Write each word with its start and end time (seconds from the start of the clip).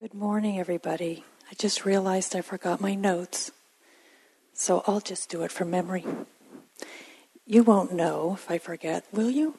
Good 0.00 0.14
morning, 0.14 0.58
everybody. 0.58 1.26
I 1.50 1.54
just 1.58 1.84
realized 1.84 2.34
I 2.34 2.40
forgot 2.40 2.80
my 2.80 2.94
notes, 2.94 3.50
so 4.54 4.82
I'll 4.86 5.02
just 5.02 5.28
do 5.28 5.42
it 5.42 5.52
from 5.52 5.70
memory. 5.70 6.06
You 7.44 7.62
won't 7.62 7.92
know 7.92 8.32
if 8.32 8.50
I 8.50 8.56
forget, 8.56 9.04
will 9.12 9.28
you? 9.28 9.58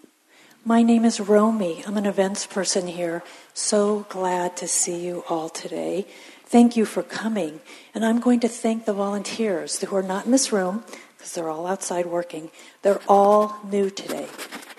My 0.65 0.81
name 0.81 1.05
is 1.05 1.19
Romy. 1.19 1.83
I'm 1.85 1.95
an 1.95 2.07
events 2.07 2.47
person 2.47 2.87
here. 2.87 3.21
So 3.53 4.07
glad 4.09 4.57
to 4.57 4.67
see 4.67 5.05
you 5.05 5.23
all 5.29 5.47
today. 5.47 6.07
Thank 6.45 6.75
you 6.75 6.85
for 6.85 7.03
coming. 7.03 7.61
And 7.93 8.03
I'm 8.03 8.19
going 8.19 8.39
to 8.39 8.47
thank 8.47 8.85
the 8.85 8.93
volunteers 8.93 9.79
who 9.79 9.95
are 9.95 10.01
not 10.01 10.25
in 10.25 10.31
this 10.31 10.51
room 10.51 10.83
because 11.15 11.33
they're 11.33 11.51
all 11.51 11.67
outside 11.67 12.07
working. 12.07 12.49
They're 12.81 13.03
all 13.07 13.59
new 13.63 13.91
today. 13.91 14.27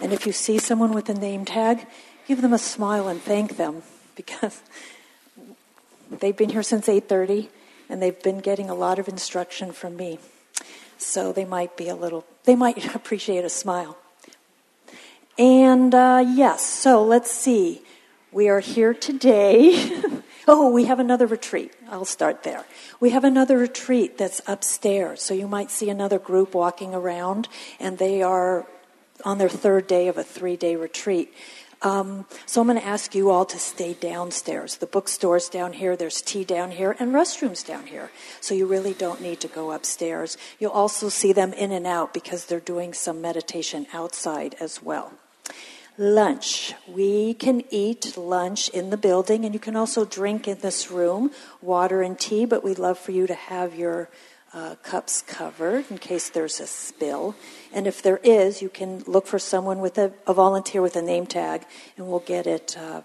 And 0.01 0.13
if 0.13 0.27
you 0.27 0.33
see 0.33 0.59
someone 0.59 0.93
with 0.93 1.09
a 1.09 1.15
name 1.15 1.45
tag, 1.45 1.87
give 2.27 2.43
them 2.43 2.53
a 2.53 2.59
smile 2.59 3.07
and 3.07 3.23
thank 3.23 3.59
them 3.59 3.85
because 4.17 4.61
They've 6.21 6.37
been 6.37 6.51
here 6.51 6.63
since 6.63 6.89
8:30 6.89 7.49
and 7.89 8.03
they've 8.03 8.23
been 8.23 8.41
getting 8.41 8.71
a 8.71 8.75
lot 8.75 8.99
of 8.99 9.09
instruction 9.09 9.73
from 9.73 9.97
me. 9.97 10.19
So 10.99 11.33
they 11.33 11.45
might 11.45 11.77
be 11.77 11.89
a 11.89 11.95
little 11.95 12.25
they 12.45 12.57
might 12.57 12.95
appreciate 12.95 13.45
a 13.45 13.51
smile. 13.51 13.97
And 15.39 15.95
uh, 15.95 16.25
yes, 16.27 16.65
so 16.65 17.03
let's 17.03 17.31
see. 17.31 17.83
We 18.33 18.49
are 18.49 18.61
here 18.61 18.95
today. 18.95 20.03
oh, 20.49 20.71
we 20.71 20.85
have 20.85 21.01
another 21.01 21.27
retreat. 21.27 21.73
I'll 21.91 22.05
start 22.05 22.43
there. 22.43 22.65
We 23.01 23.11
have 23.11 23.25
another 23.25 23.59
retreat 23.59 24.19
that's 24.19 24.41
upstairs. 24.47 25.23
So 25.23 25.35
you 25.35 25.47
might 25.49 25.71
see 25.71 25.91
another 25.91 26.19
group 26.19 26.55
walking 26.55 26.95
around, 26.95 27.49
and 27.79 27.99
they 27.99 28.23
are 28.23 28.67
on 29.25 29.39
their 29.39 29.49
third 29.49 29.87
day 29.87 30.09
of 30.09 30.19
a 30.19 30.25
three 30.25 30.57
day 30.57 30.77
retreat. 30.77 31.33
Um, 31.83 32.27
so 32.47 32.61
I'm 32.61 32.69
going 32.69 32.79
to 32.79 32.87
ask 32.87 33.15
you 33.15 33.31
all 33.31 33.45
to 33.47 33.59
stay 33.59 33.95
downstairs. 33.95 34.77
The 34.77 34.87
bookstore's 34.87 35.49
down 35.49 35.73
here, 35.75 35.97
there's 35.97 36.23
tea 36.23 36.45
down 36.45 36.71
here, 36.71 36.97
and 36.99 37.13
restrooms 37.13 37.67
down 37.67 37.87
here. 37.87 38.11
So 38.41 38.55
you 38.55 38.67
really 38.67 38.95
don't 38.95 39.21
need 39.21 39.41
to 39.41 39.49
go 39.49 39.73
upstairs. 39.73 40.37
You'll 40.61 40.71
also 40.71 41.09
see 41.09 41.33
them 41.33 41.53
in 41.53 41.73
and 41.73 41.87
out 41.87 42.15
because 42.15 42.47
they're 42.47 42.61
doing 42.61 42.95
some 42.95 43.21
meditation 43.21 43.87
outside 43.93 44.55
as 44.61 44.81
well. 44.81 45.13
Lunch. 45.99 46.73
We 46.89 47.35
can 47.35 47.65
eat 47.71 48.17
lunch 48.17 48.69
in 48.71 48.91
the 48.91 48.97
building, 48.97 49.45
and 49.45 49.53
you 49.53 49.61
can 49.61 49.77
also 49.77 50.05
drink 50.05 50.49
in 50.49 50.59
this 50.61 50.91
room 50.91 51.33
water 51.61 52.01
and 52.01 52.19
tea, 52.19 52.47
but 52.47 52.65
we'd 52.65 52.79
love 52.79 52.99
for 52.99 53.13
you 53.13 53.27
to 53.27 53.35
have 53.35 53.75
your 53.75 54.09
uh, 54.55 54.75
cups 54.83 55.23
covered 55.23 55.91
in 55.91 55.99
case 55.99 56.29
there's 56.29 56.61
a 56.61 56.67
spill. 56.67 57.35
And 57.73 57.87
if 57.87 58.03
there 58.03 58.21
is, 58.23 58.61
you 58.61 58.69
can 58.69 59.03
look 59.07 59.27
for 59.27 59.39
someone 59.39 59.81
with 59.81 59.99
a, 59.99 60.13
a 60.27 60.35
volunteer 60.35 60.83
with 60.83 60.97
a 60.97 61.03
name 61.03 61.27
tag, 61.27 61.65
and 61.97 62.07
we'll 62.07 62.21
get 62.21 62.47
it 62.47 62.77
uh, 62.77 63.03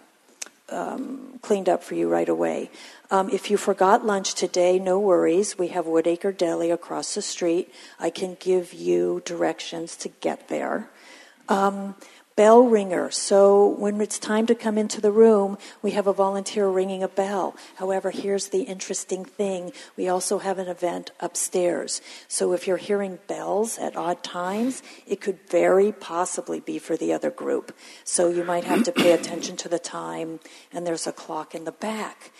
um, 0.70 1.40
cleaned 1.42 1.70
up 1.70 1.84
for 1.84 1.96
you 1.96 2.10
right 2.10 2.28
away. 2.28 2.70
Um, 3.10 3.30
if 3.30 3.50
you 3.50 3.56
forgot 3.56 4.06
lunch 4.06 4.34
today, 4.34 4.80
no 4.80 5.00
worries. 5.00 5.58
We 5.58 5.70
have 5.70 5.86
Woodacre 5.86 6.36
Deli 6.36 6.72
across 6.72 7.16
the 7.16 7.22
street. 7.22 7.74
I 8.00 8.10
can 8.10 8.36
give 8.40 8.74
you 8.74 9.22
directions 9.24 9.96
to 9.98 10.10
get 10.10 10.50
there. 10.50 10.90
Um, 11.48 11.96
bell 12.38 12.64
ringer. 12.64 13.12
So 13.12 13.68
when 13.68 14.00
it's 14.00 14.20
time 14.20 14.46
to 14.46 14.56
come 14.56 14.78
into 14.78 15.02
the 15.02 15.12
room, 15.12 15.58
we 15.82 15.92
have 15.92 16.08
a 16.08 16.14
volunteer 16.14 16.70
ringing 16.70 17.04
a 17.04 17.08
bell. 17.10 17.58
However, 17.76 18.12
here's 18.12 18.50
the 18.50 18.62
interesting 18.62 19.26
thing. 19.26 19.74
We 19.98 20.08
also 20.08 20.38
have 20.38 20.60
an 20.60 20.68
event 20.70 21.12
upstairs. 21.20 22.00
So 22.30 22.54
if 22.54 22.68
you're 22.68 22.78
hearing 22.78 23.18
bells 23.28 23.80
at 23.80 23.98
odd 23.98 24.24
times, 24.24 24.84
it 25.08 25.20
could 25.20 25.40
very 25.50 25.92
possibly 25.92 26.60
be 26.60 26.78
for 26.78 26.96
the 26.96 27.12
other 27.12 27.32
group. 27.32 27.76
So 28.06 28.30
you 28.30 28.44
might 28.44 28.66
have 28.66 28.84
to 28.84 28.92
pay 28.92 29.12
attention 29.14 29.58
to 29.58 29.68
the 29.68 29.80
time, 29.80 30.40
and 30.72 30.86
there's 30.86 31.08
a 31.08 31.12
clock 31.12 31.56
in 31.56 31.66
the 31.66 31.72
back. 31.72 32.32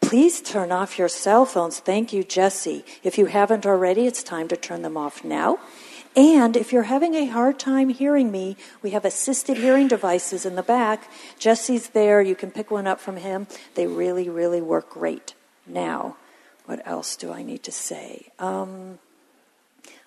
Please 0.00 0.42
turn 0.42 0.72
off 0.72 0.98
your 0.98 1.08
cell 1.08 1.46
phones. 1.46 1.78
Thank 1.78 2.12
you, 2.12 2.24
Jesse. 2.24 2.84
If 3.02 3.16
you 3.16 3.26
haven't 3.26 3.64
already, 3.64 4.06
it's 4.06 4.22
time 4.22 4.48
to 4.48 4.56
turn 4.56 4.82
them 4.82 4.96
off 4.96 5.24
now. 5.24 5.58
And 6.16 6.56
if 6.56 6.72
you're 6.72 6.84
having 6.84 7.14
a 7.14 7.26
hard 7.26 7.58
time 7.58 7.88
hearing 7.88 8.30
me, 8.30 8.56
we 8.82 8.90
have 8.90 9.04
assisted 9.04 9.56
hearing 9.56 9.88
devices 9.88 10.46
in 10.46 10.54
the 10.54 10.62
back. 10.62 11.10
Jesse's 11.38 11.88
there. 11.88 12.22
You 12.22 12.36
can 12.36 12.52
pick 12.52 12.70
one 12.70 12.86
up 12.86 13.00
from 13.00 13.16
him. 13.16 13.48
They 13.74 13.86
really, 13.86 14.28
really 14.28 14.60
work 14.60 14.90
great. 14.90 15.34
Now, 15.66 16.16
what 16.66 16.86
else 16.86 17.16
do 17.16 17.32
I 17.32 17.42
need 17.42 17.64
to 17.64 17.72
say? 17.72 18.28
Um, 18.38 19.00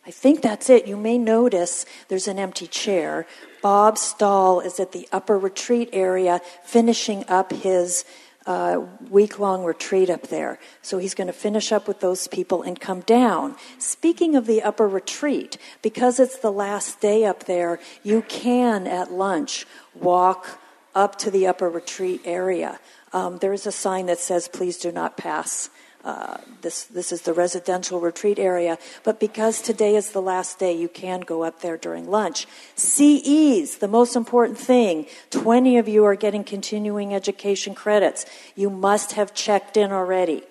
I 0.05 0.11
think 0.11 0.41
that's 0.41 0.69
it. 0.69 0.87
You 0.87 0.95
may 0.95 1.17
notice 1.17 1.85
there's 2.07 2.29
an 2.29 2.39
empty 2.39 2.67
chair. 2.67 3.27
Bob 3.61 3.97
Stahl 3.97 4.61
is 4.61 4.79
at 4.79 4.93
the 4.93 5.09
upper 5.11 5.37
retreat 5.37 5.89
area 5.91 6.39
finishing 6.63 7.25
up 7.27 7.51
his 7.51 8.05
uh, 8.47 8.81
week 9.09 9.37
long 9.37 9.63
retreat 9.63 10.09
up 10.09 10.27
there. 10.27 10.57
So 10.81 10.97
he's 10.97 11.13
going 11.13 11.27
to 11.27 11.33
finish 11.33 11.71
up 11.71 11.87
with 11.87 11.99
those 11.99 12.27
people 12.27 12.63
and 12.63 12.79
come 12.79 13.01
down. 13.01 13.55
Speaking 13.77 14.35
of 14.35 14.47
the 14.47 14.63
upper 14.63 14.87
retreat, 14.87 15.57
because 15.81 16.19
it's 16.19 16.39
the 16.39 16.51
last 16.51 17.01
day 17.01 17.25
up 17.25 17.43
there, 17.43 17.79
you 18.03 18.23
can 18.23 18.87
at 18.87 19.11
lunch 19.11 19.67
walk 19.93 20.59
up 20.95 21.17
to 21.19 21.29
the 21.29 21.45
upper 21.45 21.69
retreat 21.69 22.21
area. 22.25 22.79
Um, 23.13 23.37
there 23.37 23.53
is 23.53 23.67
a 23.67 23.71
sign 23.71 24.07
that 24.07 24.19
says, 24.19 24.47
please 24.47 24.77
do 24.77 24.91
not 24.91 25.17
pass 25.17 25.69
uh, 26.03 26.37
this, 26.61 26.85
this 26.85 27.11
is 27.11 27.23
the 27.23 27.33
residential 27.33 27.99
retreat 27.99 28.39
area, 28.39 28.77
but 29.03 29.19
because 29.19 29.61
today 29.61 29.95
is 29.95 30.11
the 30.11 30.21
last 30.21 30.59
day, 30.59 30.71
you 30.71 30.87
can 30.87 31.21
go 31.21 31.43
up 31.43 31.61
there 31.61 31.77
during 31.77 32.09
lunch. 32.09 32.47
CEs, 32.75 33.77
the 33.77 33.87
most 33.87 34.15
important 34.15 34.57
thing 34.57 35.05
20 35.31 35.77
of 35.77 35.87
you 35.87 36.05
are 36.05 36.15
getting 36.15 36.43
continuing 36.43 37.13
education 37.13 37.75
credits. 37.75 38.25
You 38.55 38.69
must 38.69 39.13
have 39.13 39.33
checked 39.33 39.75
in 39.75 39.91
already. 39.91 40.43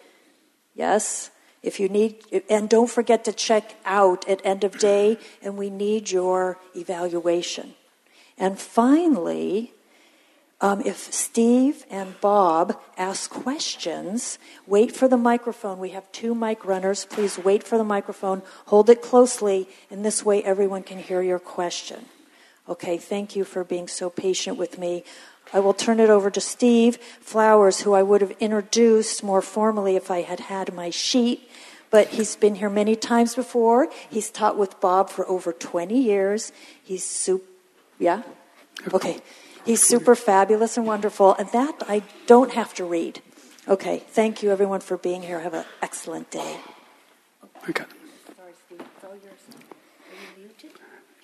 Yes? 0.75 1.31
If 1.63 1.81
you 1.81 1.89
need, 1.89 2.23
and 2.49 2.69
don't 2.69 2.91
forget 2.91 3.25
to 3.25 3.33
check 3.33 3.75
out 3.85 4.29
at 4.29 4.45
end 4.45 4.63
of 4.63 4.79
day, 4.79 5.19
and 5.43 5.57
we 5.57 5.71
need 5.71 6.11
your 6.11 6.59
evaluation. 6.77 7.75
And 8.39 8.59
finally, 8.59 9.73
um, 10.61 10.81
if 10.81 11.13
Steve 11.13 11.85
and 11.91 12.19
Bob 12.21 12.81
ask 12.97 13.31
questions, 13.31 14.39
wait 14.67 14.97
for 14.97 15.07
the 15.07 15.19
microphone. 15.19 15.79
We 15.79 15.91
have 15.91 16.11
two 16.13 16.35
mic 16.35 16.65
runners. 16.65 17.05
Please 17.05 17.39
wait 17.39 17.63
for 17.63 17.77
the 17.77 17.85
microphone. 17.85 18.43
Hold 18.67 18.89
it 18.89 19.03
closely, 19.03 19.69
and 19.91 20.05
this 20.05 20.25
way 20.25 20.43
everyone 20.43 20.83
can 20.83 20.99
hear 20.99 21.21
your 21.21 21.39
question. 21.39 22.07
Okay, 22.69 22.97
thank 22.97 23.37
you 23.37 23.45
for 23.45 23.65
being 23.65 23.87
so 23.87 24.09
patient 24.09 24.57
with 24.57 24.79
me. 24.79 25.05
I 25.53 25.61
will 25.61 25.75
turn 25.75 26.01
it 26.01 26.11
over 26.11 26.31
to 26.31 26.41
Steve 26.41 26.97
Flowers, 27.21 27.83
who 27.83 27.93
I 27.93 28.03
would 28.03 28.21
have 28.23 28.33
introduced 28.41 29.23
more 29.23 29.43
formally 29.43 29.95
if 29.95 30.11
I 30.11 30.23
had 30.23 30.41
had 30.41 30.75
my 30.75 30.91
sheet. 30.91 31.49
But 31.91 32.09
he's 32.09 32.35
been 32.35 32.57
here 32.57 32.71
many 32.71 32.97
times 32.97 33.35
before. 33.35 33.89
He's 34.11 34.31
taught 34.31 34.59
with 34.59 34.81
Bob 34.81 35.11
for 35.11 35.29
over 35.29 35.53
20 35.53 35.97
years. 35.97 36.51
He's 36.83 37.05
soup. 37.05 37.45
Yeah? 37.99 38.23
Okay. 38.93 39.21
He's 39.67 39.83
super 39.83 40.15
fabulous 40.15 40.77
and 40.77 40.87
wonderful, 40.87 41.35
and 41.35 41.51
that 41.51 41.83
I 41.89 42.05
don't 42.27 42.53
have 42.53 42.73
to 42.75 42.85
read. 42.85 43.21
Okay, 43.67 44.05
thank 44.07 44.41
you 44.41 44.53
everyone 44.53 44.79
for 44.79 44.97
being 44.97 45.23
here. 45.23 45.41
Have 45.41 45.55
an 45.55 45.65
excellent 45.83 46.31
day. 46.31 46.61
Okay. 47.69 47.85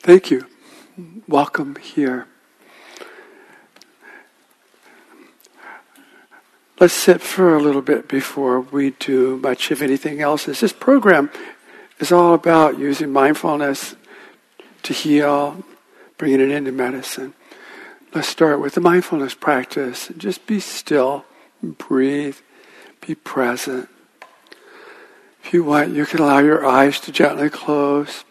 Thank 0.01 0.33
you. 0.33 0.47
Welcome 1.29 1.77
here. 1.77 2.27
Let's 6.81 6.95
sit 6.95 7.21
for 7.21 7.55
a 7.57 7.63
little 7.63 7.81
bit 7.81 8.09
before 8.09 8.61
we 8.61 8.91
do 8.91 9.37
much 9.37 9.71
of 9.71 9.81
anything 9.81 10.21
else. 10.21 10.47
This 10.47 10.73
program 10.73 11.31
is 12.01 12.11
all 12.11 12.35
about 12.35 12.77
using 12.77 13.13
mindfulness 13.13 13.95
to 14.83 14.93
heal, 14.93 15.63
bringing 16.19 16.41
it 16.41 16.51
into 16.51 16.73
medicine. 16.73 17.35
Let's 18.15 18.29
start 18.29 18.61
with 18.61 18.75
the 18.75 18.83
mindfulness 18.83 19.33
practice. 19.33 20.11
Just 20.19 20.47
be 20.47 20.61
still, 20.61 21.25
breathe, 21.63 22.37
be 23.07 23.15
present. 23.15 23.89
If 25.43 25.55
you 25.55 25.65
want, 25.65 25.95
you 25.95 26.05
can 26.05 26.21
allow 26.21 26.41
your 26.41 26.67
eyes 26.67 27.01
to 27.01 27.13
gently 27.13 27.49
close. 27.49 28.25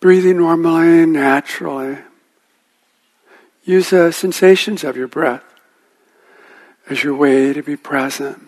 Breathing 0.00 0.38
normally 0.38 1.04
and 1.04 1.12
naturally. 1.12 1.98
Use 3.62 3.90
the 3.90 4.10
sensations 4.10 4.82
of 4.82 4.96
your 4.96 5.08
breath 5.08 5.44
as 6.90 7.04
your 7.04 7.14
way 7.14 7.52
to 7.52 7.62
be 7.62 7.76
present. 7.76 8.42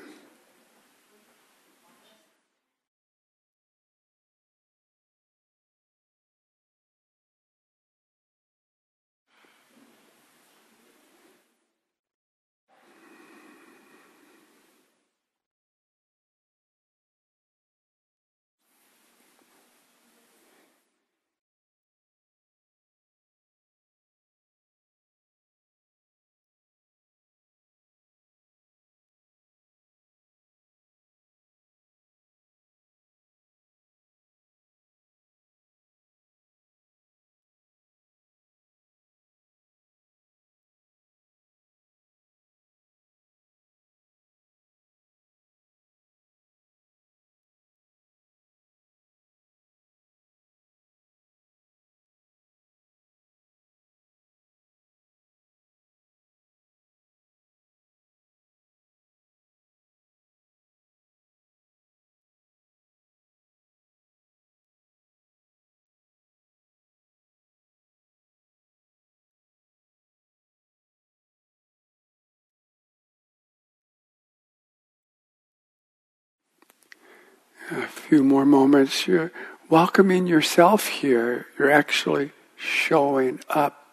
Few 78.08 78.22
more 78.22 78.46
moments, 78.46 79.08
you're 79.08 79.32
welcoming 79.68 80.28
yourself 80.28 80.86
here. 80.86 81.46
You're 81.58 81.72
actually 81.72 82.30
showing 82.54 83.40
up 83.48 83.84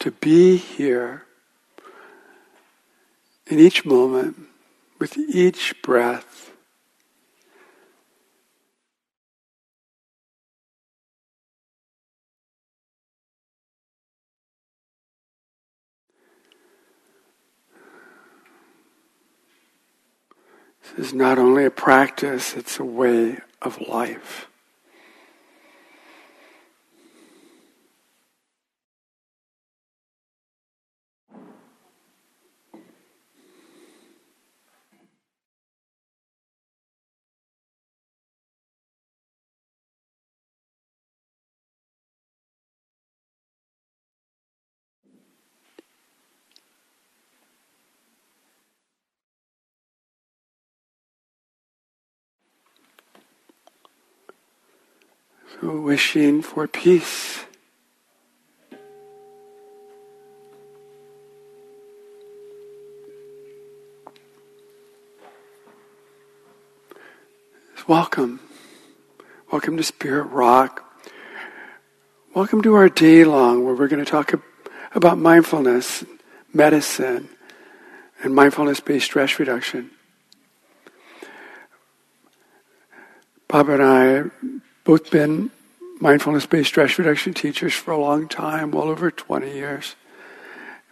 to 0.00 0.10
be 0.10 0.56
here 0.56 1.22
in 3.46 3.60
each 3.60 3.84
moment, 3.84 4.36
with 4.98 5.16
each 5.16 5.80
breath. 5.82 6.49
This 20.82 21.08
is 21.08 21.14
not 21.14 21.38
only 21.38 21.64
a 21.64 21.70
practice, 21.70 22.54
it's 22.54 22.78
a 22.78 22.84
way 22.84 23.38
of 23.62 23.80
life. 23.80 24.49
Wishing 55.70 56.42
for 56.42 56.66
peace. 56.66 57.44
Welcome. 67.86 68.40
Welcome 69.52 69.76
to 69.76 69.84
Spirit 69.84 70.24
Rock. 70.24 70.84
Welcome 72.34 72.62
to 72.62 72.74
our 72.74 72.88
day 72.88 73.24
long 73.24 73.64
where 73.64 73.74
we're 73.74 73.86
going 73.86 74.04
to 74.04 74.10
talk 74.10 74.32
about 74.92 75.18
mindfulness, 75.18 76.04
medicine, 76.52 77.28
and 78.24 78.34
mindfulness 78.34 78.80
based 78.80 79.06
stress 79.06 79.38
reduction. 79.38 79.90
Bob 83.46 83.68
and 83.68 83.82
I 83.82 84.24
both 84.82 85.10
been 85.12 85.50
mindfulness 86.00 86.46
based 86.46 86.68
stress 86.68 86.98
reduction 86.98 87.34
teachers 87.34 87.74
for 87.74 87.92
a 87.92 87.98
long 87.98 88.26
time, 88.26 88.70
well 88.70 88.88
over 88.88 89.10
20 89.10 89.52
years. 89.52 89.94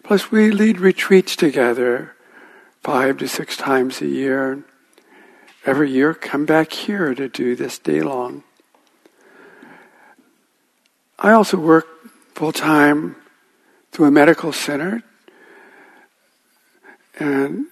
Plus, 0.04 0.30
we 0.30 0.50
lead 0.50 0.78
retreats 0.78 1.34
together 1.34 2.14
five 2.82 3.18
to 3.18 3.28
six 3.28 3.56
times 3.56 4.00
a 4.00 4.06
year. 4.06 4.62
Every 5.66 5.90
year, 5.90 6.14
come 6.14 6.46
back 6.46 6.72
here 6.72 7.14
to 7.14 7.28
do 7.28 7.56
this 7.56 7.78
day 7.78 8.00
long. 8.00 8.44
I 11.18 11.32
also 11.32 11.58
work 11.58 11.86
full 12.34 12.52
time 12.52 13.16
through 13.90 14.06
a 14.06 14.10
medical 14.10 14.52
center 14.52 15.02
and 17.18 17.66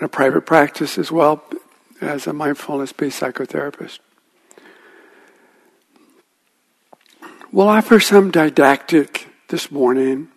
a 0.00 0.08
private 0.08 0.42
practice 0.42 0.98
as 0.98 1.12
well 1.12 1.44
as 2.00 2.26
a 2.26 2.32
mindfulness 2.32 2.92
based 2.92 3.20
psychotherapist. 3.20 4.00
We'll 7.54 7.68
offer 7.68 8.00
some 8.00 8.30
didactic 8.30 9.28
this 9.48 9.70
morning, 9.70 10.28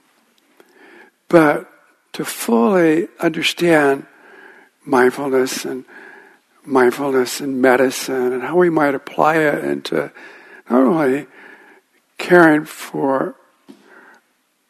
but 1.30 1.72
to 2.12 2.26
fully 2.26 3.08
understand 3.22 4.06
mindfulness 4.84 5.64
and 5.64 5.86
mindfulness 6.66 7.40
in 7.40 7.62
medicine 7.62 8.34
and 8.34 8.44
how 8.44 8.58
we 8.58 8.70
might 8.70 8.96
apply 8.96 9.38
it 9.38 9.64
into 9.64 10.12
not 10.70 10.84
only 10.84 11.28
caring 12.18 12.66
for 12.66 13.36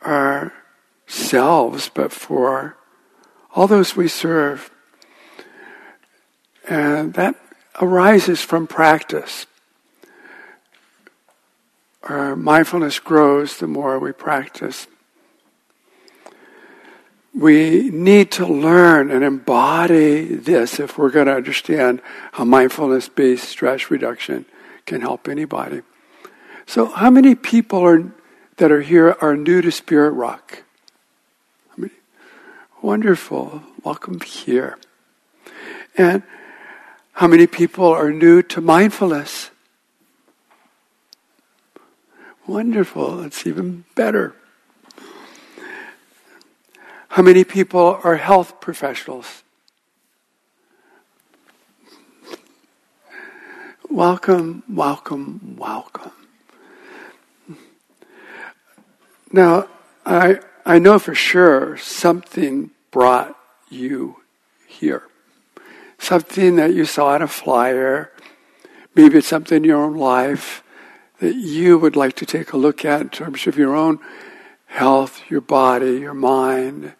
ourselves, 0.06 1.90
but 1.92 2.12
for 2.12 2.78
all 3.56 3.66
those 3.66 3.96
we 3.96 4.08
serve. 4.08 4.70
And 6.70 7.16
that 7.16 7.38
arises 7.82 8.42
from 8.42 8.68
practice 8.68 9.48
our 12.06 12.36
mindfulness 12.36 13.00
grows 13.00 13.58
the 13.58 13.68
more 13.68 13.98
we 13.98 14.12
practice. 14.12 14.88
We 17.34 17.90
need 17.90 18.32
to 18.34 18.46
learn 18.46 19.12
and 19.12 19.24
embody 19.24 20.36
this 20.36 20.80
if 20.80 20.98
we're 20.98 21.10
going 21.10 21.26
to 21.26 21.36
understand 21.36 22.02
how 22.34 22.46
mindfulness 22.46 23.10
based 23.10 23.50
stress 23.50 23.92
reduction 23.92 24.46
can 24.86 25.02
help 25.02 25.28
anybody. 25.28 25.82
So, 26.66 26.86
how 26.86 27.10
many 27.10 27.36
people 27.36 27.84
are, 27.84 28.12
that 28.58 28.72
are 28.72 28.82
here 28.82 29.18
are 29.20 29.36
new 29.36 29.62
to 29.62 29.72
Spirit 29.72 30.12
Rock? 30.12 30.64
I 31.76 31.82
mean, 31.82 31.92
wonderful. 32.82 33.64
Welcome 33.84 34.22
here. 34.22 34.78
And 35.98 36.24
how 37.14 37.28
many 37.28 37.48
people 37.48 37.86
are 37.86 38.12
new 38.12 38.42
to 38.44 38.62
mindfulness? 38.62 39.52
Wonderful. 42.48 43.24
It's 43.24 43.48
even 43.48 43.86
better. 43.96 44.36
How 47.10 47.24
many 47.24 47.44
people 47.44 48.00
are 48.04 48.18
health 48.18 48.62
professionals? 48.62 49.42
Welcome, 53.90 54.62
welcome, 54.70 55.56
welcome. 55.58 56.12
Now, 59.32 59.68
I, 60.06 60.40
I 60.66 60.78
know 60.78 61.00
for 61.00 61.16
sure 61.16 61.78
something 61.78 62.70
brought 62.92 63.36
you 63.70 64.18
here. 64.68 65.04
Something 65.98 66.58
that 66.58 66.74
you 66.76 66.86
saw 66.86 67.08
on 67.08 67.24
a 67.24 67.28
flyer. 67.28 68.12
Maybe 68.94 69.18
it's 69.18 69.28
something 69.28 69.58
in 69.58 69.64
your 69.64 69.82
own 69.82 69.96
life 69.96 70.62
that 71.26 71.36
you 71.36 71.80
would 71.80 71.96
like 71.96 72.16
to 72.16 72.26
take 72.26 72.54
a 72.54 72.58
look 72.58 72.86
at 72.86 73.02
in 73.02 73.10
terms 73.10 73.48
of 73.48 73.58
your 73.58 73.76
own 73.76 73.98
health, 74.68 75.24
your 75.28 75.42
body, 75.42 75.98
your 75.98 76.14
mind. 76.14 76.94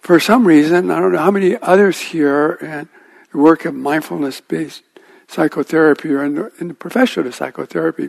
For 0.00 0.18
some 0.18 0.48
reason, 0.48 0.90
I 0.90 0.98
don't 0.98 1.12
know 1.12 1.18
how 1.18 1.30
many 1.30 1.58
others 1.60 2.00
here 2.00 2.52
and 2.62 2.88
work 3.34 3.66
of 3.66 3.74
mindfulness 3.74 4.40
based 4.40 4.82
psychotherapy 5.28 6.08
or 6.08 6.24
in 6.24 6.36
the, 6.36 6.52
in 6.58 6.68
the 6.68 6.74
profession 6.74 7.26
of 7.26 7.34
psychotherapy. 7.34 8.08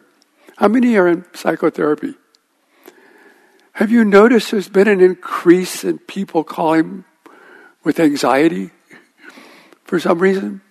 How 0.55 0.69
many 0.69 0.95
are 0.95 1.09
in 1.09 1.25
psychotherapy? 1.33 2.15
Have 3.73 3.91
you 3.91 4.05
noticed 4.05 4.51
there's 4.51 4.69
been 4.69 4.87
an 4.87 5.01
increase 5.01 5.83
in 5.83 5.97
people 5.99 6.45
calling 6.45 7.03
with 7.83 7.99
anxiety 7.99 8.71
for 9.83 9.99
some 9.99 10.19
reason? 10.19 10.61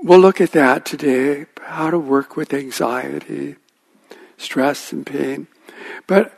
We'll 0.00 0.20
look 0.20 0.40
at 0.40 0.52
that 0.52 0.84
today, 0.84 1.46
how 1.60 1.90
to 1.90 1.98
work 1.98 2.36
with 2.36 2.54
anxiety, 2.54 3.56
stress, 4.36 4.92
and 4.92 5.04
pain. 5.04 5.48
But 6.06 6.32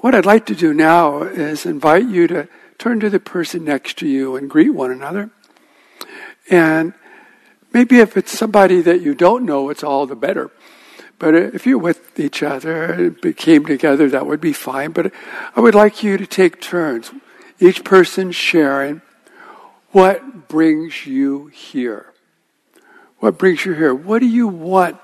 what 0.00 0.16
I'd 0.16 0.26
like 0.26 0.46
to 0.46 0.56
do 0.56 0.74
now 0.74 1.22
is 1.22 1.64
invite 1.64 2.08
you 2.08 2.26
to 2.26 2.48
turn 2.76 2.98
to 3.00 3.08
the 3.08 3.20
person 3.20 3.64
next 3.64 3.98
to 3.98 4.08
you 4.08 4.34
and 4.34 4.50
greet 4.50 4.70
one 4.70 4.90
another. 4.90 5.30
And 6.50 6.92
maybe 7.72 8.00
if 8.00 8.16
it's 8.16 8.36
somebody 8.36 8.80
that 8.82 9.00
you 9.00 9.14
don't 9.14 9.46
know, 9.46 9.70
it's 9.70 9.84
all 9.84 10.06
the 10.06 10.16
better. 10.16 10.50
But 11.20 11.36
if 11.36 11.66
you're 11.66 11.78
with 11.78 12.18
each 12.18 12.42
other 12.42 12.82
and 12.92 13.36
came 13.36 13.64
together, 13.64 14.08
that 14.08 14.26
would 14.26 14.40
be 14.40 14.54
fine. 14.54 14.90
But 14.90 15.12
I 15.54 15.60
would 15.60 15.76
like 15.76 16.02
you 16.02 16.16
to 16.16 16.26
take 16.26 16.60
turns, 16.60 17.12
each 17.60 17.84
person 17.84 18.32
sharing 18.32 19.02
what 19.92 20.48
brings 20.48 21.06
you 21.06 21.46
here. 21.46 22.09
What 23.20 23.36
brings 23.36 23.66
you 23.66 23.74
here? 23.74 23.94
What 23.94 24.20
do 24.20 24.26
you 24.26 24.48
want 24.48 24.98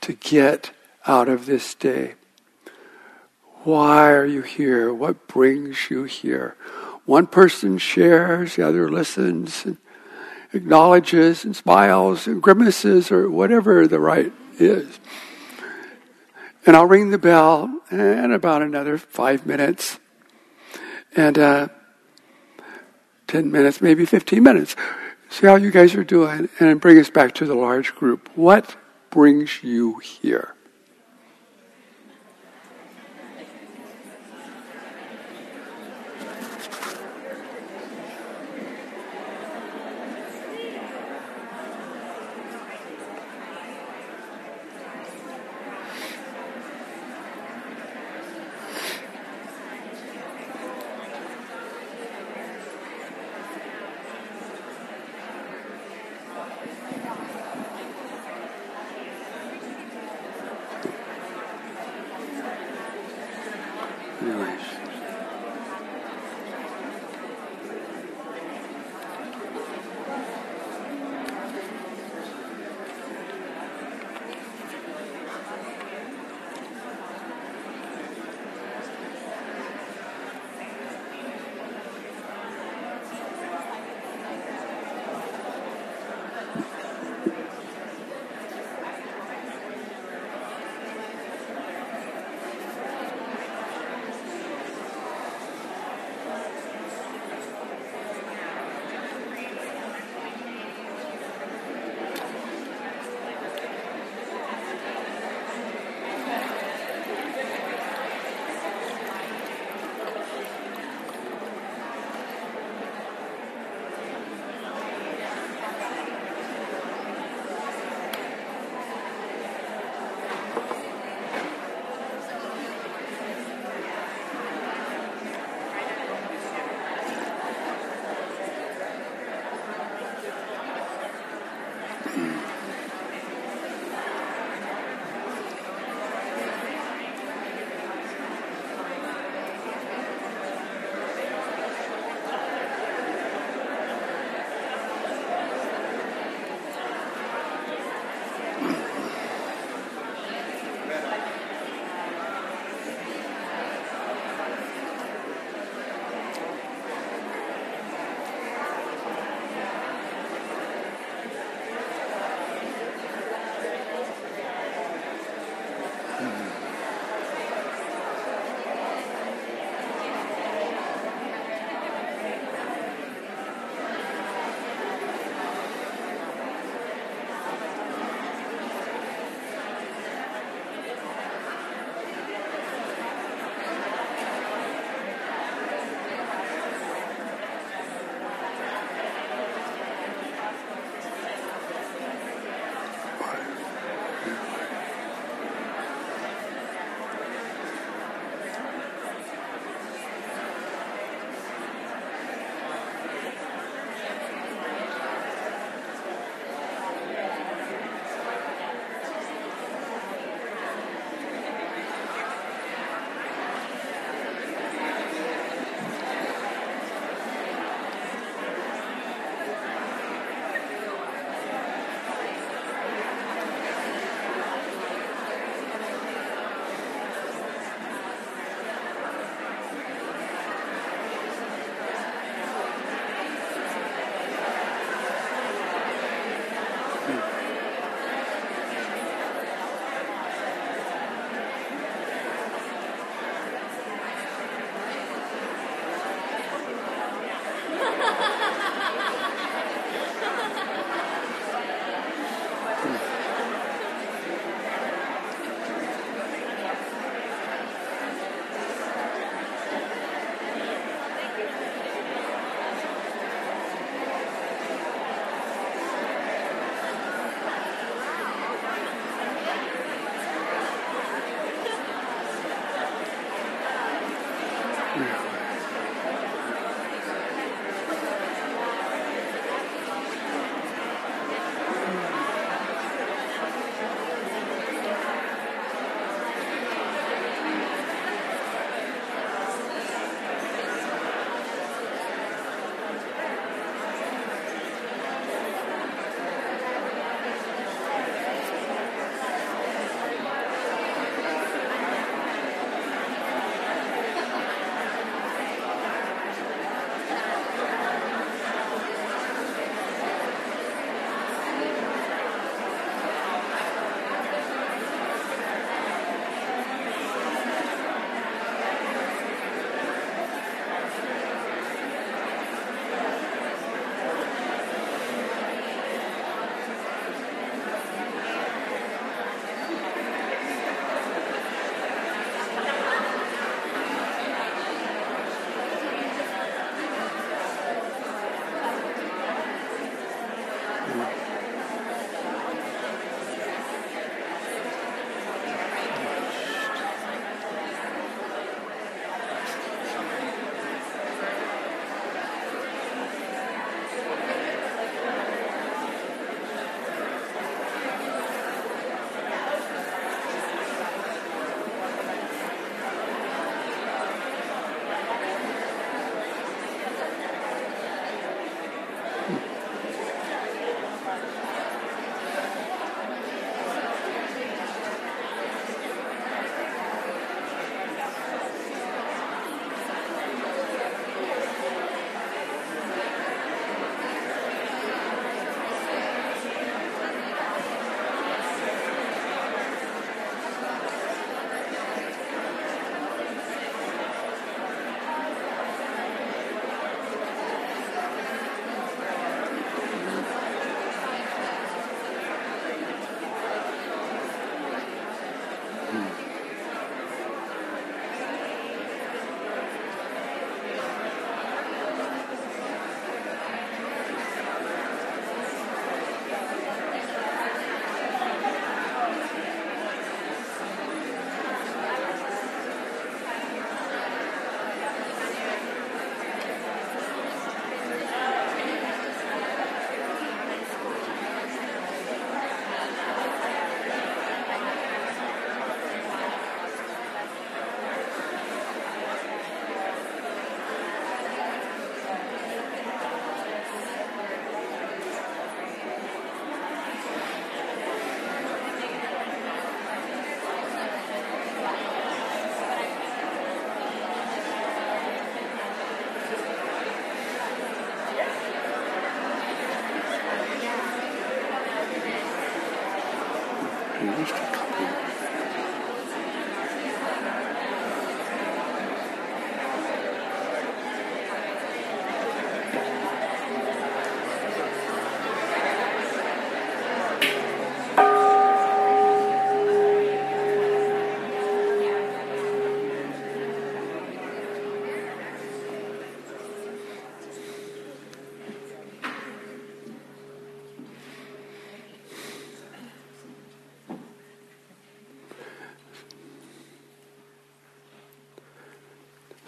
to 0.00 0.12
get 0.12 0.72
out 1.06 1.28
of 1.28 1.46
this 1.46 1.74
day? 1.74 2.14
Why 3.62 4.12
are 4.12 4.26
you 4.26 4.42
here? 4.42 4.92
What 4.92 5.28
brings 5.28 5.88
you 5.88 6.02
here? 6.02 6.56
One 7.06 7.28
person 7.28 7.78
shares, 7.78 8.56
the 8.56 8.66
other 8.66 8.90
listens, 8.90 9.64
and 9.64 9.78
acknowledges, 10.52 11.44
and 11.44 11.54
smiles, 11.54 12.26
and 12.26 12.42
grimaces, 12.42 13.12
or 13.12 13.30
whatever 13.30 13.86
the 13.86 14.00
right 14.00 14.32
is. 14.58 14.98
And 16.66 16.74
I'll 16.74 16.86
ring 16.86 17.10
the 17.10 17.18
bell 17.18 17.82
in 17.90 18.32
about 18.32 18.62
another 18.62 18.98
five 18.98 19.46
minutes, 19.46 20.00
and 21.14 21.38
uh, 21.38 21.68
10 23.28 23.52
minutes, 23.52 23.80
maybe 23.80 24.04
15 24.04 24.42
minutes. 24.42 24.74
See 25.34 25.48
how 25.48 25.56
you 25.56 25.72
guys 25.72 25.96
are 25.96 26.04
doing, 26.04 26.48
and 26.60 26.80
bring 26.80 26.96
us 26.96 27.10
back 27.10 27.34
to 27.34 27.44
the 27.44 27.56
large 27.56 27.92
group. 27.96 28.30
What 28.36 28.76
brings 29.10 29.64
you 29.64 29.98
here? 29.98 30.53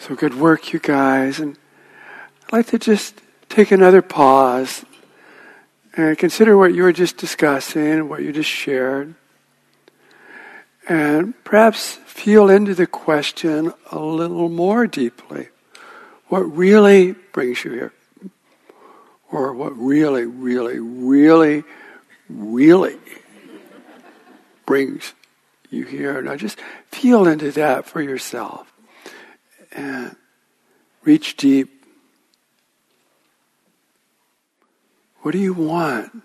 So 0.06 0.14
good 0.14 0.38
work, 0.38 0.72
you 0.72 0.78
guys. 0.78 1.40
And 1.40 1.58
I'd 2.44 2.52
like 2.52 2.66
to 2.68 2.78
just 2.78 3.20
take 3.48 3.72
another 3.72 4.02
pause 4.02 4.84
and 5.96 6.16
consider 6.16 6.56
what 6.56 6.72
you 6.72 6.84
were 6.84 6.92
just 6.92 7.16
discussing, 7.16 8.08
what 8.08 8.22
you 8.22 8.32
just 8.32 8.48
shared. 8.48 9.16
And 10.88 11.34
perhaps 11.42 11.96
feel 12.06 12.48
into 12.48 12.72
the 12.72 12.86
question 12.86 13.72
a 13.90 13.98
little 13.98 14.48
more 14.48 14.86
deeply. 14.86 15.48
What 16.28 16.42
really 16.42 17.16
brings 17.32 17.64
you 17.64 17.72
here? 17.72 17.92
Or 19.32 19.52
what 19.54 19.76
really, 19.76 20.24
really, 20.24 20.78
really, 20.78 21.64
really 22.28 22.96
brings 24.66 25.14
you 25.68 25.84
here? 25.84 26.22
Now 26.22 26.36
just 26.36 26.60
feel 26.92 27.26
into 27.26 27.50
that 27.50 27.86
for 27.86 28.00
yourself 28.00 28.65
reach 31.06 31.36
deep. 31.36 31.86
What 35.22 35.32
do 35.32 35.38
you 35.38 35.54
want? 35.54 36.22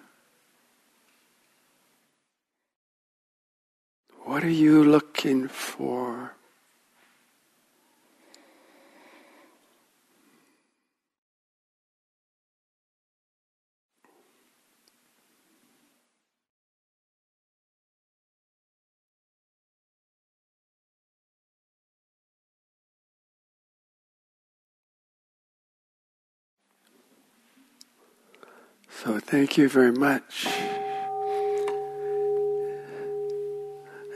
What 4.23 4.43
are 4.43 4.49
you 4.49 4.83
looking 4.83 5.47
for? 5.47 6.33
So 29.03 29.19
thank 29.31 29.57
you 29.57 29.69
very 29.69 29.93
much. 29.93 30.45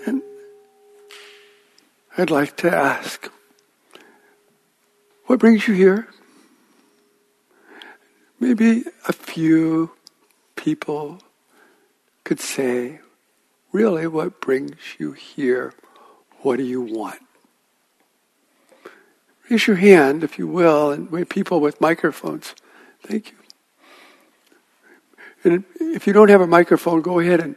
And 0.06 0.22
I'd 2.18 2.30
like 2.30 2.58
to 2.58 2.76
ask, 2.76 3.32
what 5.28 5.40
brings 5.40 5.70
you 5.70 5.74
here? 5.74 6.10
Maybe 8.42 8.84
a 9.08 9.14
few 9.14 9.92
people 10.58 11.20
could 12.26 12.42
say, 12.42 13.00
really, 13.72 14.08
what 14.08 14.42
brings 14.42 14.76
you 15.00 15.14
here? 15.14 15.74
What 16.42 16.58
do 16.58 16.64
you 16.64 16.82
want? 16.82 17.22
Raise 19.50 19.66
your 19.66 19.78
hand, 19.78 20.26
if 20.26 20.38
you 20.38 20.46
will, 20.46 20.92
and 20.92 21.10
we 21.10 21.20
have 21.20 21.30
people 21.30 21.62
with 21.62 21.80
microphones. 21.80 22.54
Thank 23.02 23.32
you. 23.32 23.45
And 25.46 25.64
if 25.80 26.08
you 26.08 26.14
don't 26.14 26.30
have 26.30 26.42
a 26.42 26.48
microphone, 26.48 27.02
go 27.02 27.20
ahead 27.20 27.40
and 27.40 27.56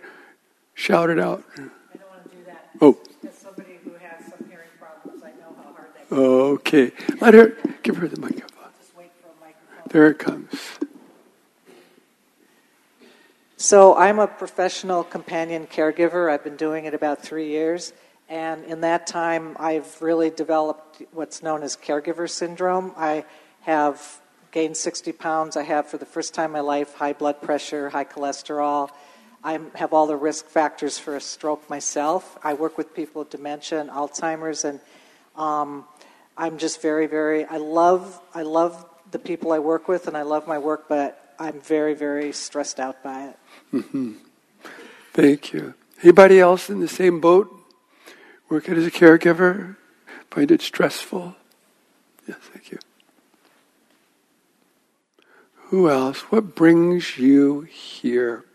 shout 0.74 1.08
it 1.08 1.18
out. 1.18 1.42
I 1.54 1.56
don't 1.56 1.70
want 2.10 2.30
to 2.30 2.36
do 2.36 2.44
that. 2.44 2.68
Oh. 2.82 2.98
As 3.26 3.34
somebody 3.34 3.78
who 3.82 3.92
has 3.92 4.26
some 4.26 4.46
hearing 4.46 4.68
problems, 4.78 5.22
I 5.24 5.30
know 5.30 5.56
how 5.56 5.72
hard 5.72 5.88
that 5.94 6.14
Okay. 6.14 6.92
Let 7.20 7.32
her, 7.32 7.56
give 7.82 7.96
her 7.96 8.06
the 8.06 8.20
microphone. 8.20 8.68
Just 8.78 8.94
wait 8.94 9.10
for 9.22 9.28
a 9.28 9.40
microphone. 9.40 9.88
There 9.90 10.10
it 10.10 10.18
comes. 10.18 10.78
So 13.56 13.96
I'm 13.96 14.18
a 14.18 14.26
professional 14.26 15.02
companion 15.02 15.66
caregiver. 15.66 16.30
I've 16.30 16.44
been 16.44 16.56
doing 16.56 16.84
it 16.84 16.92
about 16.92 17.22
three 17.22 17.48
years. 17.48 17.94
And 18.28 18.66
in 18.66 18.82
that 18.82 19.06
time, 19.06 19.56
I've 19.58 20.00
really 20.02 20.28
developed 20.28 21.02
what's 21.12 21.42
known 21.42 21.62
as 21.62 21.74
caregiver 21.74 22.28
syndrome. 22.28 22.92
I 22.98 23.24
have 23.62 24.20
gained 24.50 24.76
60 24.76 25.12
pounds. 25.12 25.56
I 25.56 25.62
have, 25.62 25.86
for 25.86 25.98
the 25.98 26.06
first 26.06 26.34
time 26.34 26.46
in 26.46 26.52
my 26.52 26.60
life, 26.60 26.94
high 26.94 27.12
blood 27.12 27.42
pressure, 27.42 27.90
high 27.90 28.04
cholesterol. 28.04 28.90
I 29.44 29.60
have 29.74 29.92
all 29.92 30.06
the 30.06 30.16
risk 30.16 30.46
factors 30.46 30.98
for 30.98 31.16
a 31.16 31.20
stroke 31.20 31.68
myself. 31.70 32.38
I 32.42 32.54
work 32.54 32.76
with 32.76 32.94
people 32.94 33.20
with 33.20 33.30
dementia 33.30 33.80
and 33.80 33.90
Alzheimer's, 33.90 34.64
and 34.64 34.80
um, 35.36 35.84
I'm 36.36 36.58
just 36.58 36.82
very, 36.82 37.06
very. 37.06 37.44
I 37.44 37.58
love, 37.58 38.20
I 38.34 38.42
love 38.42 38.84
the 39.10 39.18
people 39.18 39.52
I 39.52 39.60
work 39.60 39.86
with, 39.86 40.08
and 40.08 40.16
I 40.16 40.22
love 40.22 40.46
my 40.48 40.58
work, 40.58 40.86
but 40.88 41.34
I'm 41.38 41.60
very, 41.60 41.94
very 41.94 42.32
stressed 42.32 42.80
out 42.80 43.02
by 43.02 43.28
it. 43.28 43.36
Mm-hmm. 43.72 44.14
Thank 45.12 45.52
you. 45.52 45.74
Anybody 46.02 46.40
else 46.40 46.68
in 46.68 46.80
the 46.80 46.88
same 46.88 47.20
boat? 47.20 47.54
Working 48.48 48.74
as 48.74 48.86
a 48.86 48.90
caregiver? 48.90 49.76
Find 50.30 50.50
it 50.50 50.62
stressful? 50.62 51.36
Yes, 52.26 52.38
thank 52.52 52.70
you. 52.70 52.78
Who 55.70 55.90
else? 55.90 56.20
What 56.32 56.54
brings 56.54 57.18
you 57.18 57.60
here? 57.60 58.46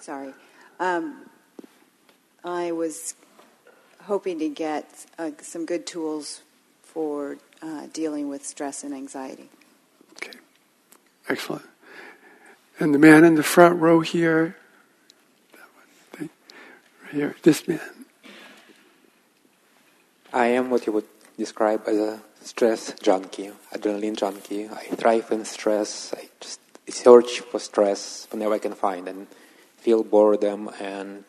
Sorry. 0.00 0.34
Um, 0.80 1.30
I 2.42 2.72
was 2.72 3.14
hoping 4.02 4.40
to 4.40 4.48
get 4.48 5.06
uh, 5.18 5.30
some 5.40 5.66
good 5.66 5.86
tools 5.86 6.40
for 6.82 7.38
uh, 7.62 7.86
dealing 7.92 8.28
with 8.28 8.44
stress 8.44 8.84
and 8.84 8.94
anxiety. 8.94 9.48
Okay, 10.12 10.38
excellent. 11.28 11.64
And 12.78 12.94
the 12.94 12.98
man 12.98 13.24
in 13.24 13.34
the 13.34 13.42
front 13.42 13.80
row 13.80 14.00
here, 14.00 14.56
right 16.18 16.30
here, 17.10 17.36
this 17.42 17.66
man. 17.66 17.80
I 20.32 20.48
am 20.48 20.70
what 20.70 20.86
you 20.86 20.92
would 20.92 21.06
describe 21.38 21.82
as 21.86 21.96
a 21.96 22.20
stress 22.42 22.94
junkie, 23.02 23.50
adrenaline 23.72 24.16
junkie. 24.16 24.68
I 24.68 24.84
thrive 24.94 25.30
in 25.30 25.44
stress. 25.44 26.12
I 26.16 26.28
just 26.40 26.60
search 26.88 27.40
for 27.40 27.58
stress 27.58 28.28
whenever 28.30 28.54
I 28.54 28.58
can 28.58 28.74
find 28.74 29.08
and 29.08 29.26
feel 29.78 30.04
boredom 30.04 30.70
and 30.80 31.24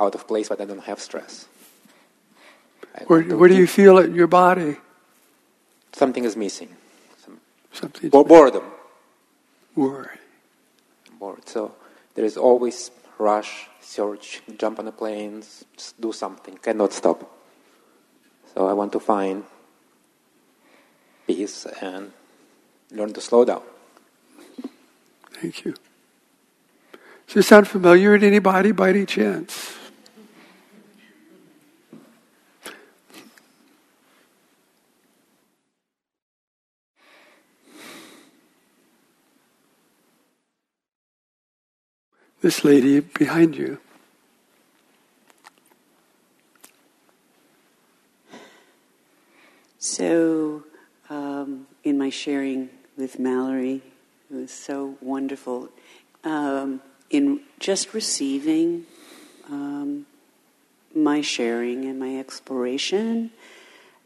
out 0.00 0.14
of 0.14 0.26
place, 0.26 0.48
but 0.48 0.60
I 0.60 0.64
don't 0.64 0.84
have 0.84 1.00
stress. 1.00 1.46
Where, 3.06 3.22
where 3.22 3.48
do 3.48 3.56
you 3.56 3.66
feel 3.66 3.98
it 3.98 4.06
in 4.06 4.14
your 4.14 4.26
body? 4.26 4.76
Something 5.94 6.24
is 6.24 6.36
missing. 6.36 6.68
Some 7.24 7.40
Something. 7.72 8.10
bo- 8.10 8.24
boredom. 8.24 8.64
Worry. 9.76 10.18
Bored. 11.18 11.48
So 11.48 11.74
there 12.14 12.24
is 12.24 12.36
always 12.36 12.90
rush, 13.18 13.68
search, 13.80 14.42
jump 14.58 14.78
on 14.78 14.86
the 14.86 14.92
planes, 14.92 15.64
just 15.76 16.00
do 16.00 16.12
something. 16.12 16.58
Cannot 16.58 16.92
stop. 16.92 17.30
So 18.54 18.66
I 18.68 18.72
want 18.72 18.92
to 18.92 19.00
find 19.00 19.44
peace 21.26 21.66
and 21.80 22.12
learn 22.90 23.12
to 23.12 23.20
slow 23.20 23.44
down. 23.44 23.62
Thank 25.40 25.64
you. 25.64 25.74
Does 27.26 27.34
this 27.34 27.46
sound 27.48 27.68
familiar 27.68 28.18
to 28.18 28.26
anybody 28.26 28.72
by 28.72 28.90
any 28.90 29.06
chance? 29.06 29.76
This 42.44 42.62
lady 42.62 43.00
behind 43.00 43.56
you. 43.56 43.78
So, 49.78 50.64
um, 51.08 51.66
in 51.84 51.96
my 51.96 52.10
sharing 52.10 52.68
with 52.98 53.18
Mallory, 53.18 53.80
it 54.30 54.34
was 54.34 54.50
so 54.50 54.98
wonderful. 55.00 55.70
Um, 56.22 56.82
in 57.08 57.40
just 57.60 57.94
receiving 57.94 58.84
um, 59.48 60.04
my 60.94 61.22
sharing 61.22 61.86
and 61.86 61.98
my 61.98 62.18
exploration, 62.18 63.30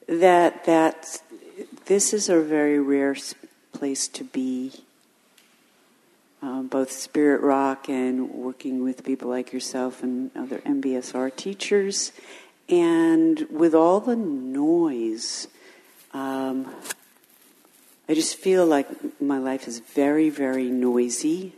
that 0.06 0.64
that 0.64 1.20
this 1.86 2.12
is 2.12 2.28
a 2.28 2.40
very 2.40 2.78
rare 2.78 3.16
place 3.72 4.06
to 4.06 4.22
be. 4.22 4.84
Um, 6.40 6.68
both 6.68 6.92
Spirit 6.92 7.40
Rock 7.40 7.88
and 7.88 8.30
working 8.30 8.84
with 8.84 9.04
people 9.04 9.28
like 9.28 9.52
yourself 9.52 10.04
and 10.04 10.30
other 10.36 10.58
MBSR 10.58 11.34
teachers, 11.34 12.12
and 12.68 13.46
with 13.50 13.74
all 13.74 13.98
the 13.98 14.14
noise, 14.14 15.48
um, 16.12 16.72
I 18.08 18.14
just 18.14 18.36
feel 18.36 18.66
like 18.66 18.88
my 19.20 19.38
life 19.38 19.66
is 19.66 19.80
very, 19.80 20.30
very 20.30 20.70
noisy. 20.70 21.54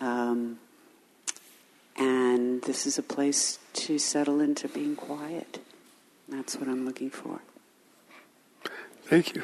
Um, 0.00 0.58
and 1.96 2.62
this 2.62 2.86
is 2.86 2.98
a 2.98 3.02
place 3.02 3.58
to 3.72 3.98
settle 3.98 4.40
into 4.40 4.68
being 4.68 4.94
quiet. 4.94 5.58
That's 6.28 6.56
what 6.56 6.68
I'm 6.68 6.84
looking 6.84 7.10
for. 7.10 7.40
Thank 9.06 9.34
you. 9.34 9.42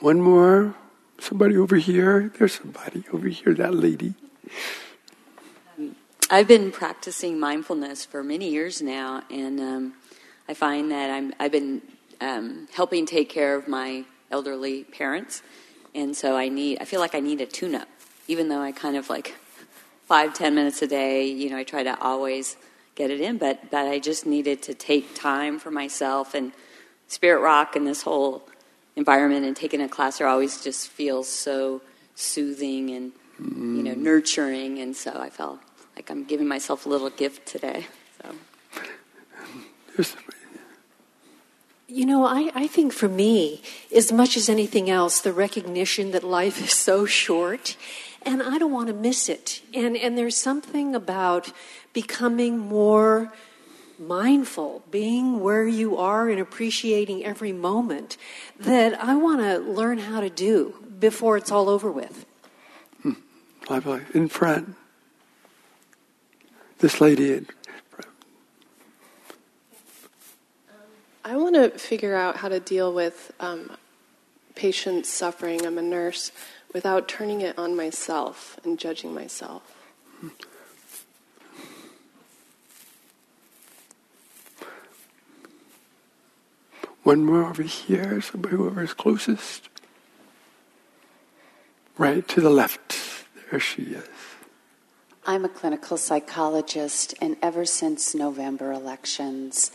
One 0.00 0.20
more. 0.20 0.74
Somebody 1.20 1.56
over 1.58 1.76
here. 1.76 2.32
There's 2.38 2.54
somebody 2.54 3.04
over 3.12 3.28
here, 3.28 3.52
that 3.54 3.74
lady. 3.74 4.14
I've 6.30 6.48
been 6.48 6.72
practicing 6.72 7.38
mindfulness 7.38 8.06
for 8.06 8.24
many 8.24 8.48
years 8.48 8.80
now, 8.80 9.22
and 9.30 9.60
um, 9.60 9.94
I 10.48 10.54
find 10.54 10.90
that 10.90 11.10
I'm, 11.10 11.34
I've 11.38 11.52
been 11.52 11.82
um, 12.22 12.68
helping 12.72 13.04
take 13.04 13.28
care 13.28 13.54
of 13.54 13.68
my 13.68 14.04
elderly 14.30 14.84
parents, 14.84 15.42
and 15.94 16.16
so 16.16 16.36
I 16.36 16.48
need. 16.48 16.78
I 16.80 16.84
feel 16.86 17.00
like 17.00 17.14
I 17.14 17.20
need 17.20 17.40
a 17.42 17.46
tune-up, 17.46 17.88
even 18.26 18.48
though 18.48 18.62
I 18.62 18.72
kind 18.72 18.96
of 18.96 19.10
like 19.10 19.34
five, 20.06 20.32
ten 20.32 20.54
minutes 20.54 20.80
a 20.80 20.86
day. 20.86 21.26
You 21.26 21.50
know, 21.50 21.58
I 21.58 21.64
try 21.64 21.82
to 21.82 22.00
always 22.00 22.56
get 22.94 23.10
it 23.10 23.20
in, 23.20 23.36
but 23.36 23.70
but 23.70 23.88
I 23.88 23.98
just 23.98 24.24
needed 24.24 24.62
to 24.62 24.74
take 24.74 25.14
time 25.14 25.58
for 25.58 25.70
myself 25.70 26.34
and 26.34 26.52
Spirit 27.08 27.40
Rock 27.42 27.76
and 27.76 27.86
this 27.86 28.02
whole 28.02 28.48
environment 29.00 29.44
and 29.46 29.56
taking 29.56 29.80
a 29.80 29.88
class 29.88 30.18
there 30.18 30.28
always 30.28 30.62
just 30.62 30.88
feels 30.88 31.28
so 31.28 31.80
soothing 32.14 32.90
and 32.90 33.12
mm. 33.40 33.76
you 33.76 33.82
know 33.82 33.94
mm. 33.94 34.04
nurturing, 34.08 34.78
and 34.78 34.94
so 34.94 35.10
I 35.26 35.30
felt 35.30 35.58
like 35.96 36.10
I'm 36.10 36.24
giving 36.24 36.48
myself 36.56 36.86
a 36.86 36.88
little 36.88 37.10
gift 37.10 37.46
today. 37.54 37.86
So. 38.22 38.26
You 41.92 42.06
know, 42.06 42.24
I, 42.24 42.52
I 42.54 42.66
think 42.68 42.92
for 42.92 43.08
me, 43.08 43.62
as 43.92 44.12
much 44.12 44.36
as 44.36 44.48
anything 44.48 44.88
else, 44.88 45.20
the 45.20 45.32
recognition 45.32 46.12
that 46.12 46.22
life 46.22 46.62
is 46.62 46.72
so 46.72 47.04
short 47.04 47.76
and 48.22 48.42
I 48.42 48.58
don't 48.58 48.72
want 48.72 48.88
to 48.88 48.94
miss 48.94 49.28
it. 49.28 49.62
And, 49.74 49.96
and 49.96 50.16
there's 50.16 50.36
something 50.36 50.94
about 50.94 51.52
becoming 51.92 52.58
more 52.58 53.32
mindful, 54.00 54.82
being 54.90 55.40
where 55.40 55.66
you 55.66 55.96
are 55.96 56.28
and 56.28 56.40
appreciating 56.40 57.24
every 57.24 57.52
moment 57.52 58.16
that 58.58 58.98
I 59.00 59.14
want 59.14 59.40
to 59.40 59.58
learn 59.58 59.98
how 59.98 60.20
to 60.20 60.30
do 60.30 60.74
before 60.98 61.36
it's 61.36 61.50
all 61.50 61.68
over 61.68 61.90
with. 61.90 62.24
Hmm. 63.02 63.12
In 64.14 64.28
front. 64.28 64.74
This 66.78 67.00
lady 67.00 67.32
in 67.34 67.46
front. 67.90 68.10
I 71.24 71.36
want 71.36 71.54
to 71.54 71.70
figure 71.78 72.16
out 72.16 72.38
how 72.38 72.48
to 72.48 72.58
deal 72.58 72.92
with 72.92 73.32
um, 73.38 73.76
patients 74.54 75.10
suffering. 75.10 75.66
I'm 75.66 75.78
a 75.78 75.82
nurse 75.82 76.32
without 76.72 77.06
turning 77.06 77.42
it 77.42 77.58
on 77.58 77.76
myself 77.76 78.58
and 78.64 78.78
judging 78.78 79.12
myself. 79.12 79.76
One 87.02 87.24
more 87.24 87.46
over 87.46 87.62
here, 87.62 88.20
somebody 88.20 88.56
whoever 88.56 88.82
is 88.82 88.92
closest. 88.92 89.68
Right 91.96 92.26
to 92.28 92.40
the 92.40 92.50
left. 92.50 92.96
There 93.50 93.60
she 93.60 93.82
is. 93.82 94.08
I'm 95.26 95.44
a 95.44 95.48
clinical 95.48 95.96
psychologist, 95.96 97.14
and 97.20 97.36
ever 97.42 97.64
since 97.64 98.14
November 98.14 98.72
elections, 98.72 99.70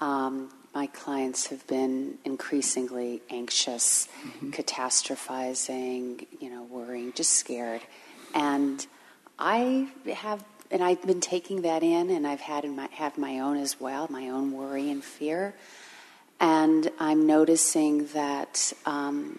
um, 0.00 0.50
my 0.74 0.86
clients 0.86 1.48
have 1.48 1.66
been 1.66 2.18
increasingly 2.24 3.22
anxious, 3.30 4.08
mm-hmm. 4.22 4.50
catastrophizing, 4.50 6.26
you 6.40 6.50
know, 6.50 6.64
worrying, 6.64 7.12
just 7.12 7.32
scared. 7.32 7.80
And 8.34 8.86
I 9.38 9.88
have, 10.14 10.44
and 10.70 10.82
I've 10.82 11.04
been 11.04 11.20
taking 11.20 11.62
that 11.62 11.82
in, 11.82 12.10
and 12.10 12.26
I've 12.26 12.40
had 12.40 12.64
my, 12.64 12.88
have 12.92 13.18
my 13.18 13.40
own 13.40 13.56
as 13.56 13.80
well, 13.80 14.06
my 14.10 14.28
own 14.28 14.52
worry 14.52 14.90
and 14.90 15.02
fear. 15.02 15.54
And 16.40 16.90
I'm 16.98 17.26
noticing 17.26 18.06
that 18.08 18.72
um, 18.86 19.38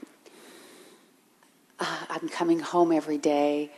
uh, 1.80 2.06
I'm 2.10 2.28
coming 2.30 2.60
home 2.60 2.92
every 2.92 3.18
day, 3.18 3.72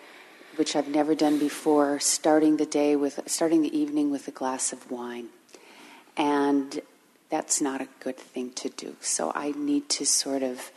which 0.56 0.76
I've 0.76 0.88
never 0.88 1.14
done 1.14 1.38
before, 1.38 2.00
starting 2.00 2.58
the 2.58 2.66
day 2.66 2.96
with, 2.96 3.20
starting 3.28 3.62
the 3.62 3.78
evening 3.78 4.12
with 4.12 4.28
a 4.28 4.32
glass 4.32 4.74
of 4.74 4.90
wine. 4.90 5.28
And 6.18 6.82
that's 7.30 7.62
not 7.62 7.80
a 7.82 7.88
good 8.00 8.18
thing 8.18 8.52
to 8.54 8.70
do. 8.70 8.96
So 9.00 9.32
I 9.34 9.52
need 9.52 9.88
to 9.90 10.06
sort 10.06 10.44
of 10.44 10.72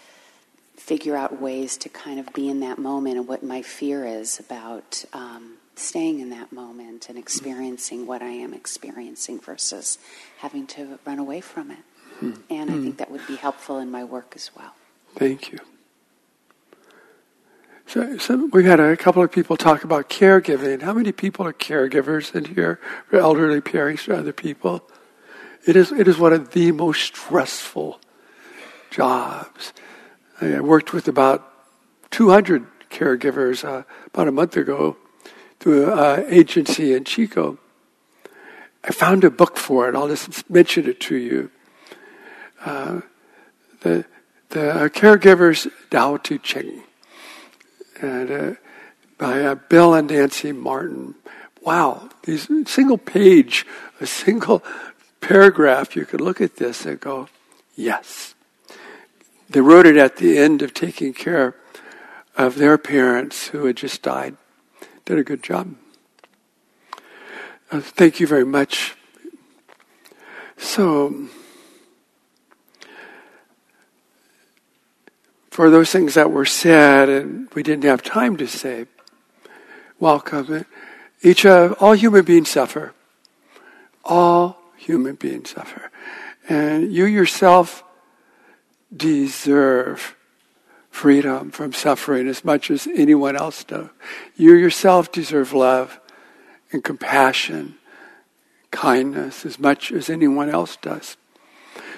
figure 0.76 1.16
out 1.16 1.40
ways 1.40 1.76
to 1.78 1.88
kind 1.88 2.20
of 2.20 2.32
be 2.32 2.48
in 2.48 2.60
that 2.60 2.78
moment 2.78 3.16
and 3.16 3.26
what 3.26 3.42
my 3.42 3.62
fear 3.62 4.04
is 4.04 4.38
about 4.38 5.04
um, 5.12 5.54
staying 5.76 6.20
in 6.20 6.30
that 6.30 6.52
moment 6.52 7.08
and 7.08 7.18
experiencing 7.18 8.06
what 8.06 8.22
I 8.22 8.30
am 8.30 8.52
experiencing 8.52 9.40
versus 9.40 9.98
having 10.38 10.66
to 10.68 10.98
run 11.04 11.18
away 11.18 11.40
from 11.40 11.70
it. 11.70 11.78
Mm-hmm. 12.20 12.40
And 12.50 12.70
I 12.70 12.74
think 12.74 12.98
that 12.98 13.10
would 13.10 13.26
be 13.26 13.36
helpful 13.36 13.78
in 13.78 13.90
my 13.90 14.04
work 14.04 14.32
as 14.36 14.50
well. 14.56 14.74
Thank 15.16 15.52
you. 15.52 15.58
So, 17.86 18.16
so, 18.16 18.48
we 18.52 18.64
had 18.64 18.80
a 18.80 18.96
couple 18.96 19.22
of 19.22 19.30
people 19.30 19.56
talk 19.56 19.84
about 19.84 20.08
caregiving. 20.08 20.82
How 20.82 20.94
many 20.94 21.12
people 21.12 21.46
are 21.46 21.52
caregivers 21.52 22.34
in 22.34 22.46
here 22.54 22.80
for 23.08 23.18
elderly 23.18 23.60
parents 23.60 24.08
or 24.08 24.14
other 24.14 24.32
people? 24.32 24.82
It 25.66 25.76
is, 25.76 25.92
it 25.92 26.08
is 26.08 26.18
one 26.18 26.32
of 26.32 26.52
the 26.52 26.72
most 26.72 27.02
stressful 27.02 28.00
jobs. 28.90 29.72
I 30.40 30.60
worked 30.60 30.92
with 30.92 31.08
about 31.08 31.50
200 32.10 32.66
caregivers 32.90 33.64
uh, 33.64 33.82
about 34.06 34.28
a 34.28 34.32
month 34.32 34.56
ago 34.56 34.96
through 35.60 35.92
an 35.92 35.98
uh, 35.98 36.24
agency 36.28 36.94
in 36.94 37.04
Chico. 37.04 37.58
I 38.82 38.92
found 38.92 39.24
a 39.24 39.30
book 39.30 39.56
for 39.56 39.88
it. 39.88 39.94
I'll 39.94 40.08
just 40.08 40.48
mention 40.50 40.86
it 40.86 41.00
to 41.00 41.16
you. 41.16 41.50
Uh, 42.64 43.00
the 43.80 44.04
the 44.50 44.90
caregivers 44.94 45.70
Tao 45.90 46.16
Te 46.16 46.38
Ching, 46.38 46.82
and 48.00 48.30
uh, 48.30 48.54
by 49.18 49.42
uh, 49.42 49.54
Bill 49.54 49.94
and 49.94 50.10
Nancy 50.10 50.52
Martin. 50.52 51.14
Wow, 51.62 52.10
these 52.24 52.48
single 52.66 52.98
page, 52.98 53.66
a 54.00 54.06
single 54.06 54.62
paragraph, 55.20 55.96
you 55.96 56.04
could 56.04 56.20
look 56.20 56.40
at 56.40 56.56
this 56.56 56.84
and 56.84 57.00
go, 57.00 57.28
yes. 57.74 58.34
They 59.48 59.60
wrote 59.60 59.86
it 59.86 59.96
at 59.96 60.16
the 60.16 60.36
end 60.36 60.60
of 60.60 60.74
taking 60.74 61.14
care 61.14 61.56
of 62.36 62.56
their 62.56 62.76
parents 62.76 63.48
who 63.48 63.64
had 63.64 63.76
just 63.76 64.02
died. 64.02 64.36
Did 65.04 65.18
a 65.18 65.24
good 65.24 65.42
job. 65.42 65.74
Uh, 67.70 67.80
thank 67.80 68.20
you 68.20 68.26
very 68.26 68.44
much. 68.44 68.94
So, 70.58 71.28
for 75.54 75.70
those 75.70 75.92
things 75.92 76.14
that 76.14 76.32
were 76.32 76.44
said 76.44 77.08
and 77.08 77.48
we 77.54 77.62
didn't 77.62 77.84
have 77.84 78.02
time 78.02 78.36
to 78.36 78.44
say, 78.44 78.86
welcome. 80.00 80.66
Each 81.22 81.46
of 81.46 81.74
all 81.80 81.92
human 81.92 82.24
beings 82.24 82.48
suffer. 82.48 82.92
All 84.02 84.58
human 84.76 85.14
beings 85.14 85.50
suffer. 85.50 85.92
And 86.48 86.92
you 86.92 87.04
yourself 87.04 87.84
deserve 88.96 90.16
freedom 90.90 91.52
from 91.52 91.72
suffering 91.72 92.26
as 92.26 92.44
much 92.44 92.68
as 92.68 92.88
anyone 92.88 93.36
else 93.36 93.62
does. 93.62 93.90
You 94.34 94.54
yourself 94.54 95.12
deserve 95.12 95.52
love 95.52 96.00
and 96.72 96.82
compassion, 96.82 97.76
kindness 98.72 99.46
as 99.46 99.60
much 99.60 99.92
as 99.92 100.10
anyone 100.10 100.50
else 100.50 100.74
does. 100.74 101.16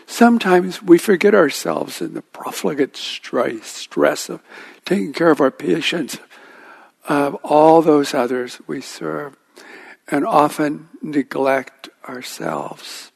Sometimes 0.07 0.83
we 0.83 0.99
forget 0.99 1.35
ourselves 1.35 2.01
in 2.01 2.15
the 2.15 2.23
profligate 2.23 2.97
stress, 2.97 4.29
of 4.29 4.41
taking 4.85 5.13
care 5.13 5.31
of 5.31 5.41
our 5.41 5.51
patients, 5.51 6.19
of 7.09 7.35
all 7.37 7.83
those 7.83 8.15
others 8.15 8.61
we 8.67 8.81
serve, 8.81 9.37
and 10.09 10.25
often 10.25 10.89
neglect 11.03 11.89
ourselves. 12.09 13.11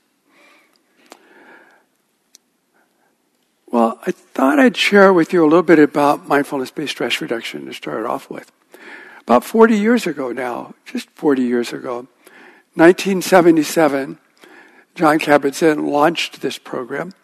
Well, 3.66 4.00
I 4.04 4.10
thought 4.10 4.58
I'd 4.58 4.76
share 4.76 5.12
with 5.12 5.32
you 5.32 5.44
a 5.44 5.46
little 5.46 5.62
bit 5.62 5.78
about 5.78 6.26
mindfulness 6.26 6.72
based 6.72 6.90
stress 6.90 7.20
reduction 7.20 7.66
to 7.66 7.72
start 7.72 8.04
off 8.04 8.28
with. 8.28 8.50
about 9.30 9.44
40 9.44 9.78
years 9.78 10.08
ago 10.08 10.32
now, 10.32 10.74
just 10.84 11.08
40 11.10 11.42
years 11.42 11.72
ago, 11.72 12.08
1977, 12.74 14.18
Jon 15.00 15.18
Kabat-Zinn 15.18 15.86
launched 15.86 16.42
this 16.42 16.58
program. 16.58 17.14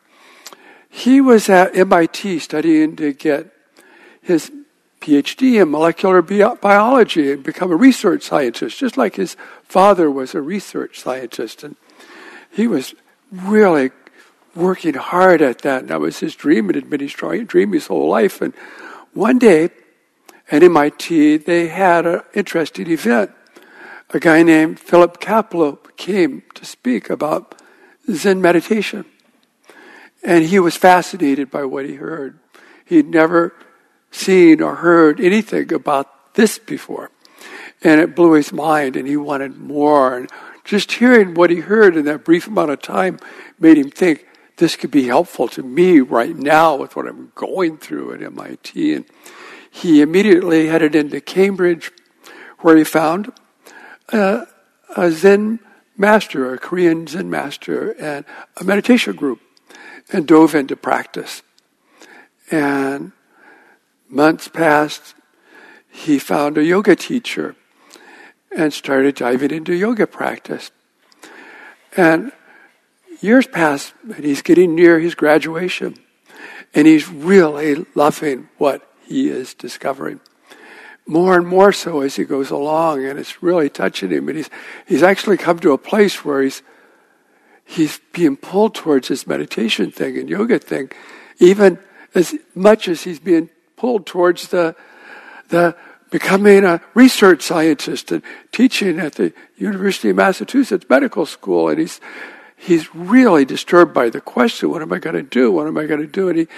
He 0.88 1.20
was 1.20 1.50
at 1.50 1.76
MIT 1.76 2.38
studying 2.38 2.96
to 2.96 3.12
get 3.12 3.52
his 4.22 4.50
PhD 5.02 5.60
in 5.60 5.70
molecular 5.70 6.22
biology 6.22 7.32
and 7.32 7.42
become 7.42 7.70
a 7.70 7.76
research 7.76 8.22
scientist, 8.22 8.78
just 8.78 8.96
like 8.96 9.16
his 9.16 9.36
father 9.62 10.10
was 10.10 10.34
a 10.34 10.40
research 10.40 11.00
scientist. 11.00 11.64
And 11.64 11.76
he 12.50 12.66
was 12.66 12.94
really 13.30 13.90
working 14.54 14.94
hard 14.94 15.42
at 15.42 15.58
that. 15.58 15.82
And 15.82 15.90
that 15.90 16.00
was 16.00 16.20
his 16.20 16.34
dream. 16.34 16.70
It 16.70 16.76
had 16.76 16.88
been 16.88 17.00
his 17.00 17.12
dream 17.12 17.72
his 17.74 17.88
whole 17.88 18.08
life. 18.08 18.40
And 18.40 18.54
one 19.12 19.38
day 19.38 19.68
at 20.50 20.62
MIT, 20.62 21.36
they 21.36 21.68
had 21.68 22.06
an 22.06 22.22
interesting 22.32 22.90
event. 22.90 23.32
A 24.14 24.18
guy 24.18 24.42
named 24.42 24.80
Philip 24.80 25.20
Kapleau 25.20 25.76
came 25.98 26.42
to 26.54 26.64
speak 26.64 27.10
about 27.10 27.54
Zen 28.10 28.40
meditation. 28.40 29.04
And 30.22 30.44
he 30.44 30.58
was 30.58 30.76
fascinated 30.76 31.50
by 31.50 31.64
what 31.64 31.86
he 31.86 31.94
heard. 31.94 32.38
He'd 32.84 33.08
never 33.08 33.54
seen 34.10 34.62
or 34.62 34.76
heard 34.76 35.20
anything 35.20 35.72
about 35.72 36.34
this 36.34 36.58
before. 36.58 37.10
And 37.82 38.00
it 38.00 38.16
blew 38.16 38.32
his 38.32 38.52
mind, 38.52 38.96
and 38.96 39.06
he 39.06 39.16
wanted 39.16 39.56
more. 39.56 40.16
And 40.16 40.30
just 40.64 40.92
hearing 40.92 41.34
what 41.34 41.50
he 41.50 41.60
heard 41.60 41.96
in 41.96 42.04
that 42.06 42.24
brief 42.24 42.46
amount 42.46 42.70
of 42.70 42.82
time 42.82 43.18
made 43.58 43.76
him 43.76 43.90
think 43.90 44.26
this 44.56 44.74
could 44.74 44.90
be 44.90 45.06
helpful 45.06 45.48
to 45.48 45.62
me 45.62 46.00
right 46.00 46.34
now 46.34 46.76
with 46.76 46.96
what 46.96 47.06
I'm 47.06 47.30
going 47.34 47.76
through 47.76 48.14
at 48.14 48.22
MIT. 48.22 48.94
And 48.94 49.04
he 49.70 50.00
immediately 50.00 50.68
headed 50.68 50.94
into 50.94 51.20
Cambridge, 51.20 51.92
where 52.60 52.76
he 52.76 52.84
found 52.84 53.32
uh, 54.12 54.46
a 54.96 55.10
Zen 55.10 55.60
master, 55.96 56.54
a 56.54 56.58
Korean 56.58 57.06
Zen 57.06 57.30
master, 57.30 57.92
and 57.92 58.24
a 58.56 58.64
meditation 58.64 59.16
group, 59.16 59.40
and 60.12 60.26
dove 60.26 60.54
into 60.54 60.76
practice. 60.76 61.42
And 62.50 63.12
months 64.08 64.48
passed, 64.48 65.14
he 65.90 66.18
found 66.18 66.58
a 66.58 66.64
yoga 66.64 66.94
teacher 66.94 67.56
and 68.56 68.72
started 68.72 69.16
diving 69.16 69.50
into 69.50 69.74
yoga 69.74 70.06
practice. 70.06 70.70
And 71.96 72.32
years 73.20 73.46
passed, 73.46 73.94
and 74.02 74.24
he's 74.24 74.42
getting 74.42 74.74
near 74.74 75.00
his 75.00 75.14
graduation, 75.14 75.96
and 76.74 76.86
he's 76.86 77.08
really 77.08 77.86
loving 77.94 78.48
what 78.58 78.88
he 79.06 79.28
is 79.28 79.54
discovering. 79.54 80.20
More 81.06 81.36
and 81.36 81.46
more 81.46 81.72
so 81.72 82.00
as 82.00 82.16
he 82.16 82.24
goes 82.24 82.50
along, 82.50 83.04
and 83.04 83.18
it's 83.18 83.42
really 83.42 83.70
touching 83.70 84.10
him. 84.10 84.28
And 84.28 84.36
he's, 84.36 84.50
he's 84.86 85.02
actually 85.02 85.36
come 85.36 85.58
to 85.60 85.72
a 85.72 85.78
place 85.78 86.24
where 86.24 86.42
he's, 86.42 86.62
he's 87.64 88.00
being 88.12 88.36
pulled 88.36 88.74
towards 88.74 89.08
this 89.08 89.26
meditation 89.26 89.92
thing 89.92 90.18
and 90.18 90.28
yoga 90.28 90.58
thing, 90.58 90.90
even 91.38 91.78
as 92.14 92.34
much 92.54 92.88
as 92.88 93.04
he's 93.04 93.20
being 93.20 93.50
pulled 93.76 94.06
towards 94.06 94.48
the, 94.48 94.74
the 95.48 95.76
becoming 96.10 96.64
a 96.64 96.80
research 96.94 97.42
scientist 97.42 98.10
and 98.10 98.22
teaching 98.50 98.98
at 98.98 99.14
the 99.14 99.32
University 99.56 100.10
of 100.10 100.16
Massachusetts 100.16 100.86
Medical 100.88 101.26
School. 101.26 101.68
And 101.68 101.78
he's, 101.78 102.00
he's 102.56 102.94
really 102.94 103.44
disturbed 103.44 103.94
by 103.94 104.10
the 104.10 104.20
question, 104.20 104.70
what 104.70 104.82
am 104.82 104.92
I 104.92 104.98
going 104.98 105.16
to 105.16 105.22
do? 105.22 105.52
What 105.52 105.66
am 105.66 105.76
I 105.78 105.86
going 105.86 106.00
to 106.00 106.06
do? 106.06 106.28
And 106.28 106.38
he, 106.38 106.48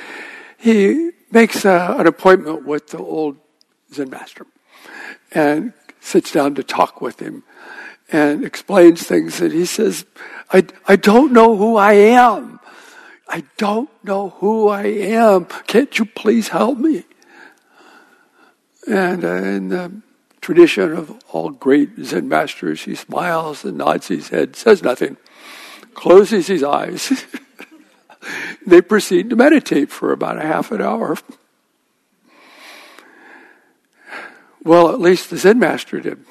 he 0.58 1.10
makes 1.30 1.64
a, 1.64 1.96
an 1.98 2.06
appointment 2.06 2.64
with 2.64 2.88
the 2.88 2.98
old 2.98 3.36
Zen 3.92 4.10
master 4.10 4.46
and 5.32 5.72
sits 6.00 6.32
down 6.32 6.54
to 6.54 6.62
talk 6.62 7.00
with 7.00 7.20
him 7.20 7.42
and 8.10 8.44
explains 8.44 9.02
things. 9.02 9.40
And 9.40 9.52
he 9.52 9.66
says, 9.66 10.06
I, 10.52 10.64
I 10.86 10.96
don't 10.96 11.32
know 11.32 11.56
who 11.56 11.76
I 11.76 11.92
am. 11.92 12.60
I 13.28 13.44
don't 13.58 13.90
know 14.02 14.30
who 14.30 14.68
I 14.68 14.84
am. 14.84 15.44
Can't 15.66 15.98
you 15.98 16.06
please 16.06 16.48
help 16.48 16.78
me? 16.78 17.04
And 18.86 19.22
uh, 19.22 19.34
in 19.34 19.68
the 19.68 20.00
tradition 20.40 20.94
of 20.94 21.14
all 21.30 21.50
great 21.50 21.90
Zen 22.02 22.28
masters, 22.28 22.84
he 22.84 22.94
smiles 22.94 23.64
and 23.64 23.76
nods 23.76 24.08
his 24.08 24.30
head, 24.30 24.56
says 24.56 24.82
nothing, 24.82 25.18
closes 25.92 26.46
his 26.46 26.62
eyes. 26.62 27.26
they 28.66 28.80
proceed 28.80 29.28
to 29.28 29.36
meditate 29.36 29.90
for 29.90 30.12
about 30.12 30.38
a 30.38 30.46
half 30.46 30.72
an 30.72 30.80
hour. 30.80 31.16
Well, 34.64 34.90
at 34.90 35.00
least 35.00 35.30
the 35.30 35.36
Zen 35.36 35.58
master 35.58 36.00
did. 36.00 36.24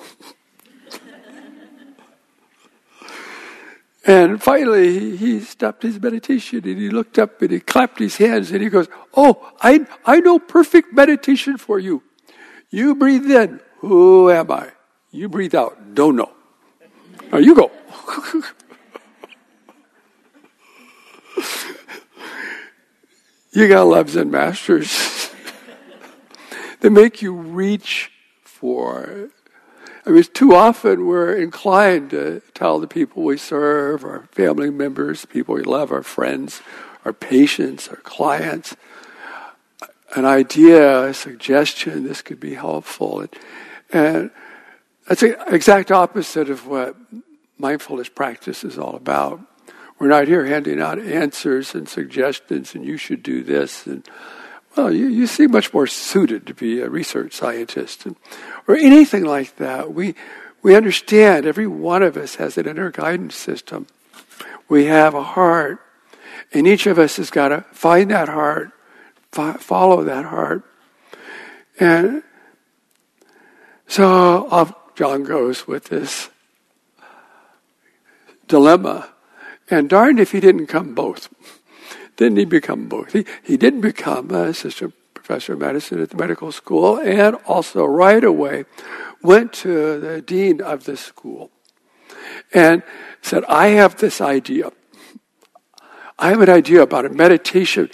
And 4.08 4.42
finally, 4.42 5.18
he 5.18 5.42
stopped 5.42 5.84
his 5.84 6.02
meditation 6.02 6.64
and 6.64 6.78
he 6.78 6.90
looked 6.90 7.20
up 7.20 7.42
and 7.42 7.52
he 7.52 7.60
clapped 7.60 8.00
his 8.00 8.16
hands 8.16 8.52
and 8.52 8.64
he 8.64 8.70
goes, 8.70 8.88
Oh, 9.14 9.52
I, 9.60 9.86
I 10.06 10.22
know 10.22 10.40
perfect 10.40 10.94
meditation 10.94 11.58
for 11.58 11.78
you. 11.78 12.02
You 12.70 12.96
breathe 12.96 13.30
in. 13.30 13.60
Who 13.80 14.32
am 14.32 14.50
I? 14.50 14.72
You 15.12 15.28
breathe 15.28 15.54
out. 15.56 15.94
Don't 15.94 16.16
know. 16.16 16.32
Now 17.34 17.40
you 17.40 17.54
go. 17.54 17.70
you 23.52 23.68
gotta 23.68 23.84
love 23.84 24.10
Zen 24.10 24.32
masters. 24.32 25.32
they 26.80 26.88
make 26.88 27.22
you 27.22 27.34
reach 27.34 28.10
for 28.60 29.30
I 30.08 30.10
mean, 30.10 30.24
too 30.24 30.56
often 30.56 31.06
we're 31.06 31.36
inclined 31.36 32.12
to 32.12 32.42
tell 32.54 32.80
the 32.80 32.88
people 32.88 33.24
we 33.24 33.38
serve, 33.38 34.06
our 34.06 34.24
family 34.32 34.70
members, 34.70 35.26
people 35.26 35.56
we 35.56 35.64
love, 35.64 35.92
our 35.92 36.02
friends, 36.02 36.62
our 37.04 37.12
patients, 37.12 37.90
our 37.90 37.98
clients, 37.98 38.78
an 40.16 40.24
idea, 40.24 41.08
a 41.08 41.14
suggestion, 41.14 42.06
this 42.06 42.22
could 42.22 42.40
be 42.40 42.54
helpful. 42.54 43.20
And, 43.20 43.30
and 43.92 44.32
that's 45.08 45.22
the 45.22 45.38
exact 45.54 45.92
opposite 45.92 46.50
of 46.50 46.66
what 46.68 46.96
mindfulness 47.58 48.08
practice 48.08 48.64
is 48.64 48.78
all 48.78 48.96
about. 48.96 49.42
We're 50.00 50.08
not 50.08 50.28
here 50.28 50.46
handing 50.46 50.80
out 50.80 51.00
answers 51.00 51.76
and 51.76 51.90
suggestions, 51.90 52.76
and 52.76 52.86
you 52.86 52.96
should 52.96 53.24
do 53.24 53.44
this. 53.44 53.86
And 53.86 54.08
well, 54.78 54.94
you, 54.94 55.08
you 55.08 55.28
seem 55.28 55.52
much 55.52 55.74
more 55.74 55.88
suited 55.88 56.46
to 56.48 56.54
be 56.54 56.80
a 56.80 56.90
research 56.90 57.34
scientist. 57.34 58.08
Or 58.68 58.76
anything 58.76 59.26
like 59.26 59.58
that. 59.58 59.94
We, 59.94 60.16
we 60.62 60.76
understand 60.76 61.46
every 61.46 61.68
one 61.68 62.04
of 62.04 62.16
us 62.16 62.36
has 62.36 62.58
an 62.58 62.68
inner 62.68 62.92
guidance 62.92 63.36
system. 63.36 63.88
We 64.70 64.86
have 64.86 65.14
a 65.14 65.24
heart, 65.24 65.80
and 66.54 66.68
each 66.68 66.86
of 66.88 67.00
us 67.00 67.18
has 67.18 67.30
got 67.30 67.50
to 67.50 67.62
find 67.72 68.12
that 68.12 68.30
heart, 68.30 68.72
follow 69.32 70.04
that 70.04 70.26
heart. 70.26 70.64
And 71.80 72.24
so 73.88 74.48
off 74.50 74.74
Jon 74.96 75.24
goes 75.24 75.68
with 75.68 75.86
this 75.86 76.30
dilemma. 78.48 79.10
And 79.70 79.90
darned 79.90 80.20
if 80.20 80.32
he 80.32 80.40
didn't 80.40 80.68
come 80.68 80.96
both. 80.96 81.28
Didn't 82.18 82.38
he 82.38 82.46
become 82.46 82.88
both? 82.88 83.14
He, 83.14 83.26
he 83.44 83.58
didn't 83.58 83.82
become 83.82 84.32
a 84.32 84.46
assistant 84.46 84.94
professor 85.14 85.54
of 85.54 85.60
medicine 85.60 86.02
at 86.02 86.10
the 86.10 86.18
medical 86.18 86.52
school, 86.52 86.98
and 86.98 87.36
also 87.46 87.86
right 87.86 88.24
away 88.24 88.66
went 89.22 89.54
to 89.54 90.00
the 90.00 90.22
dean 90.22 90.62
of 90.62 90.86
the 90.86 90.98
school 90.98 91.52
and 92.54 92.84
said, 93.22 93.44
I 93.46 93.68
have 93.70 93.98
this 93.98 94.22
idea. 94.22 94.72
I 96.20 96.30
have 96.30 96.42
an 96.42 96.50
idea 96.50 96.82
about 96.82 97.06
a 97.06 97.10
meditation 97.10 97.90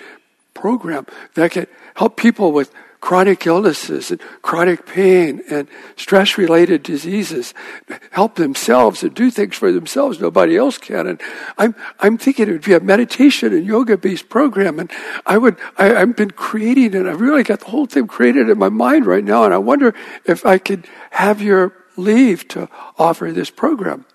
program 0.54 1.06
that 1.34 1.52
can 1.52 1.68
help 1.96 2.16
people 2.16 2.52
with 2.52 2.72
chronic 3.04 3.45
illnesses 3.45 4.12
and 4.12 4.22
chronic 4.41 4.86
pain 4.86 5.43
and 5.51 5.68
stress 5.97 6.38
related 6.38 6.82
diseases 6.84 7.54
help 8.12 8.36
themselves 8.36 9.04
and 9.04 9.14
do 9.14 9.30
things 9.30 9.58
for 9.58 9.74
themselves 9.74 10.22
nobody 10.22 10.56
else 10.56 10.78
can. 10.78 11.06
And 11.08 11.22
I'm, 11.58 11.76
I'm 11.99 12.18
thinking 12.18 12.47
it 12.47 12.54
would 12.54 12.64
be 12.64 12.72
a 12.72 12.80
meditation 12.80 13.51
and 13.51 13.66
yoga 13.66 13.97
based 13.97 14.30
program. 14.30 14.80
And 14.80 14.89
I 15.26 15.38
would, 15.38 15.58
I, 15.78 15.93
I've 15.97 16.16
been 16.16 16.32
creating 16.32 16.93
it. 16.93 17.06
I've 17.06 17.20
really 17.20 17.43
got 17.43 17.60
the 17.60 17.72
whole 17.72 17.88
thing 17.88 18.08
created 18.08 18.49
in 18.49 18.58
my 18.58 18.70
mind 18.70 19.06
right 19.06 19.26
now. 19.26 19.43
And 19.43 19.54
I 19.54 19.58
wonder 19.58 19.93
if 20.24 20.45
I 20.45 20.58
could 20.58 20.88
have 21.12 21.41
your 21.41 21.74
leave 21.97 22.47
to 22.49 22.70
offer 22.97 23.34
this 23.34 23.49
program. 23.49 24.06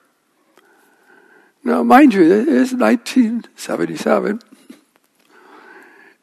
Now, 1.63 1.83
mind 1.83 2.15
you, 2.15 2.23
it 2.23 2.49
is 2.49 2.73
1977. 2.73 4.41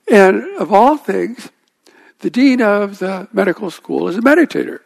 And 0.08 0.44
of 0.58 0.74
all 0.74 0.98
things, 0.98 1.52
the 2.20 2.30
dean 2.30 2.62
of 2.62 3.00
the 3.00 3.28
medical 3.34 3.70
school 3.72 4.08
is 4.08 4.18
a 4.18 4.22
meditator. 4.22 4.80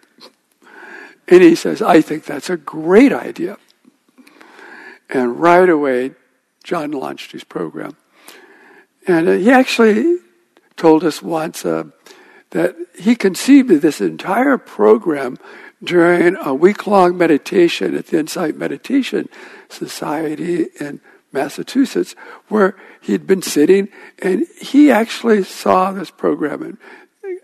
And 1.28 1.44
he 1.44 1.56
says, 1.56 1.82
I 1.82 2.02
think 2.02 2.26
that's 2.26 2.50
a 2.50 2.58
great 2.58 3.14
idea. 3.14 3.58
And 5.10 5.40
right 5.40 5.70
away, 5.70 6.12
Jon 6.64 6.92
launched 6.92 7.32
his 7.32 7.44
program. 7.44 7.96
And 9.08 9.28
uh, 9.28 9.34
he 9.34 9.52
actually 9.52 10.18
told 10.76 11.04
us 11.04 11.22
once 11.22 11.66
uh, 11.66 11.86
that 12.52 12.76
he 12.98 13.16
conceived 13.16 13.72
of 13.72 13.82
this 13.82 14.02
entire 14.02 14.58
program 14.58 15.38
during 15.84 16.36
a 16.38 16.54
week 16.54 16.88
long 16.88 17.18
meditation 17.18 17.96
at 17.96 18.08
the 18.08 18.20
Insight 18.20 18.56
Meditation 18.58 19.30
Society 19.70 20.68
in 20.80 21.00
Massachusetts, 21.32 22.16
where 22.48 22.76
he'd 23.02 23.28
been 23.28 23.42
sitting 23.42 23.88
and 24.20 24.46
he 24.60 24.92
actually 24.92 25.44
saw 25.44 25.92
this 25.92 26.10
program 26.10 26.64
and 26.64 26.78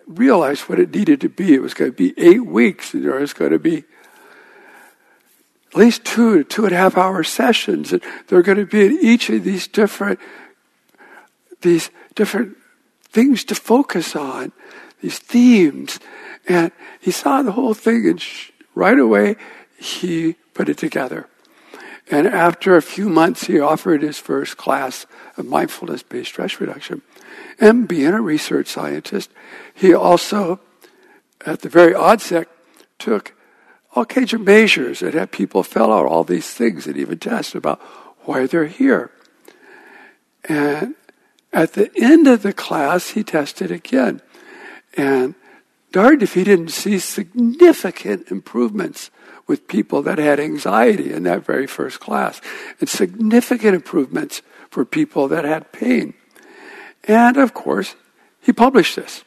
realized 0.08 0.64
what 0.64 0.80
it 0.80 0.94
needed 0.94 1.22
to 1.22 1.30
be. 1.30 1.54
It 1.54 1.62
was 1.62 1.74
going 1.74 1.92
to 1.92 1.98
be 1.98 2.14
eight 2.18 2.46
weeks, 2.46 2.94
and 2.94 3.04
there 3.04 3.20
was 3.20 3.34
going 3.34 3.52
to 3.52 3.60
be 3.60 3.84
at 5.74 5.76
least 5.76 6.06
two 6.06 6.38
to 6.38 6.44
two 6.44 6.66
and 6.66 6.74
a 6.74 6.78
half 6.78 6.98
hour 6.98 7.24
sessions, 7.24 7.92
and 7.92 8.02
they're 8.28 8.42
going 8.42 8.58
to 8.58 8.66
be 8.66 8.86
in 8.86 8.98
each 9.02 9.30
of 9.30 9.44
these 9.44 9.68
different 9.68 10.20
these 11.62 11.90
different 12.16 12.56
things 13.10 13.44
to 13.46 13.56
focus 13.56 14.16
on, 14.16 14.52
these 15.02 15.20
themes. 15.20 16.00
And 16.48 16.72
he 17.02 17.12
saw 17.12 17.42
the 17.42 17.54
whole 17.54 17.74
thing, 17.74 18.08
and 18.08 18.24
right 18.76 19.00
away 19.00 19.36
he 19.78 20.34
put 20.54 20.70
it 20.70 20.78
together. 20.78 21.28
And 22.12 22.28
after 22.28 22.76
a 22.76 22.82
few 22.82 23.10
months, 23.10 23.46
he 23.46 23.60
offered 23.60 24.02
his 24.02 24.20
first 24.20 24.58
class 24.58 25.06
of 25.38 25.46
mindfulness 25.46 26.04
based 26.04 26.30
stress 26.30 26.60
reduction. 26.60 27.02
And 27.60 27.88
being 27.88 28.14
a 28.14 28.22
research 28.22 28.68
scientist, 28.68 29.32
he 29.74 29.94
also, 29.94 30.60
at 31.46 31.62
the 31.62 31.70
very 31.70 31.96
onset, 31.96 32.48
took 33.00 33.34
all 33.94 34.06
kinds 34.06 34.34
of 34.34 34.42
measures 34.42 35.00
that 35.00 35.14
had 35.14 35.32
people 35.32 35.64
fill 35.64 35.92
out 35.92 36.06
all 36.06 36.24
these 36.24 36.54
things 36.54 36.86
and 36.86 36.98
even 36.98 37.18
test 37.18 37.56
about 37.56 37.82
why 38.26 38.46
they're 38.46 38.68
here. 38.68 39.12
And 40.44 40.96
at 41.54 41.74
the 41.74 41.90
end 41.96 42.28
of 42.28 42.44
the 42.44 42.54
class, 42.54 43.12
he 43.12 43.24
tested 43.24 43.72
again. 43.72 44.22
And 44.98 45.34
darned 45.92 46.22
if 46.22 46.34
he 46.34 46.44
didn't 46.44 46.70
see 46.70 47.00
significant 47.00 48.30
improvements 48.30 49.10
with 49.48 49.68
people 49.68 50.02
that 50.02 50.18
had 50.18 50.40
anxiety 50.40 51.14
in 51.14 51.24
that 51.24 51.46
very 51.46 51.68
first 51.68 52.00
class, 52.00 52.42
and 52.80 52.90
significant 52.90 53.76
improvements 53.76 54.42
for 54.70 54.86
people 54.86 55.28
that 55.28 55.46
had 55.46 55.72
pain. 55.72 56.14
And 57.04 57.38
of 57.38 57.54
course, 57.54 57.96
he 58.42 58.52
published 58.52 58.96
this. 58.96 59.24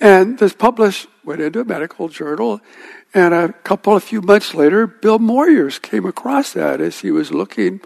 And 0.00 0.38
this 0.38 0.54
published, 0.54 1.08
went 1.24 1.42
into 1.42 1.60
a 1.60 1.64
medical 1.64 2.08
journal, 2.08 2.60
and 3.12 3.34
a 3.34 3.52
couple, 3.52 3.96
a 3.96 4.00
few 4.00 4.22
months 4.22 4.54
later, 4.54 4.86
Bill 4.86 5.18
Moyers 5.18 5.80
came 5.80 6.06
across 6.06 6.52
that 6.54 6.80
as 6.80 7.00
he 7.00 7.10
was 7.10 7.32
looking 7.32 7.80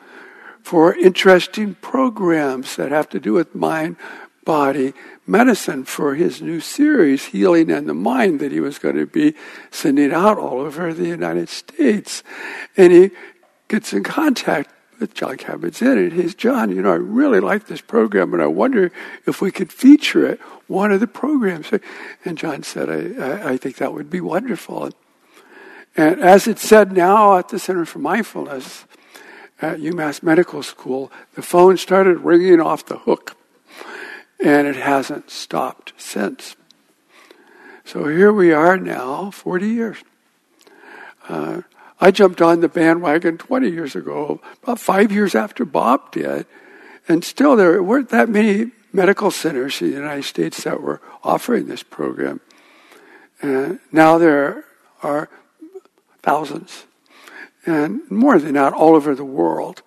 for 0.63 0.95
interesting 0.95 1.75
programs 1.75 2.77
that 2.77 2.91
have 2.91 3.09
to 3.11 3.21
do 3.21 3.33
with 3.33 3.55
mind, 3.55 3.97
body, 4.45 4.95
medicine 5.27 5.85
for 5.85 6.15
his 6.15 6.43
new 6.43 6.61
series, 6.61 7.27
Healing 7.27 7.71
and 7.71 7.89
the 7.89 7.95
Mind, 7.95 8.41
that 8.41 8.53
he 8.53 8.61
was 8.61 8.79
going 8.79 8.97
to 8.97 9.07
be 9.07 9.35
sending 9.71 10.13
out 10.13 10.39
all 10.39 10.61
over 10.61 10.93
the 10.93 11.07
United 11.07 11.49
States. 11.49 12.23
And 12.77 12.93
he 12.93 13.11
gets 13.69 13.93
in 13.93 14.05
contact 14.05 14.71
with 15.01 15.15
Jon 15.15 15.37
Kabat-Zinn, 15.37 15.99
and 15.99 16.13
he's, 16.13 16.35
Jon, 16.35 16.71
you 16.71 16.83
know, 16.83 16.93
I 16.93 16.97
really 16.97 17.41
like 17.41 17.67
this 17.67 17.81
program, 17.81 18.33
and 18.33 18.43
I 18.43 18.47
wonder 18.47 18.93
if 19.27 19.41
we 19.41 19.51
could 19.51 19.73
feature 19.73 20.27
it, 20.27 20.41
one 20.67 20.93
of 20.93 21.01
the 21.01 21.07
programs. 21.07 21.71
And 22.25 22.39
Jon 22.39 22.63
said, 22.63 22.89
I, 22.89 23.23
I, 23.23 23.53
I 23.53 23.57
think 23.57 23.77
that 23.77 23.93
would 23.93 24.09
be 24.09 24.21
wonderful. 24.21 24.91
And 25.97 26.21
as 26.21 26.47
it's 26.47 26.63
said 26.63 26.93
now 26.93 27.39
at 27.39 27.49
the 27.49 27.59
Center 27.59 27.85
for 27.85 27.99
Mindfulness 27.99 28.85
at 29.61 29.79
UMass 29.79 30.23
Medical 30.23 30.63
School, 30.63 31.11
the 31.35 31.43
phone 31.43 31.77
started 31.77 32.19
ringing 32.21 32.61
off 32.61 32.87
the 32.87 32.99
hook 32.99 33.37
and 34.43 34.67
it 34.67 34.77
hasn't 34.77 35.31
stopped 35.31 35.93
since. 35.97 36.57
So 37.85 38.07
here 38.07 38.33
we 38.33 38.53
are 38.53 38.77
now, 38.79 39.31
40 39.31 39.69
years. 39.69 39.99
Uh, 41.29 41.63
I 42.01 42.11
jumped 42.11 42.43
on 42.43 42.61
the 42.61 42.69
bandwagon 42.69 43.39
20 43.39 43.71
years 43.71 43.95
ago, 43.95 44.41
about 44.63 44.81
five 44.81 45.13
years 45.13 45.35
after 45.35 45.65
Bob 45.65 46.13
did, 46.13 46.47
and 47.09 47.25
still 47.25 47.57
there 47.57 47.83
weren't 47.83 48.09
that 48.11 48.29
many 48.29 48.73
medical 48.93 49.31
centers 49.31 49.81
in 49.81 49.91
the 49.91 49.97
United 49.97 50.25
States 50.25 50.65
that 50.65 50.81
were 50.81 51.01
offering 51.23 51.67
this 51.67 51.83
program. 51.83 52.41
And 53.43 53.81
now 53.93 54.19
there 54.19 54.65
are 55.03 55.29
thousands, 56.23 56.85
and 57.67 58.01
more 58.11 58.39
than 58.39 58.55
that, 58.55 58.73
all 58.73 58.95
over 58.97 59.15
the 59.15 59.25
world 59.25 59.83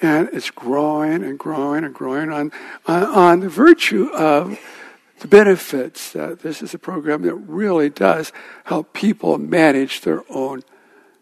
and 0.00 0.28
it's 0.32 0.50
growing 0.50 1.24
and 1.24 1.38
growing 1.38 1.84
and 1.84 1.94
growing 1.94 2.30
on, 2.30 2.52
on, 2.86 3.02
on 3.04 3.40
the 3.40 3.48
virtue 3.48 4.08
of 4.14 4.58
the 5.20 5.28
benefits. 5.28 6.12
that 6.12 6.40
this 6.40 6.62
is 6.62 6.74
a 6.74 6.78
program 6.78 7.22
that 7.22 7.34
really 7.34 7.90
does 7.90 8.32
help 8.64 8.92
people 8.92 9.38
manage 9.38 10.02
their 10.02 10.22
own 10.30 10.62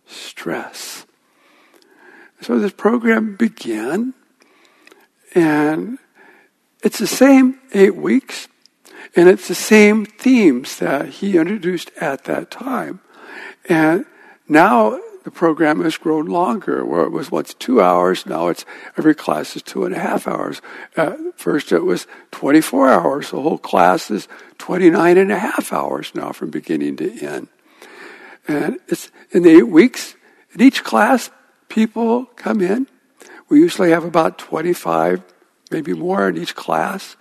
stress. 0.07 1.07
So 2.41 2.59
this 2.59 2.72
program 2.72 3.37
began, 3.37 4.12
and 5.35 5.99
it's 6.83 6.99
the 6.99 7.07
same 7.07 7.59
eight 7.72 7.97
weeks, 7.97 8.49
and 9.14 9.29
it's 9.29 9.49
the 9.49 9.55
same 9.55 10.05
themes 10.05 10.77
that 10.77 11.09
he 11.09 11.39
introduced 11.39 11.91
at 11.99 12.24
that 12.24 12.51
time. 12.51 13.01
And 13.68 14.05
now 14.49 15.01
the 15.27 15.33
program 15.33 15.83
has 15.83 15.97
grown 15.97 16.27
longer, 16.27 16.85
where 16.85 17.03
it 17.03 17.11
was 17.11 17.33
once 17.33 17.53
two 17.53 17.83
hours, 17.83 18.27
now 18.27 18.47
it's 18.47 18.64
every 18.97 19.12
class 19.12 19.57
is 19.57 19.62
two 19.62 19.85
and 19.85 19.93
a 19.93 19.99
half 19.99 20.29
hours. 20.29 20.62
At 20.97 21.18
first 21.37 21.72
it 21.72 21.81
was 21.81 22.07
24 22.31 22.89
hours. 22.89 23.33
The 23.33 23.43
whole 23.43 23.59
class 23.59 24.09
is 24.09 24.29
29 24.59 25.18
and 25.18 25.33
a 25.33 25.39
half 25.41 25.72
hours 25.72 26.14
now 26.14 26.31
from 26.31 26.51
beginning 26.51 26.95
to 26.99 27.11
end. 27.18 27.49
And 28.47 28.79
it's 28.87 29.11
in 29.33 29.43
the 29.43 29.51
eight 29.51 29.66
weeks, 29.66 30.14
in 30.53 30.62
each 30.62 30.85
class, 30.85 31.29
people 31.68 32.27
come 32.37 32.61
in. 32.61 32.87
We 33.49 33.59
usually 33.59 33.91
have 33.91 34.05
about 34.05 34.39
25, 34.39 35.24
maybe 35.72 35.93
more 35.93 36.29
in 36.29 36.39
each 36.39 36.55
class. 36.55 37.16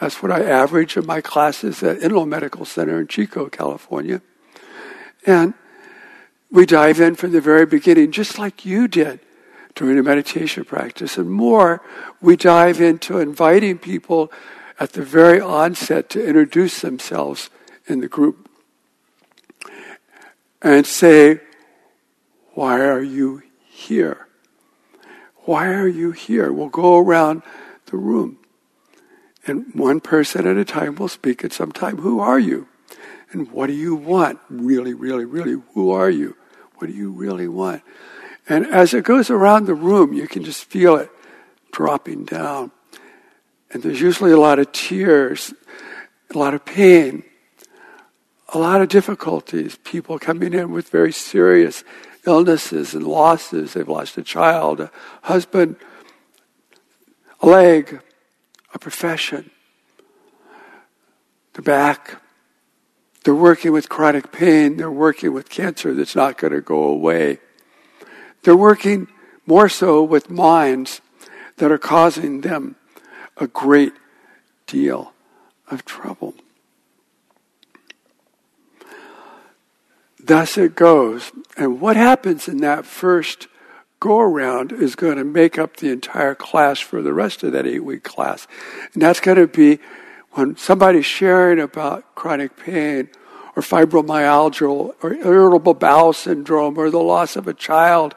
That's 0.00 0.22
what 0.22 0.32
I 0.32 0.42
average 0.42 0.96
in 0.96 1.04
my 1.04 1.20
classes 1.20 1.82
at 1.82 1.98
Enloe 1.98 2.26
Medical 2.26 2.64
Center 2.64 2.98
in 2.98 3.08
Chico, 3.08 3.50
California. 3.50 4.22
And 5.26 5.52
we 6.52 6.66
dive 6.66 7.00
in 7.00 7.14
from 7.14 7.32
the 7.32 7.40
very 7.40 7.64
beginning, 7.64 8.12
just 8.12 8.38
like 8.38 8.66
you 8.66 8.86
did 8.86 9.20
during 9.74 9.98
a 9.98 10.02
meditation 10.02 10.64
practice. 10.64 11.16
And 11.16 11.30
more, 11.30 11.80
we 12.20 12.36
dive 12.36 12.78
into 12.78 13.18
inviting 13.18 13.78
people 13.78 14.30
at 14.78 14.92
the 14.92 15.02
very 15.02 15.40
onset 15.40 16.10
to 16.10 16.24
introduce 16.24 16.82
themselves 16.82 17.48
in 17.86 18.00
the 18.00 18.08
group 18.08 18.50
and 20.60 20.86
say, 20.86 21.40
Why 22.52 22.80
are 22.80 23.02
you 23.02 23.42
here? 23.70 24.28
Why 25.44 25.68
are 25.68 25.88
you 25.88 26.12
here? 26.12 26.52
We'll 26.52 26.68
go 26.68 26.98
around 26.98 27.42
the 27.86 27.96
room. 27.96 28.38
And 29.46 29.74
one 29.74 30.00
person 30.00 30.46
at 30.46 30.56
a 30.56 30.64
time 30.66 30.96
will 30.96 31.08
speak 31.08 31.44
at 31.44 31.52
some 31.52 31.72
time. 31.72 31.96
Who 31.96 32.20
are 32.20 32.38
you? 32.38 32.68
And 33.32 33.50
what 33.50 33.68
do 33.68 33.72
you 33.72 33.94
want? 33.94 34.38
Really, 34.50 34.92
really, 34.92 35.24
really, 35.24 35.60
who 35.72 35.90
are 35.90 36.10
you? 36.10 36.36
What 36.76 36.88
do 36.88 36.92
you 36.92 37.10
really 37.10 37.48
want? 37.48 37.82
And 38.48 38.66
as 38.66 38.92
it 38.92 39.04
goes 39.04 39.30
around 39.30 39.66
the 39.66 39.74
room, 39.74 40.12
you 40.12 40.26
can 40.26 40.44
just 40.44 40.64
feel 40.64 40.96
it 40.96 41.10
dropping 41.70 42.24
down. 42.24 42.72
And 43.70 43.82
there's 43.82 44.00
usually 44.00 44.32
a 44.32 44.40
lot 44.40 44.58
of 44.58 44.72
tears, 44.72 45.54
a 46.34 46.38
lot 46.38 46.54
of 46.54 46.64
pain, 46.64 47.24
a 48.48 48.58
lot 48.58 48.82
of 48.82 48.88
difficulties. 48.88 49.78
People 49.84 50.18
coming 50.18 50.52
in 50.52 50.72
with 50.72 50.88
very 50.90 51.12
serious 51.12 51.84
illnesses 52.26 52.94
and 52.94 53.06
losses. 53.06 53.74
They've 53.74 53.88
lost 53.88 54.18
a 54.18 54.22
child, 54.22 54.80
a 54.80 54.90
husband, 55.22 55.76
a 57.40 57.46
leg, 57.46 58.00
a 58.74 58.78
profession, 58.78 59.50
the 61.54 61.62
back, 61.62 62.21
they're 63.24 63.34
working 63.34 63.72
with 63.72 63.88
chronic 63.88 64.32
pain. 64.32 64.76
They're 64.76 64.90
working 64.90 65.32
with 65.32 65.48
cancer 65.48 65.94
that's 65.94 66.16
not 66.16 66.38
going 66.38 66.52
to 66.52 66.60
go 66.60 66.82
away. 66.82 67.38
They're 68.42 68.56
working 68.56 69.08
more 69.46 69.68
so 69.68 70.02
with 70.02 70.30
minds 70.30 71.00
that 71.56 71.70
are 71.70 71.78
causing 71.78 72.40
them 72.40 72.76
a 73.36 73.46
great 73.46 73.92
deal 74.66 75.12
of 75.70 75.84
trouble. 75.84 76.34
Thus 80.18 80.56
it 80.56 80.74
goes. 80.74 81.32
And 81.56 81.80
what 81.80 81.96
happens 81.96 82.48
in 82.48 82.58
that 82.58 82.86
first 82.86 83.48
go 84.00 84.18
around 84.18 84.72
is 84.72 84.96
going 84.96 85.16
to 85.16 85.24
make 85.24 85.58
up 85.58 85.76
the 85.76 85.90
entire 85.90 86.34
class 86.34 86.80
for 86.80 87.02
the 87.02 87.12
rest 87.12 87.42
of 87.42 87.52
that 87.52 87.66
eight 87.66 87.84
week 87.84 88.02
class. 88.02 88.46
And 88.94 89.02
that's 89.02 89.20
going 89.20 89.38
to 89.38 89.46
be 89.46 89.78
when 90.32 90.56
somebody's 90.56 91.06
sharing 91.06 91.60
about 91.60 92.14
chronic 92.14 92.56
pain 92.56 93.08
or 93.54 93.62
fibromyalgia 93.62 94.94
or 95.02 95.14
irritable 95.14 95.74
bowel 95.74 96.12
syndrome 96.12 96.78
or 96.78 96.90
the 96.90 96.98
loss 96.98 97.36
of 97.36 97.46
a 97.46 97.54
child 97.54 98.14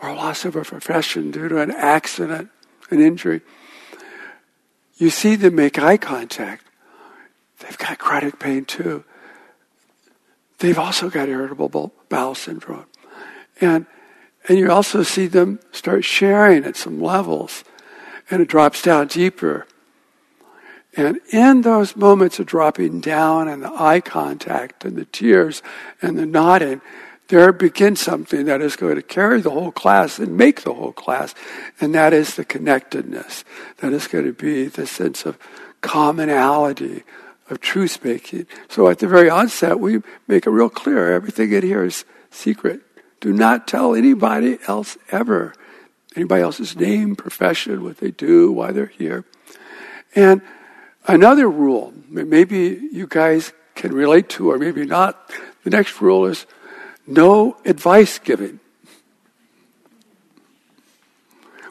or 0.00 0.14
loss 0.14 0.44
of 0.44 0.56
a 0.56 0.64
profession 0.64 1.30
due 1.30 1.48
to 1.48 1.58
an 1.58 1.70
accident, 1.70 2.48
an 2.90 3.00
injury, 3.00 3.42
you 4.96 5.10
see 5.10 5.36
them 5.36 5.54
make 5.54 5.78
eye 5.78 5.96
contact. 5.96 6.64
They've 7.60 7.78
got 7.78 7.98
chronic 7.98 8.38
pain 8.38 8.64
too. 8.64 9.04
they've 10.58 10.78
also 10.78 11.10
got 11.10 11.28
irritable 11.28 11.92
bowel 12.08 12.34
syndrome. 12.34 12.86
And, 13.60 13.86
and 14.48 14.58
you 14.58 14.70
also 14.70 15.02
see 15.02 15.26
them 15.26 15.60
start 15.72 16.04
sharing 16.04 16.64
at 16.64 16.76
some 16.76 17.00
levels, 17.00 17.64
and 18.30 18.40
it 18.40 18.48
drops 18.48 18.80
down 18.80 19.08
deeper. 19.08 19.66
And 20.96 21.20
in 21.30 21.62
those 21.62 21.96
moments 21.96 22.38
of 22.38 22.46
dropping 22.46 23.00
down 23.00 23.48
and 23.48 23.62
the 23.62 23.72
eye 23.72 24.00
contact 24.00 24.84
and 24.84 24.96
the 24.96 25.06
tears 25.06 25.62
and 26.02 26.18
the 26.18 26.26
nodding, 26.26 26.82
there 27.28 27.52
begins 27.52 28.00
something 28.00 28.44
that 28.44 28.60
is 28.60 28.76
going 28.76 28.96
to 28.96 29.02
carry 29.02 29.40
the 29.40 29.50
whole 29.50 29.72
class 29.72 30.18
and 30.18 30.36
make 30.36 30.62
the 30.62 30.74
whole 30.74 30.92
class. 30.92 31.34
And 31.80 31.94
that 31.94 32.12
is 32.12 32.36
the 32.36 32.44
connectedness. 32.44 33.44
That 33.78 33.94
is 33.94 34.06
going 34.06 34.26
to 34.26 34.34
be 34.34 34.66
the 34.66 34.86
sense 34.86 35.24
of 35.24 35.38
commonality, 35.80 37.04
of 37.48 37.60
truth 37.60 38.04
making. 38.04 38.46
So 38.68 38.88
at 38.88 38.98
the 38.98 39.08
very 39.08 39.30
onset, 39.30 39.80
we 39.80 40.02
make 40.28 40.46
it 40.46 40.50
real 40.50 40.68
clear 40.68 41.12
everything 41.12 41.52
in 41.52 41.62
here 41.62 41.84
is 41.84 42.04
secret. 42.30 42.82
Do 43.20 43.32
not 43.32 43.66
tell 43.66 43.94
anybody 43.94 44.58
else 44.68 44.98
ever. 45.10 45.54
Anybody 46.14 46.42
else's 46.42 46.76
name, 46.76 47.16
profession, 47.16 47.82
what 47.82 47.96
they 47.96 48.10
do, 48.10 48.52
why 48.52 48.72
they're 48.72 48.86
here. 48.86 49.24
And 50.14 50.42
another 51.06 51.48
rule, 51.48 51.92
maybe 52.08 52.88
you 52.92 53.06
guys 53.06 53.52
can 53.74 53.92
relate 53.92 54.28
to, 54.30 54.50
or 54.50 54.58
maybe 54.58 54.84
not. 54.84 55.30
The 55.64 55.70
next 55.70 56.00
rule 56.00 56.26
is 56.26 56.46
no 57.06 57.56
advice 57.64 58.18
giving, 58.18 58.60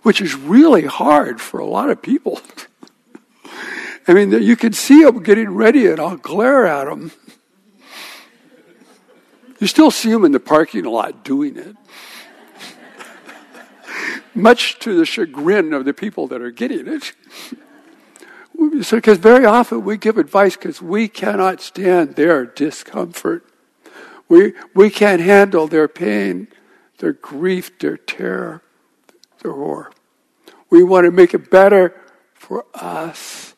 which 0.04 0.22
is 0.22 0.36
really 0.36 0.86
hard 0.86 1.40
for 1.40 1.60
a 1.60 1.66
lot 1.66 1.90
of 1.90 2.02
people. 2.02 2.42
I 4.08 4.14
mean, 4.14 4.32
you 4.32 4.56
can 4.56 4.74
see 4.74 5.04
them 5.04 5.22
getting 5.22 5.52
ready, 5.52 5.88
and 5.88 6.00
I'll 6.00 6.18
glare 6.18 6.66
at 6.66 6.86
them. 6.86 7.12
You 9.60 9.68
still 9.68 9.92
see 9.92 10.10
them 10.10 10.26
in 10.26 10.32
the 10.32 10.40
parking 10.40 10.86
lot 10.86 11.24
doing 11.24 11.56
it. 11.56 11.76
Much 14.36 14.80
to 14.80 14.98
the 14.98 15.06
chagrin 15.06 15.74
of 15.74 15.86
the 15.86 15.94
people 15.94 16.28
that 16.28 16.42
are 16.42 16.50
getting 16.50 16.88
it. 16.88 17.14
Because 18.70 19.18
very 19.18 19.46
often 19.46 19.84
we 19.84 19.98
give 19.98 20.18
advice 20.20 20.56
because 20.56 20.82
we 20.82 21.08
cannot 21.08 21.62
stand 21.62 22.16
their 22.16 22.46
discomfort. 22.46 23.44
We, 24.30 24.54
we 24.76 24.92
can't 24.92 25.22
handle 25.22 25.68
their 25.68 25.88
pain, 25.88 26.48
their 27.00 27.14
grief, 27.14 27.80
their 27.80 27.98
terror, 27.98 28.62
their 29.42 29.54
horror. 29.54 29.92
We 30.70 30.84
want 30.84 31.06
to 31.06 31.12
make 31.12 31.34
it 31.34 31.50
better 31.50 32.00
for 32.34 32.66
us. 32.76 33.56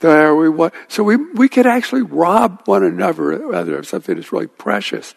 There 0.00 0.34
we 0.34 0.48
want, 0.48 0.74
so 0.86 1.02
we, 1.02 1.16
we 1.16 1.48
could 1.48 1.66
actually 1.66 2.02
rob 2.02 2.62
one 2.66 2.84
another 2.84 3.32
of 3.32 3.86
something 3.86 4.14
that's 4.14 4.32
really 4.32 4.46
precious. 4.46 5.14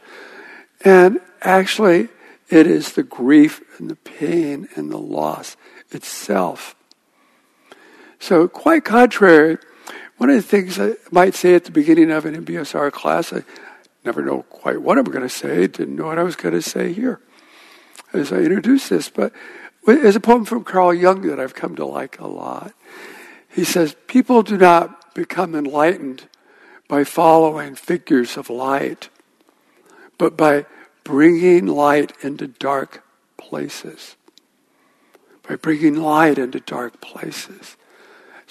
And 0.83 1.21
actually, 1.41 2.09
it 2.49 2.67
is 2.67 2.93
the 2.93 3.03
grief 3.03 3.61
and 3.79 3.89
the 3.89 3.95
pain 3.95 4.67
and 4.75 4.91
the 4.91 4.97
loss 4.97 5.55
itself. 5.91 6.75
So, 8.21 8.47
quite 8.47 8.85
contrary, 8.85 9.57
one 10.17 10.29
of 10.29 10.35
the 10.35 10.43
things 10.43 10.79
I 10.79 10.93
might 11.09 11.33
say 11.33 11.55
at 11.55 11.65
the 11.65 11.71
beginning 11.71 12.11
of 12.11 12.23
an 12.27 12.45
MBSR 12.45 12.91
class, 12.91 13.33
I, 13.33 13.43
never 14.05 14.21
know 14.21 14.43
quite 14.43 14.79
what 14.79 14.99
I'm 14.99 15.05
going 15.05 15.27
to 15.27 15.29
say, 15.29 15.65
didn't 15.65 15.95
know 15.95 16.05
what 16.05 16.19
I 16.19 16.23
was 16.23 16.35
going 16.35 16.53
to 16.53 16.61
say 16.61 16.93
here 16.93 17.19
as 18.13 18.31
I 18.31 18.37
introduce 18.37 18.89
this. 18.89 19.09
But 19.09 19.33
there's 19.87 20.15
a 20.15 20.19
poem 20.19 20.45
from 20.45 20.63
Carl 20.63 20.93
Jung 20.93 21.23
that 21.23 21.39
I've 21.39 21.55
come 21.55 21.75
to 21.77 21.85
like 21.85 22.19
a 22.19 22.27
lot. 22.27 22.73
He 23.49 23.63
says, 23.63 23.95
People 24.05 24.43
do 24.43 24.55
not 24.55 25.15
become 25.15 25.55
enlightened 25.55 26.27
by 26.87 27.03
following 27.03 27.73
figures 27.73 28.37
of 28.37 28.51
light, 28.51 29.09
but 30.19 30.37
by 30.37 30.67
bringing 31.03 31.65
light 31.65 32.13
into 32.21 32.45
dark 32.45 33.03
places. 33.37 34.15
By 35.41 35.55
bringing 35.55 35.95
light 35.95 36.37
into 36.37 36.59
dark 36.59 37.01
places. 37.01 37.77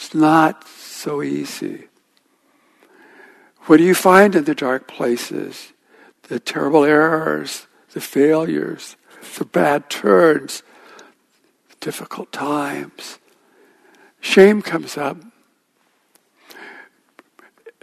It's 0.00 0.14
not 0.14 0.66
so 0.66 1.22
easy. 1.22 1.88
What 3.66 3.76
do 3.76 3.84
you 3.84 3.94
find 3.94 4.34
in 4.34 4.44
the 4.44 4.54
dark 4.54 4.88
places? 4.88 5.74
The 6.22 6.40
terrible 6.40 6.84
errors, 6.84 7.66
the 7.92 8.00
failures, 8.00 8.96
the 9.36 9.44
bad 9.44 9.90
turns, 9.90 10.62
difficult 11.80 12.32
times. 12.32 13.18
Shame 14.22 14.62
comes 14.62 14.96
up. 14.96 15.18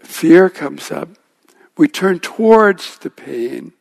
Fear 0.02 0.50
comes 0.50 0.90
up. 0.90 1.10
We 1.78 1.88
turn 1.88 2.20
towards 2.20 2.98
the 2.98 3.12
pain. 3.12 3.74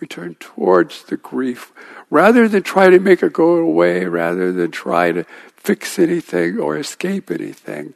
We 0.00 0.08
turn 0.08 0.34
towards 0.40 1.04
the 1.04 1.16
grief. 1.16 1.72
Rather 2.10 2.48
than 2.48 2.64
try 2.64 2.90
to 2.90 2.98
make 2.98 3.22
it 3.22 3.32
go 3.32 3.54
away, 3.54 4.04
rather 4.06 4.52
than 4.52 4.72
try 4.72 5.12
to 5.12 5.24
fix 5.64 5.98
anything 5.98 6.58
or 6.58 6.76
escape 6.76 7.30
anything, 7.30 7.94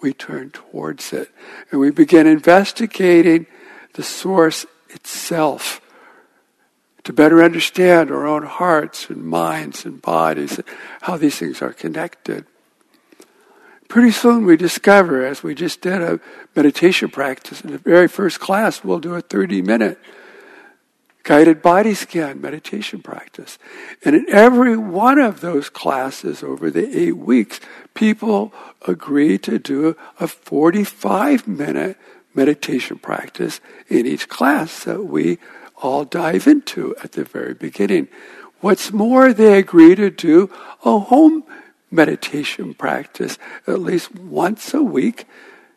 we 0.00 0.12
turn 0.12 0.50
towards 0.50 1.12
it. 1.12 1.30
And 1.70 1.80
we 1.80 1.90
begin 1.90 2.26
investigating 2.26 3.46
the 3.94 4.04
source 4.04 4.64
itself 4.90 5.80
to 7.02 7.12
better 7.12 7.42
understand 7.42 8.10
our 8.10 8.26
own 8.26 8.44
hearts 8.44 9.10
and 9.10 9.24
minds 9.24 9.84
and 9.84 10.00
bodies, 10.00 10.60
how 11.02 11.16
these 11.16 11.36
things 11.36 11.60
are 11.60 11.72
connected. 11.72 12.46
Pretty 13.88 14.10
soon 14.10 14.44
we 14.44 14.56
discover, 14.56 15.26
as 15.26 15.42
we 15.42 15.54
just 15.54 15.80
did 15.80 16.00
a 16.00 16.20
meditation 16.54 17.08
practice 17.08 17.62
in 17.62 17.72
the 17.72 17.78
very 17.78 18.06
first 18.06 18.38
class, 18.38 18.84
we'll 18.84 19.00
do 19.00 19.14
a 19.14 19.22
30 19.22 19.62
minute 19.62 19.98
guided 21.28 21.60
body 21.60 21.92
scan 21.92 22.40
meditation 22.40 23.02
practice. 23.02 23.58
And 24.02 24.16
in 24.16 24.24
every 24.30 24.78
one 24.78 25.18
of 25.18 25.42
those 25.42 25.68
classes 25.68 26.42
over 26.42 26.70
the 26.70 26.88
eight 26.98 27.18
weeks, 27.18 27.60
people 27.92 28.50
agree 28.86 29.36
to 29.40 29.58
do 29.58 29.94
a 30.18 30.26
45 30.26 31.46
minute 31.46 31.98
meditation 32.34 32.98
practice 32.98 33.60
in 33.90 34.06
each 34.06 34.30
class 34.30 34.84
that 34.84 35.04
we 35.04 35.36
all 35.82 36.06
dive 36.06 36.46
into 36.46 36.96
at 37.04 37.12
the 37.12 37.24
very 37.24 37.52
beginning. 37.52 38.08
What's 38.62 38.90
more, 38.90 39.34
they 39.34 39.58
agree 39.58 39.96
to 39.96 40.08
do 40.08 40.50
a 40.82 40.98
home 40.98 41.44
meditation 41.90 42.72
practice 42.72 43.36
at 43.66 43.80
least 43.80 44.14
once 44.14 44.72
a 44.72 44.82
week, 44.82 45.26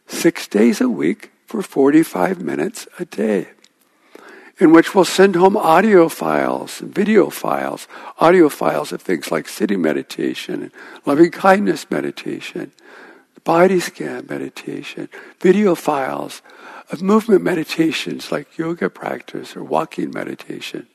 six 0.08 0.48
days 0.48 0.80
a 0.80 0.88
week, 0.88 1.34
for 1.46 1.62
45 1.62 2.42
minutes 2.42 2.88
a 3.00 3.04
day 3.04 3.50
in 4.62 4.72
which 4.72 4.94
we'll 4.94 5.04
send 5.04 5.36
home 5.36 5.58
audio 5.58 6.08
files 6.08 6.78
video 6.80 7.32
files, 7.32 7.88
audio 8.20 8.48
files 8.48 8.92
of 8.92 9.02
things 9.02 9.32
like 9.32 9.50
sitting 9.50 9.82
meditation 9.82 10.72
loving 11.04 11.32
kindness 11.32 11.90
meditation, 11.90 12.72
body 13.44 13.80
scan 13.80 14.28
meditation, 14.30 15.10
video 15.40 15.74
files 15.74 16.44
of 16.92 17.02
movement 17.02 17.42
meditations 17.42 18.32
like 18.32 18.56
yoga 18.56 18.88
practice 18.88 19.56
or 19.56 19.64
walking 19.64 20.12
meditation. 20.12 20.86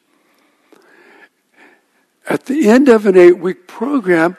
At 2.28 2.46
the 2.46 2.68
end 2.68 2.88
of 2.88 3.04
an 3.04 3.16
eight 3.16 3.38
week 3.38 3.66
program, 3.66 4.36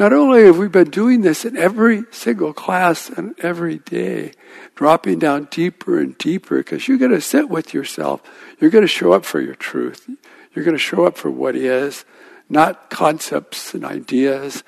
not 0.00 0.14
only 0.14 0.46
have 0.46 0.56
we 0.56 0.66
been 0.66 0.88
doing 0.88 1.20
this 1.20 1.44
in 1.44 1.58
every 1.58 2.04
single 2.10 2.54
class 2.54 3.10
and 3.10 3.38
every 3.40 3.76
day, 3.80 4.32
dropping 4.74 5.18
down 5.18 5.46
deeper 5.50 6.00
and 6.00 6.16
deeper, 6.16 6.56
because 6.56 6.88
you're 6.88 6.96
going 6.96 7.10
to 7.10 7.20
sit 7.20 7.50
with 7.50 7.74
yourself. 7.74 8.22
You're 8.58 8.70
going 8.70 8.80
to 8.80 8.88
show 8.88 9.12
up 9.12 9.26
for 9.26 9.42
your 9.42 9.54
truth. 9.54 10.08
You're 10.54 10.64
going 10.64 10.74
to 10.74 10.82
show 10.82 11.04
up 11.04 11.18
for 11.18 11.30
what 11.30 11.54
is, 11.54 12.06
not 12.48 12.88
concepts 12.88 13.74
and 13.74 13.84
ideas. 13.84 14.64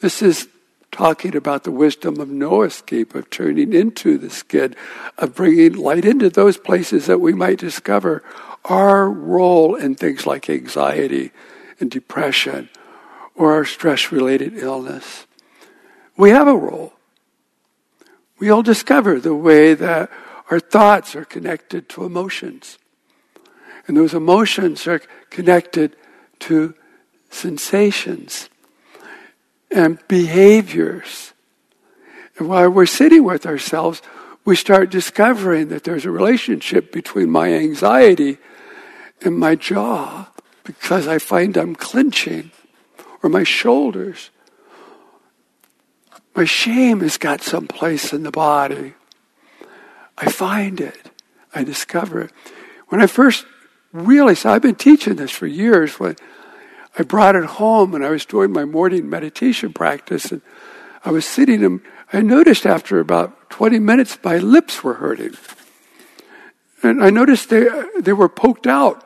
This 0.00 0.22
is 0.22 0.48
talking 0.90 1.36
about 1.36 1.64
the 1.64 1.70
wisdom 1.70 2.18
of 2.18 2.30
no 2.30 2.62
escape, 2.62 3.14
of 3.14 3.28
turning 3.28 3.74
into 3.74 4.16
the 4.16 4.30
skid, 4.30 4.74
of 5.18 5.34
bringing 5.34 5.74
light 5.74 6.06
into 6.06 6.30
those 6.30 6.56
places 6.56 7.04
that 7.04 7.20
we 7.20 7.34
might 7.34 7.58
discover 7.58 8.24
our 8.64 9.06
role 9.10 9.74
in 9.74 9.96
things 9.96 10.26
like 10.26 10.48
anxiety 10.48 11.30
and 11.78 11.90
depression 11.90 12.70
or 13.36 13.52
our 13.52 13.64
stress 13.64 14.10
related 14.10 14.56
illness. 14.56 15.26
We 16.16 16.30
have 16.30 16.48
a 16.48 16.56
role. 16.56 16.94
We 18.38 18.50
all 18.50 18.62
discover 18.62 19.20
the 19.20 19.34
way 19.34 19.74
that 19.74 20.10
our 20.50 20.60
thoughts 20.60 21.14
are 21.14 21.24
connected 21.24 21.88
to 21.90 22.04
emotions. 22.04 22.78
And 23.86 23.96
those 23.96 24.14
emotions 24.14 24.86
are 24.86 25.00
connected 25.30 25.96
to 26.40 26.74
sensations 27.30 28.48
and 29.70 29.98
behaviors. 30.08 31.32
And 32.38 32.48
while 32.48 32.70
we're 32.70 32.86
sitting 32.86 33.24
with 33.24 33.46
ourselves, 33.46 34.02
we 34.44 34.56
start 34.56 34.90
discovering 34.90 35.68
that 35.68 35.84
there's 35.84 36.04
a 36.04 36.10
relationship 36.10 36.92
between 36.92 37.30
my 37.30 37.52
anxiety 37.52 38.38
and 39.22 39.36
my 39.38 39.54
jaw 39.54 40.28
because 40.64 41.06
I 41.06 41.18
find 41.18 41.56
I'm 41.56 41.74
clenching 41.74 42.50
or 43.26 43.28
my 43.28 43.42
shoulders. 43.42 44.30
My 46.36 46.44
shame 46.44 47.00
has 47.00 47.18
got 47.18 47.42
some 47.42 47.66
place 47.66 48.12
in 48.12 48.22
the 48.22 48.30
body. 48.30 48.94
I 50.16 50.30
find 50.30 50.80
it. 50.80 51.10
I 51.52 51.64
discover 51.64 52.20
it. 52.20 52.30
When 52.86 53.02
I 53.02 53.08
first 53.08 53.44
realized, 53.92 54.46
I've 54.46 54.62
been 54.62 54.76
teaching 54.76 55.16
this 55.16 55.32
for 55.32 55.48
years, 55.48 55.98
when 55.98 56.14
I 56.96 57.02
brought 57.02 57.34
it 57.34 57.44
home 57.44 57.96
and 57.96 58.04
I 58.04 58.10
was 58.10 58.24
doing 58.24 58.52
my 58.52 58.64
morning 58.64 59.10
meditation 59.10 59.72
practice 59.72 60.30
and 60.30 60.40
I 61.04 61.10
was 61.10 61.26
sitting 61.26 61.64
and 61.64 61.80
I 62.12 62.20
noticed 62.20 62.64
after 62.64 63.00
about 63.00 63.50
20 63.50 63.80
minutes 63.80 64.16
my 64.22 64.38
lips 64.38 64.84
were 64.84 64.94
hurting. 64.94 65.34
And 66.84 67.02
I 67.02 67.10
noticed 67.10 67.48
they, 67.50 67.66
they 67.98 68.12
were 68.12 68.28
poked 68.28 68.68
out. 68.68 69.02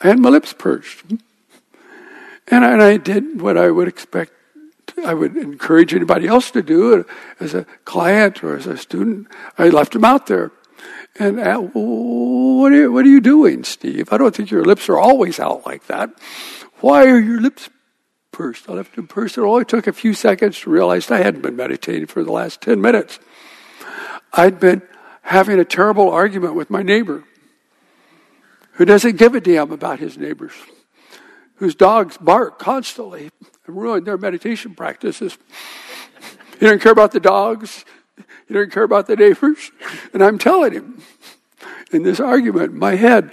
I 0.00 0.08
had 0.08 0.18
my 0.18 0.30
lips 0.30 0.52
perched. 0.52 1.04
And 2.48 2.64
I, 2.64 2.72
and 2.72 2.82
I 2.82 2.96
did 2.96 3.40
what 3.40 3.56
I 3.56 3.70
would 3.70 3.88
expect, 3.88 4.32
I 5.04 5.14
would 5.14 5.36
encourage 5.36 5.94
anybody 5.94 6.26
else 6.26 6.50
to 6.52 6.62
do 6.62 7.04
as 7.40 7.54
a 7.54 7.64
client 7.84 8.42
or 8.44 8.56
as 8.56 8.66
a 8.66 8.76
student. 8.76 9.28
I 9.58 9.68
left 9.68 9.92
them 9.92 10.04
out 10.04 10.26
there. 10.26 10.52
And 11.18 11.40
uh, 11.40 11.58
what, 11.58 12.72
are 12.72 12.76
you, 12.76 12.92
what 12.92 13.04
are 13.04 13.08
you 13.08 13.20
doing, 13.20 13.64
Steve? 13.64 14.12
I 14.12 14.18
don't 14.18 14.34
think 14.34 14.50
your 14.50 14.64
lips 14.64 14.88
are 14.88 14.98
always 14.98 15.40
out 15.40 15.64
like 15.66 15.86
that. 15.86 16.10
Why 16.80 17.06
are 17.06 17.18
your 17.18 17.40
lips 17.40 17.70
pursed? 18.32 18.68
I 18.68 18.74
left 18.74 18.96
them 18.96 19.08
pursed. 19.08 19.38
It 19.38 19.40
only 19.40 19.64
took 19.64 19.86
a 19.86 19.92
few 19.92 20.12
seconds 20.12 20.60
to 20.60 20.70
realize 20.70 21.10
I 21.10 21.22
hadn't 21.22 21.40
been 21.40 21.56
meditating 21.56 22.06
for 22.06 22.22
the 22.22 22.32
last 22.32 22.60
10 22.60 22.80
minutes. 22.80 23.18
I'd 24.32 24.60
been 24.60 24.82
having 25.22 25.58
a 25.58 25.64
terrible 25.64 26.10
argument 26.10 26.54
with 26.54 26.68
my 26.68 26.82
neighbor 26.82 27.24
who 28.72 28.84
doesn't 28.84 29.16
give 29.16 29.34
a 29.34 29.40
damn 29.40 29.72
about 29.72 29.98
his 29.98 30.18
neighbors, 30.18 30.52
whose 31.56 31.74
dogs 31.74 32.16
bark 32.18 32.58
constantly 32.58 33.30
and 33.66 33.76
ruin 33.76 34.04
their 34.04 34.18
meditation 34.18 34.74
practices. 34.74 35.38
He 36.58 36.60
doesn't 36.60 36.80
care 36.80 36.92
about 36.92 37.12
the 37.12 37.20
dogs. 37.20 37.84
He 38.48 38.54
doesn't 38.54 38.72
care 38.72 38.84
about 38.84 39.06
the 39.06 39.16
neighbors. 39.16 39.70
And 40.12 40.22
I'm 40.22 40.38
telling 40.38 40.72
him 40.72 41.02
in 41.92 42.02
this 42.02 42.20
argument 42.20 42.72
in 42.72 42.78
my 42.78 42.96
head. 42.96 43.30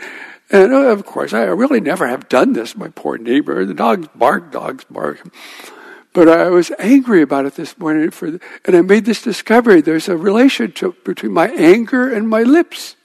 And 0.50 0.74
uh, 0.74 0.88
of 0.88 1.06
course, 1.06 1.34
I 1.34 1.44
really 1.44 1.80
never 1.80 2.08
have 2.08 2.30
done 2.30 2.54
this, 2.54 2.76
my 2.76 2.90
poor 2.90 3.18
neighbor. 3.18 3.66
The 3.66 3.74
dogs 3.74 4.08
bark, 4.16 4.52
dogs 4.52 4.86
bark. 4.90 5.26
But 6.14 6.28
I 6.28 6.50
was 6.50 6.72
angry 6.78 7.24
about 7.24 7.46
it 7.46 7.56
this 7.56 7.78
morning, 7.80 8.12
for, 8.12 8.28
and 8.28 8.76
I 8.76 8.82
made 8.82 9.06
this 9.06 9.24
discovery. 9.24 9.82
There's 9.82 10.08
a 10.08 10.16
relationship 10.16 11.04
between 11.04 11.34
my 11.34 11.50
anger 11.50 12.14
and 12.14 12.30
my 12.30 12.44
lips. 12.44 12.96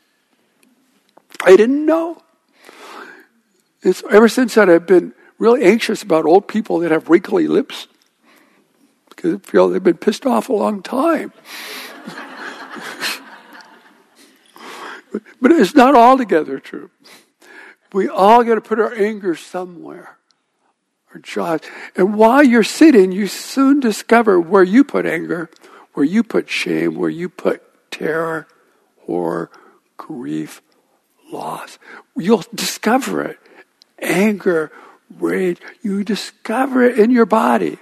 I 1.43 1.57
didn't 1.57 1.87
know. 1.87 2.21
It's, 3.83 4.03
ever 4.11 4.29
since 4.29 4.55
that, 4.55 4.69
I've 4.69 4.87
been 4.87 5.15
really 5.39 5.65
anxious 5.65 6.03
about 6.03 6.27
old 6.27 6.49
people 6.49 6.81
that 6.81 6.91
have 6.91 7.09
wrinkly 7.09 7.47
lips 7.47 7.87
because 9.09 9.35
I 9.35 9.39
feel 9.39 9.69
they've 9.69 9.83
been 9.83 9.97
pissed 9.99 10.27
off 10.27 10.49
a 10.49 10.53
long 10.53 10.83
time. 10.83 11.33
but 15.41 15.53
it's 15.53 15.75
not 15.75 15.95
altogether 15.95 16.59
true. 16.59 16.91
We 17.93 18.09
all 18.09 18.45
got 18.45 18.57
to 18.57 18.61
put 18.61 18.79
our 18.81 18.95
anger 18.95 19.35
somewhere 19.35 20.19
or 21.15 21.21
jaws. 21.21 21.61
And 21.97 22.15
while 22.15 22.43
you're 22.43 22.63
sitting, 22.63 23.13
you 23.13 23.27
soon 23.27 23.81
discover 23.81 24.41
where 24.41 24.63
you 24.63 24.85
put 24.85 25.07
anger, 25.07 25.51
where 25.95 26.05
you 26.05 26.23
put 26.23 26.49
shame, 26.49 26.95
where 26.95 27.11
you 27.11 27.29
put 27.29 27.63
terror, 27.91 28.47
horror, 29.01 29.51
grief, 29.97 30.63
loss. 31.33 31.79
You'll 32.17 32.45
discover 32.55 33.23
it. 33.23 33.39
Anger, 34.01 34.71
rage, 35.19 35.61
you 35.83 36.05
discover 36.05 36.83
it 36.83 36.99
in 36.99 37.11
your 37.11 37.27
body. 37.27 37.79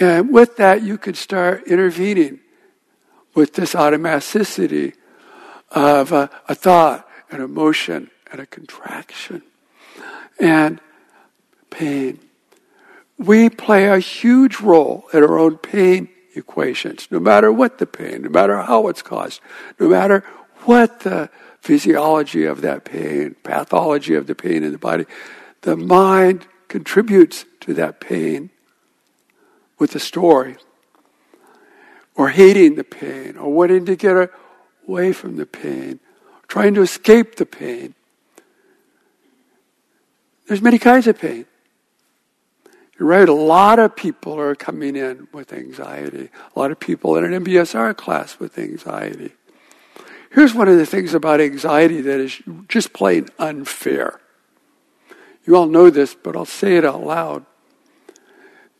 And 0.00 0.32
with 0.32 0.56
that, 0.56 0.82
you 0.82 0.98
can 0.98 1.14
start 1.14 1.66
intervening 1.66 2.40
with 3.34 3.54
this 3.54 3.74
automaticity 3.74 4.94
of 5.70 6.12
a, 6.12 6.30
a 6.48 6.54
thought, 6.54 7.08
an 7.30 7.40
emotion, 7.40 8.10
and 8.30 8.40
a 8.40 8.46
contraction. 8.46 9.42
And 10.40 10.80
pain. 11.70 12.18
We 13.18 13.50
play 13.50 13.86
a 13.88 13.98
huge 13.98 14.60
role 14.60 15.08
in 15.12 15.22
our 15.22 15.38
own 15.38 15.58
pain 15.58 16.08
equations, 16.34 17.08
no 17.10 17.18
matter 17.18 17.52
what 17.52 17.78
the 17.78 17.86
pain, 17.86 18.22
no 18.22 18.30
matter 18.30 18.56
how 18.62 18.88
it's 18.88 19.02
caused, 19.02 19.40
no 19.80 19.88
matter 19.88 20.24
what 20.64 21.00
the 21.00 21.30
physiology 21.68 22.46
of 22.46 22.62
that 22.62 22.86
pain, 22.86 23.36
pathology 23.42 24.14
of 24.14 24.26
the 24.26 24.34
pain 24.34 24.64
in 24.64 24.72
the 24.72 24.78
body. 24.78 25.04
The 25.60 25.76
mind 25.76 26.46
contributes 26.66 27.44
to 27.60 27.74
that 27.74 28.00
pain 28.00 28.48
with 29.78 29.94
a 29.94 29.98
story, 29.98 30.56
or 32.14 32.30
hating 32.30 32.76
the 32.76 32.84
pain, 32.84 33.36
or 33.36 33.52
wanting 33.52 33.84
to 33.84 33.96
get 33.96 34.30
away 34.88 35.12
from 35.12 35.36
the 35.36 35.44
pain, 35.44 36.00
trying 36.48 36.72
to 36.72 36.80
escape 36.80 37.36
the 37.36 37.44
pain. 37.44 37.94
There's 40.46 40.62
many 40.62 40.78
kinds 40.78 41.06
of 41.06 41.18
pain. 41.18 41.44
You're 42.98 43.10
right, 43.10 43.28
a 43.28 43.34
lot 43.34 43.78
of 43.78 43.94
people 43.94 44.40
are 44.40 44.54
coming 44.54 44.96
in 44.96 45.28
with 45.34 45.52
anxiety. 45.52 46.30
A 46.56 46.58
lot 46.58 46.70
of 46.70 46.80
people 46.80 47.18
in 47.18 47.24
an 47.30 47.44
MBSR 47.44 47.94
class 47.94 48.38
with 48.40 48.58
anxiety. 48.58 49.34
Here's 50.30 50.54
one 50.54 50.68
of 50.68 50.76
the 50.76 50.86
things 50.86 51.14
about 51.14 51.40
anxiety 51.40 52.00
that 52.02 52.20
is 52.20 52.40
just 52.68 52.92
plain 52.92 53.28
unfair. 53.38 54.20
You 55.46 55.56
all 55.56 55.66
know 55.66 55.88
this, 55.88 56.14
but 56.14 56.36
I'll 56.36 56.44
say 56.44 56.76
it 56.76 56.84
out 56.84 57.02
loud. 57.02 57.46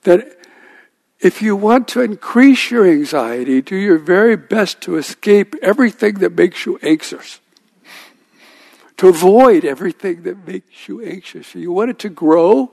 That 0.03 0.39
if 1.21 1.41
you 1.43 1.57
want 1.57 1.89
to 1.89 2.03
increase 2.03 2.71
your 2.71 2.87
anxiety, 2.87 3.63
do 3.63 3.75
your 3.75 3.99
very 3.99 4.37
best 4.37 4.81
to 4.83 4.97
escape 4.97 5.55
everything 5.63 6.15
that 6.17 6.37
makes 6.37 6.67
you 6.67 6.79
anxious. 6.83 7.41
To 8.99 9.09
avoid 9.09 9.65
everything 9.65 10.23
that 10.25 10.47
makes 10.47 10.89
you 10.89 11.03
anxious. 11.03 11.55
You 11.55 11.73
want 11.73 11.91
it 11.91 11.99
to 12.01 12.09
grow, 12.09 12.71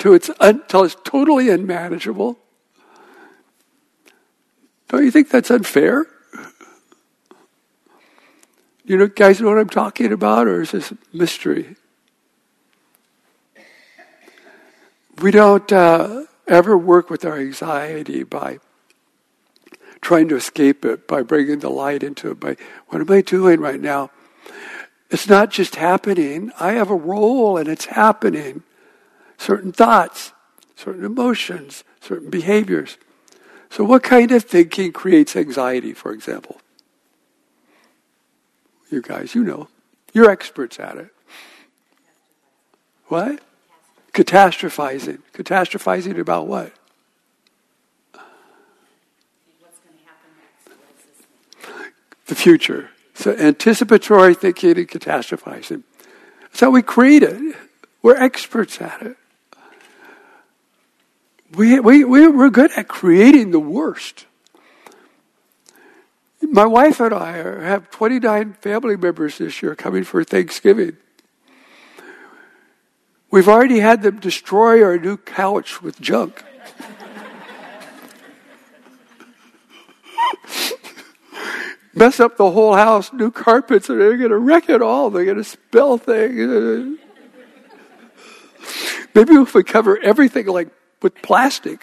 to 0.00 0.14
its 0.14 0.30
until 0.40 0.84
it's 0.84 0.96
totally 1.02 1.48
unmanageable. 1.48 2.38
Don't 4.88 5.04
you 5.04 5.10
think 5.10 5.30
that's 5.30 5.50
unfair? 5.50 6.06
You 8.84 8.96
know, 8.96 9.06
guys, 9.06 9.40
know 9.40 9.48
what 9.48 9.58
I'm 9.58 9.68
talking 9.68 10.12
about, 10.12 10.46
or 10.46 10.62
is 10.62 10.70
this 10.70 10.92
mystery? 11.12 11.76
We 15.20 15.30
don't 15.30 15.70
uh, 15.70 16.24
ever 16.48 16.78
work 16.78 17.10
with 17.10 17.24
our 17.24 17.38
anxiety 17.38 18.22
by 18.22 18.58
trying 20.00 20.28
to 20.28 20.36
escape 20.36 20.84
it, 20.84 21.06
by 21.06 21.22
bringing 21.22 21.58
the 21.58 21.68
light 21.68 22.02
into 22.02 22.30
it, 22.30 22.40
by 22.40 22.56
what 22.88 23.00
am 23.00 23.10
I 23.10 23.20
doing 23.20 23.60
right 23.60 23.80
now? 23.80 24.10
It's 25.10 25.28
not 25.28 25.50
just 25.50 25.76
happening. 25.76 26.52
I 26.58 26.72
have 26.72 26.90
a 26.90 26.94
role 26.94 27.58
and 27.58 27.68
it's 27.68 27.86
happening 27.86 28.62
certain 29.36 29.72
thoughts, 29.72 30.32
certain 30.76 31.04
emotions, 31.04 31.84
certain 32.00 32.30
behaviors. 32.30 32.96
So, 33.68 33.84
what 33.84 34.02
kind 34.02 34.32
of 34.32 34.44
thinking 34.44 34.92
creates 34.92 35.36
anxiety, 35.36 35.92
for 35.92 36.12
example? 36.12 36.60
You 38.90 39.00
guys, 39.00 39.34
you 39.34 39.44
know. 39.44 39.68
You're 40.12 40.30
experts 40.30 40.80
at 40.80 40.96
it. 40.96 41.10
What? 43.06 43.40
Catastrophizing. 44.12 45.20
Catastrophizing 45.32 46.18
about 46.18 46.46
what? 46.46 46.72
The 52.26 52.34
future. 52.34 52.90
So 53.14 53.32
anticipatory 53.36 54.34
thinking 54.34 54.78
and 54.78 54.88
catastrophizing. 54.88 55.82
That's 56.42 56.60
how 56.60 56.70
we 56.70 56.82
create 56.82 57.22
it. 57.22 57.56
We're 58.02 58.16
experts 58.16 58.80
at 58.80 59.02
it 59.02 59.16
we, 61.54 61.80
we, 61.80 62.04
we're 62.04 62.50
good 62.50 62.70
at 62.76 62.88
creating 62.88 63.50
the 63.50 63.60
worst. 63.60 64.26
My 66.42 66.64
wife 66.64 67.00
and 67.00 67.14
I 67.14 67.36
have 67.36 67.90
29 67.90 68.54
family 68.54 68.96
members 68.96 69.38
this 69.38 69.62
year 69.62 69.74
coming 69.74 70.04
for 70.04 70.24
Thanksgiving. 70.24 70.96
We've 73.30 73.48
already 73.48 73.80
had 73.80 74.02
them 74.02 74.18
destroy 74.18 74.82
our 74.82 74.98
new 74.98 75.16
couch 75.16 75.80
with 75.82 76.00
junk. 76.00 76.42
Mess 81.94 82.18
up 82.18 82.36
the 82.36 82.50
whole 82.50 82.74
house, 82.74 83.12
new 83.12 83.30
carpets, 83.30 83.88
and 83.90 84.00
they're 84.00 84.16
going 84.16 84.30
to 84.30 84.38
wreck 84.38 84.68
it 84.68 84.82
all. 84.82 85.10
They're 85.10 85.24
going 85.24 85.36
to 85.36 85.44
spill 85.44 85.98
things. 85.98 86.98
Maybe 89.14 89.34
if 89.34 89.54
we 89.54 89.62
cover 89.62 89.96
everything 90.02 90.46
like 90.46 90.70
with 91.02 91.14
plastic. 91.22 91.80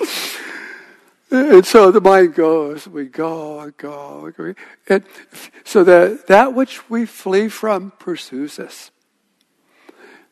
And 1.30 1.66
so 1.66 1.90
the 1.90 2.00
mind 2.00 2.34
goes, 2.34 2.86
we 2.86 3.06
go, 3.06 3.72
go, 3.76 4.30
go. 4.36 4.54
And 4.88 5.04
so 5.64 5.82
that, 5.82 6.28
that 6.28 6.54
which 6.54 6.88
we 6.88 7.04
flee 7.04 7.48
from 7.48 7.92
pursues 7.98 8.58
us. 8.58 8.90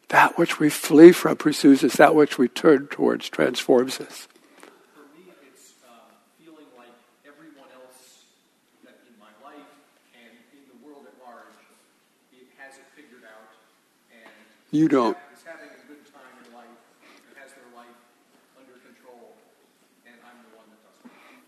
That 0.08 0.38
which 0.38 0.60
we 0.60 0.70
flee 0.70 1.10
from 1.12 1.36
pursues 1.36 1.82
us. 1.82 1.94
That 1.96 2.14
which 2.14 2.38
we 2.38 2.48
turn 2.48 2.86
towards 2.86 3.28
transforms 3.28 4.00
us. 4.00 4.28
You 14.70 14.88
don't. 14.88 15.16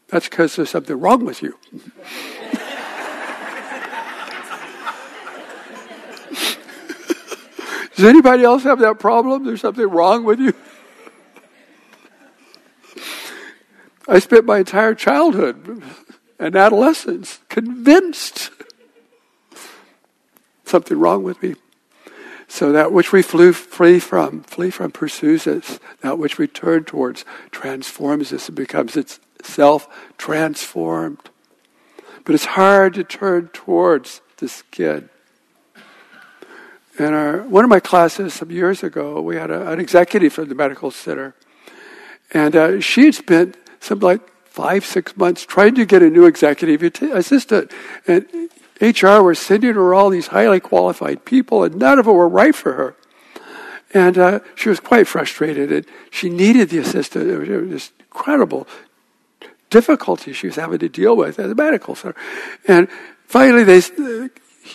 That's 0.09 0.29
because 0.29 0.57
there's 0.57 0.71
something 0.71 0.99
wrong 0.99 1.25
with 1.25 1.43
you. 1.43 1.59
Does 7.97 8.05
anybody 8.05 8.45
else 8.45 8.63
have 8.65 8.79
that 8.81 8.99
problem? 8.99 9.45
There's 9.45 9.63
something 9.63 9.89
wrong 9.89 10.25
with 10.25 10.39
you? 10.39 10.53
I 14.07 14.19
spent 14.19 14.45
my 14.45 14.59
entire 14.59 14.95
childhood 14.95 15.83
and 16.39 16.55
adolescence 16.55 17.41
convinced 17.49 18.51
something 20.65 20.99
wrong 20.99 21.23
with 21.23 21.43
me. 21.43 21.55
So 22.49 22.71
that 22.73 22.93
which 22.93 23.13
we 23.13 23.23
flew, 23.23 23.53
flee 23.53 23.99
from, 23.99 24.43
flee 24.43 24.71
from 24.71 24.93
pursues 24.93 25.47
us. 25.47 25.81
That 26.03 26.19
which 26.19 26.39
we 26.39 26.47
turn 26.47 26.85
towards 26.85 27.25
transforms 27.51 28.33
us 28.33 28.49
and 28.49 28.57
becomes 28.57 28.97
itself 29.47 29.89
transformed. 30.19 31.31
But 32.25 32.35
it's 32.35 32.45
hard 32.45 32.95
to 32.95 33.05
turn 33.05 33.49
towards 33.53 34.21
the 34.39 34.49
skid. 34.49 35.09
In 36.99 37.13
our, 37.13 37.43
one 37.43 37.63
of 37.63 37.71
my 37.71 37.81
classes 37.81 38.35
some 38.35 38.51
years 38.51 38.83
ago, 38.83 39.21
we 39.21 39.37
had 39.37 39.51
a, 39.51 39.71
an 39.71 39.79
executive 39.79 40.33
from 40.33 40.49
the 40.49 40.55
medical 40.55 40.91
center. 40.91 41.35
And 42.33 42.57
uh, 42.57 42.81
she 42.81 43.05
had 43.05 43.15
spent 43.15 43.57
some 43.81 44.01
like 44.01 44.21
five, 44.47 44.85
six 44.85 45.17
months 45.17 45.45
trying 45.45 45.75
to 45.77 45.85
get 45.85 46.03
a 46.03 46.11
new 46.11 46.27
executive 46.27 46.83
assistant. 47.13 47.71
And 48.09 48.27
HR 48.81 49.21
was 49.23 49.39
sending 49.39 49.75
her 49.75 49.95
all 49.95 50.11
these 50.11 50.29
highly 50.29 50.59
qualified 50.59 51.25
people, 51.25 51.63
and 51.63 51.77
none 51.77 51.99
of 51.99 52.07
them 52.07 52.17
were 52.17 52.29
right 52.29 52.55
for 52.55 52.73
her. 52.73 52.97
And 53.95 54.19
uh, 54.19 54.41
she 54.55 54.69
was 54.69 54.81
quite 54.81 55.07
frustrated, 55.07 55.71
and 55.71 55.87
she 56.11 56.29
needed 56.29 56.71
the 56.71 56.79
assistant. 56.79 57.31
It 57.31 57.39
was, 57.39 57.49
it 57.49 57.57
was 57.61 57.71
just 57.71 57.93
incredible 58.01 58.67
difficulty 59.71 60.33
she 60.33 60.47
was 60.47 60.57
having 60.57 60.79
to 60.79 60.89
deal 60.89 61.17
with 61.17 61.39
at 61.39 61.49
the 61.49 61.55
medical 61.55 61.95
center. 61.95 62.17
And 62.67 62.89
finally, 63.27 63.65
they 63.65 63.81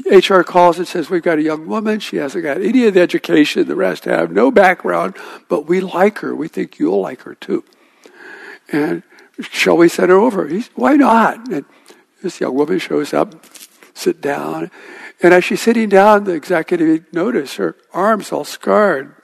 HR 0.10 0.42
calls 0.42 0.78
and 0.78 0.88
says, 0.88 1.10
We've 1.10 1.22
got 1.22 1.38
a 1.38 1.42
young 1.42 1.68
woman. 1.68 2.00
She 2.00 2.18
hasn't 2.18 2.44
got 2.44 2.62
any 2.62 2.86
of 2.86 2.94
the 2.94 3.02
education. 3.02 3.68
The 3.68 3.76
rest 3.76 4.06
have 4.06 4.32
no 4.32 4.52
background, 4.52 5.16
but 5.50 5.68
we 5.68 5.82
like 5.82 6.20
her. 6.20 6.36
We 6.36 6.48
think 6.48 6.80
you'll 6.80 7.02
like 7.02 7.22
her 7.22 7.36
too. 7.36 7.64
And 8.72 9.04
shall 9.42 9.78
we 9.78 9.90
send 9.90 10.10
her 10.10 10.18
over? 10.18 10.48
He's, 10.48 10.70
Why 10.76 10.96
not? 10.96 11.52
And 11.52 11.66
this 12.22 12.40
young 12.40 12.56
woman 12.56 12.80
shows 12.80 13.14
up, 13.14 13.46
sit 13.94 14.22
down. 14.22 14.72
And 15.22 15.34
as 15.34 15.44
she's 15.44 15.62
sitting 15.62 15.90
down, 15.90 16.24
the 16.24 16.34
executive 16.34 17.12
noticed 17.14 17.58
her 17.58 17.76
arm's 17.94 18.32
all 18.32 18.46
scarred. 18.46 19.16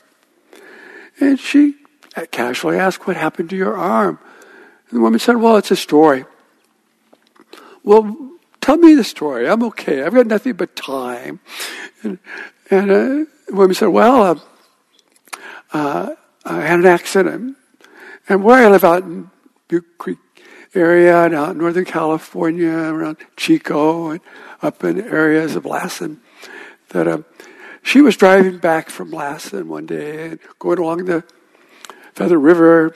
And 1.19 1.39
she 1.39 1.75
casually 2.31 2.77
asked, 2.77 3.07
What 3.07 3.15
happened 3.15 3.49
to 3.51 3.55
your 3.55 3.77
arm? 3.77 4.19
And 4.89 4.97
the 4.97 5.01
woman 5.01 5.19
said, 5.19 5.37
Well, 5.37 5.57
it's 5.57 5.71
a 5.71 5.75
story. 5.75 6.25
Well, 7.83 8.27
Tell 8.67 8.75
me 8.75 8.95
the 8.95 9.03
story. 9.05 9.47
I'm 9.47 9.63
okay. 9.63 10.03
I've 10.03 10.13
got 10.13 10.27
nothing 10.27 10.51
but 10.51 10.75
time. 10.75 11.39
And, 12.03 12.19
and 12.69 12.91
uh, 12.91 12.95
the 13.47 13.53
woman 13.55 13.73
said, 13.73 13.87
Well, 13.87 14.21
uh, 14.21 14.39
uh, 15.71 16.15
I 16.43 16.61
had 16.63 16.79
an 16.79 16.85
accident. 16.85 17.55
And 18.27 18.43
where 18.43 18.67
I 18.67 18.69
live 18.69 18.83
out 18.83 19.03
in 19.03 19.31
Butte 19.69 19.97
Creek 19.97 20.17
area 20.75 21.23
and 21.23 21.33
out 21.33 21.51
in 21.51 21.59
Northern 21.59 21.85
California, 21.85 22.67
around 22.67 23.15
Chico 23.37 24.09
and 24.09 24.19
up 24.61 24.83
in 24.83 24.99
areas 24.99 25.55
of 25.55 25.65
Lassen, 25.65 26.19
that 26.89 27.07
uh, 27.07 27.19
she 27.81 28.01
was 28.01 28.17
driving 28.17 28.57
back 28.57 28.89
from 28.89 29.11
Lassen 29.11 29.69
one 29.69 29.85
day 29.85 30.31
and 30.31 30.39
going 30.59 30.79
along 30.79 31.05
the 31.05 31.23
Feather 32.15 32.37
River, 32.37 32.93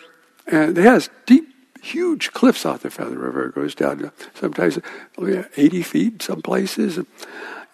and 0.48 0.76
they 0.76 0.82
has 0.82 1.10
deep 1.26 1.48
huge 1.82 2.32
cliffs 2.32 2.66
off 2.66 2.84
the 2.84 2.92
Feather 2.92 3.18
River. 3.18 3.48
It 3.48 3.56
goes 3.56 3.76
down 3.76 4.00
to 4.00 4.14
sometimes 4.36 4.80
80 5.18 5.82
feet 5.82 6.22
some 6.22 6.42
places. 6.42 7.00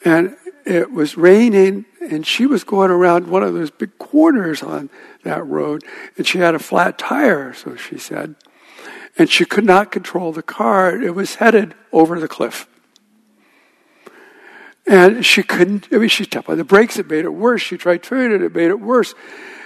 And 0.04 0.36
it 0.66 0.92
was 0.92 1.18
raining, 1.18 1.86
and 2.02 2.26
she 2.26 2.46
was 2.46 2.64
going 2.64 2.92
around 2.92 3.28
one 3.28 3.44
of 3.44 3.54
those 3.54 3.72
big 3.72 3.98
corners 3.98 4.64
on 4.64 4.90
that 5.24 5.46
road, 5.46 5.84
and 6.18 6.26
she 6.26 6.40
had 6.40 6.56
a 6.56 6.60
flat 6.60 6.98
tire, 6.98 7.54
so 7.54 7.76
she 7.76 7.98
said. 7.98 8.36
And 9.18 9.30
she 9.30 9.46
could 9.46 9.64
not 9.64 9.92
control 9.92 10.32
the 10.32 10.44
car. 10.44 11.02
It 11.02 11.16
was 11.16 11.36
headed 11.36 11.74
over 11.92 12.20
the 12.20 12.28
cliff. 12.28 12.68
And 14.86 15.26
she 15.26 15.44
couldn't, 15.44 15.88
I 15.92 15.98
mean, 15.98 16.10
she 16.10 16.24
stepped 16.24 16.48
on 16.48 16.58
the 16.58 16.64
brakes, 16.64 16.98
it 16.98 17.10
made 17.10 17.26
it 17.26 17.34
worse. 17.34 17.62
She 17.62 17.78
tried 17.78 18.04
turning 18.04 18.32
it, 18.32 18.42
it 18.42 18.56
made 18.56 18.70
it 18.70 18.80
worse. 18.80 19.16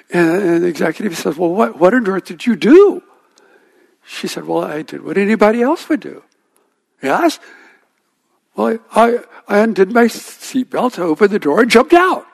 And, 0.09 0.41
and 0.41 0.63
the 0.63 0.67
executive 0.67 1.15
says, 1.17 1.37
Well, 1.37 1.53
what, 1.53 1.79
what 1.79 1.93
on 1.93 2.07
earth 2.07 2.25
did 2.25 2.45
you 2.45 2.55
do? 2.55 3.03
She 4.03 4.27
said, 4.27 4.45
Well, 4.45 4.63
I 4.63 4.81
did 4.81 5.03
what 5.03 5.17
anybody 5.17 5.61
else 5.61 5.87
would 5.89 5.99
do. 5.99 6.23
Yes? 7.01 7.39
Well, 8.55 8.79
I, 8.91 9.19
I 9.47 9.59
undid 9.59 9.91
my 9.91 10.05
seatbelt, 10.05 10.99
opened 10.99 11.31
the 11.31 11.39
door, 11.39 11.61
and 11.61 11.71
jumped 11.71 11.93
out. 11.93 12.27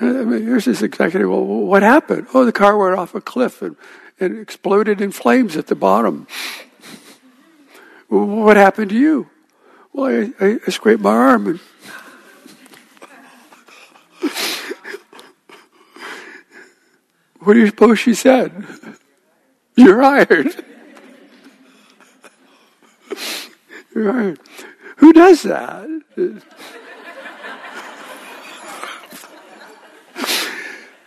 I 0.00 0.04
mean, 0.04 0.44
here's 0.44 0.64
this 0.66 0.82
executive. 0.82 1.28
Well, 1.28 1.44
what 1.44 1.82
happened? 1.82 2.28
Oh, 2.32 2.44
the 2.44 2.52
car 2.52 2.76
went 2.76 2.98
off 2.98 3.14
a 3.14 3.20
cliff 3.20 3.60
and, 3.60 3.76
and 4.18 4.38
exploded 4.38 5.00
in 5.00 5.10
flames 5.12 5.56
at 5.56 5.66
the 5.66 5.74
bottom. 5.74 6.26
well, 8.08 8.26
what 8.26 8.56
happened 8.56 8.90
to 8.90 8.98
you? 8.98 9.28
Well, 9.92 10.32
I, 10.40 10.44
I, 10.44 10.60
I 10.66 10.70
scraped 10.70 11.02
my 11.02 11.10
arm 11.10 11.48
and 11.48 11.60
What 17.40 17.54
do 17.54 17.60
you 17.60 17.66
suppose 17.68 17.98
she 17.98 18.14
said? 18.14 18.66
You're 19.74 20.02
hired. 20.02 20.64
You're 23.94 24.12
hired. 24.12 24.40
Who 24.96 25.12
does 25.12 25.42
that? 25.42 26.02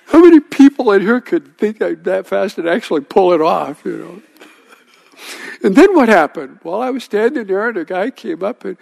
How 0.07 0.21
many 0.21 0.39
people 0.39 0.91
in 0.91 1.01
here 1.01 1.21
could 1.21 1.57
think 1.57 1.77
that 1.79 2.27
fast 2.27 2.57
and 2.57 2.67
actually 2.67 3.01
pull 3.01 3.33
it 3.33 3.41
off, 3.41 3.85
you 3.85 3.97
know? 3.97 4.21
And 5.63 5.75
then 5.75 5.95
what 5.95 6.09
happened? 6.09 6.59
Well, 6.63 6.81
I 6.81 6.89
was 6.89 7.03
standing 7.03 7.45
there 7.45 7.69
and 7.69 7.77
a 7.77 7.85
guy 7.85 8.09
came 8.11 8.43
up 8.43 8.65
and 8.65 8.77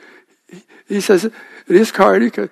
he, 0.87 0.99
says, 0.99 1.25
in 1.25 1.33
his 1.67 1.91
car, 1.91 2.15
and 2.15 2.23
he 2.23 2.29
goes, 2.29 2.49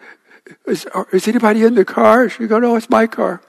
is, 0.68 0.88
is 1.12 1.28
anybody 1.28 1.64
in 1.64 1.76
the 1.76 1.86
car? 1.86 2.30
She 2.30 2.48
goes, 2.48 2.62
no, 2.62 2.76
it's 2.76 2.90
my 2.90 3.08
car. 3.08 3.42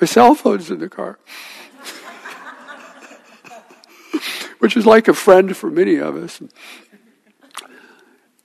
My 0.00 0.06
cell 0.06 0.34
phone's 0.34 0.70
in 0.70 0.78
the 0.78 0.88
car. 0.88 1.18
Which 4.58 4.76
is 4.76 4.86
like 4.86 5.08
a 5.08 5.14
friend 5.14 5.56
for 5.56 5.70
many 5.70 5.96
of 5.96 6.16
us. 6.16 6.40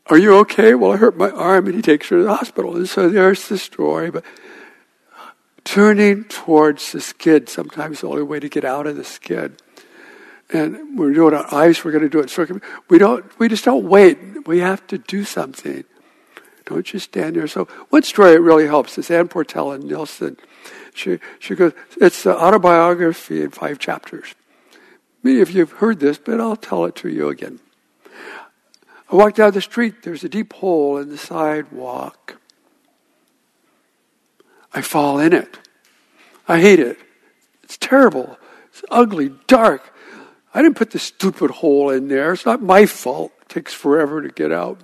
Are 0.08 0.18
you 0.18 0.36
okay? 0.40 0.76
Well, 0.76 0.92
I 0.92 0.98
hurt 0.98 1.16
my 1.16 1.30
arm, 1.30 1.68
and 1.68 1.76
he 1.76 1.82
takes 1.82 2.10
her 2.10 2.18
to 2.18 2.24
the 2.24 2.36
hospital. 2.36 2.76
And 2.76 2.88
so 2.88 3.08
there's 3.10 3.48
the 3.48 3.58
story. 3.58 4.12
But 4.12 4.26
turning 5.64 6.26
towards 6.26 6.92
the 6.92 7.00
skid, 7.00 7.48
sometimes 7.48 8.02
the 8.02 8.10
only 8.10 8.24
way 8.24 8.40
to 8.40 8.50
get 8.50 8.66
out 8.66 8.88
of 8.88 8.98
the 8.98 9.06
skid. 9.06 9.62
And 10.54 11.00
we're 11.00 11.14
doing 11.14 11.34
on 11.34 11.46
ice, 11.52 11.86
we're 11.86 11.92
going 11.92 12.04
to 12.04 12.10
do 12.10 12.20
it. 12.20 12.64
We 12.90 12.98
don't. 12.98 13.26
We 13.40 13.48
just 13.48 13.64
don't 13.64 13.86
wait. 13.86 14.46
We 14.46 14.60
have 14.60 14.86
to 14.88 14.98
do 14.98 15.24
something. 15.24 15.86
Don't 16.72 16.86
just 16.86 17.06
stand 17.06 17.36
there. 17.36 17.48
So 17.48 17.66
one 17.90 18.04
story 18.04 18.32
that 18.32 18.42
really 18.42 18.66
helps 18.66 18.98
is 18.98 19.12
Ann 19.12 19.28
Portia 19.28 19.78
Nelson 19.78 20.38
she, 20.94 21.20
she 21.40 21.56
goes, 21.56 21.74
it's 22.00 22.24
the 22.24 22.38
autobiography 22.38 23.42
in 23.42 23.52
five 23.52 23.80
chapters. 23.80 24.36
Many 25.24 25.42
of 25.42 25.52
you 25.52 25.60
have 25.62 25.74
heard 25.74 26.00
this, 26.00 26.18
but 26.18 26.40
I'll 26.42 26.56
tell 26.56 26.86
it 26.86 26.96
to 26.98 27.10
you 27.10 27.30
again. 27.30 27.60
I 29.10 29.16
walk 29.16 29.36
down 29.36 29.52
the 29.52 29.62
street, 29.62 30.04
there's 30.04 30.24
a 30.24 30.30
deep 30.30 30.54
hole 30.54 30.98
in 30.98 31.10
the 31.10 31.18
sidewalk. 31.18 32.38
I 34.74 34.82
fall 34.82 35.20
in 35.20 35.34
it. 35.34 35.58
I 36.48 36.60
hate 36.60 36.80
it. 36.80 36.98
It's 37.64 37.78
terrible. 37.78 38.38
It's 38.70 38.84
ugly, 38.90 39.32
dark. 39.48 39.94
I 40.54 40.62
didn't 40.62 40.78
put 40.78 40.92
the 40.92 41.00
stupid 41.00 41.52
hole 41.52 41.90
in 41.90 42.08
there. 42.08 42.34
It's 42.34 42.46
not 42.46 42.62
my 42.62 42.86
fault. 42.86 43.32
It 43.42 43.50
takes 43.50 43.74
forever 43.74 44.22
to 44.22 44.30
get 44.30 44.52
out. 44.52 44.82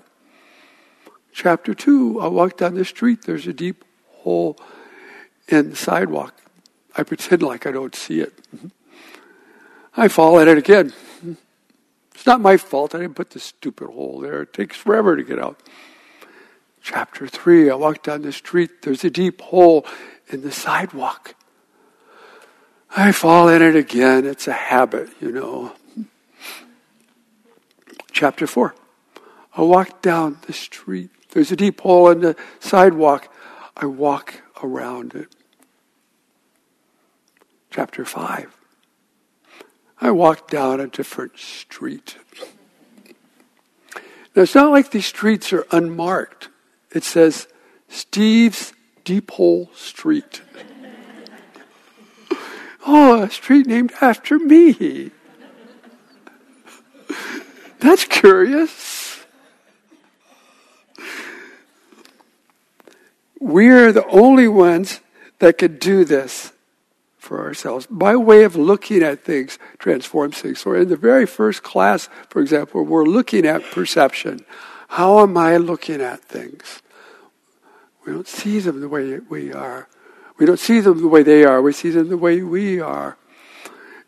Chapter 1.38 1.76
2 1.76 2.20
I 2.20 2.28
walk 2.30 2.58
down 2.58 2.74
the 2.74 2.84
street, 2.84 3.26
there's 3.26 3.46
a 3.46 3.54
deep 3.54 3.86
hole 4.10 4.58
in 5.48 5.70
the 5.70 5.76
sidewalk. 5.76 6.34
I 6.98 7.04
pretend 7.04 7.44
like 7.44 7.68
I 7.68 7.72
don't 7.72 7.94
see 7.94 8.22
it. 8.22 8.34
I 9.96 10.08
fall 10.08 10.40
in 10.40 10.48
it 10.48 10.58
again. 10.58 10.94
It's 12.16 12.26
not 12.26 12.42
my 12.42 12.58
fault. 12.58 12.96
I 12.96 13.02
didn't 13.02 13.14
put 13.14 13.30
the 13.30 13.40
stupid 13.40 13.92
hole 13.92 14.20
there. 14.20 14.42
It 14.42 14.54
takes 14.54 14.78
forever 14.78 15.16
to 15.16 15.22
get 15.22 15.38
out. 15.38 15.62
Chapter 16.82 17.28
3 17.28 17.70
I 17.70 17.76
walk 17.76 18.02
down 18.02 18.24
the 18.24 18.32
street. 18.32 18.82
There's 18.82 19.04
a 19.04 19.12
deep 19.12 19.40
hole 19.40 19.86
in 20.30 20.42
the 20.42 20.52
sidewalk. 20.52 21.36
I 22.96 23.12
fall 23.12 23.48
in 23.48 23.62
it 23.62 23.76
again. 23.76 24.26
It's 24.26 24.48
a 24.48 24.54
habit, 24.54 25.10
you 25.22 25.32
know. 25.32 25.74
Chapter 28.12 28.48
4 28.48 28.74
I 29.56 29.62
walk 29.62 30.02
down 30.02 30.40
the 30.48 30.54
street. 30.54 31.12
There's 31.38 31.52
a 31.52 31.56
deep 31.56 31.82
hole 31.82 32.10
in 32.10 32.22
the 32.22 32.36
sidewalk. 32.60 33.32
I 33.76 33.86
walk 33.86 34.42
around 34.64 35.14
it. 35.14 35.28
Chapter 37.70 38.06
5. 38.06 38.52
I 40.02 40.10
walk 40.10 40.50
down 40.50 40.80
a 40.80 40.88
different 40.88 41.38
street. 41.38 42.18
Now, 44.36 44.42
it's 44.42 44.56
not 44.56 44.72
like 44.72 44.90
these 44.90 45.06
streets 45.06 45.54
are 45.54 45.68
unmarked. 45.70 46.50
It 46.92 47.04
says 47.04 47.48
Steve's 47.88 48.74
Deep 49.04 49.30
Hole 49.30 49.70
Street. 49.76 50.42
oh, 52.88 53.22
a 53.22 53.30
street 53.30 53.68
named 53.68 53.94
after 54.02 54.40
me. 54.40 55.12
That's 57.78 58.06
curious. 58.06 59.07
We're 63.40 63.92
the 63.92 64.06
only 64.08 64.48
ones 64.48 65.02
that 65.40 65.58
could 65.58 65.80
do 65.80 66.06
this 66.06 66.54
for 67.18 67.46
ourselves. 67.46 67.86
By 67.88 68.16
way 68.16 68.44
of 68.44 68.56
looking 68.56 69.04
at 69.04 69.24
things 69.24 69.60
transforms 69.80 70.38
things. 70.38 70.60
So, 70.60 70.74
in 70.74 70.90
the 70.90 70.96
very 70.96 71.26
first 71.26 71.62
class, 71.62 72.10
for 72.30 72.42
example, 72.42 72.84
we're 72.84 73.06
looking 73.06 73.46
at 73.46 73.64
perception. 73.72 74.46
How 74.88 75.20
am 75.20 75.38
I 75.38 75.58
looking 75.58 76.02
at 76.02 76.22
things? 76.22 76.82
We 78.06 78.14
don't 78.14 78.28
see 78.28 78.60
them 78.60 78.80
the 78.80 78.88
way 78.88 79.20
we 79.20 79.52
are. 79.52 79.90
We 80.38 80.46
don't 80.46 80.60
see 80.60 80.80
them 80.80 81.02
the 81.02 81.08
way 81.10 81.24
they 81.24 81.44
are. 81.44 81.62
We 81.62 81.74
see 81.74 81.90
them 81.90 82.08
the 82.08 82.18
way 82.18 82.42
we 82.42 82.80
are. 82.80 83.18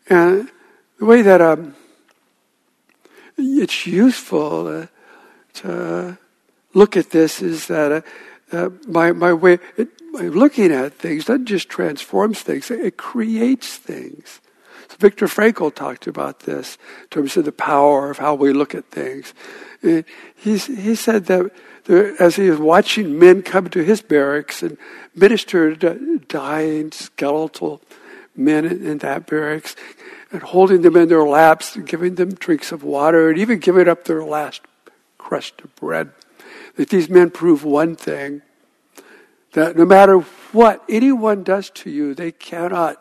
And 0.08 0.48
the 0.98 1.04
way 1.04 1.20
that 1.22 1.42
um, 1.42 1.74
it's 3.36 3.86
useful 3.86 4.66
uh, 4.66 4.86
to 5.54 6.18
look 6.72 6.96
at 6.96 7.10
this 7.10 7.42
is 7.42 7.66
that 7.66 7.92
uh, 7.92 8.00
uh, 8.52 8.70
my, 8.86 9.12
way 9.12 9.58
my 10.12 10.22
looking 10.22 10.72
at 10.72 10.94
things 10.94 11.26
doesn't 11.26 11.46
just 11.46 11.68
transforms 11.68 12.40
things, 12.40 12.70
it 12.70 12.96
creates 12.96 13.76
things. 13.76 14.40
So 14.88 14.96
Viktor 14.98 15.26
Frankl 15.26 15.74
talked 15.74 16.06
about 16.06 16.40
this 16.40 16.76
in 17.02 17.08
terms 17.08 17.36
of 17.36 17.44
the 17.44 17.52
power 17.52 18.10
of 18.10 18.18
how 18.18 18.34
we 18.34 18.52
look 18.52 18.74
at 18.74 18.90
things. 18.90 19.34
He 19.82 20.94
said 20.96 21.26
that 21.26 21.50
there, 21.84 22.20
as 22.20 22.36
he 22.36 22.50
was 22.50 22.58
watching 22.58 23.18
men 23.18 23.42
come 23.42 23.68
to 23.70 23.82
his 23.82 24.02
barracks 24.02 24.62
and 24.62 24.76
minister 25.14 25.74
to 25.76 26.18
dying 26.28 26.92
skeletal 26.92 27.80
men 28.36 28.64
in, 28.64 28.86
in 28.86 28.98
that 28.98 29.26
barracks, 29.26 29.76
and 30.32 30.42
holding 30.42 30.82
them 30.82 30.96
in 30.96 31.08
their 31.08 31.24
laps 31.24 31.74
and 31.74 31.86
giving 31.86 32.14
them 32.16 32.34
drinks 32.34 32.70
of 32.70 32.84
water 32.84 33.30
and 33.30 33.38
even 33.38 33.58
giving 33.58 33.88
up 33.88 34.04
their 34.04 34.22
last 34.22 34.60
crust 35.18 35.60
of 35.62 35.74
bread. 35.76 36.10
That 36.80 36.88
these 36.88 37.10
men 37.10 37.28
prove 37.28 37.62
one 37.62 37.94
thing 37.94 38.40
that 39.52 39.76
no 39.76 39.84
matter 39.84 40.20
what 40.52 40.82
anyone 40.88 41.42
does 41.42 41.68
to 41.68 41.90
you, 41.90 42.14
they 42.14 42.32
cannot 42.32 42.96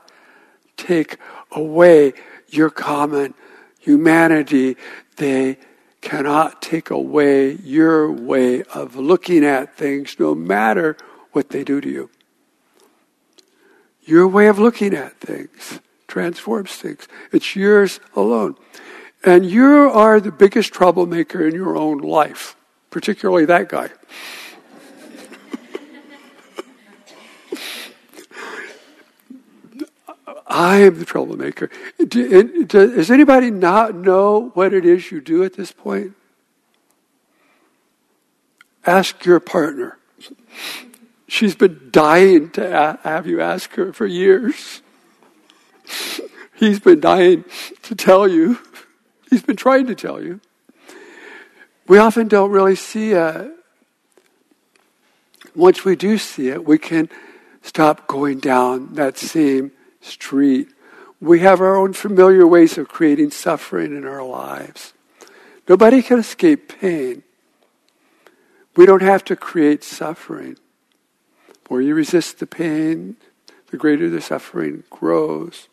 take 0.76 1.16
away 1.50 2.12
your 2.50 2.70
common 2.70 3.36
humanity. 3.80 4.76
They 5.16 5.60
cannot 6.02 6.62
take 6.62 6.90
away 6.90 7.54
your 7.54 8.12
way 8.12 8.64
of 8.64 8.98
looking 8.98 9.46
at 9.46 9.78
things, 9.78 10.18
no 10.20 10.36
matter 10.36 10.98
what 11.32 11.48
they 11.48 11.64
do 11.64 11.80
to 11.80 11.90
you. 11.90 12.10
Your 14.04 14.28
way 14.28 14.48
of 14.48 14.60
looking 14.60 14.94
at 14.94 15.22
things 15.22 15.80
transforms 16.10 16.74
things. 16.74 17.08
It's 17.32 17.56
yours 17.56 18.02
alone. 18.14 18.58
And 19.24 19.46
you 19.46 19.90
are 19.90 20.20
the 20.20 20.34
biggest 20.34 20.74
troublemaker 20.74 21.48
in 21.48 21.56
your 21.56 21.78
own 21.78 22.00
life, 22.00 22.58
particularly 22.90 23.46
that 23.46 23.70
guy. 23.70 23.90
I 30.48 30.78
am 30.78 30.98
the 30.98 31.06
troublemaker. 31.06 31.70
Does 32.08 33.12
anybody 33.12 33.52
not 33.52 33.94
know 33.94 34.50
what 34.56 34.74
it 34.74 34.84
is 34.84 35.12
you 35.12 35.22
do 35.22 35.44
at 35.44 35.54
this 35.54 35.72
point? 35.72 36.14
Ask 38.86 39.26
your 39.26 39.40
partner. 39.40 39.98
She's 41.28 41.54
been 41.54 41.90
dying 41.92 42.50
to 42.52 42.98
have 43.04 43.28
you 43.28 43.40
ask 43.42 43.76
her 43.76 43.94
for 43.94 44.08
years. 44.08 44.82
He's 46.56 46.80
been 46.80 47.00
dying 47.00 47.46
to 47.84 47.94
tell 47.94 48.28
you. 48.28 48.58
He's 49.30 49.44
been 49.44 49.56
trying 49.56 49.86
to 49.86 49.96
tell 49.96 50.22
you. 50.24 50.42
We 51.90 51.98
often 51.98 52.28
don't 52.28 52.52
really 52.52 52.76
see 52.76 53.14
it. 53.14 53.52
Once 55.56 55.84
we 55.84 55.96
do 55.96 56.20
see 56.20 56.50
it, 56.50 56.64
we 56.64 56.78
can 56.78 57.10
stop 57.64 58.06
going 58.06 58.38
down 58.38 58.94
that 58.94 59.18
same 59.18 59.72
street. 60.00 60.70
We 61.20 61.40
have 61.40 61.60
our 61.62 61.76
own 61.76 61.94
familiar 61.94 62.46
ways 62.46 62.78
of 62.78 62.90
creating 62.90 63.32
suffering 63.32 63.98
in 63.98 64.06
our 64.06 64.24
lives. 64.24 64.94
Nobody 65.68 66.04
can 66.04 66.20
escape 66.20 66.80
pain. 66.80 67.24
We 68.76 68.86
don't 68.86 69.02
have 69.02 69.26
to 69.26 69.36
create 69.36 69.84
suffering. 69.84 70.58
The 71.48 71.56
more 71.72 71.82
you 71.82 71.96
resist 71.96 72.38
the 72.38 72.46
pain, 72.46 73.18
the 73.72 73.78
greater 73.78 74.12
the 74.12 74.22
suffering 74.22 74.84
grows. 74.92 75.68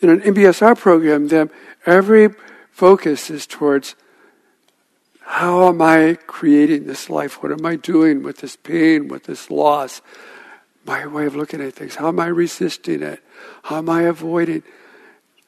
In 0.00 0.10
an 0.10 0.20
MBSR 0.20 0.78
program, 0.78 1.26
then 1.26 1.50
every 1.86 2.28
focus 2.70 3.30
is 3.30 3.48
towards 3.48 3.96
how 5.28 5.68
am 5.68 5.80
I 5.80 6.18
creating 6.26 6.86
this 6.86 7.08
life? 7.08 7.42
What 7.42 7.52
am 7.52 7.64
I 7.64 7.76
doing 7.76 8.22
with 8.22 8.38
this 8.38 8.56
pain, 8.56 9.08
with 9.08 9.24
this 9.24 9.50
loss? 9.50 10.02
my 10.88 11.06
way 11.06 11.26
of 11.26 11.36
looking 11.36 11.60
at 11.60 11.74
things. 11.74 11.94
How 11.94 12.08
am 12.08 12.18
I 12.18 12.26
resisting 12.26 13.02
it? 13.02 13.22
How 13.62 13.76
am 13.76 13.90
I 13.90 14.02
avoiding? 14.02 14.62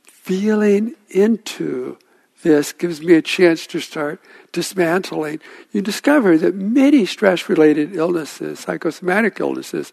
Feeling 0.04 0.94
into 1.08 1.96
this 2.42 2.72
gives 2.72 3.00
me 3.00 3.14
a 3.14 3.22
chance 3.22 3.66
to 3.68 3.80
start 3.80 4.20
dismantling. 4.52 5.40
You 5.72 5.80
discover 5.80 6.36
that 6.38 6.54
many 6.54 7.06
stress 7.06 7.48
related 7.48 7.96
illnesses, 7.96 8.60
psychosomatic 8.60 9.40
illnesses, 9.40 9.92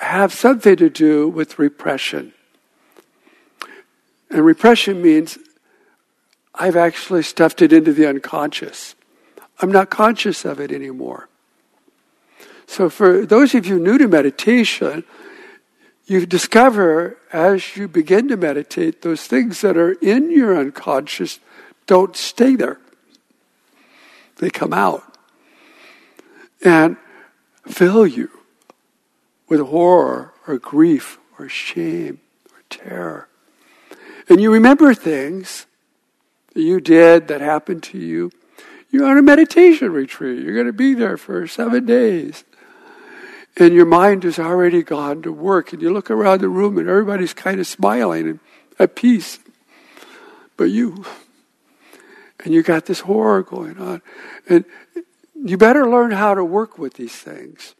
have 0.00 0.32
something 0.32 0.76
to 0.76 0.90
do 0.90 1.28
with 1.28 1.58
repression. 1.58 2.34
And 4.30 4.44
repression 4.44 5.00
means 5.00 5.38
I've 6.54 6.76
actually 6.76 7.22
stuffed 7.22 7.62
it 7.62 7.72
into 7.72 7.92
the 7.92 8.06
unconscious. 8.06 8.94
I'm 9.60 9.72
not 9.72 9.90
conscious 9.90 10.44
of 10.44 10.60
it 10.60 10.72
anymore. 10.72 11.28
So, 12.66 12.88
for 12.88 13.24
those 13.26 13.54
of 13.54 13.66
you 13.66 13.78
new 13.78 13.98
to 13.98 14.08
meditation, 14.08 15.04
you 16.06 16.26
discover 16.26 17.18
as 17.32 17.76
you 17.76 17.88
begin 17.88 18.28
to 18.28 18.36
meditate, 18.36 19.02
those 19.02 19.26
things 19.26 19.60
that 19.60 19.76
are 19.76 19.92
in 19.92 20.30
your 20.30 20.56
unconscious 20.56 21.40
don't 21.86 22.16
stay 22.16 22.56
there, 22.56 22.80
they 24.36 24.50
come 24.50 24.72
out 24.72 25.16
and 26.64 26.96
fill 27.66 28.06
you 28.06 28.30
with 29.48 29.60
horror 29.60 30.32
or 30.46 30.58
grief 30.58 31.18
or 31.38 31.48
shame 31.48 32.20
or 32.52 32.62
terror. 32.70 33.28
And 34.28 34.40
you 34.40 34.50
remember 34.50 34.94
things 34.94 35.66
that 36.54 36.62
you 36.62 36.80
did 36.80 37.28
that 37.28 37.40
happened 37.40 37.82
to 37.84 37.98
you. 37.98 38.30
You're 38.94 39.06
on 39.06 39.18
a 39.18 39.22
meditation 39.22 39.92
retreat. 39.92 40.44
You're 40.44 40.54
going 40.54 40.66
to 40.66 40.72
be 40.72 40.94
there 40.94 41.16
for 41.16 41.46
seven 41.48 41.84
days 41.84 42.44
and 43.56 43.72
your 43.72 43.86
mind 43.86 44.24
has 44.24 44.38
already 44.38 44.82
gone 44.82 45.22
to 45.22 45.32
work, 45.32 45.72
and 45.72 45.80
you 45.80 45.92
look 45.92 46.10
around 46.10 46.40
the 46.40 46.48
room 46.48 46.76
and 46.78 46.88
everybody's 46.88 47.32
kind 47.32 47.60
of 47.60 47.66
smiling 47.66 48.28
and 48.28 48.40
at 48.78 48.96
peace. 48.96 49.38
But 50.56 50.64
you, 50.64 51.04
and 52.44 52.52
you 52.52 52.62
got 52.62 52.86
this 52.86 53.00
horror 53.00 53.42
going 53.42 53.78
on. 53.78 54.02
And 54.48 54.64
you 55.34 55.56
better 55.56 55.88
learn 55.88 56.10
how 56.10 56.34
to 56.34 56.44
work 56.44 56.78
with 56.78 56.94
these 56.94 57.14
things. 57.14 57.74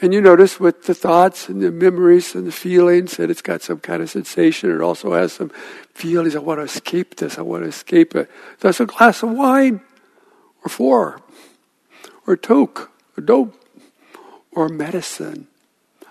And 0.00 0.12
you 0.12 0.20
notice 0.20 0.58
with 0.58 0.84
the 0.84 0.94
thoughts 0.94 1.48
and 1.48 1.62
the 1.62 1.70
memories 1.70 2.34
and 2.34 2.44
the 2.44 2.52
feelings 2.52 3.18
that 3.18 3.30
it's 3.30 3.42
got 3.42 3.62
some 3.62 3.78
kind 3.78 4.02
of 4.02 4.10
sensation. 4.10 4.74
It 4.74 4.80
also 4.80 5.12
has 5.12 5.32
some 5.32 5.50
feelings. 5.94 6.34
I 6.34 6.40
want 6.40 6.58
to 6.58 6.64
escape 6.64 7.16
this. 7.16 7.38
I 7.38 7.42
want 7.42 7.62
to 7.62 7.68
escape 7.68 8.16
it. 8.16 8.28
That's 8.58 8.80
a 8.80 8.86
glass 8.86 9.22
of 9.22 9.30
wine, 9.30 9.80
or 10.64 10.68
four, 10.68 11.20
or 12.26 12.36
toke, 12.36 12.90
or 13.16 13.22
dope 13.22 13.54
or 14.52 14.68
medicine. 14.68 15.46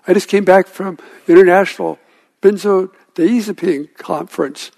I 0.07 0.13
just 0.13 0.27
came 0.27 0.43
back 0.43 0.67
from 0.67 0.97
the 1.25 1.33
International 1.33 1.99
Benzodiazepine 2.41 3.95
Conference, 3.95 4.71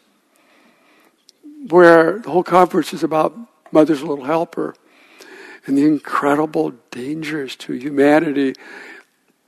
where 1.70 2.20
the 2.20 2.30
whole 2.30 2.44
conference 2.44 2.94
is 2.94 3.04
about 3.04 3.38
Mother's 3.72 4.04
Little 4.04 4.26
Helper 4.26 4.76
and 5.66 5.78
the 5.78 5.86
incredible 5.86 6.74
dangers 6.92 7.56
to 7.56 7.74
humanity 7.74 8.54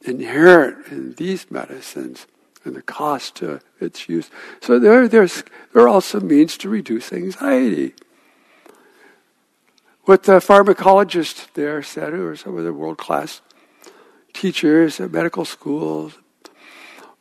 inherent 0.01 0.87
in 0.87 1.13
these 1.15 1.51
medicines 1.51 2.25
and 2.63 2.75
the 2.75 2.81
cost 2.81 3.35
to 3.35 3.59
its 3.81 4.07
use. 4.07 4.29
So 4.61 4.79
there, 4.79 5.07
there's, 5.07 5.43
there 5.73 5.83
are 5.83 5.89
also 5.89 6.19
means 6.19 6.57
to 6.59 6.69
reduce 6.69 7.11
anxiety. 7.11 7.93
What 10.05 10.23
the 10.23 10.33
pharmacologist 10.33 11.53
there 11.53 11.81
said, 11.83 12.13
who 12.13 12.27
are 12.27 12.35
some 12.35 12.57
of 12.57 12.63
the 12.63 12.73
world 12.73 12.97
class 12.97 13.41
teachers 14.33 14.99
at 14.99 15.11
medical 15.11 15.45
schools, 15.45 16.13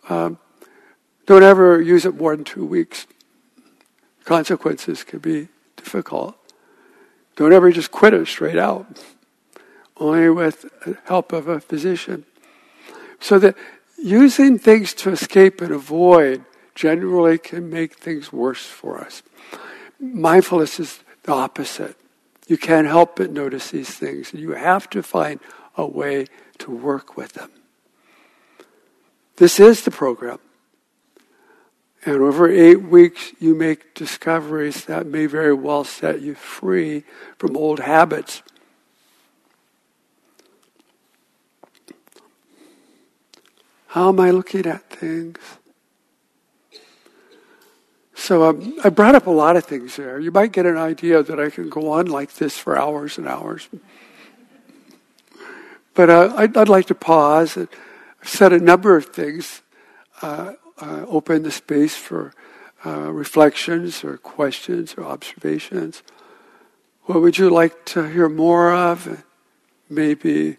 um, 0.08 0.38
don't 1.26 1.42
ever 1.42 1.80
use 1.80 2.04
it 2.04 2.14
more 2.14 2.36
than 2.36 2.44
two 2.44 2.64
weeks. 2.64 3.06
Consequences 4.24 5.02
can 5.02 5.18
be 5.18 5.48
difficult. 5.76 6.36
Don't 7.36 7.52
ever 7.52 7.72
just 7.72 7.90
quit 7.90 8.14
it 8.14 8.26
straight 8.26 8.58
out. 8.58 9.02
Only 9.96 10.28
with 10.28 10.62
the 10.84 10.98
help 11.04 11.32
of 11.32 11.48
a 11.48 11.60
physician. 11.60 12.24
So 13.20 13.38
that 13.38 13.56
using 13.96 14.58
things 14.58 14.92
to 14.94 15.10
escape 15.10 15.60
and 15.60 15.72
avoid 15.72 16.44
generally 16.74 17.38
can 17.38 17.70
make 17.70 17.94
things 17.94 18.32
worse 18.32 18.66
for 18.66 19.00
us. 19.00 19.22
Mindfulness 19.98 20.78
is 20.78 21.00
the 21.22 21.32
opposite. 21.32 21.96
You 22.46 22.58
can't 22.58 22.86
help 22.86 23.16
but 23.16 23.30
notice 23.30 23.70
these 23.70 23.90
things, 23.90 24.32
and 24.32 24.40
you 24.40 24.52
have 24.52 24.90
to 24.90 25.02
find 25.02 25.40
a 25.76 25.86
way 25.86 26.26
to 26.58 26.70
work 26.70 27.16
with 27.16 27.32
them. 27.32 27.50
This 29.36 29.58
is 29.58 29.84
the 29.84 29.90
program. 29.90 30.38
And 32.06 32.16
over 32.20 32.50
eight 32.50 32.82
weeks, 32.82 33.32
you 33.40 33.54
make 33.54 33.94
discoveries 33.94 34.84
that 34.84 35.06
may 35.06 35.24
very 35.24 35.54
well 35.54 35.84
set 35.84 36.20
you 36.20 36.34
free 36.34 37.04
from 37.38 37.56
old 37.56 37.80
habits. 37.80 38.42
How 43.86 44.10
am 44.10 44.20
I 44.20 44.30
looking 44.30 44.66
at 44.66 44.90
things? 44.90 45.38
So 48.14 48.48
um, 48.48 48.78
I 48.84 48.90
brought 48.90 49.14
up 49.14 49.26
a 49.26 49.30
lot 49.30 49.56
of 49.56 49.64
things 49.64 49.96
there. 49.96 50.20
You 50.20 50.30
might 50.30 50.52
get 50.52 50.66
an 50.66 50.76
idea 50.76 51.22
that 51.22 51.40
I 51.40 51.50
can 51.50 51.68
go 51.68 51.90
on 51.90 52.06
like 52.06 52.34
this 52.34 52.56
for 52.56 52.78
hours 52.78 53.18
and 53.18 53.26
hours. 53.26 53.68
But 55.94 56.10
uh, 56.10 56.32
I'd, 56.36 56.56
I'd, 56.56 56.68
like 56.68 56.86
to 56.86 56.94
pause. 56.94 57.56
I've 57.56 57.68
said 58.22 58.52
a 58.52 58.58
number 58.58 58.96
of 58.96 59.06
things, 59.06 59.62
uh, 60.22 60.54
uh, 60.80 61.04
open 61.06 61.42
the 61.42 61.50
space 61.50 61.96
for 61.96 62.32
uh, 62.86 63.12
reflections 63.12 64.04
or 64.04 64.16
questions 64.18 64.94
or 64.96 65.04
observations. 65.04 66.02
What 67.04 67.20
would 67.20 67.38
you 67.38 67.50
like 67.50 67.84
to 67.86 68.08
hear 68.08 68.28
more 68.28 68.72
of? 68.72 69.24
Maybe 69.88 70.56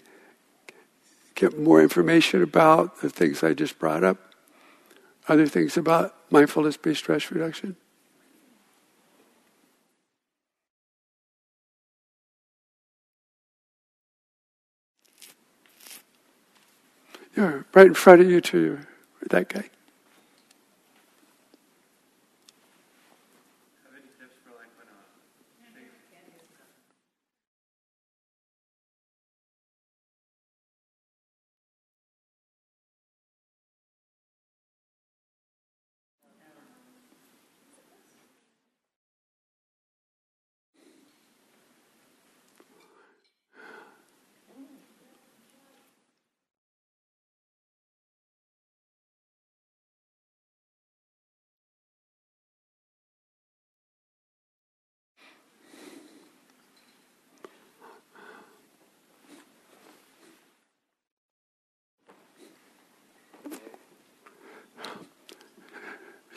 get 1.36 1.60
more 1.60 1.82
information 1.82 2.42
about 2.42 3.02
the 3.02 3.10
things 3.10 3.44
I 3.44 3.54
just 3.54 3.78
brought 3.78 4.04
up? 4.04 4.18
Other 5.28 5.48
things 5.48 5.76
about 5.76 6.16
mindfulness 6.36 6.76
based 6.76 7.00
stress 7.00 7.32
reduction? 7.32 7.78
Yeah, 17.38 17.62
right 17.74 17.88
in 17.88 17.94
front 17.94 18.22
of 18.22 18.30
you, 18.30 18.42
too, 18.42 18.80
that 19.30 19.48
guy. 19.48 19.70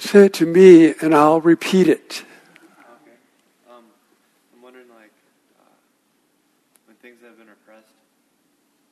Say 0.09 0.25
it 0.25 0.33
to 0.41 0.47
me 0.47 0.95
and 1.03 1.15
I'll 1.15 1.43
repeat 1.43 1.87
it. 1.87 2.25
Okay. 3.05 3.13
Um, 3.69 3.85
I'm 4.57 4.63
wondering, 4.63 4.89
like, 4.89 5.13
uh, 5.61 5.69
when 6.87 6.97
things 7.05 7.21
have 7.21 7.37
been 7.37 7.53
repressed 7.53 7.93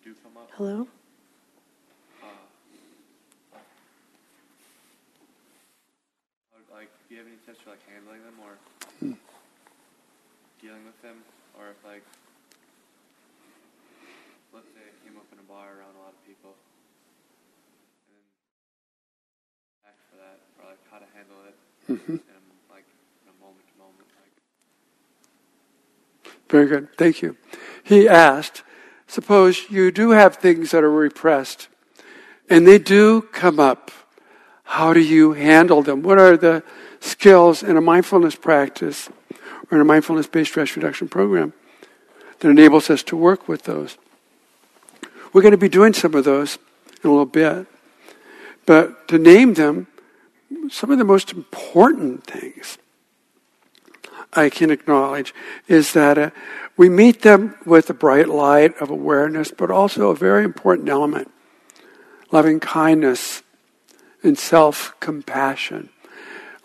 do 0.05 0.12
come 0.23 0.37
up. 0.37 0.51
Hello? 0.53 0.87
Uh, 2.23 2.27
like, 6.71 6.93
do 7.09 7.14
you 7.14 7.21
have 7.25 7.27
any 7.27 7.41
tips 7.47 7.64
for, 7.64 7.71
like, 7.71 7.81
handling 7.89 8.21
them 8.21 8.37
or 8.45 8.53
hmm. 9.01 9.17
dealing 10.61 10.85
with 10.85 11.01
them? 11.01 11.25
Or 11.57 11.71
if, 11.71 11.81
like, 11.83 12.05
let's 14.53 14.69
say 14.77 14.85
it 14.85 15.01
came 15.09 15.17
up 15.17 15.25
in 15.33 15.39
a 15.39 15.49
bar 15.49 15.81
around 15.81 15.97
a 15.97 16.01
lot 16.05 16.12
of 16.12 16.21
people. 16.29 16.53
for 20.17 20.25
that, 20.25 20.41
or 20.57 20.64
like 20.71 20.81
how 20.91 20.99
to 20.99 21.09
handle 21.12 21.37
it, 21.45 21.57
mm-hmm. 21.93 22.17
and 22.17 22.45
like 22.73 22.89
in 23.25 23.29
a 23.29 23.37
moment 23.37 23.64
to 23.69 23.75
moment. 23.77 24.09
Like. 24.17 24.33
Very 26.49 26.66
good, 26.66 26.97
thank 26.97 27.22
you. 27.22 27.36
He 27.82 28.09
asked, 28.09 28.62
suppose 29.07 29.70
you 29.70 29.90
do 29.90 30.11
have 30.11 30.36
things 30.36 30.70
that 30.70 30.84
are 30.84 30.90
repressed, 30.90 31.68
and 32.49 32.66
they 32.66 32.78
do 32.78 33.22
come 33.22 33.59
up. 33.59 33.90
How 34.64 34.92
do 34.92 35.01
you 35.01 35.32
handle 35.32 35.82
them? 35.82 36.03
What 36.03 36.18
are 36.18 36.36
the 36.36 36.62
skills 37.01 37.62
in 37.62 37.76
a 37.76 37.80
mindfulness 37.80 38.34
practice 38.34 39.09
or 39.70 39.76
in 39.76 39.80
a 39.80 39.84
mindfulness 39.84 40.26
based 40.26 40.51
stress 40.51 40.76
reduction 40.76 41.09
program 41.09 41.53
that 42.40 42.49
enables 42.49 42.90
us 42.90 43.03
to 43.05 43.16
work 43.16 43.49
with 43.49 43.64
those? 43.64 43.97
We're 45.32 45.42
going 45.42 45.53
to 45.53 45.59
be 45.59 45.68
doing 45.68 45.92
some 45.92 46.14
of 46.14 46.24
those 46.24 46.59
in 47.03 47.11
a 47.11 47.12
little 47.12 47.26
bit. 47.26 47.66
But 48.64 49.07
to 49.09 49.18
name 49.18 49.55
them, 49.55 49.86
some 50.70 50.90
of 50.90 50.99
the 50.99 51.05
most 51.05 51.32
important 51.32 52.24
things 52.24 52.78
I 54.37 54.51
can 54.51 54.70
acknowledge 54.70 55.34
is 55.66 55.93
that 55.95 56.18
uh, 56.18 56.30
we 56.76 56.89
meet 56.89 57.22
them 57.22 57.57
with 57.64 57.87
the 57.87 57.95
bright 57.95 58.28
light 58.28 58.76
of 58.80 58.91
awareness, 58.91 59.51
but 59.51 59.70
also 59.70 60.11
a 60.11 60.16
very 60.16 60.45
important 60.45 60.89
element 60.89 61.30
loving 62.32 62.61
kindness 62.61 63.43
and 64.22 64.39
self 64.39 64.95
compassion. 65.01 65.89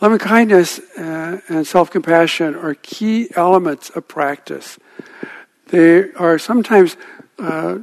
Loving 0.02 0.20
kindness 0.20 0.80
uh, 0.98 1.40
and 1.48 1.66
self 1.66 1.92
compassion 1.92 2.56
are 2.56 2.74
key 2.76 3.30
elements 3.36 3.90
of 3.92 4.08
practice. 4.08 4.78
They 5.68 6.12
are 6.14 6.38
sometimes 6.38 6.98
uh, 7.40 7.80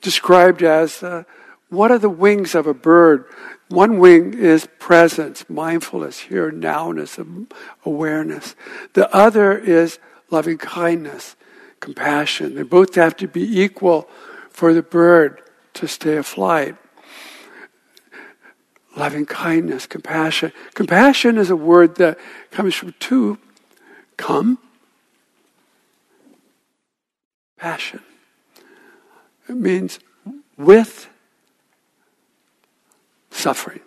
described 0.00 0.62
as 0.62 1.02
uh, 1.02 1.24
what 1.68 1.90
are 1.90 1.98
the 1.98 2.08
wings 2.08 2.54
of 2.54 2.66
a 2.66 2.74
bird 2.74 3.24
one 3.68 3.98
wing 3.98 4.34
is 4.34 4.68
presence, 4.78 5.48
mindfulness, 5.50 6.20
here, 6.20 6.52
nowness, 6.52 7.18
awareness. 7.84 8.54
The 8.92 9.12
other 9.14 9.58
is 9.58 9.98
loving 10.30 10.58
kindness, 10.58 11.34
compassion. 11.80 12.54
They 12.54 12.62
both 12.62 12.94
have 12.94 13.16
to 13.16 13.26
be 13.26 13.60
equal 13.60 14.08
for 14.50 14.72
the 14.72 14.82
bird 14.82 15.42
to 15.74 15.88
stay 15.88 16.16
afloat. 16.16 16.76
Loving 18.96 19.26
kindness, 19.26 19.86
compassion. 19.86 20.52
Compassion 20.74 21.36
is 21.36 21.50
a 21.50 21.56
word 21.56 21.96
that 21.96 22.18
comes 22.50 22.74
from 22.74 22.94
two 22.98 23.38
come, 24.16 24.58
passion. 27.58 28.00
It 29.48 29.56
means 29.56 29.98
with 30.56 31.08
suffering. 33.36 33.80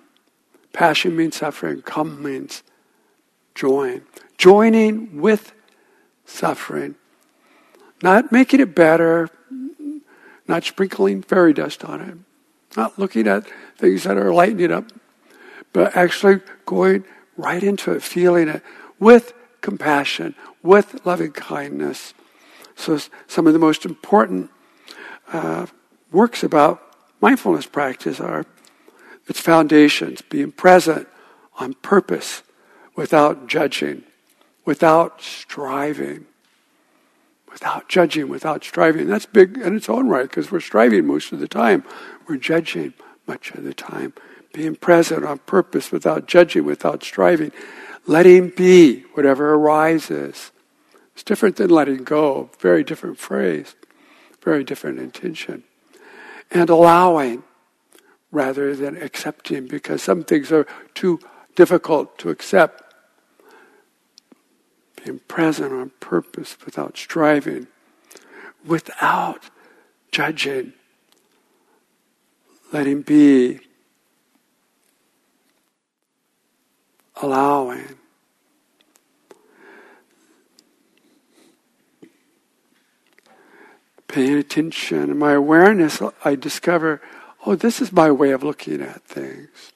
Passion 0.74 1.16
means 1.16 1.38
suffering. 1.38 1.82
Come 1.82 2.22
means 2.22 2.64
join. 3.56 4.04
Joining 4.38 5.20
with 5.22 5.54
suffering. 6.26 6.96
Not 8.02 8.32
making 8.32 8.62
it 8.62 8.76
better, 8.76 9.30
not 10.48 10.64
sprinkling 10.64 11.22
fairy 11.22 11.54
dust 11.54 11.84
on 11.84 12.02
it, 12.02 12.18
not 12.78 12.98
looking 12.98 13.28
at 13.28 13.46
things 13.78 14.04
that 14.04 14.18
are 14.18 14.34
lighting 14.34 14.62
it 14.62 14.72
up, 14.72 14.86
but 15.74 15.96
actually 15.96 16.42
going 16.66 17.04
right 17.36 17.62
into 17.62 17.92
it, 17.92 18.02
feeling 18.02 18.48
it 18.48 18.64
with 19.00 19.34
compassion, 19.62 20.36
with 20.64 21.06
loving 21.06 21.32
kindness. 21.32 22.14
So, 22.76 23.00
some 23.28 23.48
of 23.48 23.54
the 23.54 23.60
most 23.60 23.86
important 23.86 24.50
uh, 25.34 25.66
works 26.12 26.44
about 26.44 26.82
mindfulness 27.20 27.66
practice 27.66 28.22
are 28.22 28.46
its 29.30 29.40
foundations, 29.40 30.22
being 30.22 30.52
present 30.52 31.08
on 31.60 31.74
purpose 31.76 32.42
without 32.96 33.48
judging, 33.48 34.04
without 34.66 35.22
striving, 35.22 36.26
without 37.52 37.88
judging, 37.88 38.28
without 38.28 38.64
striving. 38.64 39.08
That's 39.08 39.26
big 39.26 39.58
in 39.58 39.76
its 39.76 39.90
own 39.90 40.08
right 40.10 40.24
because 40.24 40.52
we're 40.52 40.60
striving 40.60 41.06
most 41.06 41.32
of 41.32 41.40
the 41.40 41.48
time. 41.48 41.84
We're 42.28 42.38
judging 42.38 42.94
much 43.28 43.52
of 43.52 43.64
the 43.64 43.74
time. 43.74 44.14
Being 44.54 44.76
present 44.76 45.24
on 45.24 45.38
purpose 45.40 45.92
without 45.92 46.28
judging, 46.28 46.66
without 46.66 47.04
striving. 47.04 47.52
Letting 48.08 48.50
be 48.50 49.02
whatever 49.14 49.54
arises. 49.54 50.52
It's 51.14 51.24
different 51.24 51.58
than 51.58 51.70
letting 51.70 52.04
go. 52.04 52.50
Very 52.60 52.84
different 52.84 53.20
phrase. 53.20 53.76
Very 54.44 54.64
different 54.64 55.00
intention. 55.00 55.64
And 56.50 56.70
allowing 56.70 57.44
rather 58.32 58.76
than 58.76 58.98
accepting 58.98 59.68
because 59.68 60.04
some 60.04 60.24
things 60.24 60.52
are 60.52 60.68
too 60.94 61.20
difficult 61.56 62.18
to 62.20 62.30
accept. 62.30 62.84
Being 65.04 65.20
present 65.28 65.72
on 65.72 65.92
purpose 66.00 66.58
without 66.66 66.98
striving, 66.98 67.68
without 68.66 69.44
judging, 70.12 70.74
letting 72.72 73.02
be, 73.02 73.62
allowing. 77.22 77.96
Paying 84.08 84.38
attention. 84.38 85.18
My 85.18 85.34
awareness, 85.34 86.02
I 86.26 86.36
discover 86.36 87.00
oh, 87.46 87.56
this 87.56 87.82
is 87.82 87.92
my 87.92 88.12
way 88.12 88.32
of 88.32 88.44
looking 88.44 88.82
at 88.82 89.04
things. 89.04 89.74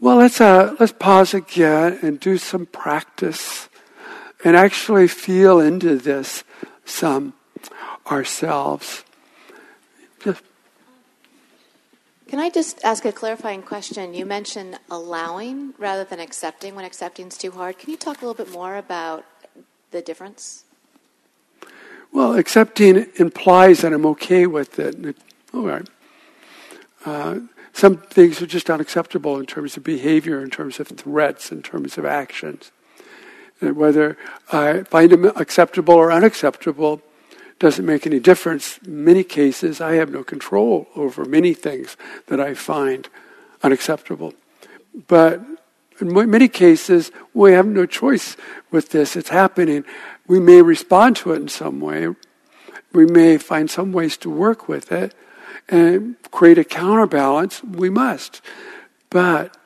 Well, 0.00 0.16
let's, 0.16 0.40
uh, 0.40 0.74
let's 0.78 0.92
pause 0.92 1.34
again 1.34 1.98
and 2.02 2.20
do 2.20 2.36
some 2.36 2.66
practice 2.66 3.68
and 4.44 4.56
actually 4.56 5.08
feel 5.08 5.60
into 5.60 5.96
this 5.96 6.44
some 6.84 7.32
ourselves. 8.10 9.04
Just 10.22 10.42
Can 12.28 12.38
I 12.38 12.50
just 12.50 12.84
ask 12.84 13.04
a 13.04 13.12
clarifying 13.12 13.62
question? 13.62 14.12
You 14.12 14.26
mentioned 14.26 14.78
allowing 14.90 15.72
rather 15.78 16.04
than 16.04 16.20
accepting 16.20 16.74
when 16.74 16.84
accepting 16.84 17.28
is 17.28 17.38
too 17.38 17.52
hard. 17.52 17.78
Can 17.78 17.90
you 17.90 17.96
talk 17.96 18.20
a 18.20 18.26
little 18.26 18.44
bit 18.44 18.52
more 18.52 18.76
about 18.76 19.24
the 19.90 20.02
difference? 20.02 20.64
Well, 22.12 22.34
accepting 22.36 23.06
implies 23.16 23.80
that 23.80 23.92
I'm 23.92 24.06
okay 24.06 24.46
with 24.46 24.78
it. 24.78 25.16
All 25.54 25.62
right. 25.62 25.88
Uh, 27.04 27.38
some 27.72 27.98
things 27.98 28.42
are 28.42 28.46
just 28.46 28.68
unacceptable 28.68 29.38
in 29.38 29.46
terms 29.46 29.76
of 29.76 29.84
behavior, 29.84 30.42
in 30.42 30.50
terms 30.50 30.80
of 30.80 30.88
threats, 30.88 31.52
in 31.52 31.62
terms 31.62 31.96
of 31.96 32.04
actions. 32.04 32.72
And 33.60 33.76
whether 33.76 34.18
I 34.50 34.82
find 34.82 35.12
them 35.12 35.24
acceptable 35.36 35.94
or 35.94 36.10
unacceptable 36.10 37.02
doesn't 37.60 37.86
make 37.86 38.04
any 38.04 38.18
difference. 38.18 38.78
In 38.78 39.04
many 39.04 39.22
cases, 39.22 39.80
I 39.80 39.94
have 39.94 40.10
no 40.10 40.24
control 40.24 40.88
over 40.96 41.24
many 41.24 41.54
things 41.54 41.96
that 42.26 42.40
I 42.40 42.54
find 42.54 43.08
unacceptable. 43.62 44.34
But 45.06 45.40
in 46.00 46.30
many 46.30 46.48
cases, 46.48 47.12
we 47.32 47.52
have 47.52 47.66
no 47.66 47.86
choice 47.86 48.36
with 48.72 48.88
this. 48.88 49.14
It's 49.14 49.28
happening. 49.28 49.84
We 50.26 50.40
may 50.40 50.62
respond 50.62 51.14
to 51.18 51.32
it 51.32 51.42
in 51.42 51.48
some 51.48 51.80
way. 51.80 52.08
We 52.92 53.06
may 53.06 53.38
find 53.38 53.70
some 53.70 53.92
ways 53.92 54.16
to 54.18 54.30
work 54.30 54.68
with 54.68 54.90
it 54.90 55.14
and 55.68 56.16
create 56.30 56.58
a 56.58 56.64
counterbalance. 56.64 57.62
We 57.62 57.90
must. 57.90 58.40
But 59.10 59.56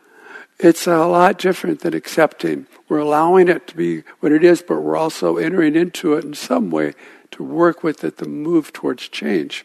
it's 0.59 0.87
a 0.87 1.07
lot 1.07 1.39
different 1.39 1.81
than 1.81 1.95
accepting. 1.95 2.67
We're 2.89 2.99
allowing 2.99 3.49
it 3.49 3.67
to 3.69 3.77
be 3.77 4.03
what 4.21 4.33
it 4.33 4.43
is, 4.43 4.63
but 4.63 4.81
we're 4.81 4.97
also 4.97 5.37
entering 5.37 5.77
into 5.77 6.15
it 6.15 6.25
in 6.25 6.35
some 6.35 6.71
way 6.71 6.95
to 7.33 7.43
work 7.43 7.83
with 7.83 8.03
it, 8.05 8.19
to 8.19 8.29
move 8.29 8.73
towards 8.73 9.09
change, 9.09 9.65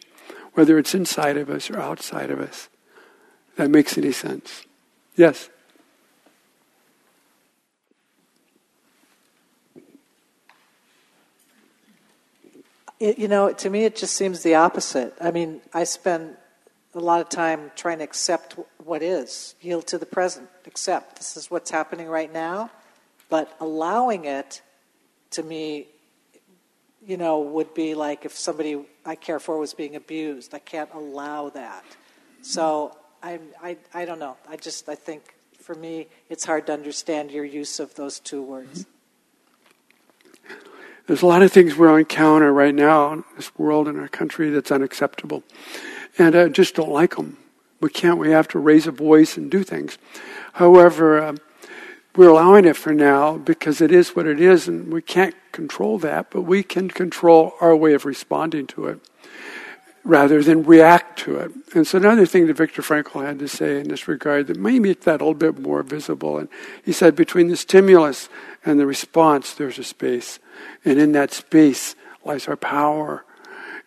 whether 0.52 0.78
it's 0.78 0.94
inside 0.94 1.36
of 1.36 1.50
us 1.50 1.70
or 1.70 1.80
outside 1.80 2.30
of 2.30 2.40
us. 2.40 2.68
That 3.56 3.70
makes 3.70 3.96
any 3.96 4.12
sense? 4.12 4.66
Yes? 5.16 5.48
It, 13.00 13.18
you 13.18 13.28
know, 13.28 13.52
to 13.52 13.70
me, 13.70 13.84
it 13.84 13.96
just 13.96 14.14
seems 14.14 14.42
the 14.42 14.54
opposite. 14.54 15.14
I 15.20 15.30
mean, 15.30 15.60
I 15.72 15.84
spend 15.84 16.36
a 16.94 17.00
lot 17.00 17.20
of 17.20 17.28
time 17.28 17.72
trying 17.74 17.98
to 17.98 18.04
accept 18.04 18.56
what 18.84 19.02
is, 19.02 19.54
yield 19.60 19.86
to 19.88 19.98
the 19.98 20.06
present, 20.06 20.48
accept 20.66 21.16
this 21.16 21.36
is 21.36 21.50
what's 21.50 21.70
happening 21.70 22.06
right 22.06 22.32
now, 22.32 22.70
but 23.28 23.54
allowing 23.60 24.26
it 24.26 24.62
to 25.30 25.42
me, 25.42 25.88
you 27.04 27.16
know, 27.16 27.40
would 27.40 27.74
be 27.74 27.94
like 27.94 28.24
if 28.24 28.32
somebody 28.36 28.84
I 29.04 29.16
care 29.16 29.40
for 29.40 29.58
was 29.58 29.74
being 29.74 29.96
abused. 29.96 30.54
I 30.54 30.58
can't 30.58 30.88
allow 30.94 31.50
that. 31.50 31.84
So 32.42 32.96
I, 33.22 33.40
I, 33.62 33.76
I 33.92 34.04
don't 34.04 34.18
know. 34.18 34.36
I 34.48 34.56
just, 34.56 34.88
I 34.88 34.94
think 34.94 35.34
for 35.60 35.74
me, 35.74 36.06
it's 36.30 36.44
hard 36.44 36.66
to 36.68 36.72
understand 36.72 37.30
your 37.30 37.44
use 37.44 37.80
of 37.80 37.94
those 37.94 38.20
two 38.20 38.42
words. 38.42 38.86
There's 41.06 41.22
a 41.22 41.26
lot 41.26 41.42
of 41.42 41.52
things 41.52 41.76
we'll 41.76 41.96
encounter 41.96 42.52
right 42.52 42.74
now 42.74 43.12
in 43.12 43.24
this 43.36 43.56
world 43.58 43.88
in 43.88 43.98
our 43.98 44.08
country 44.08 44.50
that's 44.50 44.72
unacceptable. 44.72 45.42
And 46.16 46.34
I 46.34 46.48
just 46.48 46.74
don't 46.74 46.90
like 46.90 47.16
them. 47.16 47.36
We 47.80 47.90
can't, 47.90 48.18
we 48.18 48.30
have 48.30 48.48
to 48.48 48.58
raise 48.58 48.86
a 48.86 48.92
voice 48.92 49.36
and 49.36 49.50
do 49.50 49.62
things. 49.62 49.98
However, 50.54 51.22
uh, 51.22 51.36
we're 52.16 52.28
allowing 52.28 52.64
it 52.64 52.76
for 52.76 52.94
now 52.94 53.36
because 53.36 53.80
it 53.80 53.90
is 53.90 54.16
what 54.16 54.26
it 54.26 54.40
is 54.40 54.68
and 54.68 54.92
we 54.92 55.02
can't 55.02 55.34
control 55.52 55.98
that, 55.98 56.30
but 56.30 56.42
we 56.42 56.62
can 56.62 56.88
control 56.88 57.54
our 57.60 57.76
way 57.76 57.92
of 57.92 58.04
responding 58.06 58.66
to 58.68 58.86
it 58.86 59.00
rather 60.04 60.42
than 60.42 60.62
react 60.62 61.18
to 61.18 61.36
it. 61.36 61.50
And 61.74 61.86
so 61.86 61.98
another 61.98 62.26
thing 62.26 62.46
that 62.46 62.56
Viktor 62.56 62.82
Frankl 62.82 63.24
had 63.24 63.38
to 63.38 63.48
say 63.48 63.80
in 63.80 63.88
this 63.88 64.06
regard 64.06 64.46
that 64.46 64.58
may 64.58 64.78
make 64.78 65.00
that 65.02 65.20
a 65.20 65.24
little 65.24 65.34
bit 65.34 65.58
more 65.58 65.82
visible. 65.82 66.38
And 66.38 66.48
he 66.84 66.92
said 66.92 67.16
between 67.16 67.48
the 67.48 67.56
stimulus 67.56 68.28
and 68.64 68.80
the 68.80 68.86
response, 68.86 69.54
there's 69.54 69.78
a 69.78 69.84
space. 69.84 70.38
And 70.84 70.98
in 70.98 71.12
that 71.12 71.32
space 71.32 71.94
lies 72.24 72.48
our 72.48 72.56
power 72.56 73.24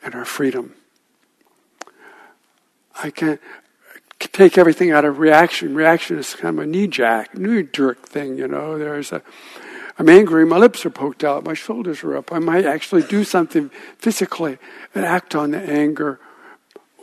and 0.04 0.14
our 0.14 0.26
freedom. 0.26 0.76
I 3.02 3.10
can't 3.12 3.40
take 4.20 4.58
everything 4.58 4.92
out 4.92 5.06
of 5.06 5.20
reaction. 5.20 5.76
Reaction 5.76 6.18
is 6.18 6.36
kind 6.36 6.58
of 6.58 6.64
a 6.64 6.68
knee 6.68 6.88
jack, 6.88 7.38
knee 7.38 7.64
jerk 7.64 8.08
thing, 8.08 8.38
you 8.38 8.48
know. 8.48 8.78
There's 8.78 9.12
a, 9.12 9.22
I'm 10.00 10.10
angry, 10.10 10.46
my 10.46 10.58
lips 10.58 10.86
are 10.86 10.90
poked 10.90 11.24
out, 11.24 11.44
my 11.44 11.54
shoulders 11.54 12.04
are 12.04 12.18
up. 12.18 12.32
I 12.32 12.40
might 12.40 12.66
actually 12.66 13.04
do 13.04 13.24
something 13.24 13.70
physically 13.98 14.58
and 14.94 15.06
act 15.06 15.36
on 15.36 15.52
the 15.52 15.60
anger. 15.60 16.20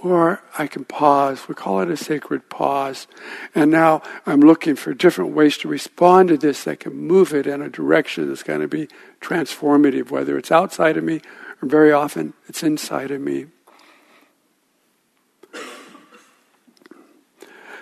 Or 0.04 0.42
I 0.58 0.66
can 0.66 0.84
pause. 0.84 1.48
We 1.48 1.54
call 1.54 1.80
it 1.80 1.90
a 1.90 1.96
sacred 1.96 2.50
pause. 2.50 3.06
And 3.54 3.70
now 3.70 4.02
I'm 4.26 4.40
looking 4.40 4.76
for 4.76 4.92
different 4.92 5.32
ways 5.32 5.56
to 5.58 5.68
respond 5.68 6.28
to 6.28 6.36
this 6.36 6.64
that 6.64 6.80
can 6.80 6.94
move 6.94 7.32
it 7.32 7.46
in 7.46 7.62
a 7.62 7.70
direction 7.70 8.28
that's 8.28 8.42
going 8.42 8.60
to 8.60 8.68
be 8.68 8.88
transformative, 9.22 10.10
whether 10.10 10.36
it's 10.36 10.52
outside 10.52 10.98
of 10.98 11.04
me 11.04 11.22
or 11.62 11.68
very 11.68 11.90
often 11.90 12.34
it's 12.48 12.62
inside 12.62 13.10
of 13.12 13.22
me. 13.22 13.46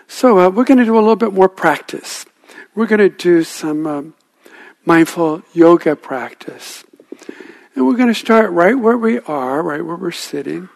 So 0.07 0.39
uh, 0.39 0.51
we're 0.51 0.63
going 0.63 0.79
to 0.79 0.85
do 0.85 0.95
a 0.95 1.01
little 1.01 1.17
bit 1.17 1.33
more 1.33 1.49
practice. 1.49 2.25
We're 2.77 2.87
going 2.87 3.01
to 3.01 3.09
do 3.09 3.43
some 3.43 3.85
um, 3.85 4.15
mindful 4.85 5.43
yoga 5.55 5.97
practice. 5.97 6.85
And 7.75 7.85
we're 7.85 7.97
going 7.97 8.09
to 8.09 8.15
start 8.15 8.53
right 8.53 8.79
where 8.79 8.97
we 8.97 9.19
are, 9.21 9.61
right 9.61 9.85
where 9.85 9.97
we're 9.97 10.13
sitting, 10.13 10.69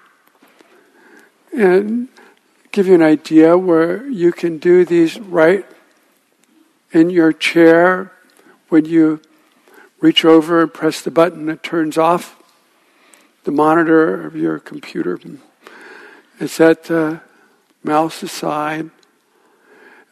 and 1.56 2.08
give 2.70 2.86
you 2.86 2.94
an 2.94 3.02
idea 3.02 3.56
where 3.56 4.06
you 4.06 4.30
can 4.30 4.58
do 4.58 4.84
these 4.84 5.18
right 5.18 5.64
in 6.92 7.10
your 7.10 7.32
chair 7.32 8.12
when 8.68 8.84
you 8.84 9.20
reach 10.00 10.24
over 10.24 10.62
and 10.62 10.72
press 10.72 11.00
the 11.00 11.10
button 11.10 11.46
that 11.46 11.62
turns 11.62 11.96
off 11.96 12.40
the 13.44 13.50
monitor 13.50 14.26
of 14.26 14.36
your 14.36 14.58
computer. 14.58 15.18
And 16.38 16.50
set 16.50 16.84
the 16.84 17.22
mouse 17.82 18.22
aside 18.22 18.90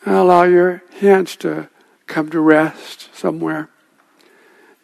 and 0.07 0.15
allow 0.15 0.45
your 0.45 0.83
hands 1.01 1.37
to 1.37 1.69
come 2.07 2.31
to 2.31 2.41
rest 2.41 3.15
somewhere. 3.15 3.69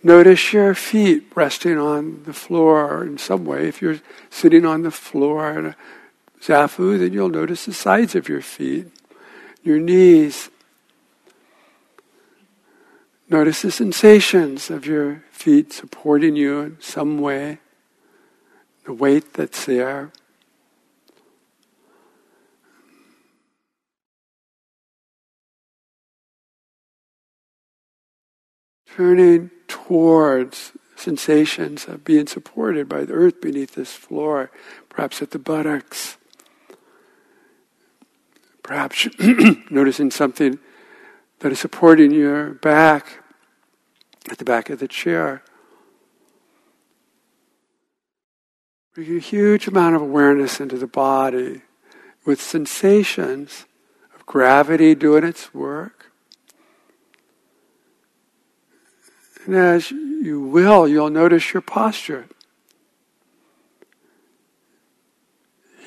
Notice 0.02 0.52
your 0.52 0.74
feet 0.74 1.32
resting 1.34 1.78
on 1.78 2.24
the 2.24 2.32
floor 2.32 3.04
in 3.04 3.16
some 3.16 3.44
way. 3.44 3.68
If 3.68 3.80
you're 3.80 4.00
sitting 4.28 4.66
on 4.66 4.82
the 4.82 4.90
floor 4.90 5.58
in 5.58 5.66
a 5.66 5.76
zafu, 6.42 6.98
then 6.98 7.12
you'll 7.12 7.28
notice 7.28 7.66
the 7.66 7.72
sides 7.72 8.14
of 8.14 8.28
your 8.28 8.40
feet, 8.40 8.86
your 9.62 9.78
knees. 9.78 10.50
Notice 13.28 13.62
the 13.62 13.70
sensations 13.70 14.70
of 14.70 14.86
your 14.86 15.22
feet 15.30 15.72
supporting 15.72 16.36
you 16.36 16.60
in 16.60 16.76
some 16.80 17.18
way, 17.18 17.58
the 18.84 18.92
weight 18.92 19.34
that's 19.34 19.66
there. 19.66 20.10
Turning 28.96 29.50
towards 29.68 30.72
sensations 30.96 31.86
of 31.86 32.04
being 32.04 32.26
supported 32.26 32.88
by 32.88 33.04
the 33.04 33.12
earth 33.12 33.40
beneath 33.40 33.74
this 33.74 33.94
floor, 33.94 34.50
perhaps 34.88 35.22
at 35.22 35.30
the 35.30 35.38
buttocks. 35.38 36.18
Perhaps 38.70 39.08
noticing 39.70 40.12
something 40.12 40.60
that 41.40 41.50
is 41.50 41.58
supporting 41.58 42.12
your 42.12 42.50
back 42.50 43.20
at 44.30 44.38
the 44.38 44.44
back 44.44 44.70
of 44.70 44.78
the 44.78 44.86
chair. 44.86 45.42
Bring 48.94 49.16
a 49.16 49.18
huge 49.18 49.66
amount 49.66 49.96
of 49.96 50.02
awareness 50.02 50.60
into 50.60 50.78
the 50.78 50.86
body 50.86 51.62
with 52.24 52.40
sensations 52.40 53.66
of 54.14 54.24
gravity 54.24 54.94
doing 54.94 55.24
its 55.24 55.52
work. 55.52 56.12
And 59.46 59.56
as 59.56 59.90
you 59.90 60.40
will, 60.40 60.86
you'll 60.86 61.10
notice 61.10 61.52
your 61.52 61.60
posture. 61.60 62.28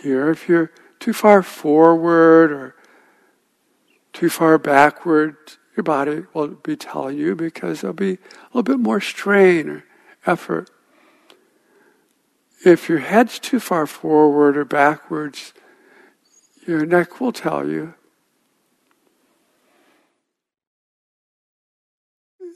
Here, 0.02 0.30
if 0.30 0.50
you're 0.50 0.70
too 1.04 1.12
far 1.12 1.44
forward 1.44 2.50
or 2.50 2.76
too 4.14 4.30
far 4.30 4.58
backward, 4.58 5.36
your 5.76 5.84
body 5.84 6.24
will 6.34 6.48
be 6.48 6.78
telling 6.78 7.18
you 7.18 7.36
because 7.36 7.82
there'll 7.82 7.94
be 7.94 8.14
a 8.14 8.18
little 8.54 8.64
bit 8.64 8.80
more 8.80 9.02
strain 9.02 9.68
or 9.68 9.84
effort. 10.26 10.70
If 12.64 12.88
your 12.88 13.00
head's 13.00 13.38
too 13.38 13.60
far 13.60 13.86
forward 13.86 14.56
or 14.56 14.64
backwards, 14.64 15.54
your 16.66 16.86
neck 16.86 17.20
will 17.20 17.34
tell 17.34 17.68
you. 17.68 17.96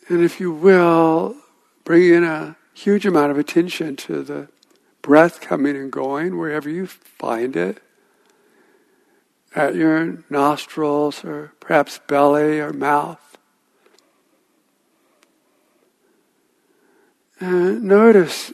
And 0.07 0.23
if 0.23 0.39
you 0.39 0.53
will, 0.53 1.35
bring 1.83 2.13
in 2.13 2.23
a 2.23 2.55
huge 2.73 3.05
amount 3.05 3.31
of 3.31 3.37
attention 3.37 3.97
to 3.97 4.23
the 4.23 4.47
breath 5.01 5.41
coming 5.41 5.75
and 5.75 5.91
going 5.91 6.37
wherever 6.37 6.69
you 6.69 6.87
find 6.87 7.57
it 7.57 7.81
at 9.55 9.75
your 9.75 10.23
nostrils 10.29 11.23
or 11.23 11.53
perhaps 11.59 11.99
belly 12.07 12.59
or 12.59 12.73
mouth. 12.73 13.37
And 17.39 17.83
notice 17.83 18.51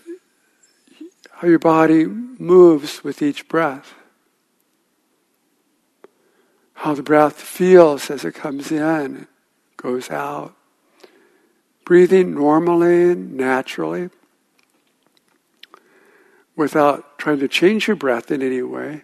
how 1.32 1.48
your 1.48 1.60
body 1.60 2.06
moves 2.06 3.04
with 3.04 3.22
each 3.22 3.48
breath. 3.48 3.94
How 6.74 6.94
the 6.94 7.04
breath 7.04 7.36
feels 7.36 8.10
as 8.10 8.26
it 8.26 8.36
comes 8.36 8.72
in 8.72 9.28
goes 9.78 10.10
out. 10.10 10.56
Breathing 11.86 12.34
normally 12.34 13.12
and 13.12 13.34
naturally 13.36 14.10
without 16.56 17.18
trying 17.18 17.40
to 17.40 17.48
change 17.48 17.88
your 17.88 17.96
breath 17.96 18.32
in 18.32 18.42
any 18.42 18.62
way. 18.62 19.02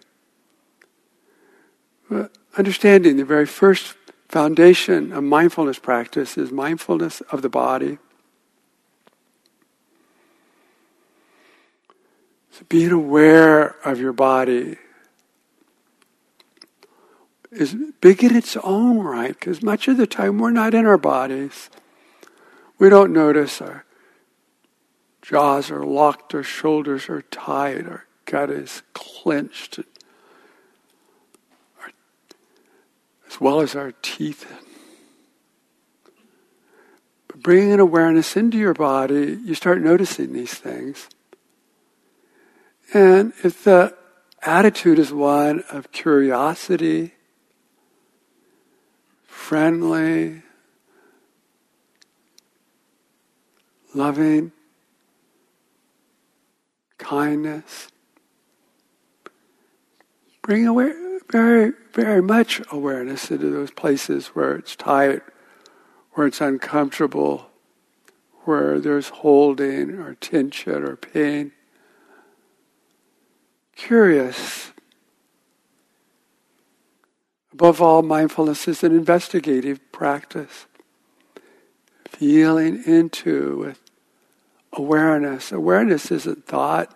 Understanding 2.56 3.16
the 3.16 3.24
very 3.24 3.46
first 3.46 3.94
foundation 4.28 5.12
of 5.12 5.24
mindfulness 5.24 5.78
practice 5.78 6.36
is 6.36 6.50
mindfulness 6.50 7.20
of 7.32 7.42
the 7.42 7.48
body. 7.48 7.98
So 12.50 12.64
being 12.68 12.90
aware 12.90 13.76
of 13.84 14.00
your 14.00 14.12
body 14.12 14.76
is 17.50 17.74
big 18.00 18.22
in 18.22 18.36
its 18.36 18.56
own 18.58 18.98
right, 18.98 19.38
because 19.38 19.62
much 19.62 19.88
of 19.88 19.96
the 19.96 20.06
time 20.06 20.38
we're 20.38 20.50
not 20.50 20.74
in 20.74 20.86
our 20.86 20.98
bodies. 20.98 21.70
We 22.78 22.88
don't 22.88 23.12
notice 23.12 23.60
our 23.60 23.84
jaws 25.22 25.70
are 25.70 25.84
locked, 25.84 26.34
our 26.34 26.42
shoulders 26.42 27.08
are 27.08 27.22
tight, 27.22 27.86
our 27.86 28.06
gut 28.24 28.50
is 28.50 28.82
clenched, 28.94 29.80
as 33.30 33.40
well 33.40 33.60
as 33.60 33.76
our 33.76 33.92
teeth. 34.02 34.46
But 37.28 37.42
bringing 37.42 37.72
an 37.72 37.80
awareness 37.80 38.36
into 38.36 38.58
your 38.58 38.74
body, 38.74 39.38
you 39.44 39.54
start 39.54 39.80
noticing 39.80 40.32
these 40.32 40.54
things. 40.54 41.08
And 42.92 43.32
if 43.44 43.62
the 43.62 43.96
attitude 44.42 44.98
is 44.98 45.12
one 45.12 45.62
of 45.70 45.92
curiosity, 45.92 47.12
friendly, 49.26 50.42
loving, 53.94 54.50
kindness, 56.98 57.88
bring 60.42 60.66
aware, 60.66 61.09
very, 61.30 61.72
very 61.92 62.22
much 62.22 62.60
awareness 62.72 63.30
into 63.30 63.50
those 63.50 63.70
places 63.70 64.28
where 64.28 64.54
it's 64.54 64.76
tight, 64.76 65.22
where 66.12 66.26
it's 66.26 66.40
uncomfortable, 66.40 67.50
where 68.44 68.80
there's 68.80 69.08
holding 69.08 69.90
or 69.92 70.14
tension 70.14 70.82
or 70.82 70.96
pain 70.96 71.52
curious. 73.80 74.72
Above 77.52 77.80
all, 77.80 78.02
mindfulness 78.02 78.68
is 78.68 78.84
an 78.84 78.94
investigative 78.94 79.80
practice. 79.90 80.66
Feeling 82.06 82.82
into 82.84 83.56
with 83.56 83.80
awareness. 84.74 85.50
Awareness 85.50 86.10
isn't 86.10 86.46
thought. 86.46 86.94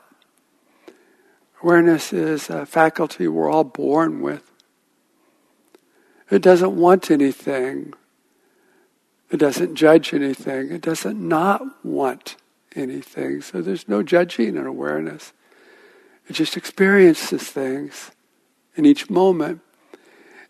Awareness 1.64 2.12
is 2.12 2.50
a 2.50 2.66
faculty 2.66 3.26
we're 3.26 3.50
all 3.50 3.64
born 3.64 4.20
with. 4.20 4.52
It 6.30 6.42
doesn't 6.42 6.76
want 6.76 7.10
anything. 7.10 7.94
It 9.30 9.38
doesn't 9.38 9.74
judge 9.74 10.12
anything. 10.12 10.70
It 10.70 10.82
doesn't 10.82 11.18
not 11.18 11.62
want 11.82 12.36
anything. 12.76 13.40
So 13.40 13.62
there's 13.62 13.88
no 13.88 14.02
judging 14.02 14.56
in 14.56 14.66
awareness. 14.66 15.32
It 16.28 16.34
just 16.34 16.58
experiences 16.58 17.44
things 17.44 18.10
in 18.76 18.84
each 18.84 19.08
moment. 19.08 19.62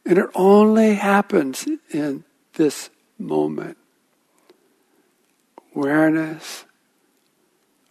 And 0.05 0.19
it 0.19 0.27
only 0.35 0.95
happens 0.95 1.65
in 1.93 2.25
this 2.55 2.91
moment. 3.21 3.77
Awareness 5.77 6.65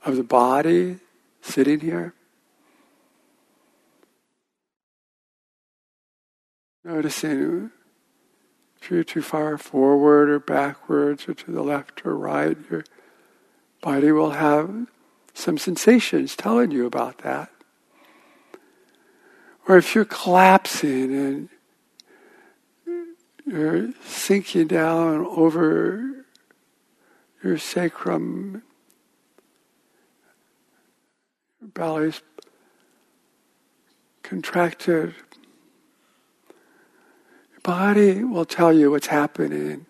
of 0.03 0.17
the 0.17 0.23
body 0.23 0.97
sitting 1.41 1.79
here. 1.79 2.13
Noticing 6.83 7.71
if 8.81 8.91
you're 8.91 9.05
too 9.05 9.21
far 9.21 9.57
forward 9.57 10.29
or 10.29 10.39
backwards 10.39 11.29
or 11.29 11.33
to 11.33 11.51
the 11.51 11.61
left 11.61 12.05
or 12.05 12.17
right, 12.17 12.57
your 12.69 12.83
body 13.81 14.11
will 14.11 14.31
have 14.31 14.87
some 15.33 15.57
sensations 15.57 16.35
telling 16.35 16.71
you 16.71 16.85
about 16.85 17.19
that. 17.19 17.49
Or 19.67 19.77
if 19.77 19.95
you're 19.95 20.03
collapsing 20.03 21.15
and 21.15 21.49
you're 23.45 23.93
sinking 24.03 24.67
down 24.67 25.25
over 25.25 26.25
your 27.41 27.57
sacrum, 27.57 28.63
your 31.61 31.69
belly's 31.69 32.21
contracted. 34.21 35.15
Body 37.63 38.25
will 38.25 38.43
tell 38.43 38.73
you 38.73 38.91
what's 38.91 39.07
happening, 39.07 39.85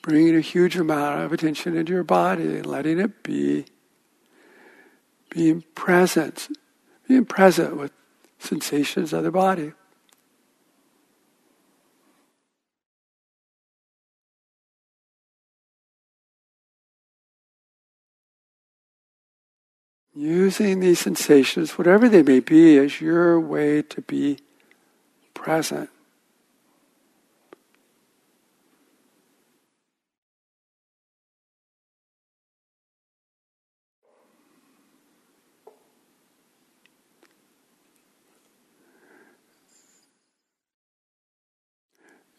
bringing 0.00 0.34
a 0.34 0.40
huge 0.40 0.74
amount 0.76 1.20
of 1.20 1.32
attention 1.34 1.76
into 1.76 1.92
your 1.92 2.02
body 2.02 2.56
and 2.56 2.66
letting 2.66 2.98
it 2.98 3.22
be. 3.22 3.66
Being 5.28 5.64
present, 5.74 6.48
being 7.06 7.26
present 7.26 7.76
with 7.76 7.92
sensations 8.38 9.12
of 9.12 9.22
the 9.22 9.30
body. 9.30 9.72
Using 20.14 20.80
these 20.80 21.00
sensations, 21.00 21.72
whatever 21.76 22.08
they 22.08 22.22
may 22.22 22.40
be, 22.40 22.78
as 22.78 23.00
your 23.00 23.38
way 23.38 23.82
to 23.82 24.00
be 24.00 24.38
present. 25.34 25.90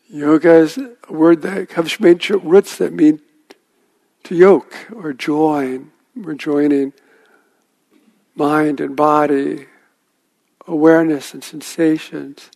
Yoga 0.07 0.53
is 0.57 0.77
a 0.77 1.14
word 1.14 1.41
that 1.41 1.68
comes 1.69 1.91
from 1.91 2.06
ancient 2.06 2.44
roots 2.44 2.77
that 2.77 2.94
mean 2.94 3.22
to 4.23 4.36
yoke 4.36 4.76
or 4.95 5.14
join. 5.14 5.91
We're 6.15 6.36
joining 6.36 6.94
mind 8.36 8.80
and 8.80 8.95
body, 8.95 9.65
awareness 10.68 11.34
and 11.34 11.44
sensations. 11.44 12.52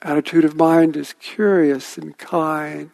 Attitude 0.00 0.44
of 0.44 0.56
mind 0.56 0.96
is 0.96 1.14
curious 1.20 1.96
and 1.96 2.18
kind. 2.18 2.90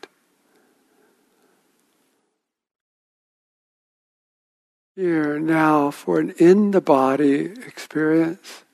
Here 4.94 5.38
now 5.38 5.90
for 5.90 6.20
an 6.20 6.34
in 6.38 6.72
the 6.72 6.82
body 6.82 7.44
experience 7.66 8.64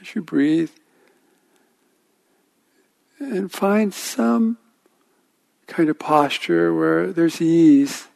as 0.00 0.14
you 0.14 0.22
breathe. 0.22 0.70
And 3.22 3.52
find 3.52 3.94
some 3.94 4.58
kind 5.68 5.88
of 5.88 5.96
posture 5.96 6.74
where 6.74 7.12
there's 7.12 7.40
ease, 7.40 8.08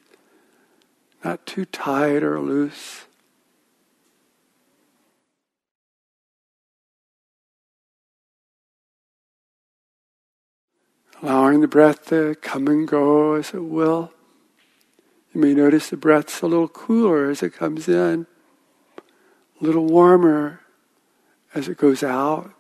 not 1.25 1.47
too 1.47 1.65
tight 1.65 2.25
or 2.25 2.41
loose. 2.41 3.05
Allowing 11.23 11.61
the 11.61 11.69
breath 11.69 12.07
to 12.07 12.35
come 12.43 12.67
and 12.67 12.87
go 12.87 13.35
as 13.35 13.55
it 13.55 13.61
will. 13.65 14.13
You 15.33 15.41
may 15.41 15.55
notice 15.55 15.89
the 15.89 15.97
breath's 15.97 16.43
a 16.43 16.47
little 16.47 16.69
cooler 16.69 17.31
as 17.31 17.45
it 17.45 17.55
comes 17.55 17.89
in, 17.89 18.27
a 19.61 19.65
little 19.65 19.87
warmer 19.87 20.63
as 21.55 21.69
it 21.69 21.79
goes 21.79 22.03
out. 22.03 22.51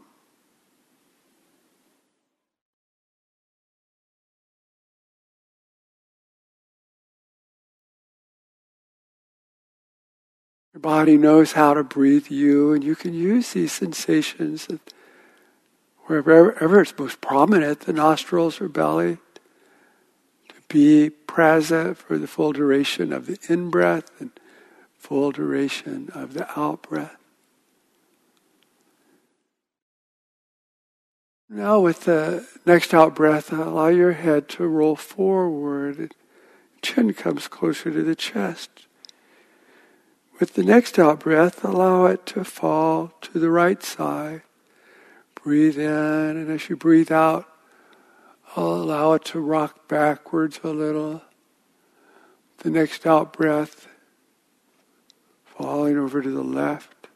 Your 10.77 10.83
body 10.83 11.17
knows 11.17 11.53
how 11.53 11.73
to 11.73 11.83
breathe 11.83 12.27
you, 12.31 12.75
and 12.75 12.85
you 12.85 12.95
can 12.95 13.15
use 13.15 13.55
these 13.55 13.73
sensations 13.73 14.69
wherever 16.05 16.83
it's 16.83 16.99
most 16.99 17.23
prominent, 17.23 17.81
the 17.81 17.95
nostrils 17.95 18.61
or 18.61 18.69
belly 18.69 19.17
to 20.51 20.55
be 20.69 21.09
present 21.09 21.97
for 21.97 22.19
the 22.19 22.27
full 22.27 22.53
duration 22.53 23.11
of 23.11 23.25
the 23.25 23.39
in 23.49 23.71
breath 23.71 24.11
and 24.21 24.33
full 24.99 25.33
duration 25.33 26.11
of 26.15 26.35
the 26.35 26.47
out 26.61 26.83
breath. 26.83 27.17
Now, 31.49 31.81
with 31.81 32.05
the 32.05 32.47
next 32.67 32.93
out 32.93 33.15
breath, 33.15 33.51
allow 33.51 33.89
your 33.89 34.13
head 34.13 34.47
to 34.51 34.67
roll 34.67 34.95
forward. 34.95 36.15
Chin 36.83 37.15
comes 37.15 37.49
closer 37.49 37.91
to 37.91 38.03
the 38.03 38.15
chest. 38.15 38.86
With 40.39 40.53
the 40.53 40.63
next 40.63 40.99
out 40.99 41.21
breath, 41.21 41.65
allow 41.65 42.05
it 42.07 42.27
to 42.27 42.45
fall 42.45 43.13
to 43.23 43.39
the 43.39 43.51
right 43.51 43.83
side. 43.83 44.43
Breathe 45.35 45.79
in, 45.79 45.87
and 45.87 46.51
as 46.51 46.69
you 46.69 46.77
breathe 46.77 47.11
out, 47.11 47.49
allow 48.55 49.15
it 49.15 49.25
to 49.27 49.41
rock 49.41 49.89
backwards 49.89 50.61
a 50.63 50.69
little. 50.69 51.23
The 52.59 52.71
next 52.71 53.07
out 53.07 53.33
breath, 53.33 53.89
falling 55.45 55.97
over 55.97 56.21
to 56.21 56.31
the 56.31 56.43
left. 56.43 57.09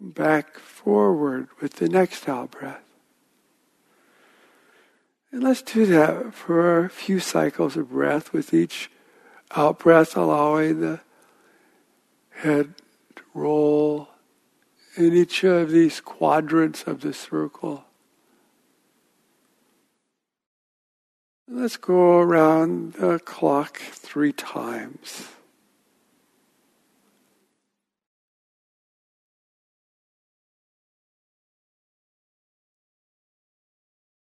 Back 0.00 0.58
forward 0.58 1.48
with 1.60 1.74
the 1.74 1.88
next 1.88 2.28
out 2.28 2.52
breath. 2.52 2.82
And 5.32 5.42
let's 5.42 5.62
do 5.62 5.86
that 5.86 6.34
for 6.34 6.84
a 6.84 6.88
few 6.88 7.18
cycles 7.18 7.76
of 7.76 7.90
breath 7.90 8.32
with 8.32 8.54
each 8.54 8.90
out 9.56 9.78
breath, 9.78 10.16
allowing 10.16 10.80
the 10.80 11.00
head 12.30 12.74
to 13.16 13.22
roll 13.32 14.08
in 14.96 15.12
each 15.14 15.44
of 15.44 15.70
these 15.70 16.00
quadrants 16.00 16.84
of 16.84 17.00
the 17.00 17.12
circle. 17.12 17.84
Let's 21.46 21.76
go 21.76 22.18
around 22.18 22.94
the 22.94 23.18
clock 23.18 23.78
three 23.78 24.32
times. 24.32 25.28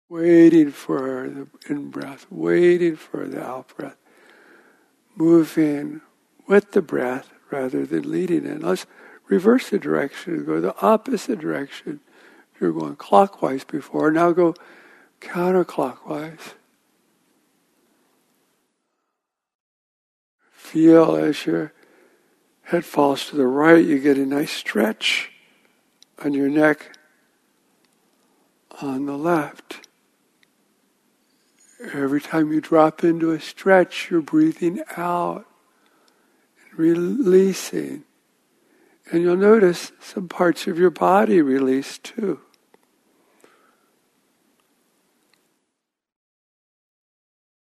Waiting 0.07 0.71
for 0.71 1.29
the 1.29 1.47
in 1.71 1.89
breath, 1.89 2.25
waiting 2.31 2.95
for 2.95 3.27
the 3.27 3.43
out 3.43 3.75
breath, 3.75 3.97
moving 5.19 5.99
with 6.47 6.71
the 6.71 6.81
breath 6.81 7.29
rather 7.51 7.85
than 7.85 8.09
leading 8.09 8.45
it. 8.45 8.61
Let's 8.61 8.85
reverse 9.27 9.69
the 9.69 9.77
direction 9.77 10.33
and 10.33 10.45
go 10.45 10.61
the 10.61 10.75
opposite 10.81 11.39
direction. 11.39 11.99
You're 12.59 12.71
going 12.71 12.95
clockwise 12.95 13.63
before, 13.65 14.11
now 14.11 14.31
go 14.31 14.55
counterclockwise. 15.19 16.53
Feel 20.51 21.15
as 21.15 21.45
your 21.45 21.73
head 22.63 22.85
falls 22.85 23.27
to 23.27 23.35
the 23.35 23.47
right, 23.47 23.83
you 23.83 23.99
get 23.99 24.17
a 24.17 24.25
nice 24.25 24.51
stretch 24.51 25.31
on 26.23 26.33
your 26.33 26.49
neck 26.49 26.97
on 28.81 29.05
the 29.05 29.17
left. 29.17 29.88
Every 31.79 32.19
time 32.19 32.51
you 32.51 32.59
drop 32.59 33.03
into 33.03 33.31
a 33.31 33.39
stretch, 33.39 34.11
you're 34.11 34.21
breathing 34.21 34.81
out 34.97 35.45
and 36.61 36.79
releasing. 36.79 38.03
And 39.11 39.23
you'll 39.23 39.37
notice 39.37 39.91
some 39.99 40.27
parts 40.27 40.67
of 40.67 40.77
your 40.77 40.89
body 40.89 41.41
release 41.41 41.97
too. 41.97 42.41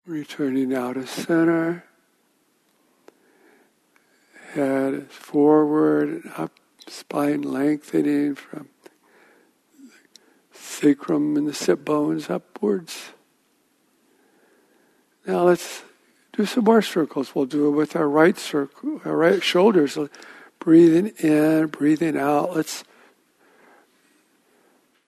Returning 0.05 0.71
now 0.71 0.95
to 0.95 1.07
center 1.07 1.85
head 4.53 4.95
is 4.95 5.13
forward 5.13 6.09
and 6.09 6.33
up, 6.37 6.53
spine 6.87 7.43
lengthening 7.43 8.35
from 8.35 8.69
sacrum 10.53 11.37
and 11.37 11.47
the 11.47 11.53
sit 11.53 11.85
bones 11.85 12.31
upwards. 12.31 13.11
Now 15.29 15.45
let's 15.45 15.83
do 16.33 16.47
some 16.47 16.65
more 16.65 16.81
circles. 16.81 17.35
We'll 17.35 17.45
do 17.45 17.69
it 17.69 17.73
with 17.73 17.95
our 17.95 18.09
right 18.09 18.39
circle, 18.39 19.03
our 19.05 19.15
right 19.15 19.43
shoulders. 19.43 19.99
Breathing 20.59 21.09
in, 21.19 21.67
breathing 21.67 22.17
out. 22.17 22.57
Let's 22.57 22.83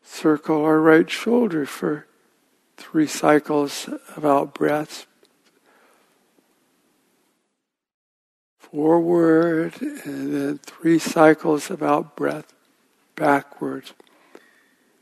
circle 0.05 0.63
our 0.63 0.79
right 0.79 1.09
shoulder 1.11 1.65
for 1.65 2.07
three 2.77 3.07
cycles 3.07 3.89
of 4.15 4.27
out 4.27 4.53
breaths. 4.53 5.07
forward, 8.71 9.81
and 9.81 10.33
then 10.33 10.59
three 10.59 10.99
cycles 10.99 11.71
of 11.71 11.83
out 11.83 12.15
breath 12.15 12.53
backwards. 13.17 13.95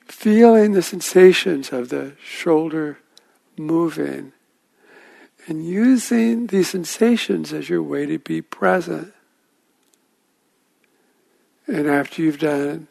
Feeling 0.06 0.72
the 0.72 0.80
sensations 0.80 1.70
of 1.70 1.90
the 1.90 2.14
shoulder 2.24 2.98
moving 3.58 4.32
and 5.48 5.66
using 5.66 6.48
these 6.48 6.68
sensations 6.68 7.52
as 7.52 7.70
your 7.70 7.82
way 7.82 8.04
to 8.04 8.18
be 8.18 8.42
present. 8.42 9.14
And 11.66 11.86
after 11.86 12.22
you've 12.22 12.38
done 12.38 12.86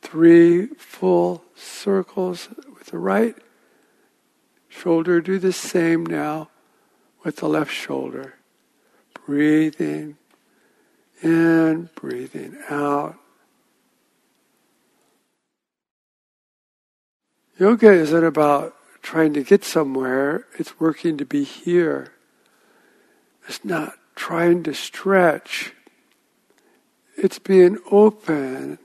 three 0.00 0.66
full 0.78 1.44
circles 1.54 2.48
with 2.76 2.86
the 2.86 2.98
right 2.98 3.36
shoulder, 4.68 5.20
do 5.20 5.38
the 5.38 5.52
same 5.52 6.04
now 6.04 6.48
with 7.22 7.36
the 7.36 7.48
left 7.48 7.72
shoulder 7.72 8.34
breathing 9.26 10.16
in, 11.22 11.88
breathing 11.94 12.56
out. 12.68 13.16
Yoga 17.58 17.92
isn't 17.92 18.24
about 18.24 18.76
trying 19.04 19.34
to 19.34 19.42
get 19.42 19.62
somewhere, 19.62 20.46
it's 20.58 20.80
working 20.80 21.18
to 21.18 21.26
be 21.26 21.44
here. 21.44 22.12
It's 23.46 23.62
not 23.62 23.92
trying 24.16 24.62
to 24.62 24.72
stretch, 24.72 25.72
it's 27.16 27.38
being 27.38 27.78
open, 27.90 28.78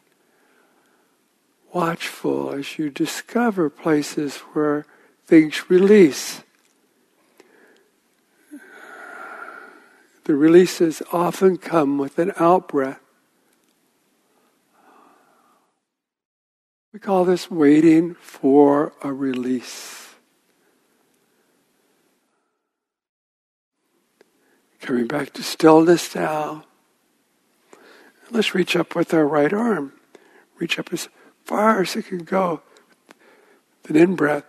watchful 1.73 2.51
as 2.51 2.77
you 2.77 2.89
discover 2.89 3.69
places 3.69 4.37
where 4.53 4.85
things 5.25 5.69
release. 5.69 6.41
The 10.25 10.35
releases 10.35 11.01
often 11.13 11.57
come 11.57 11.97
with 11.97 12.19
an 12.19 12.33
out 12.37 12.67
breath. 12.67 12.99
We 16.91 16.99
call 16.99 17.23
this 17.23 17.49
waiting 17.49 18.15
for 18.15 18.93
a 19.01 19.13
release. 19.13 20.08
Coming 24.81 25.07
back 25.07 25.33
to 25.33 25.43
stillness 25.43 26.15
now. 26.15 26.65
Let's 28.31 28.53
reach 28.53 28.75
up 28.75 28.95
with 28.95 29.13
our 29.13 29.27
right 29.27 29.51
arm. 29.51 29.93
Reach 30.59 30.77
up 30.77 30.93
as 30.93 31.09
far 31.45 31.81
as 31.81 31.95
it 31.95 32.07
can 32.07 32.23
go. 32.23 32.61
With 33.81 33.91
an 33.91 33.97
in 33.97 34.15
breath. 34.15 34.43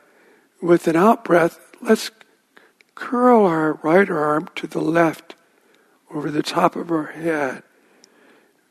With 0.61 0.87
an 0.87 0.97
out 0.97 1.25
breath, 1.25 1.59
let's 1.81 2.11
curl 2.95 3.47
our 3.47 3.75
right 3.83 4.11
arm 4.11 4.49
to 4.57 4.67
the 4.67 4.81
left 4.81 5.35
over 6.13 6.31
the 6.31 6.43
top 6.43 6.77
of 6.77 6.91
our 6.91 7.07
head. 7.07 7.63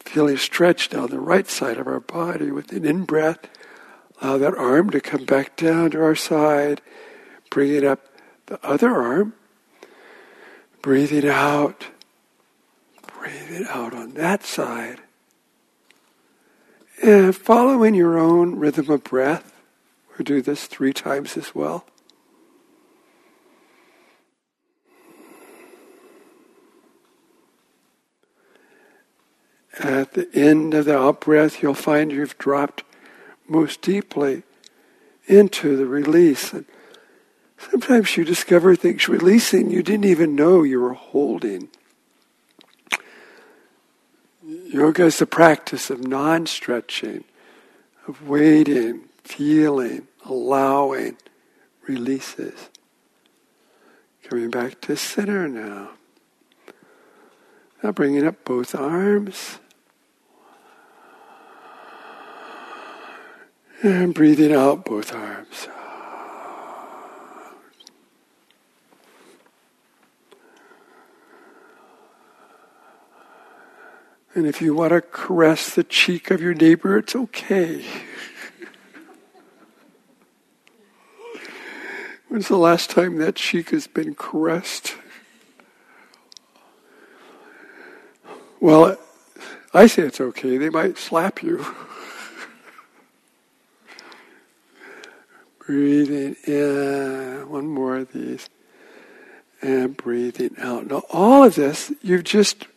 Feeling 0.02 0.38
stretched 0.38 0.91
down 0.91 1.10
the 1.10 1.19
right 1.19 1.48
side 1.48 1.77
of 1.77 1.88
our 1.88 1.99
body 1.99 2.52
with 2.52 2.72
an 2.72 2.86
in 2.86 3.06
breath. 3.06 3.49
Allow 4.22 4.38
that 4.38 4.56
arm 4.56 4.90
to 4.91 5.02
come 5.02 5.26
back 5.26 5.56
down 5.56 5.91
to 5.91 6.03
our 6.03 6.15
side. 6.15 6.81
Bringing 7.49 7.86
up 7.86 8.02
the 8.45 8.64
other 8.64 8.95
arm. 8.95 9.34
Breathing 10.81 11.27
out. 11.27 11.88
Breathe 13.19 13.61
it 13.61 13.68
out 13.68 13.93
on 13.93 14.14
that 14.14 14.43
side. 14.43 15.01
And 17.01 17.35
follow 17.35 17.84
in 17.84 17.93
your 17.93 18.18
own 18.18 18.56
rhythm 18.56 18.89
of 18.89 19.03
breath, 19.03 19.53
we'll 20.10 20.23
do 20.23 20.41
this 20.41 20.65
three 20.65 20.93
times 20.93 21.38
as 21.38 21.53
well. 21.56 21.85
At 29.80 30.14
the 30.14 30.30
end 30.34 30.73
of 30.73 30.85
the 30.85 30.97
out 30.97 31.22
breath, 31.22 31.64
you'll 31.64 31.73
find 31.73 32.11
you've 32.11 32.38
dropped 32.38 32.84
most 33.47 33.81
deeply 33.81 34.43
into 35.26 35.77
the 35.77 35.85
release. 35.85 36.51
And 36.51 36.65
sometimes 37.60 38.15
you 38.15 38.23
discover 38.23 38.76
things 38.76 39.07
releasing 39.07 39.69
you 39.69 39.84
didn't 39.84 40.06
even 40.06 40.36
know 40.36 40.64
you 40.64 40.80
were 40.80 40.94
holding. 40.94 41.69
Yoga 44.44 45.06
is 45.06 45.19
the 45.19 45.26
practice 45.26 45.90
of 45.90 46.06
non 46.06 46.45
stretching, 46.45 47.23
of 48.07 48.27
waiting, 48.27 49.02
feeling, 49.23 50.07
allowing, 50.26 51.18
releases. 51.88 52.69
Coming 54.23 54.49
back 54.49 54.80
to 54.81 54.95
center 54.95 55.48
now. 55.48 55.91
Now 57.84 57.91
bringing 57.91 58.26
up 58.26 58.44
both 58.45 58.76
arms. 58.76 59.60
And 63.81 64.14
breathing 64.14 64.53
out 64.53 64.86
both 64.86 65.14
arms. 65.14 65.68
And 74.40 74.48
if 74.48 74.61
you 74.61 74.74
want 74.74 74.91
to 74.91 75.02
caress 75.02 75.76
the 75.76 75.84
cheek 75.84 76.32
of 76.32 76.40
your 76.40 76.53
neighbor, 76.53 76.98
it's 76.98 77.14
okay. 77.14 77.84
When's 82.30 82.48
the 82.48 82.56
last 82.56 82.90
time 82.90 83.18
that 83.18 83.36
cheek 83.36 83.72
has 83.72 83.86
been 83.88 84.16
caressed? 84.16 84.95
Well, 88.61 88.98
I 89.74 89.88
say 89.88 90.03
it's 90.03 90.22
okay. 90.22 90.56
They 90.56 90.70
might 90.70 90.98
slap 90.98 91.44
you. 91.44 91.66
breathing 95.68 96.38
in, 96.48 97.49
one 97.49 97.68
more 97.68 97.98
of 97.98 98.14
these, 98.14 98.49
and 99.61 99.98
breathing 99.98 100.56
out. 100.60 100.88
Now, 100.88 101.03
all 101.10 101.44
of 101.44 101.56
this, 101.56 101.91
you've 102.02 102.24
just 102.24 102.69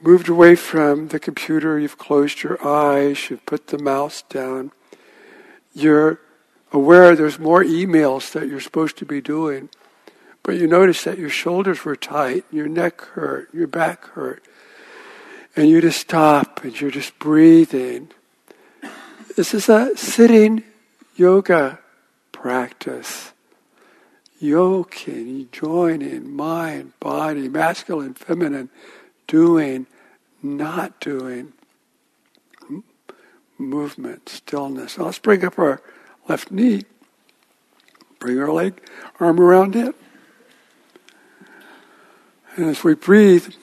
moved 0.00 0.28
away 0.28 0.54
from 0.54 1.08
the 1.08 1.18
computer, 1.18 1.78
you've 1.78 1.98
closed 1.98 2.42
your 2.42 2.64
eyes, 2.66 3.30
you've 3.30 3.44
put 3.46 3.68
the 3.68 3.78
mouse 3.78 4.22
down, 4.22 4.70
you're 5.74 6.20
aware 6.72 7.16
there's 7.16 7.38
more 7.38 7.64
emails 7.64 8.32
that 8.32 8.46
you're 8.48 8.60
supposed 8.60 8.96
to 8.98 9.04
be 9.04 9.20
doing, 9.20 9.68
but 10.42 10.56
you 10.56 10.66
notice 10.66 11.04
that 11.04 11.18
your 11.18 11.30
shoulders 11.30 11.84
were 11.84 11.96
tight, 11.96 12.44
your 12.50 12.68
neck 12.68 13.00
hurt, 13.00 13.52
your 13.52 13.66
back 13.66 14.04
hurt, 14.08 14.42
and 15.56 15.68
you 15.68 15.80
just 15.80 16.00
stop 16.00 16.62
and 16.62 16.80
you're 16.80 16.90
just 16.90 17.18
breathing. 17.18 18.10
This 19.36 19.54
is 19.54 19.68
a 19.68 19.96
sitting 19.96 20.62
yoga 21.16 21.80
practice. 22.32 23.32
Yoking, 24.40 25.48
joining 25.50 26.30
mind, 26.30 26.92
body, 27.00 27.48
masculine, 27.48 28.14
feminine, 28.14 28.70
doing, 29.28 29.86
not 30.42 30.98
doing, 30.98 31.52
movement, 33.58 34.28
stillness. 34.28 34.98
Now 34.98 35.04
let's 35.04 35.18
bring 35.18 35.44
up 35.44 35.58
our 35.58 35.80
left 36.28 36.50
knee. 36.50 36.82
Bring 38.18 38.40
our 38.40 38.50
leg, 38.50 38.80
arm 39.20 39.40
around 39.40 39.76
it. 39.76 39.94
And 42.56 42.66
as 42.66 42.82
we 42.82 42.94
breathe, 42.94 43.54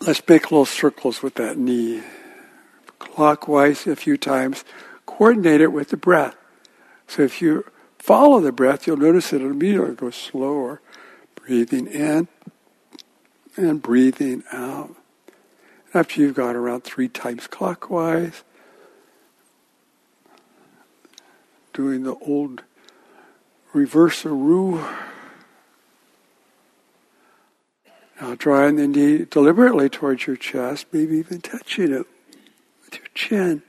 let's 0.00 0.26
make 0.26 0.50
little 0.50 0.64
circles 0.64 1.22
with 1.22 1.34
that 1.34 1.58
knee. 1.58 2.02
Clockwise 2.98 3.86
a 3.86 3.96
few 3.96 4.16
times. 4.16 4.64
Coordinate 5.04 5.60
it 5.60 5.72
with 5.72 5.90
the 5.90 5.98
breath. 5.98 6.36
So 7.06 7.22
if 7.22 7.42
you 7.42 7.66
follow 7.98 8.40
the 8.40 8.52
breath, 8.52 8.86
you'll 8.86 8.96
notice 8.96 9.32
it 9.32 9.42
immediately 9.42 9.94
goes 9.94 10.16
slower. 10.16 10.80
Breathing 11.34 11.86
in 11.86 12.28
and 13.56 13.80
breathing 13.82 14.42
out. 14.52 14.94
After 15.92 16.20
you've 16.20 16.34
gone 16.34 16.56
around 16.56 16.82
three 16.82 17.08
times 17.08 17.46
clockwise, 17.46 18.42
doing 21.72 22.04
the 22.04 22.14
old 22.16 22.62
reverse-a-roo. 23.72 24.84
Now 28.20 28.34
drawing 28.36 28.76
the 28.76 28.86
knee 28.86 29.24
deliberately 29.24 29.88
towards 29.88 30.26
your 30.26 30.36
chest, 30.36 30.86
maybe 30.92 31.16
even 31.18 31.40
touching 31.40 31.92
it 31.92 32.06
with 32.84 32.98
your 32.98 33.08
chin. 33.14 33.62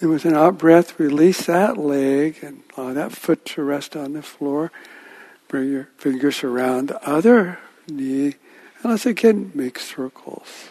And 0.00 0.10
with 0.10 0.24
an 0.24 0.34
out 0.34 0.58
breath, 0.58 0.98
release 0.98 1.46
that 1.46 1.76
leg 1.76 2.38
and 2.42 2.62
allow 2.76 2.92
that 2.94 3.12
foot 3.12 3.44
to 3.46 3.62
rest 3.62 3.96
on 3.96 4.12
the 4.12 4.22
floor. 4.22 4.72
Bring 5.48 5.70
your 5.70 5.88
fingers 5.96 6.42
around 6.42 6.88
the 6.88 7.08
other 7.08 7.58
knee 7.88 8.34
and 8.84 8.92
let's 8.92 9.06
again 9.06 9.50
make 9.54 9.78
circles. 9.78 10.68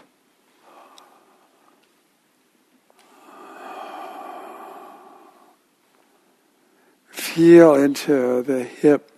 Feel 7.10 7.74
into 7.74 8.44
the 8.44 8.64
hip 8.64 9.12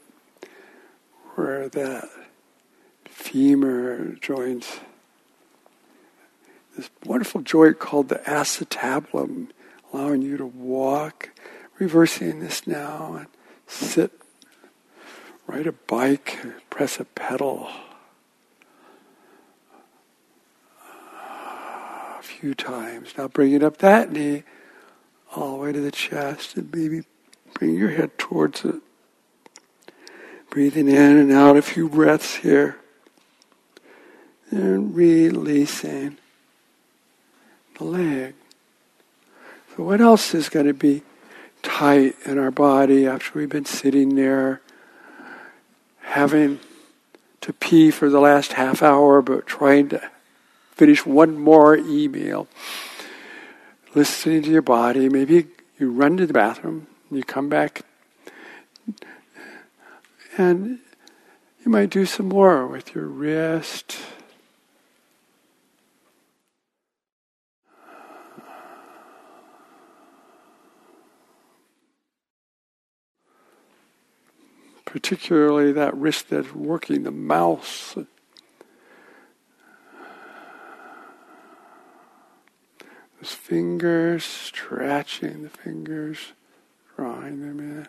where 1.34 1.68
that 1.68 2.08
femur 3.04 4.14
joins 4.22 4.80
this 6.78 6.90
wonderful 7.04 7.42
joint 7.42 7.80
called 7.80 8.08
the 8.08 8.20
acetabulum, 8.20 9.50
allowing 9.92 10.22
you 10.22 10.38
to 10.38 10.46
walk, 10.46 11.32
reversing 11.80 12.40
this 12.40 12.66
now, 12.66 13.16
and 13.16 13.28
sit, 13.68 14.14
ride 15.48 15.68
a 15.68 15.74
bike, 15.74 16.38
press 16.70 16.98
a 16.98 17.04
pedal. 17.06 17.70
Few 22.46 22.54
times. 22.54 23.12
Now 23.18 23.28
bringing 23.28 23.64
up 23.64 23.78
that 23.78 24.12
knee 24.12 24.44
all 25.36 25.54
the 25.54 25.58
way 25.64 25.72
to 25.72 25.82
the 25.82 25.90
chest 25.90 26.56
and 26.56 26.72
maybe 26.72 27.02
bring 27.56 27.74
your 27.74 27.90
head 27.90 28.20
towards 28.20 28.64
it. 28.64 28.76
Breathing 30.52 30.88
in 30.88 31.18
and 31.18 31.32
out 31.32 31.58
a 31.58 31.64
few 31.64 31.90
breaths 31.90 32.36
here. 32.36 32.78
And 34.52 34.96
releasing 34.96 36.20
the 37.80 37.84
leg. 37.84 38.36
So 39.76 39.84
what 39.84 40.00
else 40.00 40.36
is 40.36 40.48
going 40.48 40.68
to 40.68 40.74
be 40.76 41.02
tight 41.64 42.16
in 42.26 42.38
our 42.38 42.52
body 42.52 43.08
after 43.08 43.40
we've 43.40 43.50
been 43.50 43.66
sitting 43.66 44.14
there 44.14 44.62
having 46.02 46.60
to 47.42 47.54
pee 47.54 47.90
for 47.90 48.08
the 48.08 48.20
last 48.20 48.54
half 48.54 48.84
hour 48.84 49.24
but 49.24 49.48
trying 49.48 49.90
to 49.90 50.12
finish 50.76 51.06
one 51.06 51.38
more 51.38 51.76
email. 51.78 52.48
Listening 53.94 54.44
to 54.44 54.50
your 54.50 54.62
body. 54.62 55.10
Maybe 55.10 55.48
you 55.80 55.90
run 55.92 56.18
to 56.18 56.28
the 56.28 56.34
bathroom, 56.34 56.88
you 57.10 57.24
come 57.24 57.50
back, 57.50 57.82
and 60.38 60.80
you 61.64 61.72
might 61.72 61.90
do 61.90 62.06
some 62.06 62.30
more 62.30 62.68
with 62.68 62.94
your 62.94 63.08
wrist. 63.08 63.98
particularly 74.86 75.74
that 75.74 75.94
wrist 75.94 76.30
that's 76.30 76.56
working 76.56 77.04
the 77.04 77.12
mouse. 77.12 77.98
Those 83.26 83.34
fingers, 83.34 84.24
stretching 84.24 85.42
the 85.42 85.50
fingers, 85.50 86.34
drawing 86.96 87.42
them 87.42 87.60
in. 87.60 87.88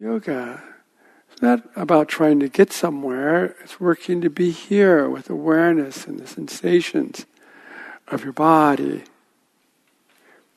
Yoga. 0.00 0.62
It's 1.30 1.42
not 1.42 1.62
about 1.76 2.08
trying 2.08 2.40
to 2.40 2.48
get 2.48 2.72
somewhere, 2.72 3.54
it's 3.62 3.78
working 3.78 4.22
to 4.22 4.30
be 4.30 4.50
here 4.50 5.10
with 5.10 5.28
awareness 5.28 6.06
and 6.06 6.18
the 6.18 6.26
sensations 6.26 7.26
of 8.08 8.24
your 8.24 8.32
body, 8.32 9.04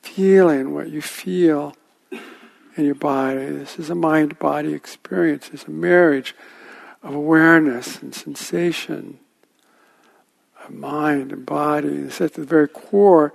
feeling 0.01 0.73
what 0.73 0.89
you 0.89 1.01
feel 1.01 1.75
in 2.09 2.85
your 2.85 2.95
body. 2.95 3.47
This 3.47 3.77
is 3.77 3.89
a 3.89 3.95
mind 3.95 4.39
body 4.39 4.73
experience, 4.73 5.49
it's 5.51 5.65
a 5.65 5.71
marriage 5.71 6.33
of 7.03 7.13
awareness 7.13 8.01
and 8.01 8.15
sensation, 8.15 9.19
mind 10.69 11.31
and 11.31 11.45
body. 11.45 11.87
It's 11.87 12.21
at 12.21 12.33
the 12.33 12.43
very 12.43 12.67
core 12.67 13.33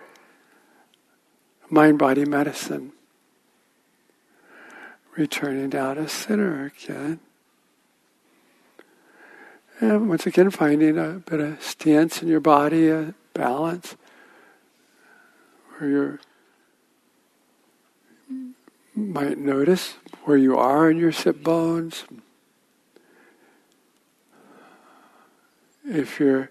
mind 1.71 1.99
body 1.99 2.25
medicine. 2.25 2.93
Returning 5.17 5.71
down 5.71 5.97
to 5.97 6.09
center 6.09 6.65
again. 6.65 7.21
And 9.81 10.09
once 10.09 10.27
again, 10.27 10.51
finding 10.51 10.97
a 10.97 11.23
bit 11.27 11.41
of 11.41 11.63
stance 11.63 12.23
in 12.23 12.29
your 12.29 12.41
body, 12.41 12.89
a 12.89 13.15
balance, 13.35 13.97
where 15.77 15.91
you 15.91 16.19
might 18.95 19.39
notice 19.39 19.95
where 20.25 20.37
you 20.37 20.57
are 20.57 20.91
in 20.91 20.99
your 20.99 21.13
sit 21.13 21.43
bones. 21.43 22.05
If 25.85 26.21
your 26.21 26.51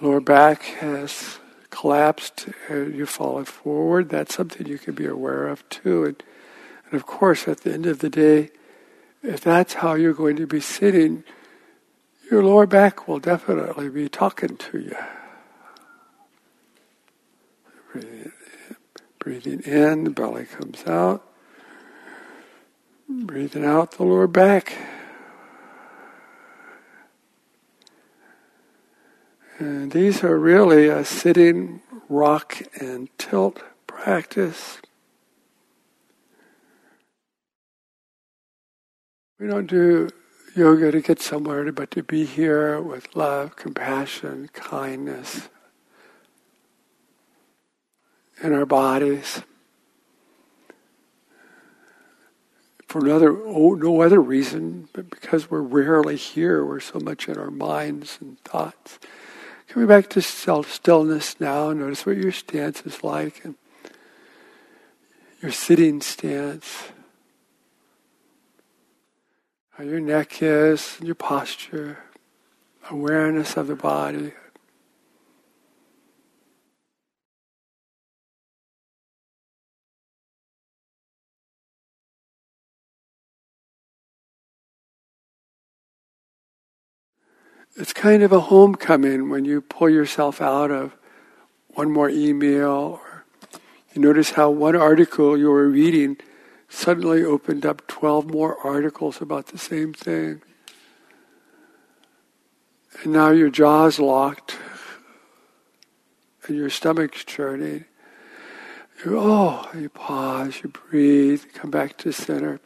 lower 0.00 0.20
back 0.20 0.62
has 0.80 1.38
collapsed 1.70 2.48
uh, 2.70 2.74
and 2.74 2.94
you 2.94 3.06
fall 3.06 3.44
forward, 3.44 4.08
that's 4.08 4.34
something 4.34 4.66
you 4.66 4.78
can 4.78 4.94
be 4.94 5.06
aware 5.06 5.48
of 5.48 5.68
too. 5.68 6.04
And, 6.04 6.22
and 6.86 6.94
of 6.94 7.06
course, 7.06 7.48
at 7.48 7.60
the 7.60 7.72
end 7.72 7.86
of 7.86 7.98
the 7.98 8.10
day, 8.10 8.50
if 9.22 9.40
that's 9.40 9.74
how 9.74 9.94
you're 9.94 10.14
going 10.14 10.36
to 10.36 10.46
be 10.46 10.60
sitting, 10.60 11.24
your 12.30 12.42
lower 12.42 12.66
back 12.66 13.08
will 13.08 13.18
definitely 13.18 13.88
be 13.88 14.08
talking 14.08 14.56
to 14.56 14.78
you. 14.78 14.96
Breathing 17.92 18.22
in, 18.22 18.76
breathing 19.18 19.60
in, 19.60 20.04
the 20.04 20.10
belly 20.10 20.44
comes 20.44 20.84
out. 20.86 21.26
Breathing 23.08 23.64
out 23.64 23.92
the 23.92 24.02
lower 24.02 24.26
back. 24.26 24.76
And 29.58 29.90
these 29.90 30.22
are 30.22 30.38
really 30.38 30.88
a 30.88 31.02
sitting, 31.02 31.80
rock, 32.10 32.60
and 32.78 33.08
tilt 33.16 33.62
practice. 33.86 34.78
We 39.40 39.46
don't 39.46 39.66
do 39.66 40.10
yoga 40.54 40.90
to 40.90 41.00
get 41.00 41.22
somewhere, 41.22 41.72
but 41.72 41.90
to 41.92 42.02
be 42.02 42.26
here 42.26 42.82
with 42.82 43.16
love, 43.16 43.56
compassion, 43.56 44.50
kindness 44.52 45.48
in 48.42 48.52
our 48.52 48.66
bodies. 48.66 49.42
For 52.88 52.98
another, 52.98 53.34
oh, 53.42 53.74
no 53.74 54.02
other 54.02 54.20
reason, 54.20 54.90
but 54.92 55.08
because 55.08 55.50
we're 55.50 55.60
rarely 55.60 56.16
here, 56.16 56.64
we're 56.64 56.80
so 56.80 57.00
much 57.00 57.26
in 57.26 57.38
our 57.38 57.50
minds 57.50 58.18
and 58.20 58.38
thoughts. 58.40 58.98
Coming 59.68 59.88
back 59.88 60.08
to 60.10 60.22
self 60.22 60.72
stillness 60.72 61.40
now, 61.40 61.72
notice 61.72 62.06
what 62.06 62.16
your 62.16 62.32
stance 62.32 62.82
is 62.82 63.02
like 63.04 63.44
and 63.44 63.54
your 65.42 65.52
sitting 65.52 66.00
stance 66.00 66.88
how 69.76 69.84
your 69.84 70.00
neck 70.00 70.42
is, 70.42 70.96
your 71.02 71.14
posture, 71.14 71.98
awareness 72.90 73.58
of 73.58 73.66
the 73.66 73.76
body. 73.76 74.32
It's 87.78 87.92
kind 87.92 88.22
of 88.22 88.32
a 88.32 88.40
homecoming 88.40 89.28
when 89.28 89.44
you 89.44 89.60
pull 89.60 89.90
yourself 89.90 90.40
out 90.40 90.70
of 90.70 90.96
one 91.74 91.92
more 91.92 92.08
email 92.08 93.00
or 93.02 93.26
you 93.92 94.00
notice 94.00 94.30
how 94.30 94.48
one 94.48 94.74
article 94.74 95.36
you 95.36 95.50
were 95.50 95.68
reading 95.68 96.16
suddenly 96.70 97.22
opened 97.22 97.66
up 97.66 97.86
12 97.86 98.30
more 98.30 98.56
articles 98.66 99.20
about 99.20 99.48
the 99.48 99.58
same 99.58 99.92
thing. 99.92 100.40
And 103.02 103.12
now 103.12 103.28
your 103.28 103.50
jaw's 103.50 103.98
locked 103.98 104.56
and 106.46 106.56
your 106.56 106.70
stomach's 106.70 107.24
churning. 107.24 107.84
You, 109.04 109.18
oh, 109.18 109.68
you 109.78 109.90
pause, 109.90 110.62
you 110.62 110.70
breathe, 110.70 111.42
come 111.52 111.70
back 111.70 111.98
to 111.98 112.10
center. 112.10 112.58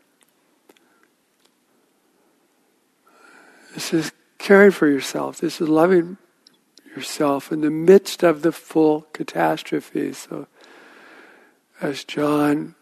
This 3.75 3.93
is 3.93 4.13
caring 4.41 4.71
for 4.71 4.89
yourself. 4.89 5.39
This 5.39 5.61
is 5.61 5.69
loving 5.69 6.17
yourself 6.97 7.53
in 7.53 7.61
the 7.61 7.71
midst 7.71 8.23
of 8.23 8.43
the 8.43 8.51
full 8.51 9.03
catastrophe. 9.13 10.13
So, 10.13 10.49
as 11.81 12.05
Jon 12.05 12.75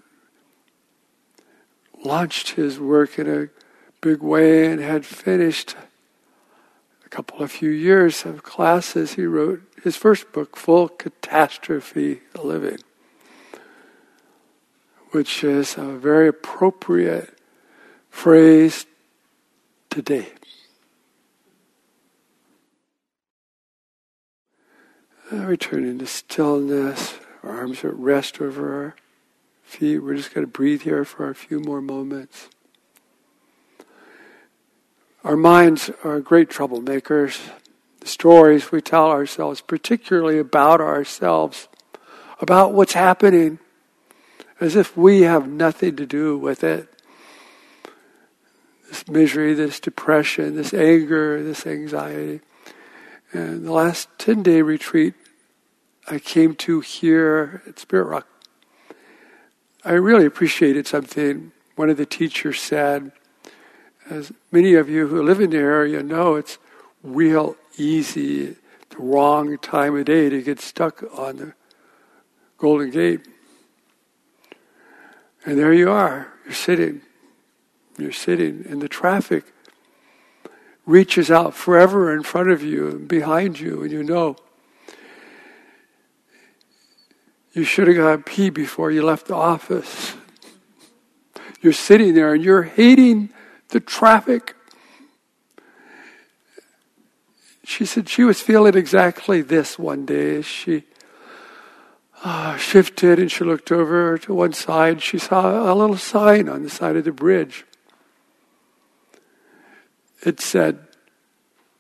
launched 2.05 2.51
his 2.51 2.79
work 2.79 3.19
in 3.19 3.29
a 3.29 3.49
big 4.01 4.23
way 4.23 4.67
and 4.67 4.81
had 4.81 5.05
finished 5.05 5.75
a 7.05 7.09
couple 7.09 7.43
of 7.43 7.51
few 7.51 7.71
years 7.71 8.25
of 8.25 8.45
classes, 8.45 9.15
he 9.15 9.27
wrote 9.27 9.61
his 9.83 9.97
first 9.97 10.33
book, 10.33 10.57
Full 10.57 10.89
Catastrophe 10.89 12.21
Living, 12.41 12.79
which 15.11 15.43
is 15.43 15.77
a 15.77 15.97
very 15.97 16.29
appropriate 16.29 17.37
phrase 18.11 18.87
today. 19.91 20.38
Uh, 25.31 25.45
returning 25.45 25.99
to 25.99 26.07
stillness, 26.07 27.19
our 27.43 27.51
arms 27.51 27.85
are 27.85 27.89
at 27.89 27.97
rest 27.99 28.41
over 28.41 28.83
our 28.83 28.97
feet. 29.63 29.99
We're 29.99 30.15
just 30.15 30.33
going 30.33 30.47
to 30.47 30.51
breathe 30.51 30.83
here 30.83 31.05
for 31.05 31.29
a 31.29 31.35
few 31.35 31.61
more 31.61 31.83
moments. 31.83 32.49
Our 35.25 35.37
minds 35.37 35.91
are 36.03 36.21
great 36.21 36.49
troublemakers. 36.49 37.39
The 38.01 38.07
stories 38.07 38.73
we 38.73 38.81
tell 38.81 39.11
ourselves, 39.11 39.61
particularly 39.61 40.39
about 40.39 40.81
ourselves, 40.81 41.69
about 42.41 42.73
what's 42.73 42.95
happening, 42.95 43.59
as 44.61 44.77
if 44.77 44.97
we 44.97 45.23
have 45.23 45.47
nothing 45.47 45.97
to 45.97 46.07
do 46.07 46.39
with 46.39 46.65
it. 46.65 46.89
This 48.89 49.07
misery, 49.07 49.53
this 49.53 49.79
depression, 49.79 50.57
this 50.57 50.73
anger, 50.73 51.43
this 51.43 51.67
anxiety. 51.67 52.41
And 53.33 53.67
the 53.67 53.73
last 53.73 54.09
10 54.19 54.43
day 54.43 54.63
retreat 54.63 55.15
I 56.11 56.19
came 56.19 56.55
to 56.57 56.81
here 56.81 57.63
at 57.67 57.79
Spirit 57.79 58.05
Rock 58.05 58.27
I 59.85 59.93
really 59.93 60.27
appreciated 60.27 60.87
something 60.87 61.53
one 61.77 61.89
of 61.89 61.97
the 61.97 62.05
teachers 62.05 62.61
said. 62.61 63.13
As 64.11 64.33
many 64.51 64.75
of 64.75 64.89
you 64.89 65.07
who 65.07 65.23
live 65.23 65.41
in 65.41 65.51
the 65.51 65.59
area 65.59 66.03
know, 66.03 66.35
it's 66.35 66.59
real 67.03 67.57
easy, 67.77 68.57
the 68.91 68.97
wrong 68.99 69.57
time 69.59 69.97
of 69.97 70.05
day 70.05 70.29
to 70.29 70.43
get 70.43 70.61
stuck 70.61 71.05
on 71.17 71.37
the 71.37 71.55
Golden 72.57 72.91
Gate. 72.91 73.21
And 75.47 75.57
there 75.59 75.73
you 75.73 75.91
are, 75.91 76.35
you're 76.45 76.55
sitting. 76.55 77.03
You're 77.97 78.13
sitting, 78.13 78.67
and 78.69 78.83
the 78.83 78.89
traffic 78.89 79.45
reaches 80.89 81.31
out 81.31 81.55
forever 81.55 82.13
in 82.13 82.25
front 82.25 82.51
of 82.51 82.65
you 82.65 82.89
and 82.89 83.07
behind 83.07 83.61
you, 83.61 83.83
and 83.83 83.93
you 83.93 84.03
know 84.03 84.37
You 87.59 87.65
should 87.65 87.89
have 87.89 87.97
gone 87.97 88.23
pee 88.23 88.51
before 88.51 88.93
you 88.93 89.03
left 89.03 89.27
the 89.27 89.35
office. 89.35 90.15
You're 91.61 91.73
sitting 91.73 92.15
there 92.15 92.33
and 92.33 92.45
you're 92.45 92.63
hating 92.63 93.31
the 93.71 93.81
traffic. 93.81 94.55
She 97.65 97.85
said 97.85 98.09
she 98.09 98.23
was 98.23 98.41
feeling 98.41 98.77
exactly 98.77 99.43
this 99.43 99.77
one 99.77 100.07
day. 100.07 100.41
She 100.43 100.85
uh, 102.23 102.57
shifted 102.59 103.19
and 103.19 103.29
she 103.29 103.43
looked 103.43 103.73
over 103.73 104.19
to 104.19 104.35
one 104.35 104.53
side. 104.53 105.03
She 105.03 105.19
saw 105.19 105.73
a 105.73 105.75
little 105.75 105.97
sign 105.97 106.49
on 106.49 106.63
the 106.63 106.71
side 106.71 106.95
of 106.95 107.03
the 107.03 107.11
bridge. 107.11 107.65
It 110.25 110.41
said, 110.41 110.81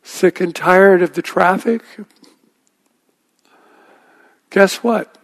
Sick 0.02 0.40
and 0.40 0.54
tired 0.54 1.02
of 1.02 1.12
the 1.12 1.22
traffic? 1.22 1.82
Guess 4.50 4.76
what? 4.76 5.18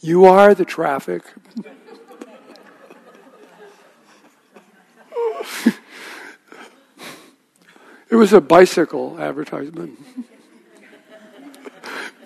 You 0.00 0.24
are 0.24 0.54
the 0.54 0.64
traffic. 0.64 1.22
it 8.10 8.16
was 8.16 8.32
a 8.32 8.40
bicycle 8.40 9.18
advertisement. 9.18 9.98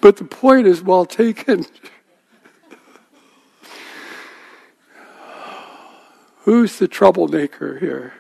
but 0.00 0.16
the 0.16 0.24
point 0.24 0.66
is 0.66 0.82
well 0.82 1.04
taken. 1.04 1.66
Who's 6.40 6.78
the 6.78 6.88
troublemaker 6.88 7.78
here? 7.78 8.14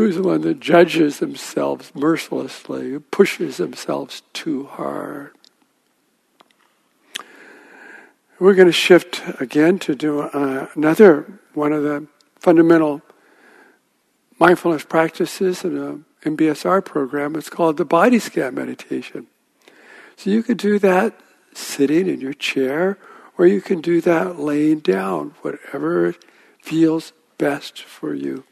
Who's 0.00 0.16
the 0.16 0.22
one 0.22 0.40
that 0.40 0.60
judges 0.60 1.18
themselves 1.18 1.92
mercilessly, 1.94 2.88
who 2.88 3.00
pushes 3.00 3.58
themselves 3.58 4.22
too 4.32 4.64
hard? 4.64 5.32
We're 8.38 8.54
going 8.54 8.64
to 8.64 8.72
shift 8.72 9.20
again 9.38 9.78
to 9.80 9.94
do 9.94 10.20
uh, 10.22 10.68
another 10.74 11.40
one 11.52 11.74
of 11.74 11.82
the 11.82 12.06
fundamental 12.38 13.02
mindfulness 14.38 14.86
practices 14.86 15.64
in 15.64 15.76
a 15.76 16.26
MBSR 16.26 16.82
program. 16.82 17.36
It's 17.36 17.50
called 17.50 17.76
the 17.76 17.84
body 17.84 18.20
scan 18.20 18.54
meditation. 18.54 19.26
So 20.16 20.30
you 20.30 20.42
could 20.42 20.56
do 20.56 20.78
that 20.78 21.20
sitting 21.52 22.08
in 22.08 22.22
your 22.22 22.32
chair 22.32 22.96
or 23.36 23.46
you 23.46 23.60
can 23.60 23.82
do 23.82 24.00
that 24.00 24.38
laying 24.38 24.78
down, 24.78 25.34
whatever 25.42 26.14
feels 26.62 27.12
best 27.36 27.82
for 27.82 28.14
you. 28.14 28.44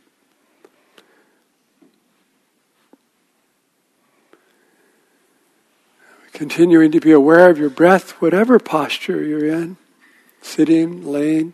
Continuing 6.38 6.92
to 6.92 7.00
be 7.00 7.10
aware 7.10 7.50
of 7.50 7.58
your 7.58 7.68
breath, 7.68 8.12
whatever 8.22 8.60
posture 8.60 9.24
you're 9.24 9.44
in, 9.44 9.76
sitting, 10.40 11.04
laying. 11.04 11.52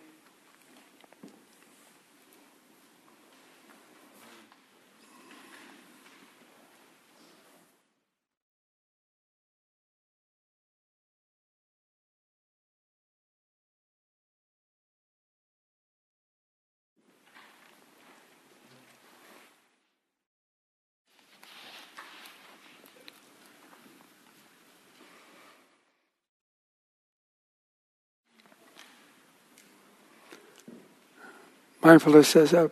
Mindfulness 31.84 32.34
as 32.34 32.54
a 32.54 32.64
uh, 32.64 32.68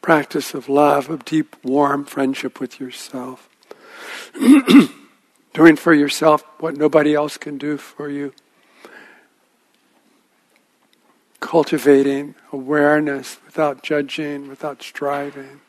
practice 0.00 0.52
of 0.52 0.68
love, 0.68 1.08
of 1.08 1.24
deep, 1.24 1.54
warm 1.62 2.04
friendship 2.04 2.58
with 2.58 2.80
yourself. 2.80 3.48
Doing 5.54 5.76
for 5.76 5.94
yourself 5.94 6.42
what 6.58 6.76
nobody 6.76 7.14
else 7.14 7.36
can 7.36 7.56
do 7.56 7.76
for 7.76 8.10
you. 8.10 8.34
Cultivating 11.38 12.34
awareness 12.52 13.38
without 13.46 13.84
judging, 13.84 14.48
without 14.48 14.82
striving. 14.82 15.60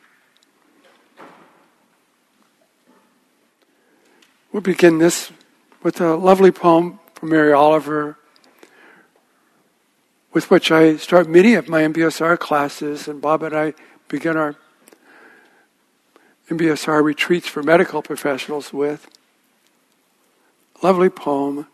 We'll 4.50 4.62
begin 4.62 4.98
this 4.98 5.30
with 5.84 6.00
a 6.00 6.16
lovely 6.16 6.50
poem 6.50 6.98
from 7.14 7.28
Mary 7.28 7.52
Oliver 7.52 8.18
with 10.34 10.50
which 10.50 10.72
I 10.72 10.96
start 10.96 11.28
many 11.28 11.54
of 11.54 11.68
my 11.68 11.82
MBSR 11.82 12.36
classes, 12.40 13.06
and 13.06 13.22
Bob 13.22 13.44
and 13.44 13.56
I 13.56 13.72
begin 14.08 14.36
our 14.36 14.56
MBSR 16.50 17.02
retreats 17.02 17.46
for 17.46 17.62
medical 17.62 18.02
professionals 18.02 18.72
with. 18.72 19.08
Lovely 20.82 21.08
poem 21.08 21.68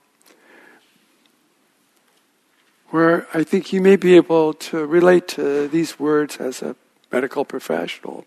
where 2.90 3.26
I 3.32 3.44
think 3.44 3.72
you 3.72 3.80
may 3.80 3.96
be 3.96 4.14
able 4.16 4.52
to 4.52 4.84
relate 4.84 5.26
to 5.28 5.66
these 5.68 5.98
words 5.98 6.36
as 6.36 6.60
a 6.60 6.76
medical 7.10 7.44
professional. 7.44 8.26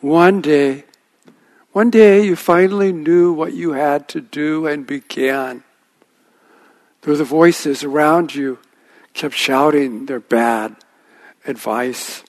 One 0.00 0.40
day, 0.42 0.84
one 1.72 1.88
day 1.88 2.24
you 2.24 2.36
finally 2.36 2.92
knew 2.92 3.32
what 3.32 3.54
you 3.54 3.72
had 3.72 4.08
to 4.08 4.20
do 4.20 4.66
and 4.66 4.86
began. 4.86 5.62
Though 7.02 7.16
the 7.16 7.24
voices 7.24 7.82
around 7.82 8.34
you 8.34 8.58
kept 9.18 9.34
shouting 9.34 10.06
their 10.06 10.20
bad 10.20 10.76
advice. 11.44 12.22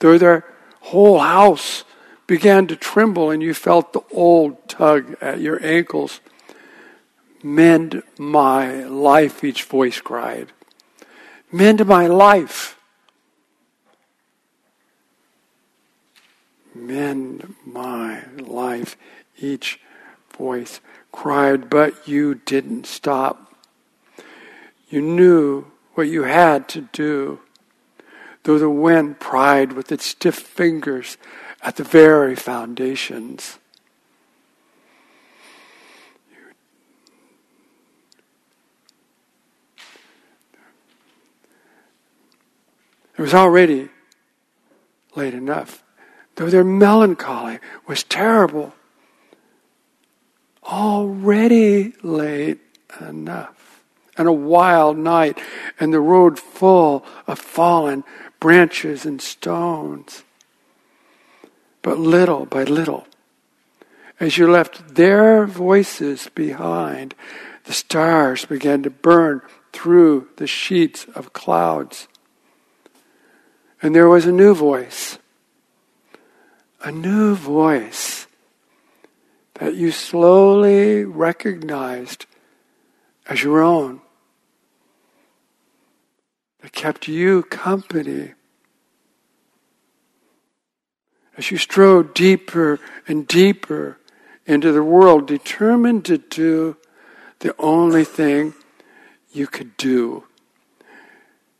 Though 0.00 0.18
their 0.18 0.44
whole 0.80 1.20
house 1.20 1.84
began 2.26 2.66
to 2.66 2.76
tremble 2.76 3.30
and 3.30 3.40
you 3.40 3.54
felt 3.54 3.92
the 3.92 4.02
old 4.12 4.68
tug 4.68 5.16
at 5.20 5.40
your 5.40 5.64
ankles. 5.64 6.20
Mend 7.42 8.02
my 8.18 8.82
life, 8.84 9.44
each 9.44 9.62
voice 9.62 10.00
cried. 10.00 10.52
Mend 11.52 11.86
my 11.86 12.08
life. 12.08 12.78
Mend 16.74 17.54
my 17.64 18.24
life, 18.40 18.96
each 19.38 19.78
voice 20.36 20.80
cried, 21.12 21.70
but 21.70 22.08
you 22.08 22.34
didn't 22.34 22.86
stop. 22.86 23.54
You 24.88 25.00
knew 25.00 25.66
what 25.94 26.08
you 26.08 26.24
had 26.24 26.68
to 26.68 26.82
do. 26.92 27.40
Though 28.42 28.58
the 28.58 28.70
wind 28.70 29.20
pried 29.20 29.72
with 29.72 29.90
its 29.90 30.04
stiff 30.06 30.34
fingers 30.34 31.16
at 31.62 31.76
the 31.76 31.84
very 31.84 32.36
foundations. 32.36 33.58
It 43.16 43.22
was 43.22 43.32
already 43.32 43.88
late 45.14 45.34
enough. 45.34 45.82
Though 46.34 46.50
their 46.50 46.64
melancholy 46.64 47.60
was 47.86 48.02
terrible, 48.02 48.74
already 50.64 51.94
late 52.02 52.58
enough 53.00 53.53
and 54.16 54.28
a 54.28 54.32
wild 54.32 54.96
night, 54.96 55.40
and 55.80 55.92
the 55.92 56.00
road 56.00 56.38
full 56.38 57.04
of 57.26 57.38
fallen 57.38 58.04
branches 58.40 59.04
and 59.04 59.20
stones. 59.20 60.22
But 61.82 61.98
little 61.98 62.46
by 62.46 62.64
little, 62.64 63.06
as 64.20 64.38
you 64.38 64.50
left 64.50 64.94
their 64.94 65.46
voices 65.46 66.30
behind, 66.34 67.14
the 67.64 67.72
stars 67.72 68.44
began 68.44 68.82
to 68.82 68.90
burn 68.90 69.42
through 69.72 70.28
the 70.36 70.46
sheets 70.46 71.06
of 71.14 71.32
clouds. 71.32 72.06
And 73.82 73.94
there 73.94 74.08
was 74.08 74.24
a 74.24 74.32
new 74.32 74.54
voice, 74.54 75.18
a 76.82 76.92
new 76.92 77.34
voice 77.34 78.26
that 79.54 79.74
you 79.74 79.90
slowly 79.90 81.04
recognized 81.04 82.26
as 83.26 83.42
your 83.42 83.62
own 83.62 84.00
that 86.64 86.72
kept 86.72 87.08
you 87.08 87.42
company. 87.42 88.32
As 91.36 91.50
you 91.50 91.58
strode 91.58 92.14
deeper 92.14 92.80
and 93.06 93.28
deeper 93.28 93.98
into 94.46 94.72
the 94.72 94.82
world, 94.82 95.26
determined 95.26 96.06
to 96.06 96.16
do 96.16 96.78
the 97.40 97.54
only 97.58 98.02
thing 98.02 98.54
you 99.30 99.46
could 99.46 99.76
do. 99.76 100.24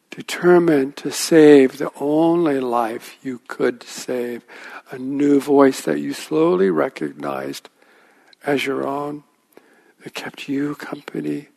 Determined 0.08 0.96
to 0.96 1.12
save 1.12 1.76
the 1.76 1.90
only 2.00 2.58
life 2.58 3.18
you 3.22 3.42
could 3.46 3.82
save. 3.82 4.42
A 4.90 4.96
new 4.96 5.38
voice 5.38 5.82
that 5.82 6.00
you 6.00 6.14
slowly 6.14 6.70
recognized 6.70 7.68
as 8.42 8.64
your 8.64 8.86
own 8.86 9.24
that 10.02 10.14
kept 10.14 10.48
you 10.48 10.74
company 10.76 11.48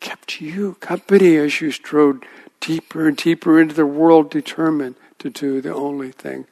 kept 0.00 0.40
you 0.40 0.74
company 0.74 1.36
as 1.36 1.60
you 1.60 1.70
strode 1.70 2.24
deeper 2.60 3.08
and 3.08 3.16
deeper 3.16 3.60
into 3.60 3.74
the 3.74 3.86
world, 3.86 4.30
determined 4.30 4.96
to 5.18 5.30
do 5.30 5.60
the 5.60 5.74
only 5.74 6.10
thing 6.10 6.46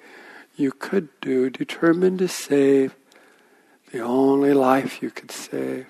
you 0.57 0.71
could 0.71 1.09
do, 1.21 1.51
determined 1.51 2.19
to 2.21 2.29
save 2.29 2.95
the 3.93 4.01
only 4.01 4.53
life 4.53 5.03
you 5.03 5.11
could 5.11 5.31
save. 5.31 5.87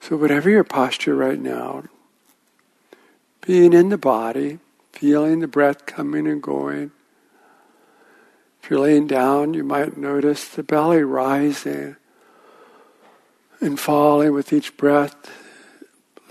So, 0.00 0.16
whatever 0.16 0.48
your 0.48 0.64
posture 0.64 1.16
right 1.16 1.40
now, 1.40 1.84
being 3.40 3.72
in 3.72 3.88
the 3.88 3.98
body, 3.98 4.58
feeling 4.92 5.40
the 5.40 5.46
breath 5.46 5.84
coming 5.84 6.26
and 6.26 6.42
going. 6.42 6.90
If 8.62 8.70
you're 8.70 8.80
laying 8.80 9.06
down, 9.06 9.52
you 9.52 9.62
might 9.62 9.96
notice 9.96 10.48
the 10.48 10.62
belly 10.62 11.02
rising 11.02 11.96
and 13.60 13.78
falling 13.78 14.32
with 14.32 14.52
each 14.52 14.76
breath. 14.76 15.14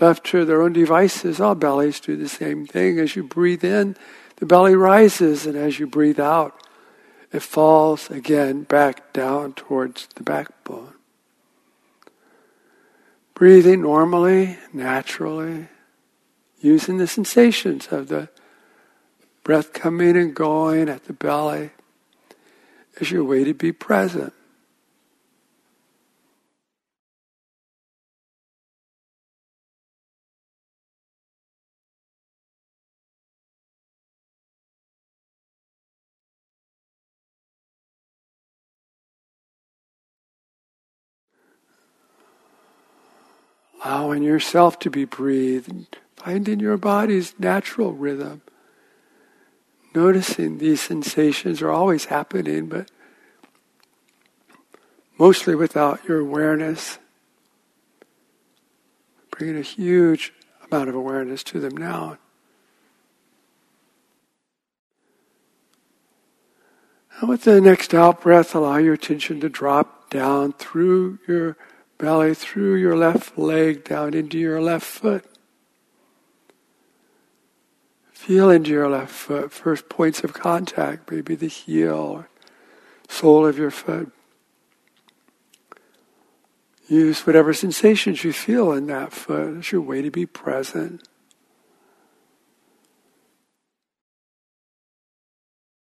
Left 0.00 0.24
to 0.26 0.44
their 0.44 0.62
own 0.62 0.72
devices, 0.72 1.40
all 1.40 1.54
bellies 1.54 2.00
do 2.00 2.16
the 2.16 2.28
same 2.28 2.66
thing. 2.66 2.98
As 2.98 3.16
you 3.16 3.22
breathe 3.22 3.64
in, 3.64 3.96
the 4.36 4.46
belly 4.46 4.74
rises, 4.74 5.46
and 5.46 5.56
as 5.56 5.78
you 5.78 5.86
breathe 5.86 6.20
out, 6.20 6.54
it 7.32 7.40
falls 7.42 8.10
again 8.10 8.62
back 8.62 9.12
down 9.12 9.54
towards 9.54 10.06
the 10.14 10.22
backbone. 10.22 10.92
Breathing 13.34 13.82
normally, 13.82 14.58
naturally, 14.72 15.68
using 16.60 16.98
the 16.98 17.06
sensations 17.06 17.88
of 17.88 18.08
the 18.08 18.28
breath 19.44 19.72
coming 19.72 20.16
and 20.16 20.34
going 20.34 20.88
at 20.88 21.04
the 21.04 21.12
belly 21.12 21.70
as 23.00 23.10
your 23.10 23.24
way 23.24 23.44
to 23.44 23.54
be 23.54 23.72
present. 23.72 24.32
Allowing 43.86 44.24
yourself 44.24 44.80
to 44.80 44.90
be 44.90 45.04
breathed, 45.04 45.96
finding 46.16 46.58
your 46.58 46.76
body's 46.76 47.34
natural 47.38 47.92
rhythm. 47.92 48.42
Noticing 49.94 50.58
these 50.58 50.80
sensations 50.80 51.62
are 51.62 51.70
always 51.70 52.06
happening, 52.06 52.66
but 52.66 52.90
mostly 55.18 55.54
without 55.54 56.04
your 56.08 56.18
awareness. 56.18 56.98
Bringing 59.30 59.56
a 59.56 59.62
huge 59.62 60.32
amount 60.68 60.88
of 60.88 60.96
awareness 60.96 61.44
to 61.44 61.60
them 61.60 61.76
now. 61.76 62.18
And 67.20 67.28
with 67.28 67.44
the 67.44 67.60
next 67.60 67.94
out 67.94 68.20
breath, 68.20 68.52
allow 68.52 68.78
your 68.78 68.94
attention 68.94 69.40
to 69.40 69.48
drop 69.48 70.10
down 70.10 70.54
through 70.54 71.20
your 71.28 71.56
belly 71.98 72.34
through 72.34 72.76
your 72.76 72.96
left 72.96 73.38
leg 73.38 73.84
down 73.84 74.14
into 74.14 74.38
your 74.38 74.60
left 74.60 74.86
foot. 74.86 75.24
Feel 78.12 78.50
into 78.50 78.70
your 78.70 78.88
left 78.88 79.12
foot, 79.12 79.52
first 79.52 79.88
points 79.88 80.24
of 80.24 80.32
contact, 80.32 81.10
maybe 81.10 81.34
the 81.34 81.46
heel, 81.46 81.94
or 81.94 82.28
sole 83.08 83.46
of 83.46 83.56
your 83.56 83.70
foot. 83.70 84.10
Use 86.88 87.26
whatever 87.26 87.52
sensations 87.52 88.24
you 88.24 88.32
feel 88.32 88.72
in 88.72 88.86
that 88.86 89.12
foot 89.12 89.58
as 89.58 89.72
your 89.72 89.80
way 89.80 90.02
to 90.02 90.10
be 90.10 90.26
present. 90.26 91.02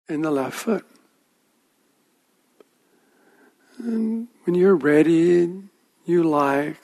In 0.10 0.22
the 0.22 0.31
left 0.31 0.56
foot. 0.56 0.85
And 3.80 4.27
when 4.44 4.56
you're 4.56 4.76
ready, 4.76 5.64
you 6.05 6.23
like. 6.23 6.77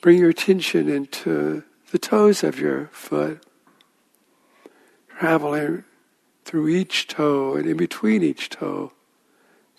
Bring 0.00 0.18
your 0.18 0.30
attention 0.30 0.88
into 0.88 1.64
the 1.90 1.98
toes 1.98 2.42
of 2.44 2.58
your 2.58 2.86
foot, 2.92 3.42
traveling 5.08 5.84
through 6.44 6.68
each 6.68 7.06
toe 7.06 7.54
and 7.54 7.66
in 7.66 7.76
between 7.76 8.22
each 8.22 8.50
toe, 8.50 8.92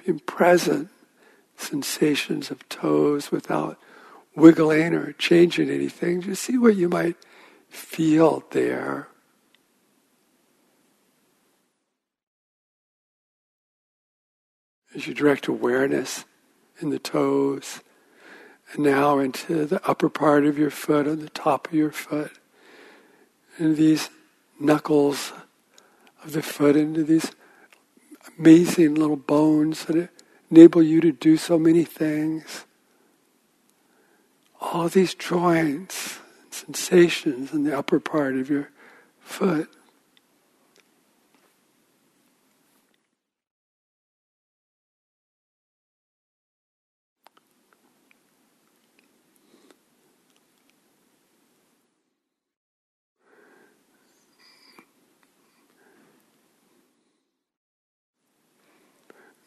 being 0.03 0.19
present, 0.19 0.89
sensations 1.57 2.51
of 2.51 2.67
toes 2.69 3.31
without 3.31 3.77
wiggling 4.35 4.93
or 4.93 5.13
changing 5.13 5.69
anything. 5.69 6.21
Just 6.21 6.43
see 6.43 6.57
what 6.57 6.75
you 6.75 6.89
might 6.89 7.15
feel 7.69 8.43
there. 8.51 9.07
As 14.95 15.07
you 15.07 15.13
direct 15.13 15.47
awareness 15.47 16.25
in 16.79 16.89
the 16.89 16.99
toes, 16.99 17.81
and 18.75 18.85
now 18.85 19.19
into 19.19 19.65
the 19.65 19.85
upper 19.87 20.09
part 20.09 20.45
of 20.45 20.57
your 20.57 20.69
foot, 20.69 21.07
on 21.07 21.19
the 21.19 21.29
top 21.29 21.67
of 21.67 21.73
your 21.73 21.91
foot, 21.91 22.31
and 23.57 23.75
these 23.77 24.09
knuckles 24.59 25.33
of 26.23 26.33
the 26.33 26.41
foot, 26.41 26.75
into 26.75 27.03
these 27.03 27.31
amazing 28.37 28.95
little 28.95 29.15
bones 29.15 29.85
that 29.85 30.09
enable 30.49 30.83
you 30.83 31.01
to 31.01 31.11
do 31.11 31.37
so 31.37 31.57
many 31.57 31.83
things. 31.83 32.65
All 34.59 34.89
these 34.89 35.13
joints 35.13 36.19
and 36.43 36.53
sensations 36.53 37.53
in 37.53 37.63
the 37.63 37.77
upper 37.77 37.99
part 37.99 38.35
of 38.35 38.49
your 38.49 38.69
foot. 39.19 39.69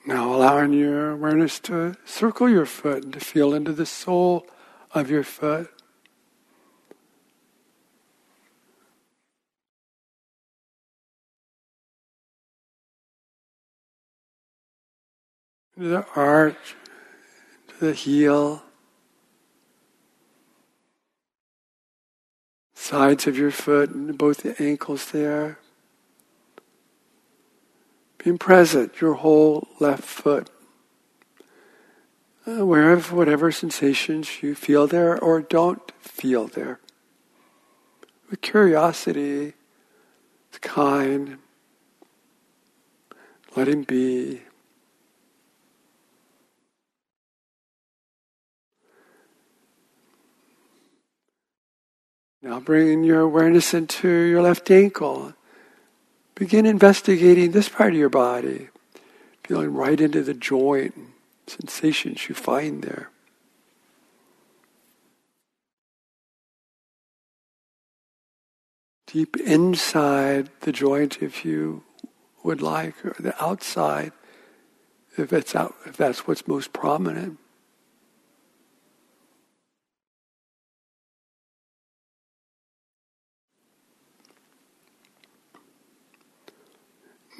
Now 0.09 0.35
allowing 0.35 0.72
your 0.72 1.10
awareness 1.10 1.60
to 1.68 1.94
circle 2.06 2.48
your 2.48 2.64
foot 2.64 3.05
and 3.05 3.12
to 3.12 3.20
feel 3.20 3.52
into 3.52 3.74
the 3.74 3.85
sole 3.85 4.47
of 4.93 5.10
your 5.10 5.22
foot. 5.22 5.70
Into 15.76 15.90
the 15.90 16.06
arch, 16.16 16.74
to 17.68 17.85
the 17.85 17.93
heel, 17.93 18.62
sides 22.72 23.26
of 23.26 23.36
your 23.36 23.51
foot 23.51 23.90
and 23.90 24.16
both 24.16 24.39
the 24.39 24.56
ankles 24.59 25.10
there. 25.10 25.59
Being 28.28 28.36
present, 28.36 29.00
your 29.00 29.14
whole 29.14 29.66
left 29.80 30.05
foot. 30.05 30.50
Aware 32.46 32.92
of 32.92 33.10
whatever 33.10 33.50
sensations 33.50 34.42
you 34.42 34.55
feel 34.55 34.86
there 34.86 35.18
or 35.18 35.40
don't 35.40 35.90
feel 35.98 36.46
there. 36.46 36.78
With 38.28 38.42
curiosity, 38.42 39.55
it's 40.50 40.59
kind, 40.59 41.38
letting 43.56 43.84
be. 43.84 44.42
Now 52.42 52.60
bring 52.60 53.05
your 53.05 53.20
awareness 53.20 53.72
into 53.72 54.06
your 54.06 54.42
left 54.42 54.70
ankle. 54.70 55.32
Begin 56.39 56.66
investigating 56.66 57.51
this 57.51 57.69
part 57.69 57.94
of 57.94 57.98
your 57.98 58.09
body, 58.09 58.69
feeling 59.43 59.74
right 59.74 60.01
into 60.01 60.23
the 60.23 60.35
joint 60.35 60.94
sensations 61.48 62.28
you 62.28 62.35
find 62.36 62.85
there. 62.85 63.10
Deep 69.09 69.36
inside 69.39 70.48
the 70.60 70.70
joint, 70.70 71.20
if 71.20 71.44
you 71.44 71.82
would 72.44 72.62
like, 72.62 73.05
or 73.05 73.16
the 73.19 73.35
outside, 73.43 74.12
if 75.16 75.32
it's 75.32 75.56
out, 75.56 75.74
if 75.86 75.97
that's 75.97 76.28
what's 76.28 76.47
most 76.47 76.73
prominent. 76.73 77.39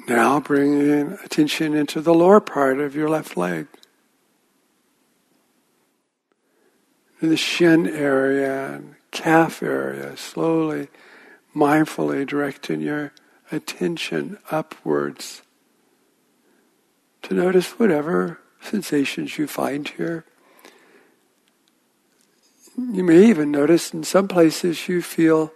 Now 0.09 0.39
bringing 0.39 1.19
attention 1.23 1.75
into 1.75 2.01
the 2.01 2.15
lower 2.15 2.39
part 2.39 2.79
of 2.79 2.95
your 2.95 3.07
left 3.07 3.37
leg. 3.37 3.67
In 7.21 7.29
the 7.29 7.37
shin 7.37 7.85
area 7.85 8.73
and 8.73 8.95
calf 9.11 9.61
area, 9.61 10.17
slowly, 10.17 10.87
mindfully 11.55 12.25
directing 12.25 12.81
your 12.81 13.13
attention 13.51 14.39
upwards. 14.49 15.43
to 17.21 17.33
notice 17.33 17.79
whatever 17.79 18.39
sensations 18.61 19.37
you 19.37 19.47
find 19.47 19.87
here. 19.89 20.25
You 22.77 23.03
may 23.03 23.25
even 23.25 23.51
notice 23.51 23.93
in 23.93 24.03
some 24.03 24.27
places 24.27 24.87
you 24.87 25.01
feel 25.01 25.51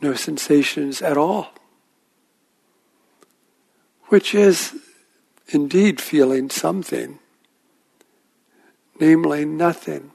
no 0.00 0.14
sensations 0.14 1.02
at 1.02 1.16
all, 1.16 1.52
which 4.08 4.34
is 4.34 4.74
indeed 5.48 6.00
feeling 6.00 6.50
something, 6.50 7.18
namely 8.98 9.44
nothing. 9.44 10.10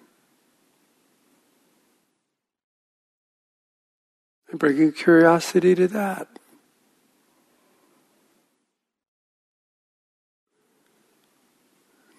And 4.49 4.59
bringing 4.59 4.91
curiosity 4.91 5.73
to 5.75 5.87
that. 5.87 6.27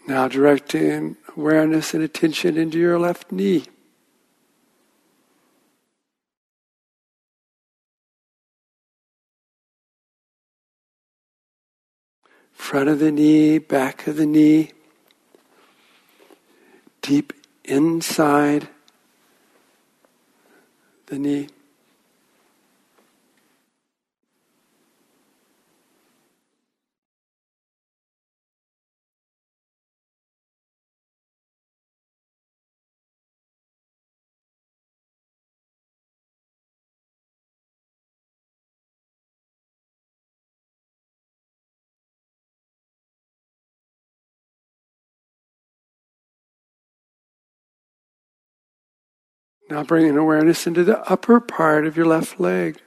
Now 0.06 0.28
directing 0.28 1.16
awareness 1.36 1.94
and 1.94 2.02
attention 2.02 2.56
into 2.58 2.78
your 2.78 2.98
left 2.98 3.32
knee. 3.32 3.64
Front 12.64 12.88
of 12.88 12.98
the 12.98 13.12
knee, 13.12 13.58
back 13.58 14.06
of 14.06 14.16
the 14.16 14.24
knee, 14.24 14.72
deep 17.02 17.34
inside 17.62 18.70
the 21.06 21.18
knee. 21.18 21.48
Now 49.70 49.82
bringing 49.82 50.16
awareness 50.16 50.66
into 50.66 50.84
the 50.84 51.00
upper 51.10 51.40
part 51.40 51.86
of 51.86 51.96
your 51.96 52.06
left 52.06 52.38
leg, 52.38 52.78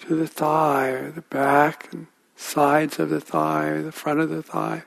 to 0.00 0.14
the 0.14 0.26
thigh, 0.26 0.88
or 0.88 1.10
the 1.10 1.22
back 1.22 1.90
and 1.92 2.06
sides 2.36 2.98
of 2.98 3.08
the 3.08 3.20
thigh, 3.20 3.66
or 3.66 3.82
the 3.82 3.92
front 3.92 4.20
of 4.20 4.28
the 4.28 4.42
thigh. 4.42 4.82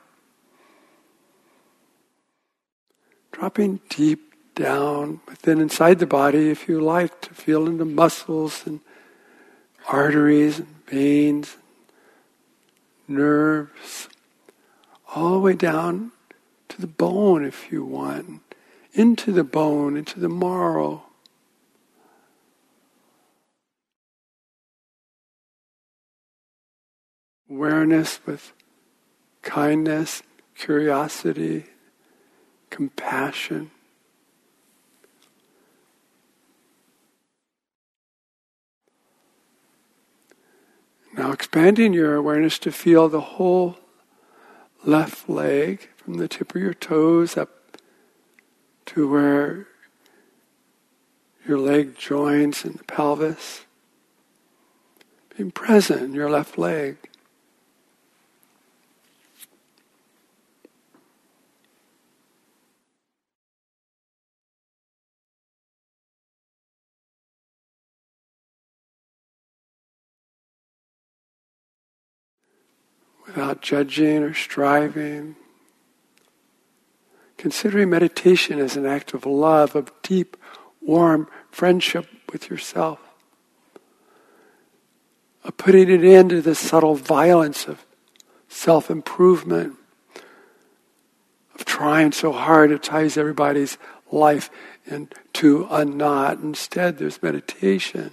Dropping 3.32 3.80
deep 3.88 4.34
down 4.54 5.20
within 5.28 5.60
inside 5.60 5.98
the 5.98 6.06
body, 6.06 6.50
if 6.50 6.68
you 6.68 6.80
like, 6.80 7.20
to 7.22 7.34
feel 7.34 7.66
into 7.66 7.84
muscles 7.84 8.64
and 8.66 8.80
arteries 9.88 10.60
and 10.60 10.86
veins, 10.86 11.56
nerves, 13.08 14.08
all 15.14 15.32
the 15.32 15.38
way 15.40 15.54
down 15.54 16.12
to 16.68 16.80
the 16.80 16.86
bone 16.86 17.44
if 17.44 17.72
you 17.72 17.84
want 17.84 18.47
into 18.98 19.30
the 19.30 19.44
bone, 19.44 19.96
into 19.96 20.18
the 20.18 20.28
marrow. 20.28 21.04
Awareness 27.48 28.18
with 28.26 28.52
kindness, 29.42 30.24
curiosity, 30.56 31.66
compassion. 32.70 33.70
Now 41.16 41.30
expanding 41.30 41.92
your 41.92 42.16
awareness 42.16 42.58
to 42.60 42.72
feel 42.72 43.08
the 43.08 43.20
whole 43.20 43.78
left 44.84 45.28
leg 45.28 45.88
from 45.96 46.14
the 46.14 46.26
tip 46.26 46.56
of 46.56 46.60
your 46.60 46.74
toes 46.74 47.36
up 47.36 47.57
to 48.88 49.06
where 49.06 49.66
your 51.46 51.58
leg 51.58 51.94
joins 51.98 52.64
in 52.64 52.72
the 52.72 52.84
pelvis. 52.84 53.66
Being 55.36 55.50
present 55.50 56.00
in 56.00 56.14
your 56.14 56.30
left 56.30 56.56
leg. 56.56 56.96
Without 73.26 73.60
judging 73.60 74.22
or 74.22 74.32
striving 74.32 75.36
considering 77.38 77.88
meditation 77.88 78.58
as 78.58 78.76
an 78.76 78.84
act 78.84 79.14
of 79.14 79.24
love, 79.24 79.74
of 79.74 79.90
deep, 80.02 80.36
warm 80.82 81.28
friendship 81.50 82.06
with 82.32 82.50
yourself, 82.50 82.98
of 85.44 85.56
putting 85.56 85.88
it 85.88 86.04
into 86.04 86.42
the 86.42 86.54
subtle 86.54 86.96
violence 86.96 87.66
of 87.66 87.86
self 88.48 88.90
improvement, 88.90 89.76
of 91.54 91.64
trying 91.64 92.12
so 92.12 92.32
hard 92.32 92.70
to 92.70 92.78
ties 92.78 93.16
everybody's 93.16 93.78
life 94.10 94.50
into 94.86 95.66
a 95.70 95.84
knot. 95.84 96.38
Instead, 96.38 96.98
there's 96.98 97.22
meditation 97.22 98.10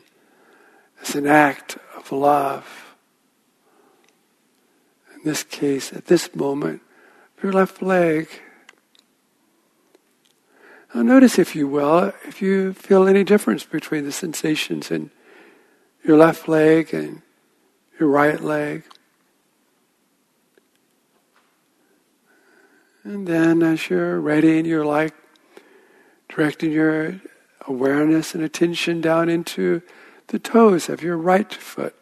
as 1.01 1.15
an 1.15 1.25
act 1.25 1.77
of 1.97 2.11
love. 2.11 2.95
In 5.15 5.21
this 5.23 5.43
case, 5.43 5.91
at 5.93 6.05
this 6.05 6.35
moment, 6.35 6.81
your 7.41 7.51
left 7.51 7.81
leg 7.81 8.27
now 10.95 11.01
notice, 11.01 11.37
if 11.37 11.57
you 11.57 11.67
will, 11.67 12.13
if 12.25 12.41
you 12.41 12.71
feel 12.71 13.05
any 13.05 13.25
difference 13.25 13.65
between 13.65 14.05
the 14.05 14.13
sensations 14.13 14.91
in 14.91 15.11
your 16.05 16.15
left 16.15 16.47
leg 16.47 16.93
and 16.93 17.21
your 17.99 18.07
right 18.07 18.39
leg. 18.39 18.83
And 23.03 23.27
then, 23.27 23.61
as 23.61 23.89
you're 23.89 24.21
ready 24.21 24.57
and 24.57 24.65
you're 24.65 24.85
like 24.85 25.13
directing 26.29 26.71
your 26.71 27.19
awareness 27.67 28.33
and 28.33 28.41
attention 28.41 29.01
down 29.01 29.27
into 29.27 29.81
the 30.27 30.39
toes 30.39 30.87
of 30.87 31.03
your 31.03 31.17
right 31.17 31.53
foot. 31.53 31.93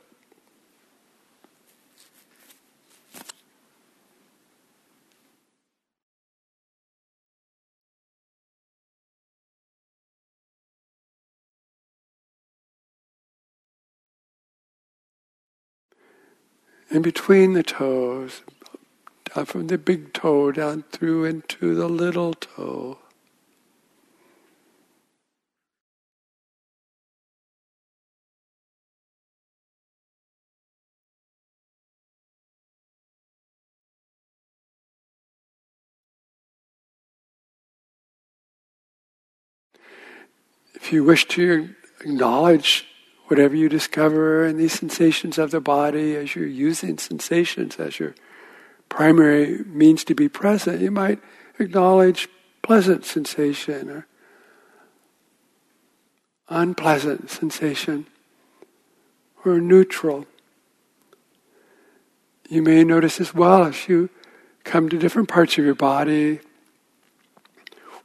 In 16.93 17.01
between 17.01 17.53
the 17.53 17.63
toes, 17.63 18.43
down 19.35 19.45
from 19.45 19.65
the 19.65 19.79
big 19.79 20.13
toe 20.13 20.51
down 20.51 20.83
through 20.91 21.25
into 21.25 21.73
the 21.73 21.89
little 21.89 22.35
toe. 22.35 22.99
If 40.75 40.93
you 40.93 41.03
wish 41.03 41.27
to 41.29 41.73
acknowledge 42.01 42.85
whatever 43.27 43.55
you 43.55 43.69
discover 43.69 44.45
in 44.45 44.57
these 44.57 44.73
sensations 44.73 45.37
of 45.37 45.51
the 45.51 45.61
body 45.61 46.15
as 46.15 46.35
you're 46.35 46.45
using 46.45 46.97
sensations 46.97 47.77
as 47.77 47.99
your 47.99 48.13
primary 48.89 49.63
means 49.65 50.03
to 50.03 50.13
be 50.13 50.29
present, 50.29 50.81
you 50.81 50.91
might 50.91 51.19
acknowledge 51.57 52.27
pleasant 52.61 53.05
sensation 53.05 53.89
or 53.89 54.07
unpleasant 56.49 57.29
sensation 57.29 58.05
or 59.45 59.59
neutral. 59.59 60.25
You 62.49 62.61
may 62.61 62.83
notice 62.83 63.19
as 63.19 63.33
well 63.33 63.63
as 63.63 63.87
you 63.87 64.09
come 64.63 64.89
to 64.89 64.97
different 64.97 65.29
parts 65.29 65.57
of 65.57 65.65
your 65.65 65.75
body, 65.75 66.39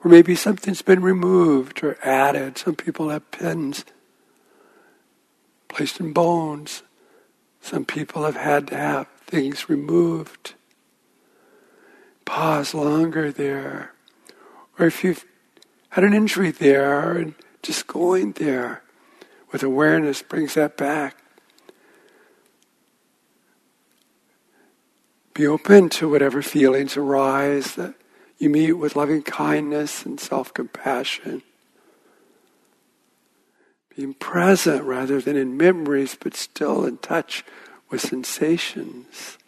or 0.02 0.10
maybe 0.10 0.34
something's 0.34 0.82
been 0.82 1.02
removed 1.02 1.82
or 1.82 1.98
added. 2.02 2.56
Some 2.56 2.76
people 2.76 3.08
have 3.10 3.30
pins 3.30 3.84
placed 5.68 6.00
in 6.00 6.12
bones. 6.12 6.82
Some 7.60 7.84
people 7.84 8.24
have 8.24 8.36
had 8.36 8.68
to 8.68 8.76
have 8.76 9.08
things 9.26 9.68
removed. 9.68 10.54
Pause 12.24 12.74
longer 12.74 13.30
there. 13.30 13.92
Or 14.78 14.86
if 14.86 15.04
you've 15.04 15.24
had 15.90 16.04
an 16.04 16.14
injury 16.14 16.50
there 16.50 17.12
and 17.12 17.34
just 17.62 17.86
going 17.86 18.32
there 18.32 18.82
with 19.52 19.62
awareness 19.62 20.22
brings 20.22 20.54
that 20.54 20.76
back. 20.76 21.16
Be 25.34 25.46
open 25.46 25.88
to 25.90 26.08
whatever 26.08 26.42
feelings 26.42 26.96
arise 26.96 27.74
that 27.76 27.94
you 28.38 28.50
meet 28.50 28.72
with 28.72 28.96
loving 28.96 29.22
kindness 29.22 30.04
and 30.04 30.18
self 30.18 30.52
compassion. 30.52 31.42
Being 33.98 34.14
present 34.14 34.84
rather 34.84 35.20
than 35.20 35.36
in 35.36 35.56
memories, 35.56 36.16
but 36.20 36.36
still 36.36 36.84
in 36.84 36.98
touch 36.98 37.44
with 37.90 38.00
sensations. 38.00 39.38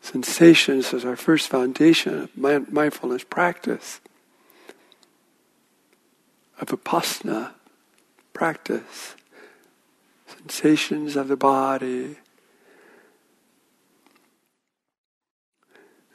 Sensations 0.00 0.92
is 0.92 1.04
our 1.04 1.16
first 1.16 1.48
foundation 1.48 2.16
of 2.16 2.36
mindfulness 2.36 3.24
practice, 3.24 4.00
of 6.60 6.68
vipassana 6.68 7.50
practice. 8.32 9.16
Sensations 10.28 11.16
of 11.16 11.26
the 11.26 11.36
body. 11.36 12.18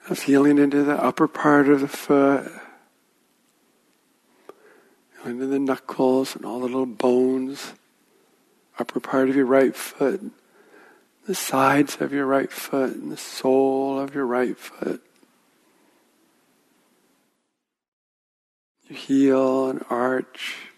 of 0.08 0.18
Feeling 0.18 0.58
into 0.58 0.84
the 0.84 0.96
upper 1.04 1.28
part 1.28 1.68
of 1.68 1.82
the 1.82 1.90
foot, 1.90 2.50
into 5.26 5.46
the 5.46 5.60
knuckles 5.60 6.36
and 6.36 6.46
all 6.46 6.60
the 6.60 6.66
little 6.66 6.86
bones, 6.86 7.74
upper 8.80 9.00
part 9.00 9.30
of 9.30 9.36
your 9.36 9.46
right 9.46 9.76
foot, 9.76 10.22
the 11.28 11.36
sides 11.36 11.98
of 12.00 12.12
your 12.12 12.26
right 12.26 12.52
foot 12.52 12.96
and 12.96 13.12
the 13.12 13.18
sole 13.18 14.00
of 14.00 14.16
your 14.16 14.26
right 14.26 14.58
foot. 14.58 15.02
Your 18.88 18.98
heel 18.98 19.70
and 19.70 19.86
arch. 19.90 20.71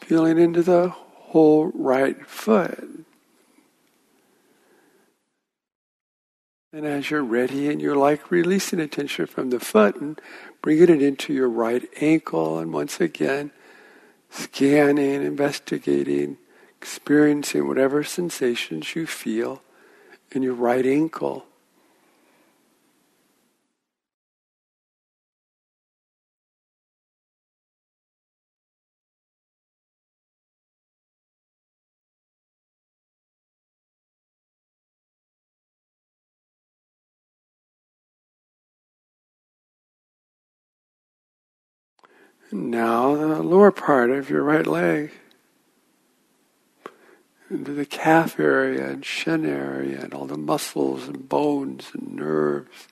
Feeling 0.00 0.38
into 0.38 0.62
the 0.62 0.88
whole 0.90 1.66
right 1.74 2.26
foot. 2.26 2.88
And 6.72 6.86
as 6.86 7.10
you're 7.10 7.24
ready 7.24 7.68
and 7.68 7.82
you're 7.82 7.96
like 7.96 8.30
releasing 8.30 8.78
attention 8.78 9.26
from 9.26 9.50
the 9.50 9.58
foot 9.58 9.96
and 9.96 10.20
bringing 10.62 10.84
it 10.84 11.02
into 11.02 11.32
your 11.32 11.48
right 11.48 11.88
ankle, 12.00 12.58
and 12.58 12.72
once 12.72 13.00
again, 13.00 13.50
scanning, 14.30 15.22
investigating, 15.22 16.38
experiencing 16.78 17.66
whatever 17.66 18.04
sensations 18.04 18.94
you 18.94 19.06
feel 19.06 19.62
in 20.30 20.42
your 20.42 20.54
right 20.54 20.86
ankle. 20.86 21.44
Now 42.52 43.14
the 43.14 43.42
lower 43.42 43.70
part 43.70 44.10
of 44.10 44.28
your 44.28 44.42
right 44.42 44.66
leg 44.66 45.12
into 47.48 47.72
the 47.72 47.86
calf 47.86 48.38
area 48.38 48.88
and 48.88 49.04
shin 49.04 49.44
area 49.44 50.00
and 50.02 50.14
all 50.14 50.26
the 50.26 50.36
muscles 50.36 51.08
and 51.08 51.28
bones 51.28 51.90
and 51.94 52.14
nerves. 52.16 52.88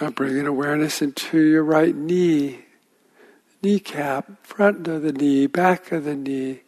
Now 0.00 0.10
bringing 0.10 0.46
awareness 0.46 1.02
into 1.02 1.38
your 1.40 1.62
right 1.62 1.94
knee, 1.94 2.64
kneecap, 3.62 4.44
front 4.44 4.88
of 4.88 5.02
the 5.02 5.12
knee, 5.12 5.46
back 5.46 5.92
of 5.92 6.04
the 6.04 6.16
knee. 6.16 6.62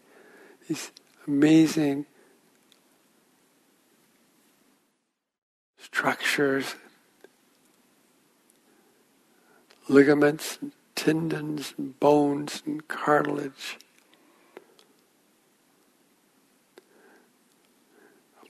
These 0.68 0.92
amazing 1.26 2.06
structures, 5.78 6.76
ligaments, 9.88 10.58
tendons, 10.94 11.74
and 11.76 11.98
bones, 12.00 12.62
and 12.66 12.86
cartilage. 12.88 13.78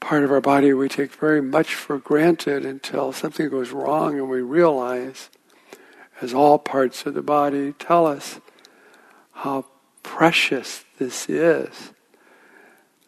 Part 0.04 0.22
of 0.22 0.30
our 0.30 0.40
body 0.40 0.70
we 0.74 0.86
take 0.86 1.14
very 1.14 1.40
much 1.40 1.74
for 1.74 1.96
granted 1.96 2.66
until 2.66 3.10
something 3.10 3.48
goes 3.48 3.70
wrong 3.70 4.18
and 4.18 4.28
we 4.28 4.42
realize, 4.42 5.30
as 6.20 6.34
all 6.34 6.58
parts 6.58 7.06
of 7.06 7.14
the 7.14 7.22
body 7.22 7.72
tell 7.72 8.06
us, 8.06 8.38
how 9.32 9.64
precious 10.02 10.84
this 10.98 11.26
is, 11.30 11.92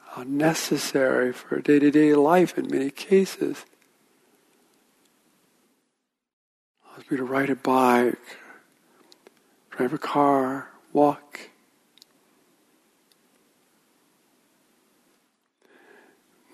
how 0.09 0.23
necessary 0.23 1.35
for 1.35 1.61
day 1.61 1.79
to 1.79 1.91
day 1.91 2.15
life 2.15 2.57
in 2.57 2.67
many 2.71 2.91
cases. 2.91 3.67
Allows 6.87 7.11
me 7.11 7.19
to 7.19 7.25
ride 7.25 7.51
a 7.51 7.57
bike, 7.57 8.39
drive 9.71 9.93
a 9.93 9.99
car, 9.99 10.71
walk. 10.95 11.51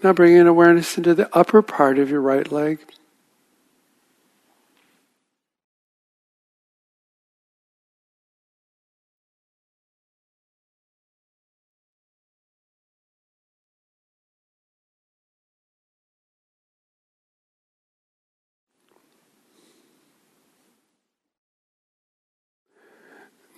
Now 0.03 0.13
bring 0.13 0.33
bringing 0.33 0.49
awareness 0.49 0.99
into 0.99 1.15
the 1.15 1.29
upper 1.33 1.63
part 1.63 1.97
of 1.97 2.11
your 2.11 2.21
right 2.21 2.51
leg. 2.51 2.81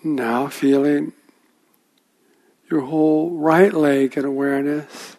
Now 0.03 0.49
feeling 0.49 1.15
your 2.71 2.83
whole 2.83 3.31
right 3.31 3.73
leg 3.73 4.19
in 4.19 4.27
awareness. 4.27 5.17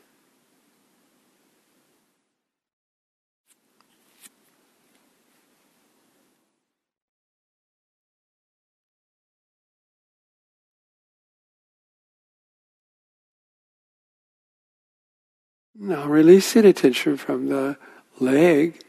Now 15.77 16.07
releasing 16.07 16.65
attention 16.65 17.18
from 17.18 17.49
the 17.49 17.77
leg 18.18 18.81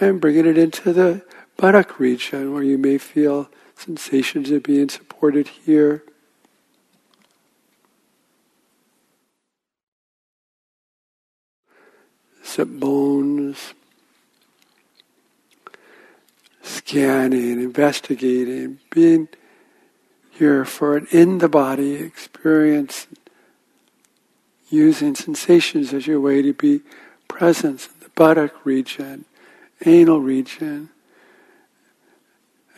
and 0.00 0.20
bringing 0.20 0.46
it 0.46 0.58
into 0.58 0.92
the 0.92 1.24
buttock 1.56 2.00
region 2.00 2.52
where 2.52 2.64
you 2.64 2.76
may 2.78 2.98
feel 2.98 3.48
sensations 3.76 4.50
of 4.50 4.64
being 4.64 4.88
supported 4.88 5.46
here. 5.46 6.02
Sit 12.42 12.80
bones, 12.80 13.74
scanning, 16.62 17.62
investigating, 17.62 18.80
being 18.90 19.28
here 20.30 20.64
for 20.64 20.96
an 20.96 21.06
in 21.12 21.38
the 21.38 21.48
body 21.48 21.94
experience, 21.94 23.06
using 24.68 25.14
sensations 25.14 25.92
as 25.92 26.06
your 26.06 26.20
way 26.20 26.42
to 26.42 26.52
be 26.52 26.80
present 27.28 27.88
in 27.94 28.00
the 28.00 28.08
buttock 28.10 28.64
region, 28.64 29.24
anal 29.84 30.20
region, 30.20 30.90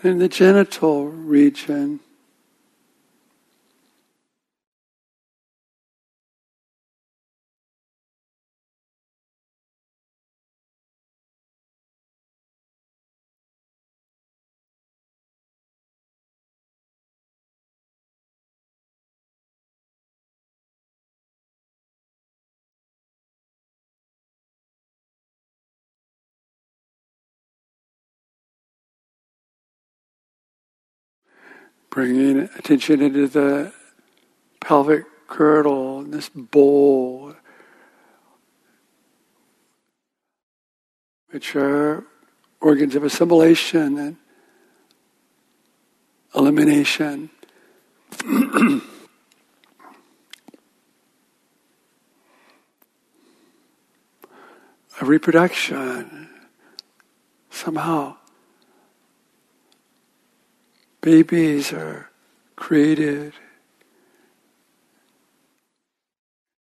and 0.03 0.21
the 0.21 0.29
genital 0.29 1.07
region. 1.07 2.01
Bringing 31.99 32.49
attention 32.57 33.03
into 33.03 33.27
the 33.27 33.73
pelvic 34.61 35.05
girdle, 35.27 36.05
this 36.05 36.29
bowl, 36.29 37.35
which 41.31 41.57
are 41.57 42.05
organs 42.61 42.95
of 42.95 43.03
assimilation 43.03 43.99
and 43.99 44.17
elimination. 46.37 47.31
a 48.31 48.81
reproduction 55.01 56.29
somehow 57.51 58.17
babies 61.01 61.73
are 61.73 62.11
created. 62.57 63.33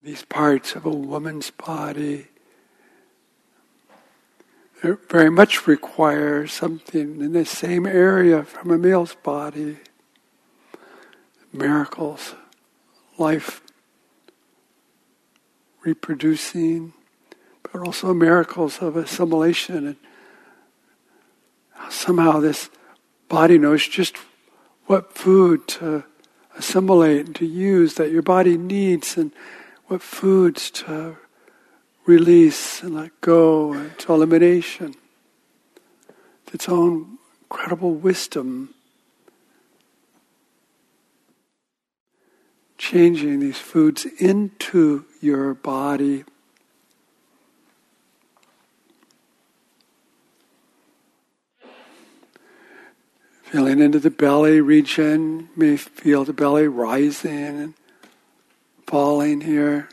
These 0.02 0.26
parts 0.26 0.76
of 0.76 0.86
a 0.86 0.90
woman's 0.90 1.52
body 1.52 2.28
very 4.82 5.30
much 5.30 5.66
require 5.66 6.46
something 6.46 7.22
in 7.22 7.32
the 7.32 7.46
same 7.46 7.86
area 7.86 8.44
from 8.44 8.72
a 8.72 8.78
male's 8.78 9.16
body. 9.16 9.78
Miracles 11.54 12.36
life 13.18 13.62
reproducing 15.84 16.94
but 17.62 17.82
also 17.82 18.14
miracles 18.14 18.80
of 18.80 18.96
assimilation 18.96 19.88
and 19.88 19.96
somehow 21.90 22.40
this 22.40 22.70
body 23.34 23.58
knows 23.58 23.88
just 23.88 24.16
what 24.86 25.18
food 25.18 25.68
to 25.68 26.04
assimilate 26.56 27.26
and 27.26 27.36
to 27.36 27.48
use 27.48 27.96
that 27.96 28.12
your 28.12 28.22
body 28.22 28.60
needs 28.60 29.18
and 29.18 29.32
what 29.88 30.04
foods 30.04 30.70
to 30.70 31.18
release 32.06 32.84
and 32.84 32.94
let 32.94 33.10
go 33.22 33.74
and 33.74 33.98
to 33.98 34.14
elimination. 34.14 34.94
Its 36.54 36.70
own 36.70 37.18
incredible 37.42 37.96
wisdom. 37.96 38.76
Changing 42.78 43.40
these 43.40 43.58
foods 43.58 44.06
into 44.20 45.06
your 45.22 45.56
body 45.56 46.24
Feeling 53.54 53.82
into 53.82 54.00
the 54.00 54.10
belly 54.10 54.62
region, 54.62 55.42
you 55.42 55.48
may 55.56 55.78
feel 55.78 56.26
the 56.26 56.34
belly 56.34 56.68
rising 56.68 57.32
and 57.32 57.74
falling 58.88 59.42
here. 59.42 59.90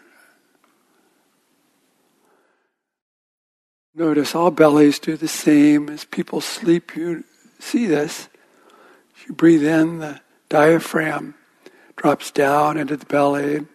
Notice 3.95 4.35
all 4.35 4.51
bellies 4.51 4.99
do 4.99 5.15
the 5.15 5.29
same. 5.29 5.91
As 5.91 6.07
people 6.07 6.41
sleep, 6.41 6.97
you 6.97 7.23
see 7.59 7.85
this. 7.85 8.31
You 9.29 9.35
breathe 9.35 9.67
in, 9.67 9.99
the 9.99 10.23
diaphragm 10.49 11.35
drops 11.97 12.31
down 12.31 12.79
into 12.79 12.97
the 12.97 13.05
belly, 13.05 13.67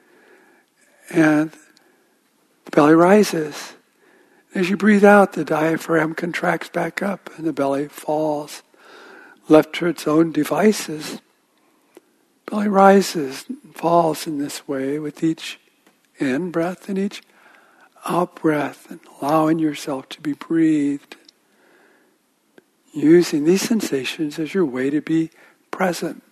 and 1.11 1.51
the 1.51 2.71
belly 2.71 2.95
rises. 2.95 3.73
As 4.55 4.67
you 4.67 4.77
breathe 4.77 5.05
out, 5.05 5.33
the 5.33 5.45
diaphragm 5.45 6.15
contracts 6.15 6.69
back 6.69 7.03
up, 7.03 7.29
and 7.37 7.45
the 7.45 7.53
belly 7.53 7.87
falls 7.87 8.63
left 9.47 9.73
to 9.73 9.88
its 9.88 10.07
own 10.07 10.31
devices, 10.31 11.22
belly 12.45 12.67
rises 12.67 13.45
and 13.47 13.76
falls 13.76 14.27
in 14.27 14.38
this 14.38 14.67
way 14.67 14.99
with 14.99 15.23
each 15.23 15.59
in 16.17 16.51
breath 16.51 16.88
and 16.89 16.97
each 16.97 17.22
out 18.05 18.35
breath, 18.35 18.89
and 18.89 18.99
allowing 19.19 19.57
yourself 19.57 20.07
to 20.09 20.22
be 20.22 20.34
breathed. 20.34 21.15
Using 22.93 23.45
these 23.45 23.63
sensations 23.63 24.38
as 24.38 24.53
your 24.53 24.65
way 24.65 24.89
to 24.89 25.01
be 25.01 25.31
present. 25.72 26.23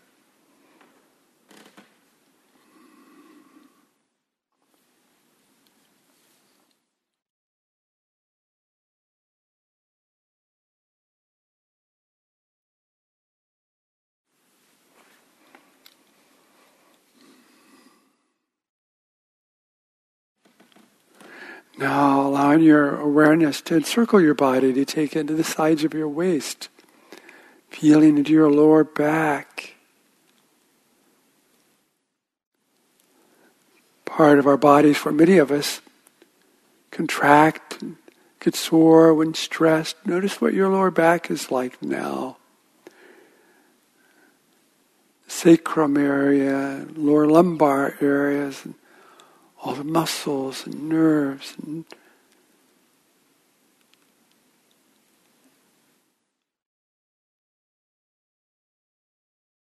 Now 21.78 22.28
allowing 22.28 22.62
your 22.62 23.00
awareness 23.00 23.62
to 23.62 23.76
encircle 23.76 24.22
your 24.22 24.36
body, 24.36 24.72
to 24.74 24.86
take 24.86 25.16
into 25.16 25.34
the 25.34 25.44
sides 25.44 25.84
of 25.84 25.94
your 25.94 26.08
waist, 26.08 26.70
feeling 27.70 28.18
into 28.18 28.32
your 28.32 28.52
lower 28.52 28.84
back. 28.84 29.74
Part 34.06 34.38
of 34.38 34.46
our 34.46 34.58
bodies, 34.58 34.98
for 34.98 35.12
many 35.12 35.40
of 35.40 35.52
us, 35.52 35.82
contract 36.92 37.82
and 37.82 37.96
get 38.40 38.56
sore 38.56 39.12
when 39.14 39.34
stressed. 39.34 39.96
Notice 40.06 40.40
what 40.40 40.54
your 40.54 40.70
lower 40.70 40.92
back 40.92 41.32
is 41.32 41.50
like 41.50 41.82
now. 41.82 42.38
Sacrum 45.28 45.98
area, 45.98 46.86
lower 46.96 47.26
lumbar 47.26 47.96
areas, 48.00 48.68
all 49.64 49.74
the 49.74 49.84
muscles 49.84 50.66
and 50.66 50.90
nerves 50.90 51.56
and 51.66 51.86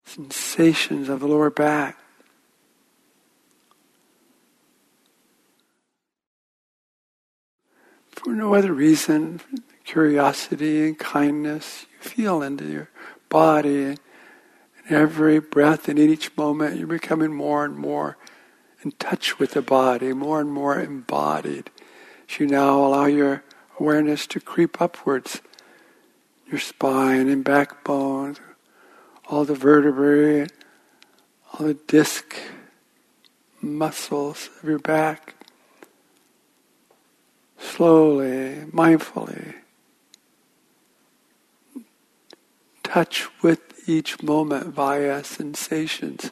sensations 0.05 1.07
of 1.07 1.22
the 1.22 1.27
lower 1.27 1.49
back. 1.49 1.97
For 8.09 8.34
no 8.34 8.55
other 8.55 8.73
reason, 8.73 9.39
curiosity 9.85 10.85
and 10.85 10.99
kindness, 10.99 11.85
you 11.93 12.09
feel 12.09 12.41
into 12.41 12.65
your 12.65 12.89
body. 13.30 13.84
And 13.84 13.99
every 14.89 15.39
breath 15.39 15.88
and 15.88 15.97
in 15.97 16.09
each 16.09 16.35
moment, 16.35 16.77
you're 16.77 16.88
becoming 16.88 17.34
more 17.34 17.64
and 17.64 17.77
more 17.77 18.18
in 18.88 18.91
touch 18.99 19.38
with 19.38 19.51
the 19.51 19.61
body, 19.61 20.14
more 20.14 20.39
and 20.39 20.49
more 20.49 20.80
embodied. 20.80 21.69
As 22.30 22.39
you 22.39 22.47
now 22.47 22.85
allow 22.85 23.05
your 23.05 23.43
awareness 23.77 24.26
to 24.27 24.39
creep 24.39 24.81
upwards, 24.81 25.41
your 26.49 26.61
spine 26.61 27.27
and 27.27 27.43
backbone, 27.43 28.38
all 29.26 29.43
the 29.43 29.55
vertebrae, 29.55 30.47
all 31.51 31.65
the 31.65 31.73
disc 31.73 32.34
muscles 33.61 34.49
of 34.64 34.69
your 34.69 34.80
back, 34.80 35.35
slowly, 37.59 38.64
mindfully. 38.72 39.53
Touch 42.84 43.27
with 43.43 43.89
each 43.89 44.23
moment 44.23 44.68
via 44.68 45.26
sensations. 45.26 46.31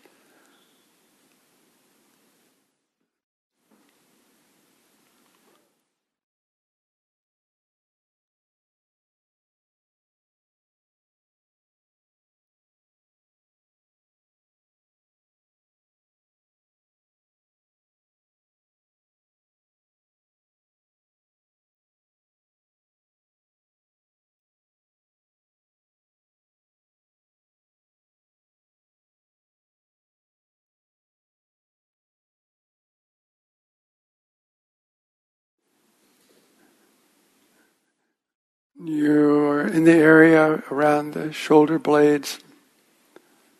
You're 38.87 39.65
in 39.65 39.85
the 39.85 39.95
area 39.95 40.61
around 40.69 41.15
the 41.15 41.33
shoulder 41.33 41.79
blades, 41.79 42.39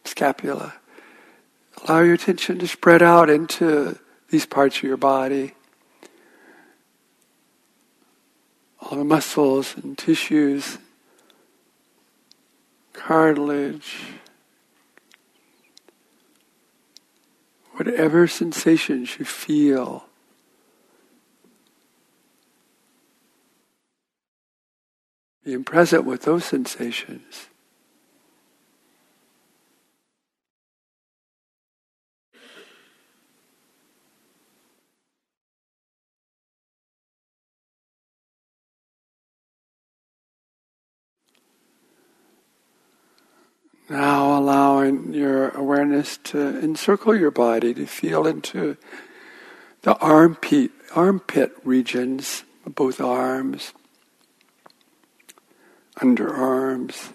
scapula. 0.03 0.75
Allow 1.81 2.01
your 2.01 2.13
attention 2.13 2.59
to 2.59 2.67
spread 2.67 3.01
out 3.01 3.27
into 3.27 3.97
these 4.29 4.45
parts 4.45 4.77
of 4.77 4.83
your 4.83 4.97
body. 4.97 5.55
All 8.79 8.99
the 8.99 9.03
muscles 9.03 9.75
and 9.75 9.97
tissues, 9.97 10.77
cartilage, 12.93 13.97
whatever 17.71 18.27
sensations 18.27 19.17
you 19.17 19.25
feel. 19.25 20.05
Being 25.45 25.63
present 25.63 26.05
with 26.05 26.23
those 26.23 26.43
sensations. 26.43 27.49
Now 43.87 44.39
allowing 44.39 45.13
your 45.13 45.49
awareness 45.49 46.17
to 46.23 46.59
encircle 46.59 47.15
your 47.15 47.29
body, 47.29 47.75
to 47.75 47.85
feel 47.85 48.25
into 48.25 48.77
the 49.83 49.95
armpit, 49.97 50.71
armpit 50.95 51.55
regions, 51.63 52.45
both 52.65 52.99
arms, 52.99 53.73
underarms. 55.97 57.13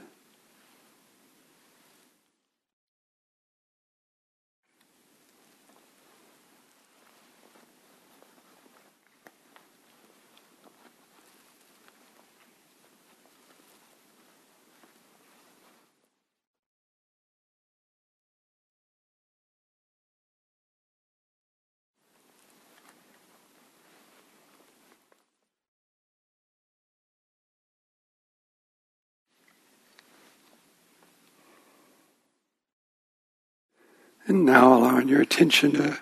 And 34.30 34.44
now 34.44 34.78
allowing 34.78 35.08
your 35.08 35.20
attention 35.20 35.72
to 35.72 35.98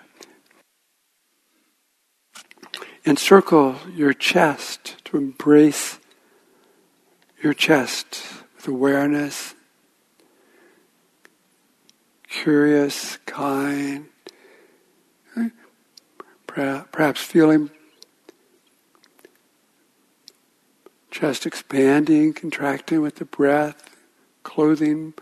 encircle 3.03 3.77
your 3.91 4.13
chest, 4.13 4.97
to 5.05 5.17
embrace 5.17 5.97
your 7.41 7.55
chest 7.55 8.21
with 8.55 8.67
awareness, 8.67 9.55
curious, 12.29 13.17
kind, 13.25 14.05
perhaps 16.45 17.21
feeling 17.21 17.71
chest 21.09 21.47
expanding, 21.47 22.33
contracting 22.33 23.01
with 23.01 23.15
the 23.15 23.25
breath, 23.25 23.97
clothing 24.43 25.15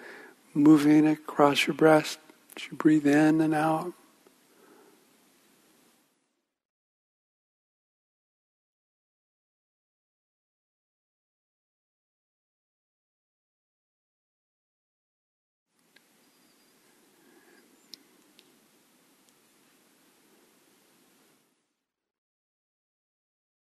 moving 0.53 1.07
across 1.07 1.67
your 1.67 1.73
breast. 1.73 2.19
As 2.57 2.71
you 2.71 2.75
breathe 2.75 3.05
in 3.05 3.39
and 3.39 3.53
out. 3.53 3.93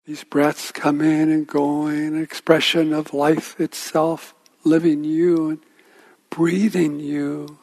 These 0.05 0.23
breaths 0.23 0.71
come 0.71 1.01
in 1.01 1.31
and 1.31 1.47
going, 1.47 1.97
an 1.97 2.21
expression 2.21 2.93
of 2.93 3.11
life 3.11 3.59
itself, 3.59 4.35
living 4.63 5.03
you 5.03 5.49
and 5.49 5.59
breathing 6.29 6.99
you. 6.99 7.57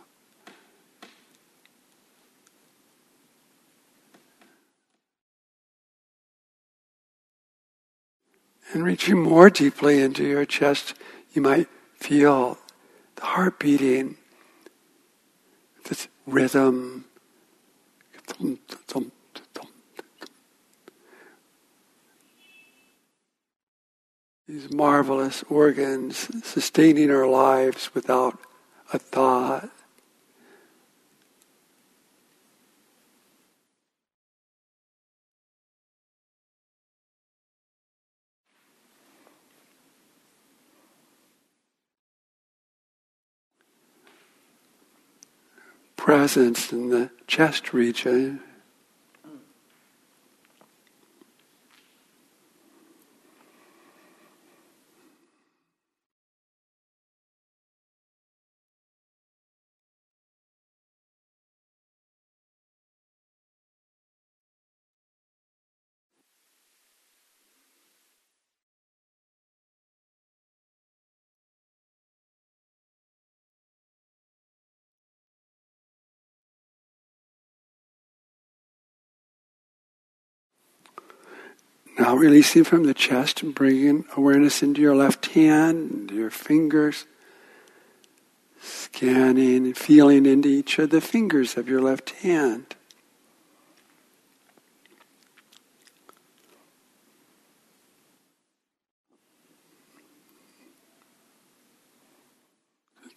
And 8.74 8.82
reaching 8.82 9.22
more 9.22 9.50
deeply 9.50 10.02
into 10.02 10.24
your 10.24 10.44
chest, 10.44 10.94
you 11.32 11.40
might 11.40 11.68
feel 11.94 12.58
the 13.14 13.22
heart 13.22 13.60
beating, 13.60 14.16
this 15.84 16.08
rhythm. 16.26 17.04
These 24.48 24.72
marvelous 24.72 25.44
organs 25.48 26.44
sustaining 26.44 27.12
our 27.12 27.28
lives 27.28 27.94
without 27.94 28.40
a 28.92 28.98
thought. 28.98 29.70
Presence 46.04 46.70
in 46.70 46.90
the 46.90 47.10
chest 47.26 47.72
region. 47.72 48.38
Now 82.04 82.16
releasing 82.16 82.64
from 82.64 82.84
the 82.84 82.92
chest 82.92 83.42
and 83.42 83.54
bringing 83.54 84.04
awareness 84.14 84.62
into 84.62 84.82
your 84.82 84.94
left 84.94 85.24
hand, 85.28 85.90
into 85.90 86.14
your 86.14 86.28
fingers, 86.28 87.06
scanning 88.60 89.64
and 89.64 89.74
feeling 89.74 90.26
into 90.26 90.50
each 90.50 90.78
of 90.78 90.90
the 90.90 91.00
fingers 91.00 91.56
of 91.56 91.66
your 91.66 91.80
left 91.80 92.10
hand. 92.10 92.76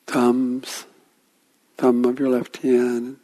Thumbs, 0.06 0.86
thumb 1.76 2.06
of 2.06 2.22
your 2.22 2.30
left 2.30 2.56
hand, 2.56 3.18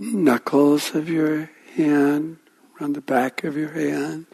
knuckles 0.00 0.94
of 0.94 1.10
your 1.10 1.50
hand, 1.76 2.38
around 2.80 2.94
the 2.94 3.02
back 3.02 3.44
of 3.44 3.56
your 3.56 3.70
hand. 3.70 4.26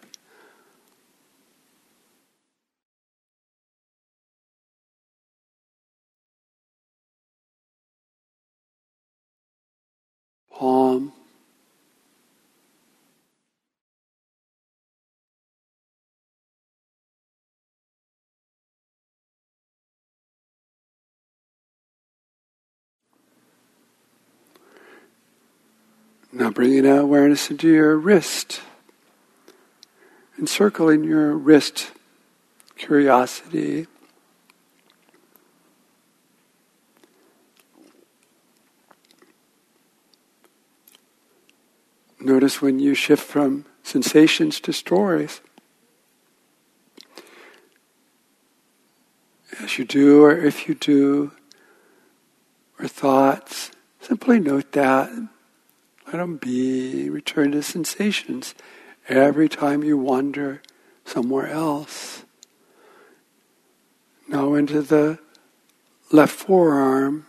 Palm. 10.50 11.12
Now 26.32 26.50
bringing 26.50 26.82
that 26.82 27.00
awareness 27.00 27.50
into 27.50 27.68
your 27.68 27.96
wrist, 27.96 28.60
encircling 30.38 31.04
your 31.04 31.34
wrist, 31.34 31.92
curiosity. 32.76 33.86
Notice 42.20 42.60
when 42.60 42.80
you 42.80 42.94
shift 42.94 43.22
from 43.22 43.64
sensations 43.82 44.60
to 44.60 44.72
stories. 44.72 45.40
As 49.60 49.78
you 49.78 49.84
do, 49.84 50.22
or 50.24 50.36
if 50.36 50.68
you 50.68 50.74
do, 50.74 51.32
or 52.78 52.88
thoughts, 52.88 53.70
simply 54.00 54.38
note 54.40 54.72
that. 54.72 55.10
Let 56.06 56.18
them 56.18 56.36
be. 56.36 57.10
Return 57.10 57.52
to 57.52 57.62
sensations 57.62 58.54
every 59.08 59.48
time 59.48 59.82
you 59.82 59.98
wander 59.98 60.62
somewhere 61.04 61.48
else. 61.48 62.24
Now 64.28 64.54
into 64.54 64.82
the 64.82 65.18
left 66.12 66.32
forearm. 66.32 67.26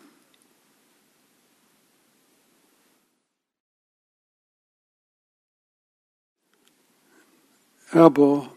Elbow. 7.93 8.51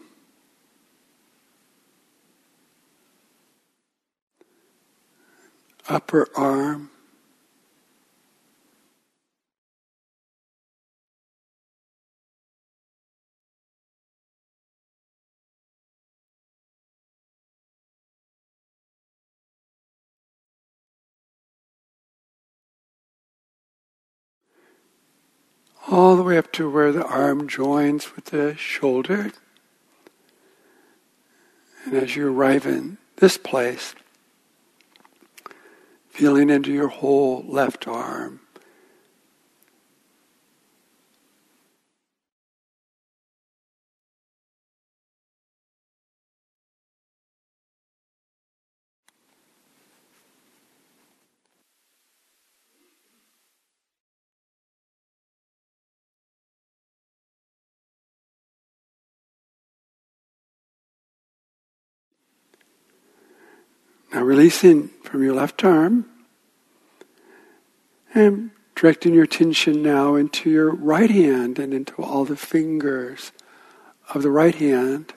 Upper 5.89 6.27
arm. 6.35 6.91
All 25.91 26.15
the 26.15 26.23
way 26.23 26.37
up 26.37 26.51
to 26.53 26.69
where 26.69 26.93
the 26.93 27.05
arm 27.05 27.49
joins 27.49 28.15
with 28.15 28.25
the 28.25 28.55
shoulder. 28.55 29.31
And 31.83 31.93
as 31.93 32.15
you 32.15 32.31
arrive 32.31 32.65
in 32.65 32.97
this 33.17 33.37
place, 33.37 33.93
feeling 36.09 36.49
into 36.49 36.71
your 36.71 36.87
whole 36.87 37.43
left 37.47 37.87
arm. 37.87 38.40
Now 64.13 64.23
releasing 64.23 64.89
from 65.03 65.23
your 65.23 65.33
left 65.33 65.63
arm 65.63 66.05
and 68.13 68.51
directing 68.75 69.13
your 69.13 69.23
attention 69.23 69.81
now 69.81 70.15
into 70.15 70.49
your 70.49 70.71
right 70.71 71.09
hand 71.09 71.59
and 71.59 71.73
into 71.73 71.93
all 71.95 72.25
the 72.25 72.35
fingers 72.35 73.31
of 74.13 74.23
the 74.23 74.31
right 74.31 74.55
hand. 74.55 75.13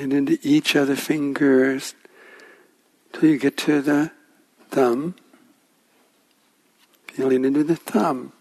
Feeling 0.00 0.16
into 0.16 0.38
each 0.42 0.76
of 0.76 0.88
the 0.88 0.96
fingers 0.96 1.94
till 3.12 3.28
you 3.28 3.36
get 3.36 3.58
to 3.58 3.82
the 3.82 4.10
thumb. 4.70 5.14
Feeling 7.08 7.44
into 7.44 7.62
the 7.62 7.76
thumb. 7.76 8.32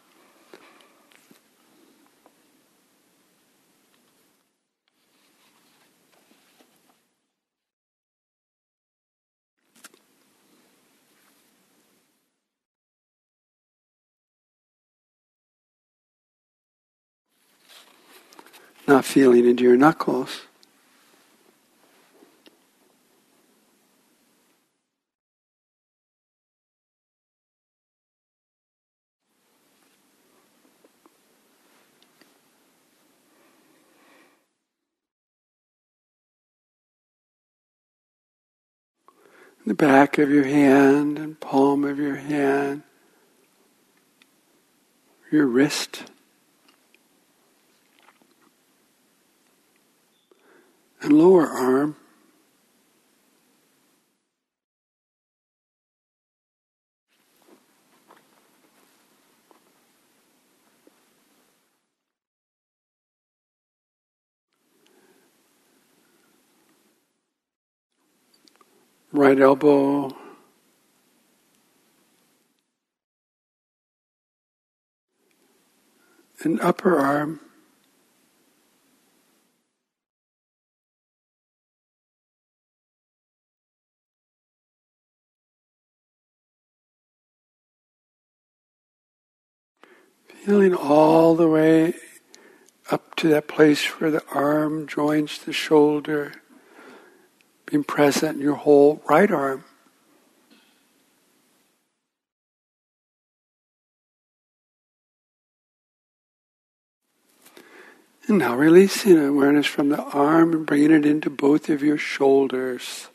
Not 18.87 19.03
feeling 19.03 19.45
into 19.45 19.65
your 19.65 19.75
knuckles. 19.75 20.43
The 39.69 39.75
back 39.75 40.17
of 40.17 40.31
your 40.31 40.45
hand 40.45 41.19
and 41.19 41.39
palm 41.39 41.83
of 41.83 41.99
your 41.99 42.15
hand, 42.15 42.81
your 45.31 45.45
wrist, 45.45 46.05
and 51.03 51.13
lower 51.13 51.45
arm. 51.45 51.95
Right 69.19 69.41
elbow, 69.41 70.15
and 76.41 76.57
upper 76.61 76.97
arm. 76.97 77.41
Feeling 90.45 90.73
all 90.73 91.35
the 91.35 91.49
way 91.49 91.93
up 92.89 93.15
to 93.15 93.27
that 93.27 93.49
place 93.49 93.85
where 93.99 94.11
the 94.11 94.23
arm 94.31 94.87
joins 94.87 95.39
the 95.39 95.51
shoulder 95.51 96.31
being 97.69 97.83
present 97.83 98.37
in 98.37 98.41
your 98.41 98.55
whole 98.55 99.01
right 99.07 99.29
arm. 99.29 99.63
And 108.27 108.39
now 108.39 108.55
releasing 108.55 109.17
awareness 109.17 109.65
from 109.65 109.89
the 109.89 110.01
arm 110.01 110.53
and 110.53 110.65
bringing 110.65 110.91
it 110.91 111.05
into 111.05 111.29
both 111.29 111.69
of 111.69 111.81
your 111.81 111.97
shoulders. 111.97 113.07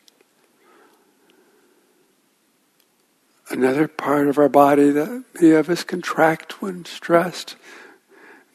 Another 3.49 3.87
part 3.87 4.27
of 4.27 4.37
our 4.37 4.49
body 4.49 4.89
that 4.89 5.23
many 5.35 5.51
of 5.51 5.69
us 5.69 5.83
contract 5.83 6.61
when 6.61 6.83
stressed. 6.83 7.55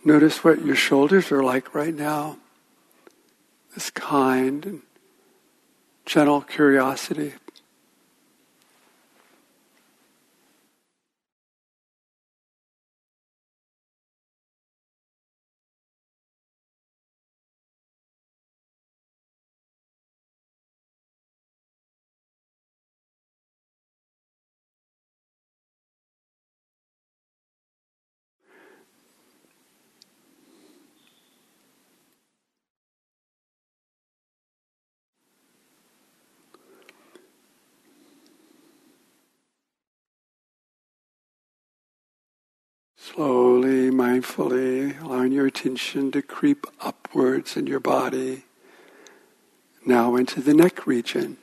Notice 0.04 0.42
what 0.42 0.64
your 0.64 0.76
shoulders 0.76 1.30
are 1.30 1.42
like 1.42 1.74
right 1.74 1.94
now. 1.94 2.38
This 3.74 3.90
kind 3.90 4.66
and 4.66 4.82
gentle 6.10 6.40
curiosity. 6.40 7.34
Slowly, 43.20 43.90
mindfully, 43.90 44.98
allowing 45.02 45.32
your 45.32 45.44
attention 45.44 46.10
to 46.12 46.22
creep 46.22 46.66
upwards 46.80 47.54
in 47.54 47.66
your 47.66 47.78
body, 47.78 48.44
now 49.84 50.16
into 50.16 50.40
the 50.40 50.54
neck 50.54 50.86
region. 50.86 51.36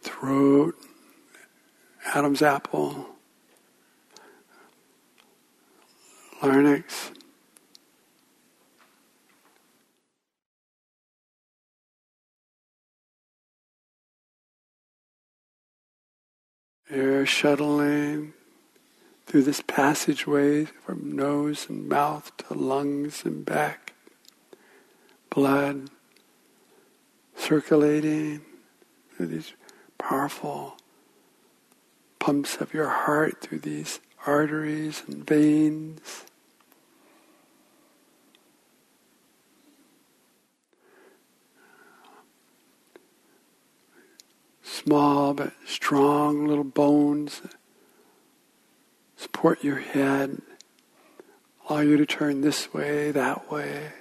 throat, 0.00 0.74
Adam's 2.14 2.40
apple, 2.40 3.15
larynx. 6.46 7.10
Air 16.88 17.26
shuttling 17.26 18.32
through 19.26 19.42
this 19.42 19.60
passageway 19.66 20.66
from 20.66 21.16
nose 21.16 21.66
and 21.68 21.88
mouth 21.88 22.30
to 22.36 22.54
lungs 22.54 23.24
and 23.24 23.44
back. 23.44 23.94
Blood 25.30 25.90
circulating 27.34 28.42
through 29.16 29.26
these 29.26 29.52
powerful 29.98 30.76
pumps 32.20 32.56
of 32.58 32.72
your 32.72 32.88
heart 32.88 33.40
through 33.40 33.58
these 33.58 33.98
arteries 34.26 35.02
and 35.08 35.26
veins. 35.26 36.24
Small 44.66 45.32
but 45.32 45.52
strong 45.64 46.44
little 46.44 46.64
bones 46.64 47.40
support 49.16 49.62
your 49.62 49.78
head, 49.78 50.42
allow 51.68 51.80
you 51.80 51.96
to 51.96 52.04
turn 52.04 52.40
this 52.40 52.74
way, 52.74 53.12
that 53.12 53.50
way. 53.50 53.92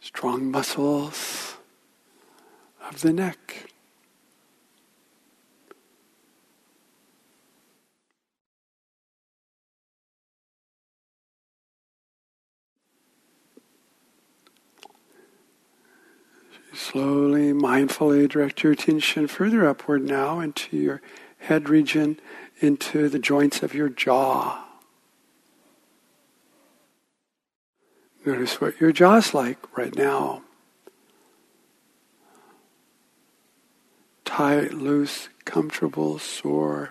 strong 0.00 0.50
muscles 0.50 1.56
of 2.88 3.00
the 3.02 3.12
neck. 3.12 3.71
Slowly, 16.92 17.54
mindfully 17.54 18.28
direct 18.28 18.62
your 18.62 18.74
attention 18.74 19.26
further 19.26 19.66
upward 19.66 20.02
now 20.02 20.40
into 20.40 20.76
your 20.76 21.00
head 21.38 21.70
region, 21.70 22.20
into 22.60 23.08
the 23.08 23.18
joints 23.18 23.62
of 23.62 23.72
your 23.72 23.88
jaw. 23.88 24.62
Notice 28.26 28.60
what 28.60 28.78
your 28.78 28.92
jaw's 28.92 29.32
like 29.32 29.56
right 29.74 29.96
now. 29.96 30.42
Tight, 34.26 34.74
loose, 34.74 35.30
comfortable, 35.46 36.18
sore, 36.18 36.90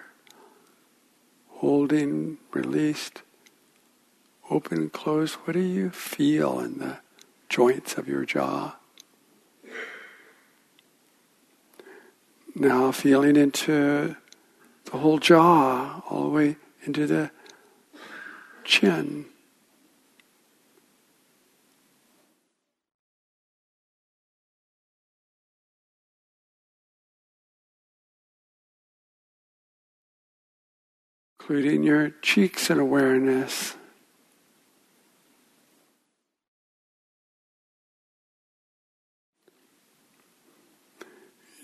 holding, 1.48 2.40
released, 2.54 3.22
open, 4.50 4.90
closed. 4.90 5.36
What 5.44 5.54
do 5.54 5.60
you 5.60 5.92
feel 5.92 6.60
in 6.60 6.80
the 6.80 6.98
joints 7.50 8.00
of 8.00 8.08
your 8.08 8.26
jaw? 8.26 8.78
Now 12.54 12.92
feeling 12.92 13.38
into 13.38 14.16
the 14.86 14.98
whole 14.98 15.20
jaw, 15.20 16.02
all 16.10 16.24
the 16.24 16.30
way 16.30 16.58
into 16.86 17.08
the 17.08 17.32
chin. 18.64 19.26
including 31.52 31.84
your 31.84 32.12
cheeks 32.22 32.70
and 32.70 32.80
awareness. 32.80 33.76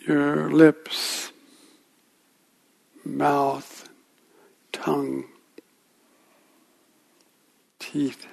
Your 0.07 0.49
lips, 0.49 1.33
mouth, 3.03 3.89
tongue, 4.71 5.25
teeth. 7.77 8.25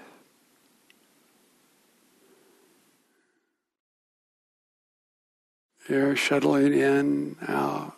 Air 5.89 6.15
shuttling 6.15 6.75
in, 6.75 7.37
out. 7.49 7.97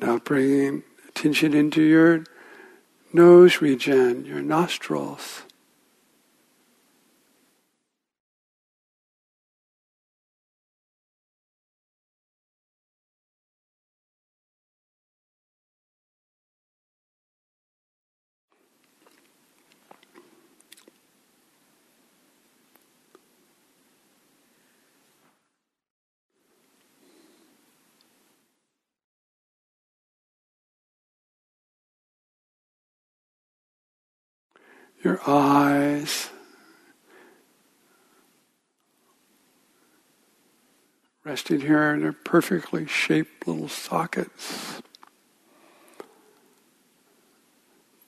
Now 0.00 0.18
bringing 0.18 0.82
attention 1.08 1.54
into 1.54 1.82
your 1.82 2.24
nose 3.12 3.60
region, 3.60 4.24
your 4.24 4.42
nostrils. 4.42 5.42
Your 35.02 35.20
eyes. 35.26 36.30
Resting 41.24 41.60
here 41.60 41.92
in 41.92 42.00
their 42.00 42.12
perfectly 42.12 42.86
shaped 42.86 43.46
little 43.46 43.68
sockets. 43.68 44.80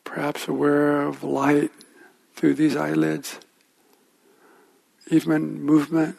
Perhaps 0.05 0.49
aware 0.49 1.03
of 1.03 1.23
light 1.23 1.71
through 2.35 2.55
these 2.55 2.77
eyelids, 2.77 3.39
even 5.09 5.62
movement. 5.62 6.17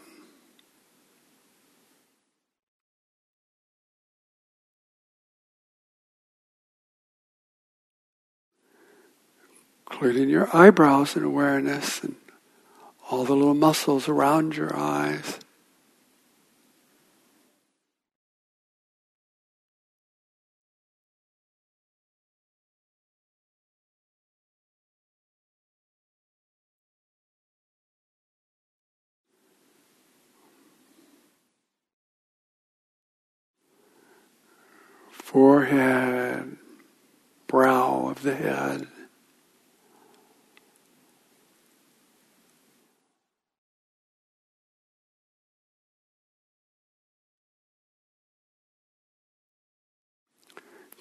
Including 9.92 10.30
your 10.30 10.50
eyebrows 10.56 11.16
and 11.16 11.26
awareness 11.26 12.02
and 12.04 12.16
all 13.10 13.26
the 13.26 13.36
little 13.36 13.54
muscles 13.54 14.08
around 14.08 14.56
your 14.56 14.76
eyes. 14.76 15.40
Forehead, 35.12 36.58
brow 37.48 38.10
of 38.10 38.22
the 38.24 38.36
head. 38.36 38.88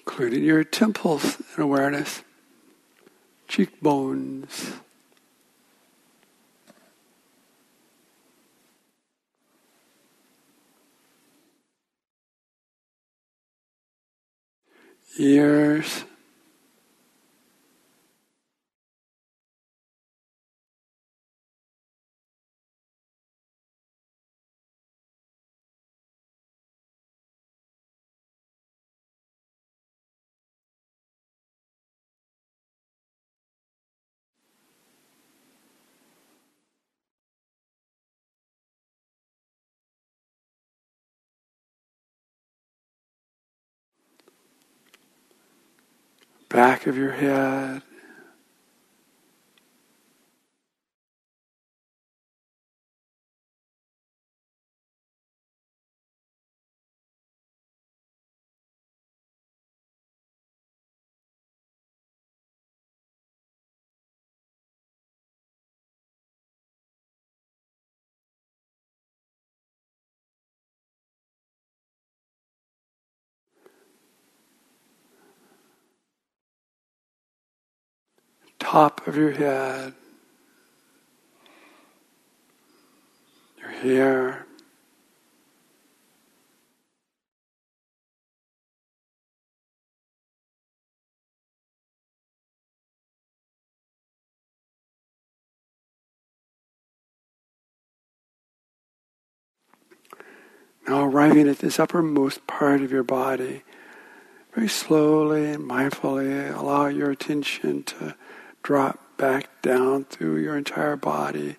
including 0.05 0.43
your 0.43 0.63
temples 0.63 1.37
and 1.55 1.63
awareness, 1.63 2.23
cheekbones. 3.47 4.73
Ears. 15.19 16.05
Back 46.51 46.85
of 46.87 46.97
your 46.97 47.11
head. 47.11 47.81
Top 78.71 79.05
of 79.05 79.17
your 79.17 79.31
head, 79.31 79.93
your 83.59 83.69
hair. 83.69 84.45
Now 100.87 101.03
arriving 101.03 101.49
at 101.49 101.59
this 101.59 101.77
uppermost 101.77 102.47
part 102.47 102.81
of 102.81 102.89
your 102.89 103.03
body, 103.03 103.63
very 104.55 104.69
slowly 104.69 105.51
and 105.51 105.69
mindfully 105.69 106.57
allow 106.57 106.85
your 106.85 107.11
attention 107.11 107.83
to 107.83 108.15
drop 108.63 109.17
back 109.17 109.61
down 109.61 110.05
through 110.05 110.37
your 110.37 110.57
entire 110.57 110.95
body. 110.95 111.57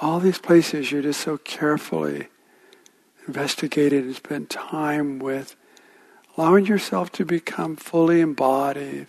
All 0.00 0.20
these 0.20 0.38
places 0.38 0.92
you're 0.92 1.02
just 1.02 1.20
so 1.20 1.38
carefully 1.38 2.28
investigated 3.26 4.04
and 4.04 4.14
spent 4.14 4.50
time 4.50 5.18
with, 5.18 5.56
allowing 6.36 6.66
yourself 6.66 7.10
to 7.12 7.24
become 7.24 7.76
fully 7.76 8.20
embodied. 8.20 9.06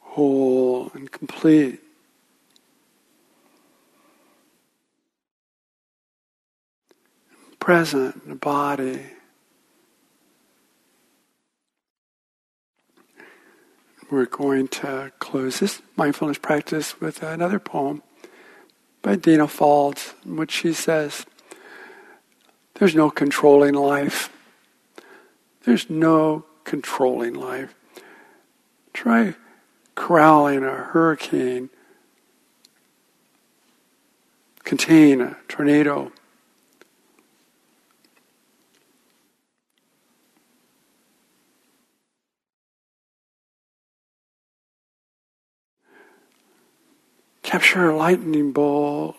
Whole 0.00 0.90
and 0.94 1.10
complete. 1.10 1.80
Present 7.68 8.26
the 8.26 8.34
body. 8.34 9.02
We're 14.10 14.24
going 14.24 14.68
to 14.68 15.12
close 15.18 15.60
this 15.60 15.82
mindfulness 15.94 16.38
practice 16.38 16.98
with 16.98 17.22
another 17.22 17.58
poem 17.58 18.02
by 19.02 19.16
Danna 19.16 19.48
Faulds, 19.48 20.14
in 20.24 20.36
which 20.36 20.50
she 20.50 20.72
says, 20.72 21.26
There's 22.76 22.94
no 22.94 23.10
controlling 23.10 23.74
life. 23.74 24.32
There's 25.64 25.90
no 25.90 26.46
controlling 26.64 27.34
life. 27.34 27.74
Try 28.94 29.34
corralling 29.94 30.64
a 30.64 30.74
hurricane, 30.74 31.68
contain 34.64 35.20
a 35.20 35.36
tornado. 35.48 36.12
Capture 47.48 47.88
a 47.88 47.96
lightning 47.96 48.52
bolt, 48.52 49.16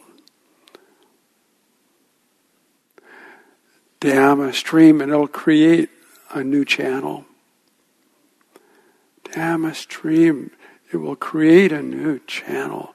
dam 4.00 4.40
a 4.40 4.54
stream, 4.54 5.02
and 5.02 5.12
it'll 5.12 5.28
create 5.28 5.90
a 6.30 6.44
new 6.44 6.64
channel. 6.64 7.26
Dam 9.24 9.66
a 9.66 9.74
stream, 9.74 10.52
it 10.94 10.98
will 10.98 11.16
create 11.16 11.72
a 11.72 11.82
new 11.82 12.20
channel. 12.28 12.94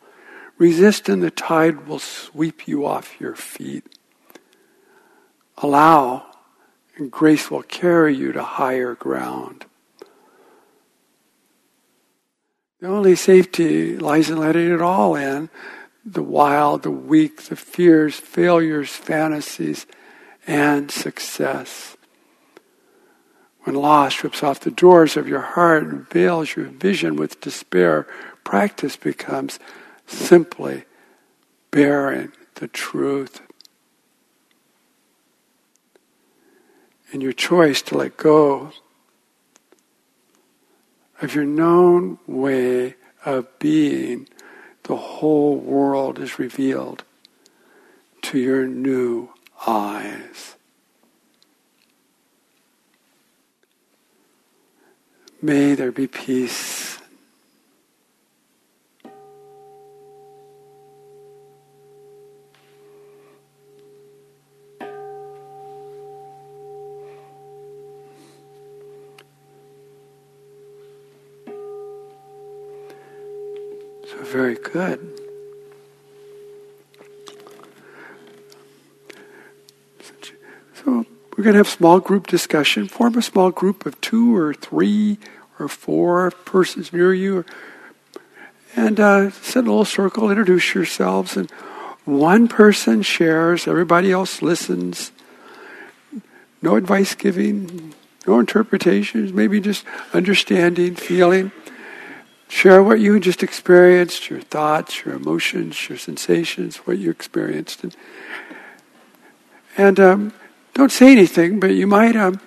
Resist 0.56 1.08
and 1.08 1.20
the 1.20 1.32
tide 1.32 1.88
will 1.88 1.98
sweep 1.98 2.68
you 2.68 2.86
off 2.86 3.20
your 3.20 3.34
feet. 3.34 3.98
Allow 5.58 6.26
and 6.96 7.10
grace 7.10 7.50
will 7.50 7.64
carry 7.64 8.14
you 8.14 8.30
to 8.30 8.42
higher 8.44 8.94
ground. 8.94 9.64
The 12.84 12.90
only 12.90 13.16
safety 13.16 13.96
lies 13.96 14.28
in 14.28 14.36
letting 14.36 14.70
it 14.70 14.82
all 14.82 15.16
in 15.16 15.48
the 16.04 16.22
wild, 16.22 16.82
the 16.82 16.90
weak, 16.90 17.44
the 17.44 17.56
fears, 17.56 18.16
failures, 18.16 18.90
fantasies, 18.90 19.86
and 20.46 20.90
success. 20.90 21.96
When 23.62 23.74
loss 23.74 24.12
strips 24.12 24.42
off 24.42 24.60
the 24.60 24.70
doors 24.70 25.16
of 25.16 25.26
your 25.26 25.40
heart 25.40 25.84
and 25.84 26.06
veils 26.10 26.56
your 26.56 26.66
vision 26.66 27.16
with 27.16 27.40
despair, 27.40 28.06
practice 28.44 28.96
becomes 28.96 29.58
simply 30.06 30.84
bearing 31.70 32.32
the 32.56 32.68
truth. 32.68 33.40
And 37.14 37.22
your 37.22 37.32
choice 37.32 37.80
to 37.80 37.96
let 37.96 38.18
go 38.18 38.74
of 41.20 41.34
your 41.34 41.44
known 41.44 42.18
way 42.26 42.94
of 43.25 43.59
being, 43.59 44.28
the 44.84 44.97
whole 44.97 45.57
world 45.57 46.18
is 46.18 46.39
revealed 46.39 47.05
to 48.23 48.39
your 48.39 48.67
new 48.67 49.31
eyes. 49.67 50.57
May 55.41 55.75
there 55.75 55.93
be 55.93 56.07
peace. 56.07 56.93
Good. 74.65 75.20
So 80.75 81.07
we're 81.36 81.44
going 81.44 81.55
to 81.55 81.59
have 81.59 81.68
small 81.68 82.01
group 82.01 82.26
discussion. 82.26 82.89
Form 82.89 83.17
a 83.17 83.23
small 83.23 83.51
group 83.51 83.86
of 83.86 84.01
two 84.01 84.36
or 84.36 84.52
three 84.52 85.18
or 85.59 85.68
four 85.68 86.31
persons 86.44 86.93
near 86.93 87.15
you, 87.15 87.44
and 88.75 88.99
uh, 88.99 89.31
sit 89.31 89.60
in 89.60 89.67
a 89.67 89.70
little 89.70 89.84
circle. 89.84 90.31
Introduce 90.31 90.75
yourselves, 90.75 91.36
and 91.36 91.51
one 92.05 92.49
person 92.49 93.02
shares. 93.02 93.68
Everybody 93.68 94.10
else 94.10 94.43
listens. 94.43 95.12
No 96.60 96.76
advice 96.76 97.15
giving, 97.15 97.94
no 98.26 98.41
interpretations. 98.41 99.33
Maybe 99.33 99.60
just 99.60 99.84
understanding, 100.12 100.97
feeling. 100.97 101.52
Share 102.55 102.84
what 102.84 103.00
you 103.00 103.18
just 103.18 103.42
experienced, 103.42 104.31
your 104.31 104.41
thoughts, 104.41 105.05
your 105.05 105.16
emotions, 105.16 105.89
your 105.89 105.99
sensations, 105.99 106.76
what 106.76 106.99
you 106.99 107.10
experienced. 107.10 107.83
And, 107.83 107.97
and 109.76 109.99
um, 109.99 110.33
don't 110.73 110.92
say 110.92 111.10
anything, 111.10 111.58
but 111.58 111.73
you 111.73 111.89
might 111.89 112.15
um, 112.15 112.39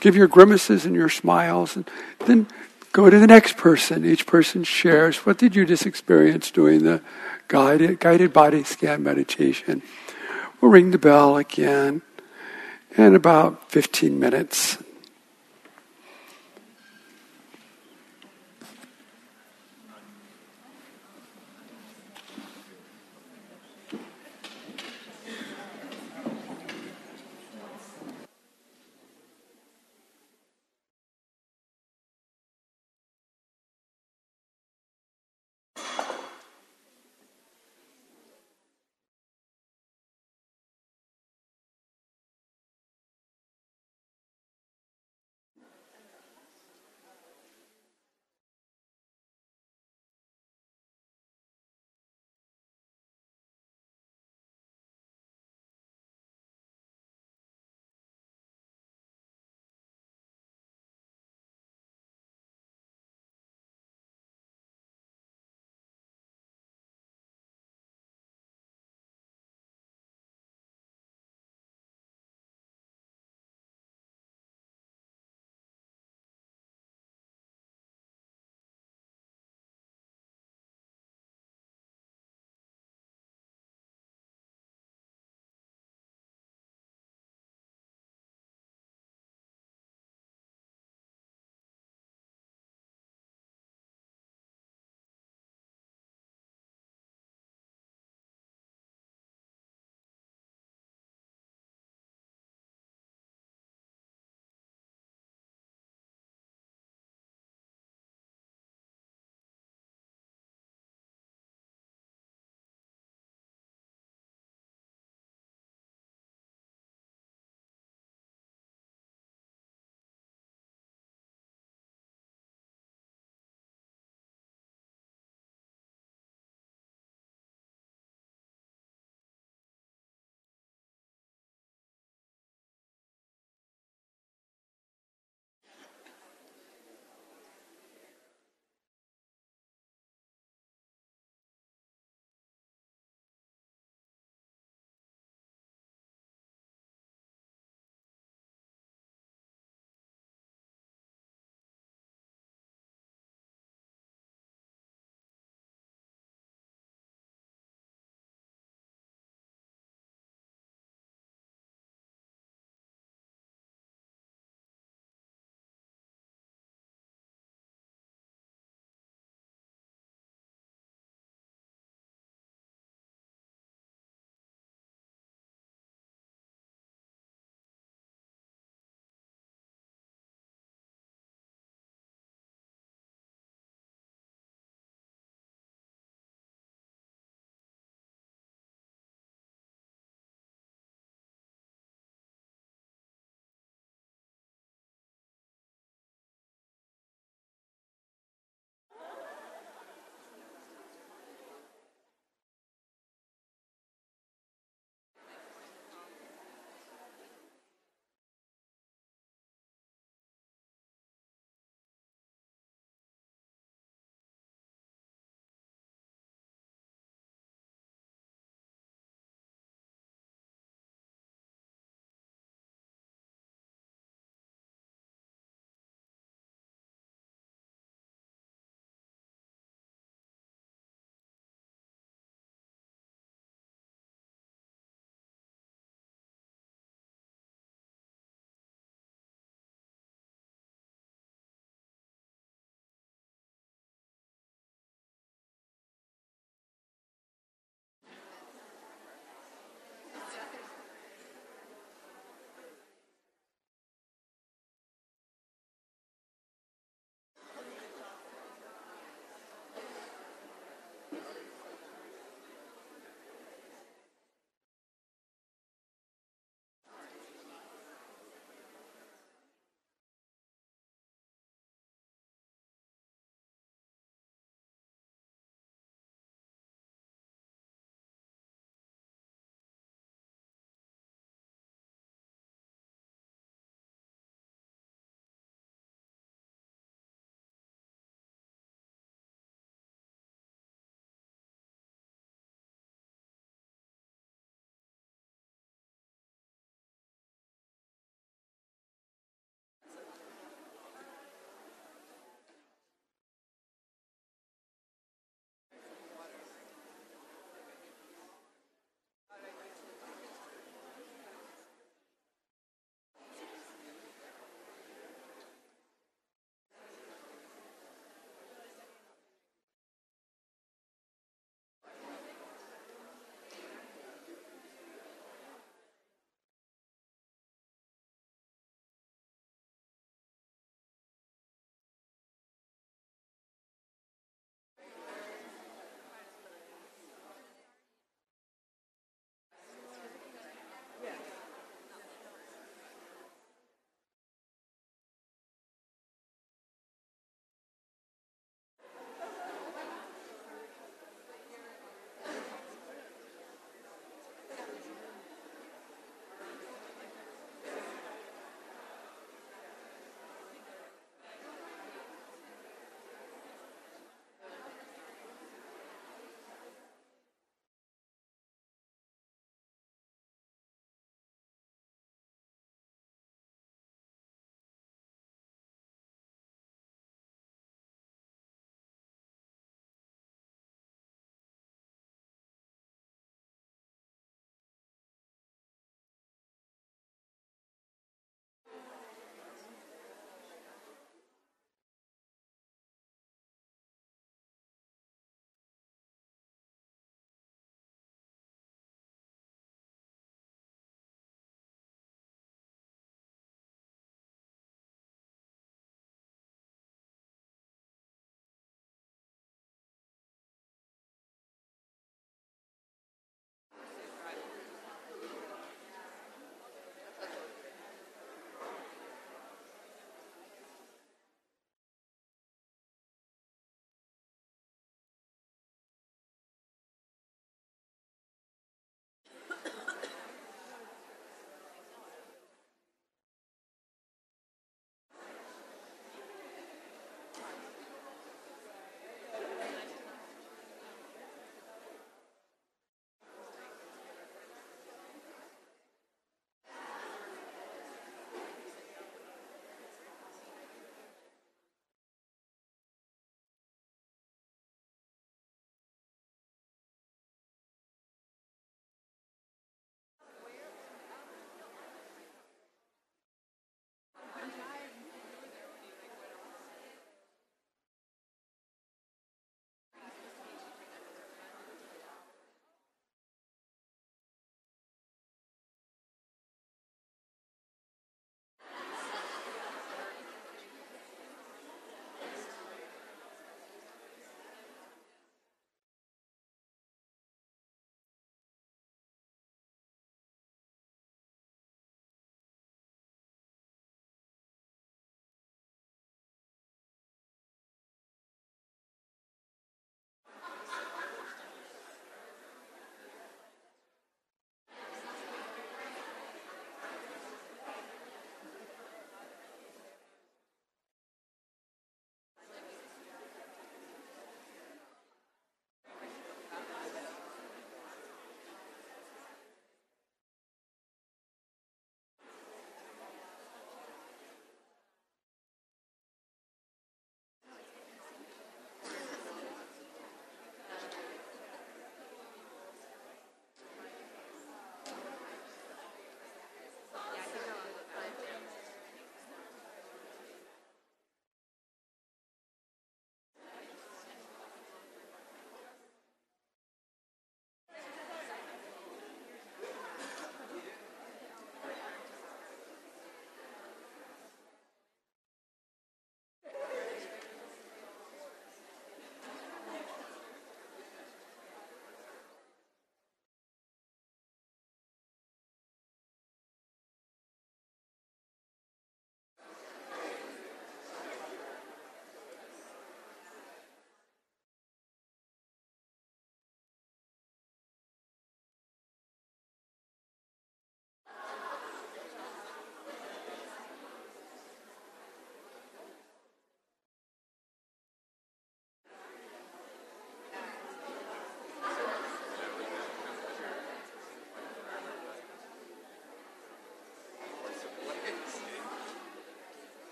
give 0.00 0.16
your 0.16 0.26
grimaces 0.26 0.84
and 0.84 0.96
your 0.96 1.08
smiles, 1.08 1.76
and 1.76 1.88
then 2.26 2.48
go 2.90 3.08
to 3.08 3.16
the 3.16 3.28
next 3.28 3.56
person. 3.56 4.04
Each 4.04 4.26
person 4.26 4.64
shares 4.64 5.18
what 5.18 5.38
did 5.38 5.54
you 5.54 5.64
just 5.64 5.86
experience 5.86 6.50
doing 6.50 6.82
the 6.82 7.00
guided 7.46 8.00
guided 8.00 8.32
body 8.32 8.64
scan 8.64 9.04
meditation. 9.04 9.82
We'll 10.60 10.72
ring 10.72 10.90
the 10.90 10.98
bell 10.98 11.36
again 11.36 12.02
in 12.96 13.14
about 13.14 13.70
15 13.70 14.18
minutes. 14.18 14.78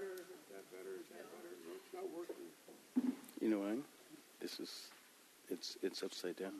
better? 0.00 0.14
Is 0.14 0.20
that 0.50 0.64
better? 0.72 0.96
Is 1.00 1.06
that 1.12 1.30
better? 1.30 1.52
it's 1.76 1.92
not 1.92 2.08
working. 2.16 2.48
You 3.40 3.48
know 3.50 3.60
what? 3.60 3.78
This 4.40 4.58
is, 4.60 4.90
it's, 5.50 5.76
it's 5.82 6.02
upside 6.02 6.36
down. 6.36 6.54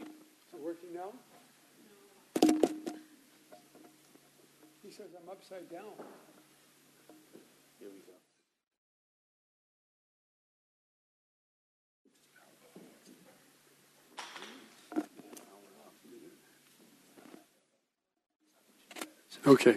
Is 0.00 0.06
it 0.54 0.60
working 0.60 0.92
now? 0.92 1.12
He 4.82 4.90
says 4.90 5.06
I'm 5.16 5.28
upside 5.30 5.70
down. 5.70 5.92
Here 7.78 7.90
we 7.90 8.00
go. 8.06 8.14
Okay. 19.52 19.76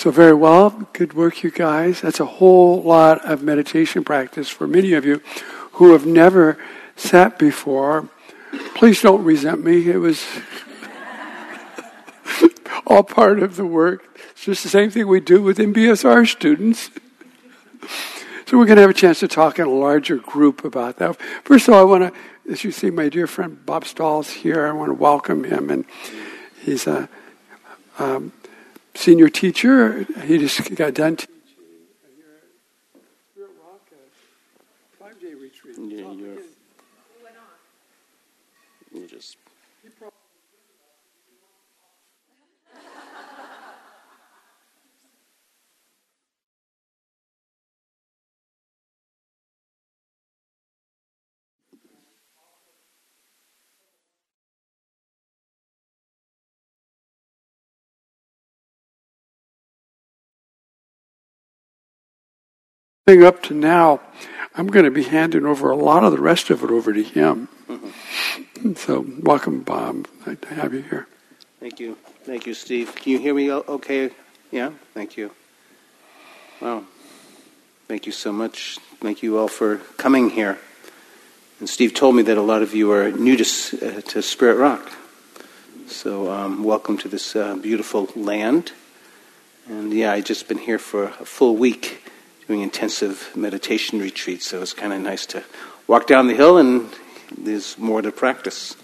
So, 0.00 0.10
very 0.10 0.32
well. 0.32 0.88
Good 0.94 1.12
work, 1.12 1.42
you 1.42 1.50
guys. 1.50 2.00
That's 2.00 2.20
a 2.20 2.24
whole 2.24 2.82
lot 2.82 3.22
of 3.22 3.42
meditation 3.42 4.02
practice 4.02 4.48
for 4.48 4.66
many 4.66 4.94
of 4.94 5.04
you 5.04 5.20
who 5.72 5.92
have 5.92 6.06
never 6.06 6.56
sat 6.96 7.38
before. 7.38 8.08
Please 8.74 9.02
don't 9.02 9.22
resent 9.22 9.62
me. 9.62 9.90
It 9.90 9.98
was 9.98 10.24
all 12.86 13.02
part 13.02 13.42
of 13.42 13.56
the 13.56 13.66
work. 13.66 14.18
It's 14.30 14.46
just 14.46 14.62
the 14.62 14.70
same 14.70 14.88
thing 14.88 15.06
we 15.06 15.20
do 15.20 15.42
with 15.42 15.58
MBSR 15.58 16.26
students. 16.26 16.88
So, 18.46 18.56
we're 18.56 18.64
going 18.64 18.76
to 18.76 18.80
have 18.80 18.88
a 18.88 18.94
chance 18.94 19.20
to 19.20 19.28
talk 19.28 19.58
in 19.58 19.66
a 19.66 19.70
larger 19.70 20.16
group 20.16 20.64
about 20.64 20.96
that. 20.96 21.20
First 21.44 21.68
of 21.68 21.74
all, 21.74 21.80
I 21.80 21.84
want 21.84 22.14
to, 22.14 22.50
as 22.50 22.64
you 22.64 22.72
see, 22.72 22.88
my 22.88 23.10
dear 23.10 23.26
friend 23.26 23.66
Bob 23.66 23.84
Stahl's 23.84 24.30
here. 24.30 24.66
I 24.66 24.72
want 24.72 24.88
to 24.88 24.94
welcome 24.94 25.44
him. 25.44 25.68
And 25.68 25.84
he's 26.62 26.86
a 26.86 27.06
um, 27.98 28.32
senior 29.00 29.30
teacher. 29.30 30.04
He 30.24 30.38
just 30.38 30.74
got 30.74 30.94
done 30.94 31.16
teaching 31.16 31.34
here 32.16 32.26
at 32.94 33.00
Spirit 33.32 33.50
Rock, 33.64 33.80
a 33.92 35.02
five 35.02 35.20
day 35.20 35.34
retreat. 35.34 35.76
Yeah, 35.78 36.12
you're. 36.12 36.42
You 38.92 39.06
just. 39.06 39.36
Up 63.18 63.42
to 63.44 63.54
now, 63.54 64.00
I'm 64.54 64.66
going 64.66 64.84
to 64.84 64.90
be 64.90 65.02
handing 65.02 65.44
over 65.44 65.70
a 65.70 65.76
lot 65.76 66.04
of 66.04 66.12
the 66.12 66.20
rest 66.20 66.50
of 66.50 66.62
it 66.62 66.70
over 66.70 66.92
to 66.92 67.02
him. 67.02 67.48
Mm-hmm. 67.68 68.74
So, 68.74 69.04
welcome, 69.20 69.62
Bob. 69.62 70.06
Nice 70.26 70.38
to 70.42 70.54
have 70.54 70.74
you 70.74 70.82
here. 70.82 71.08
Thank 71.58 71.80
you. 71.80 71.96
Thank 72.24 72.46
you, 72.46 72.54
Steve. 72.54 72.94
Can 72.94 73.12
you 73.12 73.18
hear 73.18 73.34
me 73.34 73.50
okay? 73.50 74.10
Yeah? 74.50 74.70
Thank 74.94 75.16
you. 75.16 75.30
Wow. 76.60 76.84
Thank 77.88 78.06
you 78.06 78.12
so 78.12 78.32
much. 78.32 78.78
Thank 79.00 79.22
you 79.22 79.38
all 79.38 79.48
for 79.48 79.78
coming 79.96 80.30
here. 80.30 80.58
And 81.58 81.68
Steve 81.68 81.92
told 81.92 82.14
me 82.14 82.22
that 82.22 82.38
a 82.38 82.42
lot 82.42 82.62
of 82.62 82.74
you 82.74 82.92
are 82.92 83.10
new 83.10 83.36
to, 83.36 83.44
uh, 83.44 84.00
to 84.00 84.22
Spirit 84.22 84.56
Rock. 84.56 84.92
So, 85.86 86.30
um, 86.30 86.64
welcome 86.64 86.96
to 86.98 87.08
this 87.08 87.34
uh, 87.34 87.56
beautiful 87.56 88.08
land. 88.14 88.72
And 89.66 89.92
yeah, 89.92 90.12
I've 90.12 90.24
just 90.24 90.48
been 90.48 90.58
here 90.58 90.78
for 90.78 91.04
a 91.04 91.24
full 91.24 91.56
week 91.56 92.04
doing 92.50 92.62
intensive 92.62 93.30
meditation 93.36 94.00
retreats, 94.00 94.44
so 94.44 94.60
it's 94.60 94.72
kind 94.72 94.92
of 94.92 95.00
nice 95.00 95.24
to 95.24 95.40
walk 95.86 96.08
down 96.08 96.26
the 96.26 96.34
hill 96.34 96.58
and 96.58 96.90
there's 97.38 97.78
more 97.78 98.02
to 98.02 98.10
practice. 98.10 98.74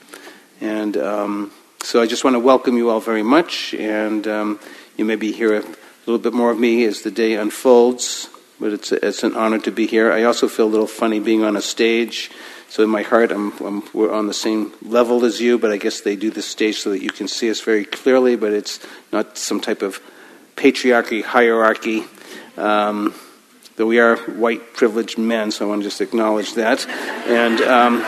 And 0.61 0.97
um, 0.97 1.51
so 1.83 2.01
I 2.01 2.07
just 2.07 2.23
want 2.23 2.35
to 2.35 2.39
welcome 2.39 2.77
you 2.77 2.91
all 2.91 3.01
very 3.01 3.25
much, 3.25 3.75
and 3.75 4.25
um, 4.28 4.61
you 4.97 5.05
maybe 5.05 5.33
hear 5.33 5.53
a 5.53 5.65
little 6.07 6.20
bit 6.20 6.33
more 6.33 6.53
of 6.53 6.61
me 6.61 6.85
as 6.85 7.03
the 7.03 7.11
day 7.11 7.35
unfolds, 7.35 8.28
but 8.61 8.73
it's, 8.73 8.93
a, 8.93 9.05
it's 9.05 9.25
an 9.25 9.35
honor 9.35 9.59
to 9.59 9.73
be 9.73 9.89
here. 9.89 10.12
I 10.12 10.23
also 10.23 10.47
feel 10.47 10.67
a 10.67 10.75
little 10.75 10.86
funny 10.86 11.19
being 11.19 11.43
on 11.43 11.57
a 11.57 11.61
stage. 11.61 12.31
So 12.69 12.85
in 12.85 12.89
my 12.89 13.03
heart, 13.03 13.33
I'm, 13.33 13.51
I'm, 13.59 13.83
we're 13.93 14.12
on 14.12 14.28
the 14.28 14.33
same 14.33 14.75
level 14.81 15.25
as 15.25 15.41
you, 15.41 15.59
but 15.59 15.73
I 15.73 15.77
guess 15.77 16.03
they 16.03 16.15
do 16.15 16.31
the 16.31 16.41
stage 16.41 16.78
so 16.78 16.91
that 16.91 17.03
you 17.03 17.11
can 17.11 17.27
see 17.27 17.51
us 17.51 17.61
very 17.61 17.85
clearly, 17.85 18.36
but 18.36 18.53
it's 18.53 18.78
not 19.11 19.36
some 19.36 19.61
type 19.61 19.83
of 19.83 19.99
patriarchy, 20.55 21.25
hierarchy. 21.25 22.05
Um, 22.57 23.12
though 23.77 23.87
we 23.87 24.01
are 24.01 24.17
white 24.17 24.75
privileged 24.75 25.19
men, 25.19 25.51
so 25.51 25.67
I 25.67 25.69
want 25.69 25.83
to 25.83 25.89
just 25.89 26.01
acknowledge 26.01 26.55
that. 26.55 26.87
And 27.27 27.61
um, 27.63 28.05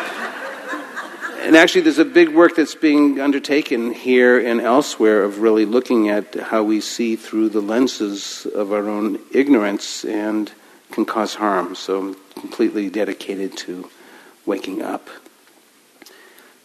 And 1.41 1.57
actually, 1.57 1.83
there's 1.83 1.99
a 1.99 2.05
big 2.05 2.35
work 2.35 2.57
that's 2.57 2.75
being 2.75 3.21
undertaken 3.21 3.95
here 3.95 4.39
and 4.39 4.61
elsewhere 4.61 5.23
of 5.23 5.39
really 5.39 5.65
looking 5.65 6.11
at 6.11 6.35
how 6.35 6.63
we 6.63 6.81
see 6.81 7.17
through 7.17 7.51
the 7.51 7.61
lenses 7.63 8.45
of 8.45 8.73
our 8.73 8.89
own 8.89 9.21
ignorance 9.33 10.05
and 10.05 10.53
can 10.91 11.05
cause 11.05 11.37
harm. 11.37 11.75
So 11.75 11.99
I'm 12.01 12.17
completely 12.35 12.91
dedicated 12.91 13.57
to 13.59 13.89
waking 14.45 14.83
up. 14.83 15.09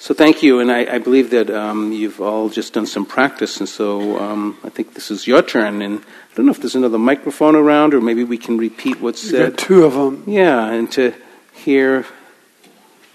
So 0.04 0.14
thank 0.14 0.44
you, 0.44 0.60
and 0.60 0.70
I, 0.70 0.96
I 0.96 0.98
believe 0.98 1.30
that 1.30 1.50
um, 1.50 1.94
you've 1.94 2.20
all 2.20 2.50
just 2.50 2.74
done 2.74 2.86
some 2.86 3.06
practice, 3.06 3.62
and 3.62 3.70
so 3.70 4.20
um, 4.20 4.58
I 4.62 4.68
think 4.68 4.96
this 4.96 5.10
is 5.10 5.28
your 5.28 5.42
turn. 5.42 5.82
And 5.82 6.00
I 6.00 6.36
don't 6.36 6.46
know 6.46 6.52
if 6.52 6.60
there's 6.60 6.76
another 6.76 7.00
microphone 7.00 7.56
around, 7.56 7.94
or 7.94 8.02
maybe 8.02 8.26
we 8.26 8.38
can 8.38 8.58
repeat 8.58 9.00
what's 9.00 9.24
You 9.24 9.30
said. 9.30 9.50
got 9.52 9.60
two 9.60 9.86
of 9.86 9.94
them. 9.94 10.26
Yeah, 10.28 10.70
and 10.74 10.92
to 10.92 11.14
hear. 11.54 12.06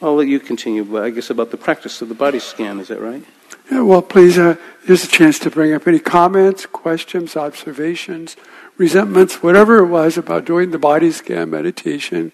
I'll 0.00 0.14
let 0.14 0.28
you 0.28 0.40
continue, 0.40 0.82
but 0.82 1.02
I 1.04 1.10
guess 1.10 1.28
about 1.28 1.50
the 1.50 1.58
practice 1.58 2.00
of 2.00 2.08
the 2.08 2.14
body 2.14 2.38
scan. 2.38 2.80
Is 2.80 2.88
that 2.88 3.02
right? 3.02 3.22
Yeah, 3.70 3.82
well, 3.82 4.00
please, 4.00 4.38
uh, 4.38 4.56
here's 4.86 5.04
a 5.04 5.08
chance 5.08 5.38
to 5.40 5.50
bring 5.50 5.74
up 5.74 5.86
any 5.86 5.98
comments, 5.98 6.64
questions, 6.64 7.36
observations, 7.36 8.34
resentments, 8.78 9.42
whatever 9.42 9.76
it 9.80 9.88
was 9.88 10.16
about 10.16 10.46
doing 10.46 10.70
the 10.70 10.78
body 10.78 11.12
scan 11.12 11.50
meditation. 11.50 12.32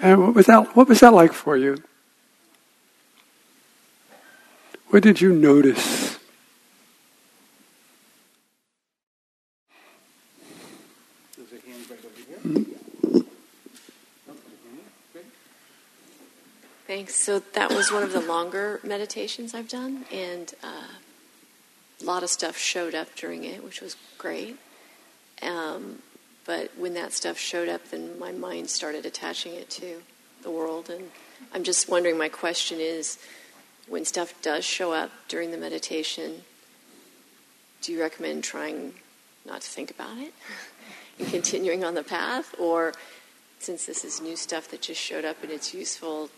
And 0.00 0.20
what 0.20 0.34
was 0.34 0.46
that, 0.46 0.74
what 0.74 0.88
was 0.88 0.98
that 0.98 1.14
like 1.14 1.32
for 1.32 1.56
you? 1.56 1.76
What 4.92 5.02
did 5.02 5.22
you 5.22 5.32
notice? 5.32 6.18
Thanks. 16.86 17.14
So 17.14 17.38
that 17.38 17.70
was 17.70 17.90
one 17.90 18.02
of 18.02 18.12
the 18.12 18.20
longer 18.20 18.80
meditations 18.84 19.54
I've 19.54 19.70
done, 19.70 20.04
and 20.12 20.52
uh, 20.62 20.68
a 21.98 22.04
lot 22.04 22.22
of 22.22 22.28
stuff 22.28 22.58
showed 22.58 22.94
up 22.94 23.14
during 23.14 23.44
it, 23.44 23.64
which 23.64 23.80
was 23.80 23.96
great. 24.18 24.58
Um, 25.40 26.00
but 26.44 26.70
when 26.76 26.92
that 26.92 27.14
stuff 27.14 27.38
showed 27.38 27.70
up, 27.70 27.88
then 27.88 28.18
my 28.18 28.32
mind 28.32 28.68
started 28.68 29.06
attaching 29.06 29.54
it 29.54 29.70
to 29.70 30.02
the 30.42 30.50
world. 30.50 30.90
And 30.90 31.10
I'm 31.54 31.64
just 31.64 31.88
wondering 31.88 32.18
my 32.18 32.28
question 32.28 32.78
is 32.78 33.16
when 33.92 34.06
stuff 34.06 34.32
does 34.40 34.64
show 34.64 34.94
up 34.94 35.10
during 35.28 35.50
the 35.50 35.58
meditation, 35.58 36.44
do 37.82 37.92
you 37.92 38.00
recommend 38.00 38.42
trying 38.42 38.94
not 39.44 39.60
to 39.60 39.68
think 39.68 39.90
about 39.90 40.16
it 40.16 40.32
and 41.18 41.28
continuing 41.28 41.84
on 41.84 41.94
the 41.94 42.02
path? 42.02 42.54
Or 42.58 42.94
since 43.58 43.84
this 43.84 44.02
is 44.02 44.22
new 44.22 44.34
stuff 44.34 44.68
that 44.70 44.80
just 44.80 44.98
showed 44.98 45.26
up 45.26 45.42
and 45.42 45.52
it's 45.52 45.74
useful, 45.74 46.30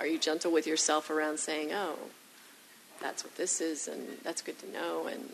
are 0.00 0.06
you 0.08 0.18
gentle 0.18 0.50
with 0.50 0.66
yourself 0.66 1.10
around 1.10 1.38
saying, 1.38 1.70
oh, 1.72 1.94
that's 3.00 3.22
what 3.22 3.36
this 3.36 3.60
is 3.60 3.86
and 3.86 4.18
that's 4.24 4.42
good 4.42 4.58
to 4.58 4.72
know 4.72 5.06
and 5.06 5.30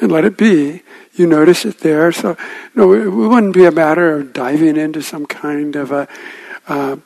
and 0.00 0.12
let 0.12 0.24
it 0.24 0.36
be. 0.36 0.82
You 1.14 1.26
notice 1.26 1.64
it 1.64 1.80
there. 1.80 2.12
So, 2.12 2.36
no, 2.74 2.92
it 2.92 3.08
wouldn't 3.08 3.54
be 3.54 3.64
a 3.64 3.70
matter 3.70 4.18
of 4.18 4.32
diving 4.32 4.76
into 4.76 5.02
some 5.02 5.26
kind 5.26 5.74
of 5.74 5.90
a 5.90 6.08
uh, 6.68 6.96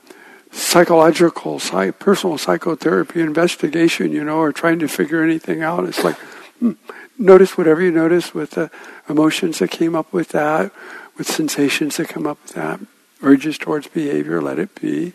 psychological, 0.52 1.58
psych, 1.58 1.98
personal 1.98 2.38
psychotherapy 2.38 3.20
investigation, 3.20 4.12
you 4.12 4.22
know, 4.22 4.38
or 4.38 4.52
trying 4.52 4.78
to 4.78 4.88
figure 4.88 5.22
anything 5.22 5.62
out. 5.62 5.84
It's 5.84 6.04
like, 6.04 6.16
hmm, 6.60 6.72
notice 7.18 7.56
whatever 7.56 7.80
you 7.80 7.90
notice 7.90 8.34
with 8.34 8.52
the 8.52 8.70
emotions 9.08 9.58
that 9.58 9.70
came 9.70 9.96
up 9.96 10.12
with 10.12 10.28
that, 10.28 10.70
with 11.16 11.26
sensations 11.26 11.96
that 11.96 12.08
come 12.08 12.26
up 12.26 12.38
with 12.42 12.52
that, 12.52 12.80
urges 13.22 13.56
towards 13.58 13.88
behavior, 13.88 14.40
let 14.42 14.58
it 14.58 14.74
be. 14.80 15.14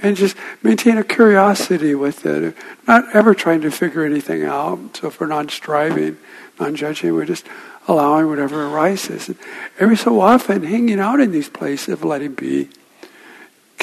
And 0.00 0.16
just 0.16 0.36
maintain 0.62 0.98
a 0.98 1.04
curiosity 1.04 1.94
with 1.94 2.26
it, 2.26 2.56
not 2.86 3.04
ever 3.14 3.34
trying 3.34 3.60
to 3.60 3.70
figure 3.70 4.04
anything 4.04 4.44
out. 4.44 4.96
So 4.96 5.08
if 5.08 5.20
we're 5.20 5.28
not 5.28 5.50
striving, 5.50 6.16
non-judging, 6.58 7.14
we're 7.14 7.24
just 7.26 7.46
allowing 7.86 8.28
whatever 8.28 8.66
arises. 8.66 9.28
And 9.28 9.38
every 9.78 9.96
so 9.96 10.20
often, 10.20 10.62
hanging 10.64 10.98
out 11.00 11.20
in 11.20 11.32
these 11.32 11.48
places 11.48 11.90
of 11.90 12.04
letting 12.04 12.34
be, 12.34 12.70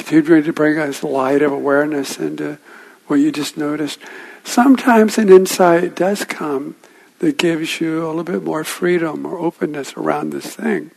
continuing 0.01 0.43
to 0.43 0.53
bring 0.53 0.79
us 0.79 1.03
light 1.03 1.41
of 1.41 1.51
awareness 1.51 2.17
into 2.17 2.57
what 3.07 3.17
you 3.17 3.31
just 3.31 3.55
noticed. 3.55 3.99
Sometimes 4.43 5.17
an 5.17 5.29
insight 5.29 5.95
does 5.95 6.25
come 6.25 6.75
that 7.19 7.37
gives 7.37 7.79
you 7.79 8.05
a 8.05 8.07
little 8.07 8.23
bit 8.23 8.43
more 8.43 8.63
freedom 8.63 9.25
or 9.25 9.37
openness 9.37 9.93
around 9.93 10.31
this 10.31 10.55
thing. 10.55 10.89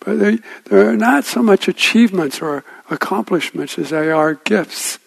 But 0.00 0.18
they, 0.18 0.38
they're 0.64 0.96
not 0.96 1.24
so 1.24 1.42
much 1.42 1.68
achievements 1.68 2.42
or 2.42 2.64
accomplishments 2.90 3.78
as 3.78 3.90
they 3.90 4.10
are 4.10 4.34
gifts. 4.34 4.98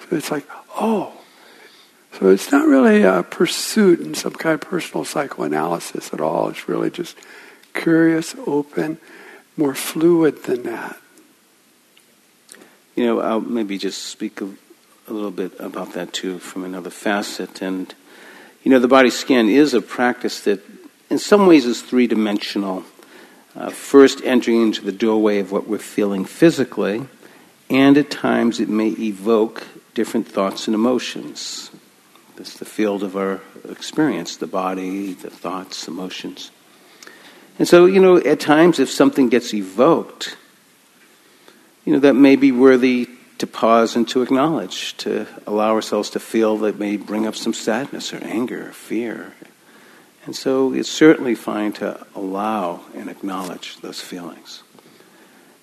So 0.00 0.16
it's 0.16 0.30
like, 0.30 0.46
oh. 0.76 1.12
So 2.18 2.28
it's 2.28 2.52
not 2.52 2.68
really 2.68 3.02
a 3.02 3.24
pursuit 3.24 4.00
in 4.00 4.14
some 4.14 4.32
kind 4.32 4.54
of 4.54 4.60
personal 4.60 5.04
psychoanalysis 5.04 6.12
at 6.12 6.20
all. 6.20 6.48
It's 6.48 6.68
really 6.68 6.90
just 6.90 7.16
curious, 7.74 8.36
open, 8.46 8.98
more 9.56 9.74
fluid 9.74 10.44
than 10.44 10.62
that. 10.64 10.96
You 12.94 13.06
know, 13.06 13.20
I'll 13.20 13.40
maybe 13.40 13.76
just 13.76 14.04
speak 14.04 14.40
a, 14.40 14.44
a 15.08 15.12
little 15.12 15.30
bit 15.30 15.52
about 15.58 15.94
that 15.94 16.12
too 16.12 16.38
from 16.38 16.64
another 16.64 16.90
facet. 16.90 17.60
And, 17.60 17.92
you 18.62 18.70
know, 18.70 18.78
the 18.78 18.88
body 18.88 19.10
scan 19.10 19.48
is 19.48 19.74
a 19.74 19.80
practice 19.80 20.40
that 20.42 20.60
in 21.10 21.18
some 21.18 21.46
ways 21.46 21.66
is 21.66 21.82
three 21.82 22.06
dimensional. 22.06 22.84
Uh, 23.56 23.70
first, 23.70 24.20
entering 24.24 24.62
into 24.62 24.84
the 24.84 24.92
doorway 24.92 25.38
of 25.38 25.52
what 25.52 25.68
we're 25.68 25.78
feeling 25.78 26.24
physically, 26.24 27.06
and 27.70 27.96
at 27.96 28.10
times 28.10 28.58
it 28.58 28.68
may 28.68 28.88
evoke 28.88 29.64
different 29.94 30.26
thoughts 30.26 30.66
and 30.66 30.74
emotions. 30.74 31.70
That's 32.36 32.58
the 32.58 32.64
field 32.64 33.04
of 33.04 33.16
our 33.16 33.40
experience 33.68 34.36
the 34.36 34.48
body, 34.48 35.12
the 35.12 35.30
thoughts, 35.30 35.86
emotions. 35.86 36.50
And 37.58 37.68
so, 37.68 37.86
you 37.86 38.00
know, 38.00 38.16
at 38.16 38.40
times 38.40 38.80
if 38.80 38.90
something 38.90 39.28
gets 39.28 39.54
evoked, 39.54 40.36
you 41.84 41.92
know, 41.92 41.98
that 42.00 42.14
may 42.14 42.36
be 42.36 42.52
worthy 42.52 43.08
to 43.38 43.46
pause 43.46 43.96
and 43.96 44.08
to 44.08 44.22
acknowledge, 44.22 44.96
to 44.98 45.26
allow 45.46 45.72
ourselves 45.72 46.10
to 46.10 46.20
feel 46.20 46.58
that 46.58 46.78
may 46.78 46.96
bring 46.96 47.26
up 47.26 47.36
some 47.36 47.52
sadness 47.52 48.12
or 48.14 48.22
anger 48.24 48.68
or 48.68 48.72
fear. 48.72 49.34
And 50.24 50.34
so 50.34 50.72
it's 50.72 50.90
certainly 50.90 51.34
fine 51.34 51.72
to 51.74 52.06
allow 52.14 52.80
and 52.94 53.10
acknowledge 53.10 53.76
those 53.80 54.00
feelings. 54.00 54.62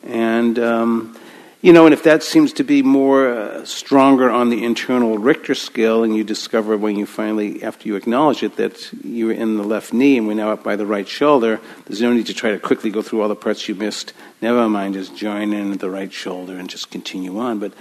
And, 0.03 0.59
um, 0.59 1.17
you 1.61 1.73
know, 1.73 1.85
and 1.85 1.93
if 1.93 2.03
that 2.03 2.23
seems 2.23 2.53
to 2.53 2.63
be 2.63 2.81
more 2.81 3.29
uh, 3.29 3.65
stronger 3.65 4.31
on 4.31 4.49
the 4.49 4.63
internal 4.63 5.19
Richter 5.19 5.53
scale, 5.53 6.03
and 6.03 6.15
you 6.15 6.23
discover 6.23 6.75
when 6.75 6.95
you 6.95 7.05
finally, 7.05 7.61
after 7.61 7.87
you 7.87 7.95
acknowledge 7.95 8.41
it, 8.41 8.55
that 8.55 8.91
you're 9.03 9.31
in 9.31 9.57
the 9.57 9.63
left 9.63 9.93
knee 9.93 10.17
and 10.17 10.27
we're 10.27 10.33
now 10.33 10.51
up 10.51 10.63
by 10.63 10.75
the 10.75 10.87
right 10.87 11.07
shoulder, 11.07 11.59
there's 11.85 12.01
no 12.01 12.13
need 12.13 12.25
to 12.25 12.33
try 12.33 12.49
to 12.49 12.57
quickly 12.57 12.89
go 12.89 13.03
through 13.03 13.21
all 13.21 13.27
the 13.27 13.35
parts 13.35 13.69
you 13.69 13.75
missed. 13.75 14.13
Never 14.41 14.67
mind, 14.67 14.95
just 14.95 15.15
join 15.15 15.53
in 15.53 15.71
at 15.71 15.79
the 15.79 15.89
right 15.91 16.11
shoulder 16.11 16.57
and 16.57 16.67
just 16.67 16.89
continue 16.89 17.37
on. 17.37 17.59
But 17.59 17.73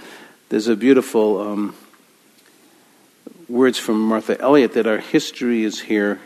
there's 0.49 0.67
a 0.67 0.75
beautiful 0.75 1.41
um, 1.41 1.75
words 3.49 3.79
from 3.79 3.99
Martha 3.99 4.39
Elliott 4.39 4.73
that 4.73 4.85
our 4.85 4.99
history 4.99 5.63
is 5.63 5.79
here 5.79 6.19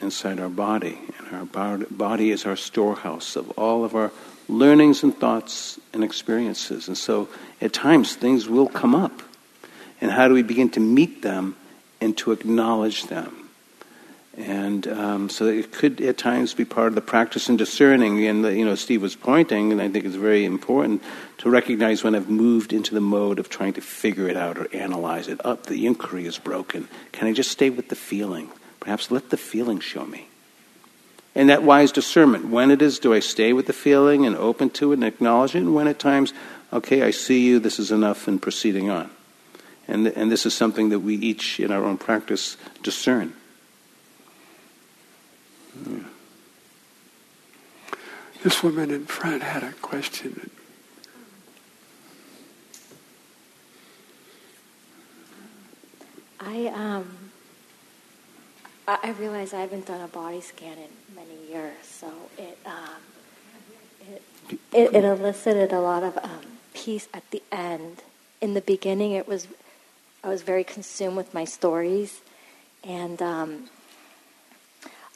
inside 0.00 0.38
our 0.38 0.48
body, 0.48 0.98
and 1.18 1.52
our 1.52 1.78
body 1.78 2.30
is 2.30 2.46
our 2.46 2.56
storehouse 2.56 3.34
of 3.34 3.50
all 3.58 3.84
of 3.84 3.96
our 3.96 4.12
learnings 4.48 5.02
and 5.02 5.16
thoughts 5.16 5.78
and 5.92 6.02
experiences. 6.02 6.88
And 6.88 6.96
so 6.96 7.28
at 7.60 7.72
times 7.72 8.14
things 8.14 8.48
will 8.48 8.68
come 8.68 8.94
up. 8.94 9.22
And 10.00 10.10
how 10.10 10.28
do 10.28 10.34
we 10.34 10.42
begin 10.42 10.70
to 10.70 10.80
meet 10.80 11.22
them 11.22 11.56
and 12.00 12.16
to 12.18 12.32
acknowledge 12.32 13.06
them? 13.06 13.42
And 14.36 14.88
um, 14.88 15.28
so 15.28 15.46
it 15.46 15.72
could 15.72 16.00
at 16.00 16.16
times 16.16 16.54
be 16.54 16.64
part 16.64 16.88
of 16.88 16.94
the 16.94 17.02
practice 17.02 17.50
in 17.50 17.56
discerning. 17.56 18.24
And, 18.26 18.44
the, 18.44 18.56
you 18.56 18.64
know, 18.64 18.74
Steve 18.74 19.02
was 19.02 19.14
pointing, 19.14 19.72
and 19.72 19.80
I 19.80 19.88
think 19.90 20.06
it's 20.06 20.14
very 20.14 20.46
important 20.46 21.02
to 21.38 21.50
recognize 21.50 22.02
when 22.02 22.14
I've 22.14 22.30
moved 22.30 22.72
into 22.72 22.94
the 22.94 23.00
mode 23.00 23.38
of 23.38 23.50
trying 23.50 23.74
to 23.74 23.82
figure 23.82 24.28
it 24.28 24.36
out 24.36 24.56
or 24.56 24.74
analyze 24.74 25.28
it. 25.28 25.44
Up, 25.44 25.66
the 25.66 25.86
inquiry 25.86 26.24
is 26.24 26.38
broken. 26.38 26.88
Can 27.12 27.28
I 27.28 27.34
just 27.34 27.50
stay 27.50 27.68
with 27.68 27.90
the 27.90 27.96
feeling? 27.96 28.50
Perhaps 28.80 29.10
let 29.10 29.28
the 29.28 29.36
feeling 29.36 29.80
show 29.80 30.06
me. 30.06 30.28
And 31.34 31.48
that 31.48 31.62
wise 31.62 31.92
discernment. 31.92 32.48
When 32.48 32.70
it 32.70 32.82
is, 32.82 32.98
do 32.98 33.14
I 33.14 33.20
stay 33.20 33.52
with 33.52 33.66
the 33.66 33.72
feeling 33.72 34.26
and 34.26 34.36
open 34.36 34.68
to 34.70 34.92
it 34.92 34.96
and 34.96 35.04
acknowledge 35.04 35.54
it? 35.54 35.60
And 35.60 35.74
when 35.74 35.88
at 35.88 35.98
times, 35.98 36.32
okay, 36.72 37.02
I 37.02 37.10
see 37.10 37.46
you, 37.46 37.58
this 37.58 37.78
is 37.78 37.90
enough, 37.90 38.28
and 38.28 38.40
proceeding 38.40 38.90
on. 38.90 39.10
And, 39.88 40.06
and 40.08 40.30
this 40.30 40.44
is 40.44 40.54
something 40.54 40.90
that 40.90 41.00
we 41.00 41.14
each, 41.16 41.58
in 41.58 41.72
our 41.72 41.84
own 41.84 41.96
practice, 41.96 42.56
discern. 42.82 43.32
Yeah. 45.86 46.00
This 48.42 48.62
woman 48.62 48.90
in 48.90 49.06
front 49.06 49.42
had 49.42 49.62
a 49.62 49.72
question. 49.72 50.50
I 56.40 56.66
um, 56.74 57.30
I 58.88 59.12
realize 59.12 59.54
I 59.54 59.60
haven't 59.60 59.86
done 59.86 60.00
a 60.00 60.08
body 60.08 60.40
scan 60.40 60.76
in 60.76 60.88
so 61.82 62.12
it 62.38 62.58
um, 62.66 63.02
it, 64.10 64.22
it, 64.72 64.94
it 64.94 65.04
elicited 65.04 65.72
a 65.72 65.80
lot 65.80 66.02
of 66.02 66.18
um, 66.22 66.58
peace 66.74 67.08
at 67.12 67.30
the 67.30 67.42
end. 67.50 68.02
In 68.40 68.54
the 68.54 68.60
beginning, 68.60 69.12
it 69.12 69.28
was 69.28 69.46
I 70.24 70.28
was 70.28 70.42
very 70.42 70.64
consumed 70.64 71.16
with 71.16 71.34
my 71.34 71.44
stories, 71.44 72.20
and 72.82 73.20
um, 73.20 73.70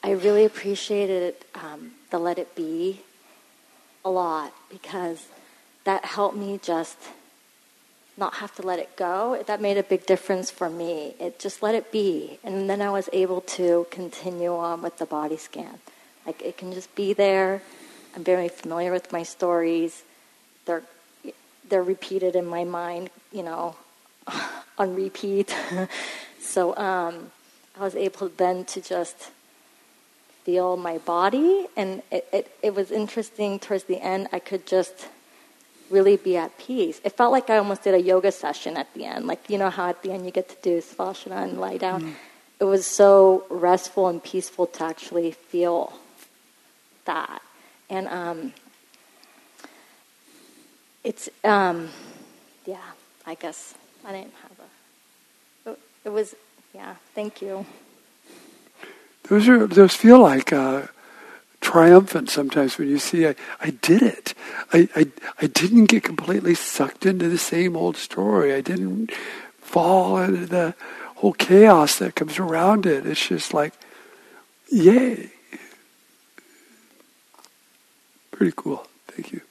I 0.03 0.11
really 0.11 0.45
appreciated 0.45 1.35
um, 1.55 1.91
the 2.11 2.19
Let 2.19 2.37
It 2.37 2.55
Be 2.55 3.01
a 4.05 4.09
lot 4.09 4.53
because 4.69 5.27
that 5.83 6.05
helped 6.05 6.37
me 6.37 6.59
just 6.61 6.97
not 8.17 8.35
have 8.35 8.53
to 8.55 8.61
let 8.61 8.79
it 8.79 8.95
go. 8.95 9.41
That 9.45 9.61
made 9.61 9.77
a 9.77 9.83
big 9.83 10.05
difference 10.05 10.49
for 10.49 10.69
me. 10.69 11.15
It 11.19 11.39
just 11.39 11.61
let 11.61 11.75
it 11.75 11.91
be. 11.91 12.39
And 12.43 12.69
then 12.69 12.81
I 12.81 12.89
was 12.89 13.09
able 13.13 13.41
to 13.41 13.85
continue 13.91 14.55
on 14.55 14.81
with 14.81 14.97
the 14.97 15.05
body 15.05 15.37
scan. 15.37 15.79
Like 16.27 16.41
it 16.41 16.57
can 16.57 16.73
just 16.73 16.93
be 16.93 17.13
there. 17.13 17.61
I'm 18.15 18.23
very 18.23 18.49
familiar 18.49 18.91
with 18.91 19.11
my 19.13 19.23
stories. 19.23 20.03
They're 20.65 20.83
they're 21.69 21.83
repeated 21.83 22.35
in 22.35 22.45
my 22.45 22.63
mind, 22.63 23.09
you 23.31 23.43
know, 23.43 23.75
on 24.77 24.95
repeat. 24.95 25.55
so 26.39 26.75
um, 26.77 27.31
I 27.79 27.83
was 27.83 27.95
able 27.95 28.29
then 28.29 28.65
to 28.65 28.81
just 28.81 29.31
feel 30.43 30.77
my 30.77 30.97
body, 30.99 31.67
and 31.75 32.01
it, 32.11 32.27
it, 32.31 32.57
it 32.63 32.75
was 32.75 32.91
interesting 32.91 33.59
towards 33.59 33.85
the 33.85 34.01
end. 34.01 34.27
I 34.31 34.39
could 34.39 34.65
just 34.65 35.07
really 35.89 36.17
be 36.17 36.37
at 36.37 36.57
peace. 36.57 36.99
It 37.03 37.13
felt 37.13 37.31
like 37.31 37.49
I 37.49 37.57
almost 37.57 37.83
did 37.83 37.93
a 37.93 38.01
yoga 38.01 38.31
session 38.31 38.77
at 38.77 38.93
the 38.93 39.05
end. 39.05 39.27
Like, 39.27 39.49
you 39.49 39.57
know 39.57 39.69
how 39.69 39.89
at 39.89 40.03
the 40.03 40.11
end 40.11 40.25
you 40.25 40.31
get 40.31 40.49
to 40.49 40.55
do 40.61 40.81
Savasana 40.81 41.43
and 41.43 41.59
lie 41.59 41.77
down? 41.77 42.01
Mm. 42.01 42.13
It 42.59 42.63
was 42.65 42.85
so 42.85 43.45
restful 43.49 44.07
and 44.07 44.23
peaceful 44.23 44.67
to 44.67 44.83
actually 44.83 45.31
feel 45.31 45.93
that. 47.07 47.41
And 47.89 48.07
um, 48.07 48.53
it's, 51.03 51.29
um, 51.43 51.89
yeah, 52.65 52.77
I 53.25 53.35
guess 53.35 53.73
I 54.05 54.11
didn't 54.11 54.33
have 54.43 54.51
a, 55.65 55.77
it 56.05 56.09
was, 56.09 56.35
yeah, 56.73 56.95
thank 57.15 57.41
you. 57.41 57.65
Those 59.23 59.49
are, 59.49 59.67
those 59.67 59.95
feel 59.95 60.19
like, 60.19 60.53
uh, 60.53 60.87
triumphant 61.59 62.29
sometimes 62.29 62.77
when 62.77 62.87
you 62.87 62.99
see 62.99 63.27
I, 63.27 63.35
I 63.59 63.71
did 63.71 64.01
it. 64.01 64.33
I, 64.71 64.87
I, 64.95 65.07
I 65.41 65.47
didn't 65.47 65.85
get 65.85 66.03
completely 66.03 66.55
sucked 66.55 67.05
into 67.05 67.27
the 67.27 67.37
same 67.37 67.75
old 67.75 67.97
story. 67.97 68.53
I 68.53 68.61
didn't 68.61 69.11
fall 69.59 70.17
into 70.17 70.45
the 70.45 70.75
whole 71.15 71.33
chaos 71.33 71.97
that 71.97 72.15
comes 72.15 72.39
around 72.39 72.85
it. 72.85 73.05
It's 73.05 73.27
just 73.27 73.53
like, 73.53 73.73
yay. 74.71 75.31
Pretty 78.37 78.53
cool. 78.55 78.85
Thank 79.07 79.31
you. 79.31 79.41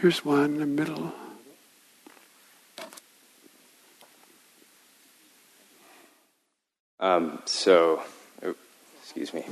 Here's 0.00 0.24
one 0.24 0.44
in 0.44 0.58
the 0.58 0.64
middle. 0.64 1.12
Um, 6.98 7.42
so, 7.44 8.02
oh, 8.42 8.54
excuse 9.02 9.34
me. 9.34 9.44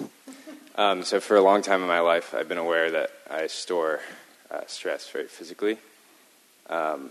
Um, 0.77 1.03
so, 1.03 1.21
for 1.21 1.37
a 1.37 1.43
long 1.43 1.61
time 1.61 1.83
in 1.83 1.87
my 1.87 2.01
life, 2.01 2.33
I've 2.33 2.49
been 2.49 2.57
aware 2.57 2.91
that 2.91 3.11
I 3.31 3.49
store 3.49 4.01
uh, 4.51 4.63
stress 4.67 5.11
very 5.11 5.27
physically. 5.27 5.77
Um, 6.71 7.11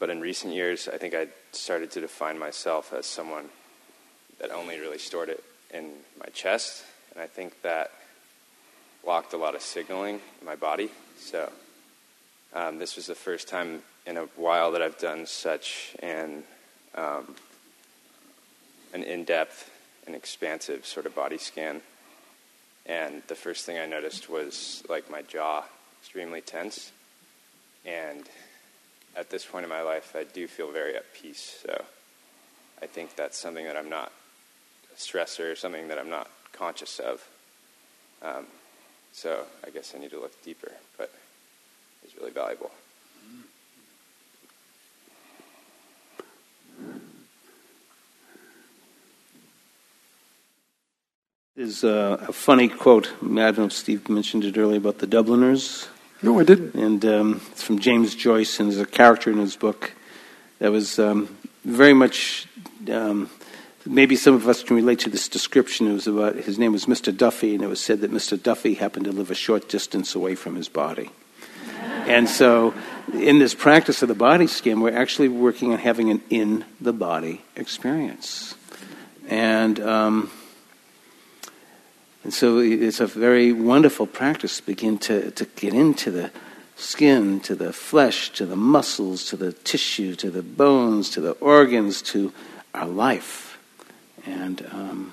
but 0.00 0.10
in 0.10 0.20
recent 0.20 0.52
years, 0.52 0.88
I 0.88 0.98
think 0.98 1.14
I 1.14 1.28
started 1.52 1.92
to 1.92 2.00
define 2.00 2.40
myself 2.40 2.92
as 2.92 3.06
someone 3.06 3.50
that 4.40 4.50
only 4.50 4.80
really 4.80 4.98
stored 4.98 5.28
it 5.28 5.44
in 5.76 5.90
my 6.18 6.28
chest. 6.32 6.84
And 7.12 7.22
I 7.22 7.26
think 7.26 7.62
that 7.62 7.90
blocked 9.04 9.32
a 9.32 9.36
lot 9.36 9.54
of 9.54 9.62
signaling 9.62 10.20
in 10.40 10.46
my 10.46 10.56
body. 10.56 10.90
So, 11.18 11.50
um, 12.54 12.78
this 12.78 12.96
was 12.96 13.06
the 13.06 13.14
first 13.14 13.48
time 13.48 13.82
in 14.06 14.16
a 14.16 14.24
while 14.36 14.72
that 14.72 14.82
I've 14.82 14.98
done 14.98 15.26
such 15.26 15.94
an 16.00 16.44
um, 16.94 17.34
an 18.94 19.02
in-depth 19.02 19.70
and 20.06 20.14
expansive 20.14 20.86
sort 20.86 21.04
of 21.06 21.14
body 21.14 21.38
scan. 21.38 21.82
And 22.86 23.22
the 23.26 23.34
first 23.34 23.66
thing 23.66 23.78
I 23.78 23.86
noticed 23.86 24.30
was 24.30 24.82
like 24.88 25.10
my 25.10 25.22
jaw 25.22 25.64
extremely 26.00 26.40
tense. 26.40 26.92
And 27.84 28.24
at 29.16 29.28
this 29.28 29.44
point 29.44 29.64
in 29.64 29.68
my 29.68 29.82
life, 29.82 30.14
I 30.16 30.24
do 30.24 30.46
feel 30.46 30.70
very 30.70 30.96
at 30.96 31.12
peace. 31.12 31.58
So 31.62 31.84
I 32.80 32.86
think 32.86 33.16
that's 33.16 33.36
something 33.36 33.66
that 33.66 33.76
I'm 33.76 33.90
not 33.90 34.12
a 34.96 34.98
stressor, 34.98 35.56
something 35.56 35.88
that 35.88 35.98
I'm 35.98 36.10
not 36.10 36.30
conscious 36.52 36.98
of. 36.98 37.26
Um, 38.22 38.46
so 39.12 39.44
I 39.66 39.70
guess 39.70 39.94
I 39.94 39.98
need 39.98 40.10
to 40.10 40.20
look 40.20 40.42
deeper, 40.42 40.72
but 40.96 41.12
it's 42.02 42.16
really 42.16 42.30
valuable. 42.30 42.70
There's 51.56 51.84
a, 51.84 52.26
a, 52.28 52.32
funny 52.32 52.68
quote. 52.68 53.14
I 53.22 53.26
don't 53.26 53.58
know 53.58 53.64
if 53.64 53.72
Steve 53.72 54.10
mentioned 54.10 54.44
it 54.44 54.58
earlier 54.58 54.76
about 54.76 54.98
the 54.98 55.06
Dubliners. 55.06 55.88
No, 56.20 56.38
I 56.38 56.44
didn't. 56.44 56.74
And 56.74 57.02
um, 57.06 57.40
it's 57.50 57.62
from 57.62 57.78
James 57.78 58.14
Joyce, 58.14 58.60
and 58.60 58.70
there's 58.70 58.80
a 58.80 58.84
character 58.84 59.30
in 59.30 59.38
his 59.38 59.56
book 59.56 59.92
that 60.58 60.70
was 60.70 60.98
um, 60.98 61.34
very 61.64 61.94
much. 61.94 62.46
Um, 62.90 63.30
maybe 63.86 64.16
some 64.16 64.34
of 64.34 64.48
us 64.48 64.62
can 64.62 64.76
relate 64.76 65.00
to 65.00 65.10
this 65.10 65.28
description. 65.28 65.86
It 65.86 65.92
was 65.92 66.06
about 66.06 66.36
his 66.36 66.58
name 66.58 66.72
was 66.72 66.86
Mr. 66.86 67.16
Duffy, 67.16 67.54
and 67.54 67.62
it 67.62 67.68
was 67.68 67.80
said 67.80 68.00
that 68.00 68.12
Mr. 68.12 68.40
Duffy 68.40 68.74
happened 68.74 69.06
to 69.06 69.12
live 69.12 69.30
a 69.30 69.34
short 69.34 69.68
distance 69.68 70.14
away 70.14 70.34
from 70.34 70.56
his 70.56 70.68
body. 70.68 71.10
And 72.06 72.28
so, 72.28 72.74
in 73.12 73.38
this 73.38 73.54
practice 73.54 74.02
of 74.02 74.08
the 74.08 74.14
body 74.14 74.46
scan, 74.46 74.80
we're 74.80 74.96
actually 74.96 75.28
working 75.28 75.72
on 75.72 75.78
having 75.78 76.10
an 76.10 76.22
in 76.30 76.64
the 76.80 76.92
body 76.92 77.42
experience. 77.56 78.54
And 79.28 79.80
um, 79.80 80.30
and 82.26 82.34
so 82.34 82.58
it's 82.58 82.98
a 82.98 83.06
very 83.06 83.52
wonderful 83.52 84.08
practice 84.08 84.56
to 84.56 84.66
begin 84.66 84.98
to, 84.98 85.30
to 85.30 85.44
get 85.44 85.72
into 85.72 86.10
the 86.10 86.32
skin, 86.74 87.38
to 87.42 87.54
the 87.54 87.72
flesh, 87.72 88.30
to 88.30 88.46
the 88.46 88.56
muscles, 88.56 89.26
to 89.26 89.36
the 89.36 89.52
tissue, 89.52 90.16
to 90.16 90.32
the 90.32 90.42
bones, 90.42 91.08
to 91.10 91.20
the 91.20 91.30
organs, 91.34 92.02
to 92.02 92.32
our 92.74 92.88
life. 92.88 93.45
And 94.26 94.66
um, 94.72 95.12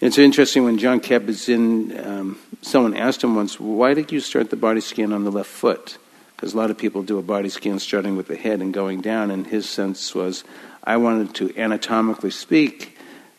it's 0.00 0.18
interesting 0.18 0.64
when 0.64 0.78
Jon 0.78 1.00
Kabat-Zinn, 1.00 1.98
um, 2.06 2.38
someone 2.62 2.94
asked 2.94 3.24
him 3.24 3.34
once, 3.34 3.58
why 3.58 3.94
did 3.94 4.12
you 4.12 4.20
start 4.20 4.50
the 4.50 4.56
body 4.56 4.80
scan 4.80 5.12
on 5.12 5.24
the 5.24 5.32
left 5.32 5.48
foot? 5.48 5.98
Because 6.36 6.52
a 6.52 6.56
lot 6.56 6.70
of 6.70 6.76
people 6.76 7.02
do 7.02 7.18
a 7.18 7.22
body 7.22 7.48
scan 7.48 7.78
starting 7.78 8.16
with 8.16 8.28
the 8.28 8.36
head 8.36 8.60
and 8.60 8.74
going 8.74 9.00
down, 9.00 9.30
and 9.30 9.46
his 9.46 9.68
sense 9.68 10.14
was, 10.14 10.44
I 10.84 10.98
wanted 10.98 11.34
to 11.36 11.56
anatomically 11.56 12.30
speak 12.30 12.92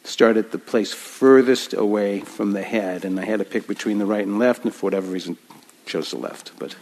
start 0.03 0.37
at 0.37 0.51
the 0.51 0.57
place 0.57 0.93
furthest 0.93 1.73
away 1.73 2.21
from 2.21 2.53
the 2.53 2.63
head, 2.63 3.03
and 3.03 3.19
I 3.19 3.25
had 3.25 3.39
to 3.39 3.45
pick 3.45 3.67
between 3.67 3.99
the 3.99 4.05
right 4.05 4.25
and 4.25 4.39
left, 4.39 4.63
and 4.63 4.73
for 4.73 4.85
whatever 4.87 5.11
reason, 5.11 5.37
chose 5.85 6.11
the 6.11 6.17
left. 6.17 6.53
But, 6.57 6.75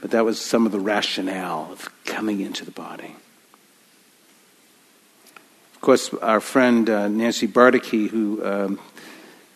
but 0.00 0.10
that 0.10 0.24
was 0.24 0.40
some 0.40 0.66
of 0.66 0.72
the 0.72 0.80
rationale 0.80 1.68
of 1.70 1.88
coming 2.04 2.40
into 2.40 2.64
the 2.64 2.72
body. 2.72 3.14
Of 5.82 5.86
course, 5.86 6.14
our 6.14 6.38
friend 6.38 6.88
uh, 6.88 7.08
Nancy 7.08 7.48
Bardacke, 7.48 8.08
who 8.08 8.40
um, 8.46 8.78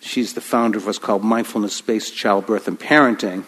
she's 0.01 0.35
the 0.35 0.41
founder 0.41 0.77
of 0.77 0.85
what's 0.85 0.99
called 0.99 1.23
mindfulness-based 1.23 2.17
childbirth 2.17 2.67
and 2.67 2.77
parenting, 2.81 3.45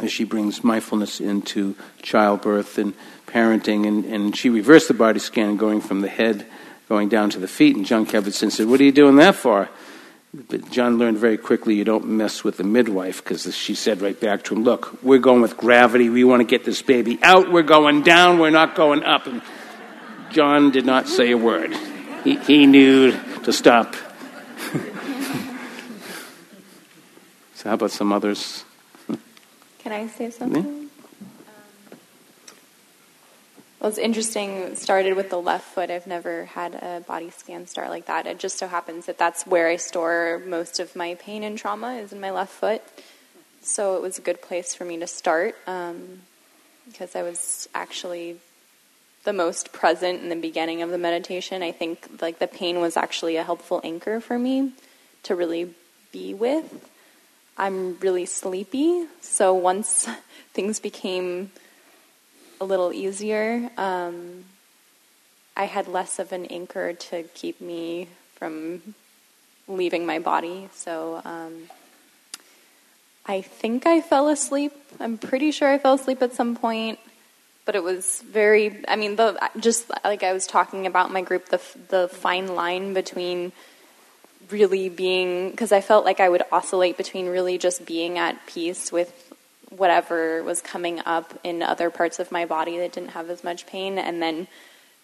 as 0.00 0.10
she 0.10 0.24
brings 0.24 0.64
mindfulness 0.64 1.20
into 1.20 1.76
childbirth 2.02 2.76
and 2.78 2.92
parenting, 3.28 3.86
and, 3.86 4.04
and 4.04 4.36
she 4.36 4.50
reversed 4.50 4.88
the 4.88 4.94
body 4.94 5.20
scan, 5.20 5.56
going 5.56 5.80
from 5.80 6.00
the 6.00 6.08
head 6.08 6.44
going 6.88 7.08
down 7.08 7.30
to 7.30 7.38
the 7.38 7.46
feet. 7.46 7.76
And 7.76 7.86
Jon 7.86 8.04
Kabat-Zinn 8.04 8.50
said, 8.50 8.66
What 8.66 8.80
are 8.80 8.84
you 8.84 8.90
doing 8.90 9.14
that 9.18 9.36
for? 9.36 9.68
But 10.34 10.68
Jon 10.72 10.98
learned 10.98 11.18
very 11.18 11.38
quickly 11.38 11.76
you 11.76 11.84
don't 11.84 12.08
mess 12.08 12.42
with 12.42 12.56
the 12.56 12.64
midwife 12.64 13.22
because 13.22 13.54
she 13.54 13.76
said 13.76 14.00
right 14.00 14.20
back 14.20 14.42
to 14.46 14.56
him, 14.56 14.64
Look, 14.64 15.00
we're 15.04 15.18
going 15.18 15.40
with 15.40 15.56
gravity. 15.56 16.08
We 16.08 16.24
want 16.24 16.40
to 16.40 16.46
get 16.46 16.64
this 16.64 16.82
baby 16.82 17.20
out. 17.22 17.52
We're 17.52 17.62
going 17.62 18.02
down. 18.02 18.40
We're 18.40 18.50
not 18.50 18.74
going 18.74 19.04
up. 19.04 19.28
And 19.28 19.40
Jon 20.36 20.70
did 20.70 20.84
not 20.84 21.08
say 21.08 21.30
a 21.30 21.38
word. 21.38 21.74
He, 22.22 22.36
he 22.36 22.66
knew 22.66 23.12
to 23.44 23.54
stop. 23.54 23.94
so, 27.54 27.70
how 27.70 27.72
about 27.72 27.90
some 27.90 28.12
others? 28.12 28.66
Can 29.78 29.92
I 29.92 30.08
say 30.08 30.28
something? 30.28 30.62
Yeah. 30.62 30.88
Well, 33.80 33.88
it's 33.88 33.96
interesting. 33.96 34.76
Started 34.76 35.16
with 35.16 35.30
the 35.30 35.40
left 35.40 35.72
foot. 35.72 35.90
I've 35.90 36.06
never 36.06 36.44
had 36.44 36.74
a 36.74 37.02
body 37.08 37.30
scan 37.30 37.66
start 37.66 37.88
like 37.88 38.04
that. 38.04 38.26
It 38.26 38.38
just 38.38 38.58
so 38.58 38.68
happens 38.68 39.06
that 39.06 39.16
that's 39.16 39.46
where 39.46 39.68
I 39.68 39.76
store 39.76 40.42
most 40.44 40.78
of 40.78 40.94
my 40.94 41.14
pain 41.14 41.44
and 41.44 41.56
trauma 41.56 41.94
is 41.94 42.12
in 42.12 42.20
my 42.20 42.30
left 42.30 42.52
foot. 42.52 42.82
So 43.62 43.96
it 43.96 44.02
was 44.02 44.18
a 44.18 44.20
good 44.20 44.42
place 44.42 44.74
for 44.74 44.84
me 44.84 44.98
to 44.98 45.06
start 45.06 45.56
um, 45.66 46.20
because 46.86 47.16
I 47.16 47.22
was 47.22 47.70
actually 47.74 48.36
the 49.26 49.34
most 49.34 49.72
present 49.72 50.22
in 50.22 50.30
the 50.30 50.36
beginning 50.36 50.80
of 50.80 50.90
the 50.90 50.96
meditation. 50.96 51.62
I 51.62 51.72
think 51.72 52.22
like 52.22 52.38
the 52.38 52.46
pain 52.46 52.80
was 52.80 52.96
actually 52.96 53.36
a 53.36 53.42
helpful 53.42 53.80
anchor 53.84 54.20
for 54.20 54.38
me 54.38 54.72
to 55.24 55.34
really 55.34 55.74
be 56.12 56.32
with. 56.32 56.88
I'm 57.58 57.98
really 57.98 58.24
sleepy. 58.24 59.06
So 59.20 59.52
once 59.52 60.08
things 60.54 60.80
became 60.80 61.50
a 62.60 62.64
little 62.64 62.92
easier, 62.92 63.68
um, 63.76 64.44
I 65.56 65.64
had 65.64 65.88
less 65.88 66.18
of 66.18 66.32
an 66.32 66.46
anchor 66.46 66.92
to 66.92 67.24
keep 67.34 67.60
me 67.60 68.08
from 68.36 68.94
leaving 69.66 70.06
my 70.06 70.20
body. 70.20 70.68
So 70.72 71.20
um, 71.24 71.68
I 73.26 73.40
think 73.40 73.86
I 73.86 74.00
fell 74.00 74.28
asleep. 74.28 74.72
I'm 75.00 75.18
pretty 75.18 75.50
sure 75.50 75.68
I 75.68 75.78
fell 75.78 75.94
asleep 75.94 76.22
at 76.22 76.32
some 76.32 76.54
point, 76.54 77.00
but 77.66 77.74
it 77.74 77.82
was 77.82 78.22
very. 78.22 78.82
I 78.88 78.96
mean, 78.96 79.16
the 79.16 79.50
just 79.58 79.90
like 80.04 80.22
I 80.22 80.32
was 80.32 80.46
talking 80.46 80.86
about 80.86 81.12
my 81.12 81.20
group, 81.20 81.50
the 81.50 81.60
the 81.88 82.08
fine 82.08 82.54
line 82.54 82.94
between 82.94 83.52
really 84.48 84.88
being 84.88 85.50
because 85.50 85.72
I 85.72 85.80
felt 85.80 86.04
like 86.04 86.20
I 86.20 86.28
would 86.28 86.44
oscillate 86.52 86.96
between 86.96 87.26
really 87.26 87.58
just 87.58 87.84
being 87.84 88.16
at 88.16 88.46
peace 88.46 88.90
with 88.92 89.12
whatever 89.70 90.42
was 90.44 90.62
coming 90.62 91.00
up 91.04 91.38
in 91.42 91.60
other 91.60 91.90
parts 91.90 92.20
of 92.20 92.30
my 92.30 92.46
body 92.46 92.78
that 92.78 92.92
didn't 92.92 93.10
have 93.10 93.28
as 93.28 93.42
much 93.42 93.66
pain, 93.66 93.98
and 93.98 94.22
then 94.22 94.46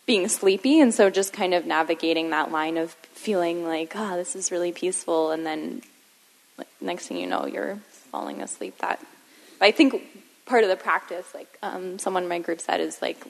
being 0.06 0.28
sleepy, 0.28 0.80
and 0.80 0.94
so 0.94 1.10
just 1.10 1.32
kind 1.32 1.54
of 1.54 1.66
navigating 1.66 2.30
that 2.30 2.50
line 2.50 2.76
of 2.76 2.92
feeling 3.12 3.64
like, 3.64 3.92
oh, 3.96 4.16
this 4.16 4.34
is 4.34 4.50
really 4.50 4.72
peaceful, 4.72 5.32
and 5.32 5.44
then 5.44 5.82
next 6.80 7.08
thing 7.08 7.18
you 7.18 7.26
know, 7.26 7.46
you're 7.46 7.76
falling 8.10 8.40
asleep. 8.40 8.78
That 8.78 9.04
I 9.60 9.72
think 9.72 10.00
part 10.46 10.64
of 10.64 10.70
the 10.70 10.76
practice, 10.76 11.26
like 11.34 11.58
um, 11.62 11.98
someone 11.98 12.24
in 12.24 12.28
my 12.28 12.38
group 12.38 12.60
said, 12.60 12.80
is 12.80 13.00
like 13.00 13.24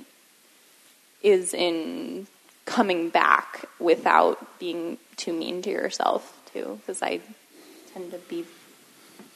is 1.23 1.55
in 1.55 2.27
coming 2.65 3.09
back 3.09 3.67
without 3.79 4.59
being 4.59 4.99
too 5.17 5.33
mean 5.33 5.63
to 5.63 5.71
yourself 5.71 6.41
too, 6.53 6.81
because 6.81 7.03
I 7.03 7.21
tend 7.93 8.11
to 8.13 8.19
be 8.19 8.45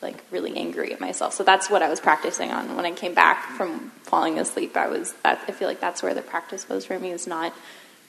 like 0.02 0.16
really 0.30 0.56
angry 0.56 0.92
at 0.92 1.00
myself. 1.00 1.32
So 1.34 1.42
that's 1.42 1.70
what 1.70 1.82
I 1.82 1.88
was 1.88 2.00
practicing 2.00 2.50
on 2.50 2.76
when 2.76 2.84
I 2.84 2.92
came 2.92 3.14
back 3.14 3.44
from 3.56 3.90
falling 4.02 4.38
asleep. 4.38 4.76
I 4.76 4.88
was 4.88 5.14
that 5.22 5.40
I 5.48 5.52
feel 5.52 5.68
like 5.68 5.80
that's 5.80 6.02
where 6.02 6.14
the 6.14 6.22
practice 6.22 6.68
was 6.68 6.84
for 6.84 6.98
me 6.98 7.10
is 7.10 7.26
not 7.26 7.54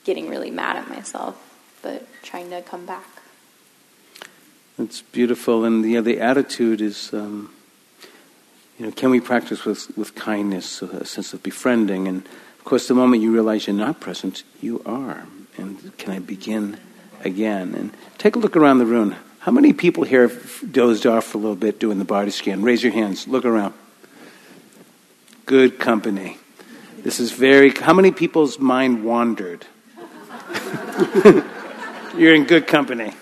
getting 0.03 0.29
really 0.29 0.51
mad 0.51 0.75
at 0.75 0.89
myself, 0.89 1.35
but 1.81 2.07
trying 2.23 2.49
to 2.49 2.61
come 2.61 2.85
back. 2.85 3.07
It's 4.79 5.01
beautiful, 5.01 5.63
and 5.63 5.83
the 5.83 5.99
the 6.01 6.19
attitude 6.19 6.81
is, 6.81 7.11
um, 7.13 7.51
you 8.77 8.85
know, 8.85 8.91
can 8.91 9.09
we 9.09 9.19
practice 9.19 9.65
with 9.65 9.95
with 9.97 10.15
kindness, 10.15 10.81
a 10.81 11.05
sense 11.05 11.33
of 11.33 11.41
befriending, 11.41 12.07
and 12.07 12.25
of 12.59 12.63
course, 12.63 12.87
the 12.87 12.93
moment 12.93 13.23
you 13.23 13.33
realize 13.33 13.65
you're 13.65 13.75
not 13.75 13.99
present, 13.99 14.43
you 14.61 14.81
are, 14.85 15.25
and 15.57 15.97
can 15.97 16.13
I 16.13 16.19
begin 16.19 16.77
again? 17.23 17.73
And 17.73 17.91
take 18.17 18.35
a 18.35 18.39
look 18.39 18.55
around 18.55 18.79
the 18.79 18.85
room. 18.85 19.15
How 19.39 19.51
many 19.51 19.73
people 19.73 20.03
here 20.03 20.29
dozed 20.69 21.07
off 21.07 21.25
for 21.25 21.37
a 21.37 21.41
little 21.41 21.55
bit 21.55 21.79
doing 21.79 21.99
the 21.99 22.05
body 22.05 22.31
scan? 22.31 22.63
Raise 22.63 22.83
your 22.83 22.91
hands. 22.91 23.27
Look 23.27 23.45
around. 23.45 23.73
Good 25.45 25.79
company. 25.79 26.37
This 26.99 27.19
is 27.19 27.31
very. 27.31 27.71
How 27.71 27.93
many 27.93 28.11
people's 28.11 28.59
mind 28.59 29.03
wandered? 29.03 29.65
You're 32.17 32.35
in 32.35 32.43
good 32.43 32.67
company. 32.67 33.13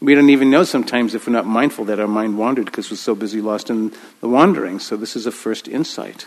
We 0.00 0.14
don't 0.14 0.30
even 0.30 0.48
know 0.48 0.62
sometimes 0.62 1.14
if 1.14 1.26
we're 1.26 1.32
not 1.32 1.46
mindful 1.46 1.84
that 1.86 1.98
our 1.98 2.06
mind 2.06 2.38
wandered 2.38 2.66
because 2.66 2.90
we're 2.90 2.96
so 2.96 3.16
busy 3.16 3.40
lost 3.40 3.68
in 3.68 3.92
the 4.20 4.28
wandering. 4.28 4.78
So 4.78 4.96
this 4.96 5.16
is 5.16 5.26
a 5.26 5.32
first 5.32 5.66
insight. 5.66 6.26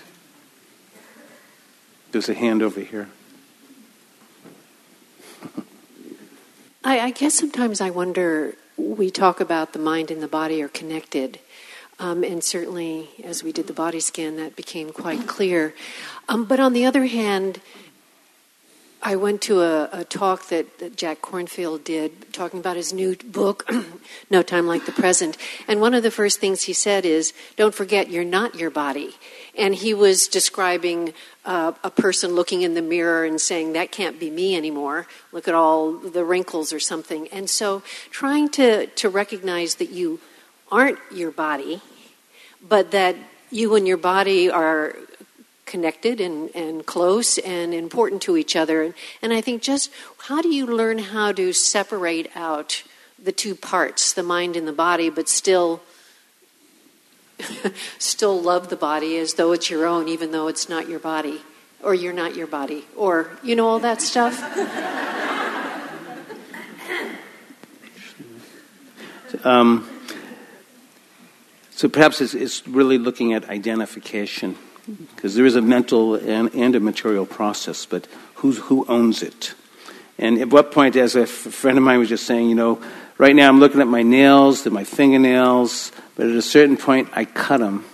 There's 2.12 2.28
a 2.28 2.34
hand 2.34 2.62
over 2.62 2.82
here. 2.82 3.08
I, 6.84 7.00
I 7.00 7.12
guess 7.12 7.36
sometimes 7.36 7.80
I 7.80 7.90
wonder. 7.90 8.56
We 8.76 9.10
talk 9.12 9.40
about 9.40 9.74
the 9.74 9.80
mind 9.80 10.12
and 10.12 10.22
the 10.22 10.28
body 10.28 10.62
are 10.62 10.68
connected, 10.68 11.40
um, 12.00 12.24
and 12.24 12.44
certainly 12.44 13.10
as 13.24 13.44
we 13.44 13.52
did 13.52 13.68
the 13.68 13.74
body 13.74 14.00
scan, 14.00 14.36
that 14.38 14.56
became 14.56 14.92
quite 14.92 15.28
clear. 15.28 15.74
Um, 16.28 16.46
but 16.46 16.60
on 16.60 16.74
the 16.74 16.86
other 16.86 17.06
hand, 17.06 17.62
I 19.04 19.16
went 19.16 19.42
to 19.44 19.62
a, 19.62 19.90
a 19.92 20.04
talk 20.04 20.50
that, 20.50 20.78
that, 20.78 20.96
Jack 20.96 21.22
Kornfield 21.22 21.84
did 21.84 22.32
talking 22.34 22.60
about 22.60 22.76
his 22.76 22.94
new 22.94 23.16
book, 23.16 23.68
No 24.30 24.44
Time 24.44 24.68
Like 24.68 24.86
the 24.86 24.92
Present. 24.92 25.38
And 25.68 25.82
one 25.82 25.96
of 25.96 26.04
the 26.04 26.12
first 26.12 26.40
things 26.40 26.64
he 26.64 26.74
said 26.74 27.04
is, 27.04 27.34
Don't 27.56 27.74
forget, 27.74 28.12
you're 28.12 28.24
not 28.24 28.56
your 28.56 28.70
body. 28.70 29.16
And 29.58 29.74
he 29.74 29.96
was 29.96 30.28
describing 30.28 31.14
uh, 31.46 31.74
a 31.84 31.90
person 31.90 32.36
looking 32.36 32.62
in 32.62 32.76
the 32.76 32.82
mirror 32.82 33.26
and 33.26 33.42
saying, 33.42 33.74
That 33.74 33.92
can't 33.92 34.20
be 34.20 34.30
me 34.30 34.56
anymore. 34.56 35.08
Look 35.32 35.48
at 35.48 35.56
all 35.56 35.94
the 35.94 36.24
wrinkles 36.24 36.72
or 36.72 36.80
something. 36.80 37.28
And 37.30 37.50
so 37.50 37.82
trying 38.12 38.50
to, 38.50 38.86
to 38.86 39.10
recognize 39.10 39.76
that 39.76 39.90
you 39.90 40.20
aren't 40.72 41.00
your 41.12 41.32
body, 41.32 41.82
but 42.62 42.92
that 42.92 43.16
you 43.50 43.76
and 43.76 43.88
your 43.88 43.98
body 43.98 44.50
are 44.50 44.96
connected 45.72 46.20
and, 46.20 46.54
and 46.54 46.86
close 46.86 47.38
and 47.38 47.74
important 47.74 48.22
to 48.24 48.36
each 48.36 48.58
other. 48.58 48.84
And, 48.84 48.94
and 49.22 49.32
I 49.32 49.40
think 49.40 49.62
just 49.62 49.90
how 50.28 50.42
do 50.42 50.50
you 50.50 50.66
learn 50.66 50.98
how 50.98 51.32
to 51.32 51.54
separate 51.54 52.30
out 52.36 52.84
the 53.18 53.32
two 53.32 53.56
parts, 53.56 54.12
the 54.12 54.22
mind 54.22 54.58
and 54.58 54.68
the 54.68 54.74
body, 54.74 55.10
but 55.10 55.30
still 55.30 55.82
still 57.98 58.40
love 58.40 58.70
the 58.70 58.76
body 58.76 59.18
as 59.18 59.36
though 59.36 59.54
it's 59.54 59.70
your 59.70 59.86
own, 59.86 60.10
even 60.10 60.32
though 60.32 60.50
it's 60.50 60.68
not 60.68 60.90
your 60.90 61.00
body, 61.00 61.42
or 61.82 61.96
you're 61.96 62.14
not 62.14 62.36
your 62.36 62.48
body, 62.48 62.86
or 62.96 63.32
you 63.42 63.56
know 63.56 63.68
all 63.68 63.80
that 63.80 64.02
stuff. 64.02 64.44
um, 69.46 69.90
so 71.72 71.88
perhaps 71.88 72.20
it's, 72.20 72.34
it's 72.34 72.68
really 72.68 72.98
looking 72.98 73.34
at 73.34 73.50
identification 73.50 74.58
because 74.88 75.36
there 75.36 75.46
is 75.46 75.56
a 75.56 75.62
mental 75.62 76.16
and, 76.16 76.54
and, 76.56 76.76
a 76.76 76.80
material 76.80 77.26
process, 77.26 77.86
but 77.86 78.08
who's, 78.36 78.58
who 78.58 78.86
owns 78.88 79.22
it? 79.22 79.54
And 80.18 80.40
at 80.40 80.50
what 80.50 80.72
point, 80.72 80.96
as 80.96 81.16
a 81.16 81.24
f- 81.24 81.30
friend 81.30 81.78
of 81.78 81.84
mine 81.84 82.00
was 82.00 82.10
just 82.10 82.26
saying, 82.26 82.50
you 82.50 82.56
know, 82.56 82.82
right 83.18 83.36
now 83.36 83.48
I'm 83.48 83.60
looking 83.60 83.82
at 83.82 83.88
my 83.88 84.04
nails, 84.04 84.66
at 84.66 84.74
my 84.74 84.84
fingernails, 84.84 85.92
but 86.16 86.28
at 86.28 86.36
a 86.36 86.42
certain 86.42 86.78
point 86.78 87.10
I 87.14 87.26
cut 87.26 87.60
them, 87.60 87.86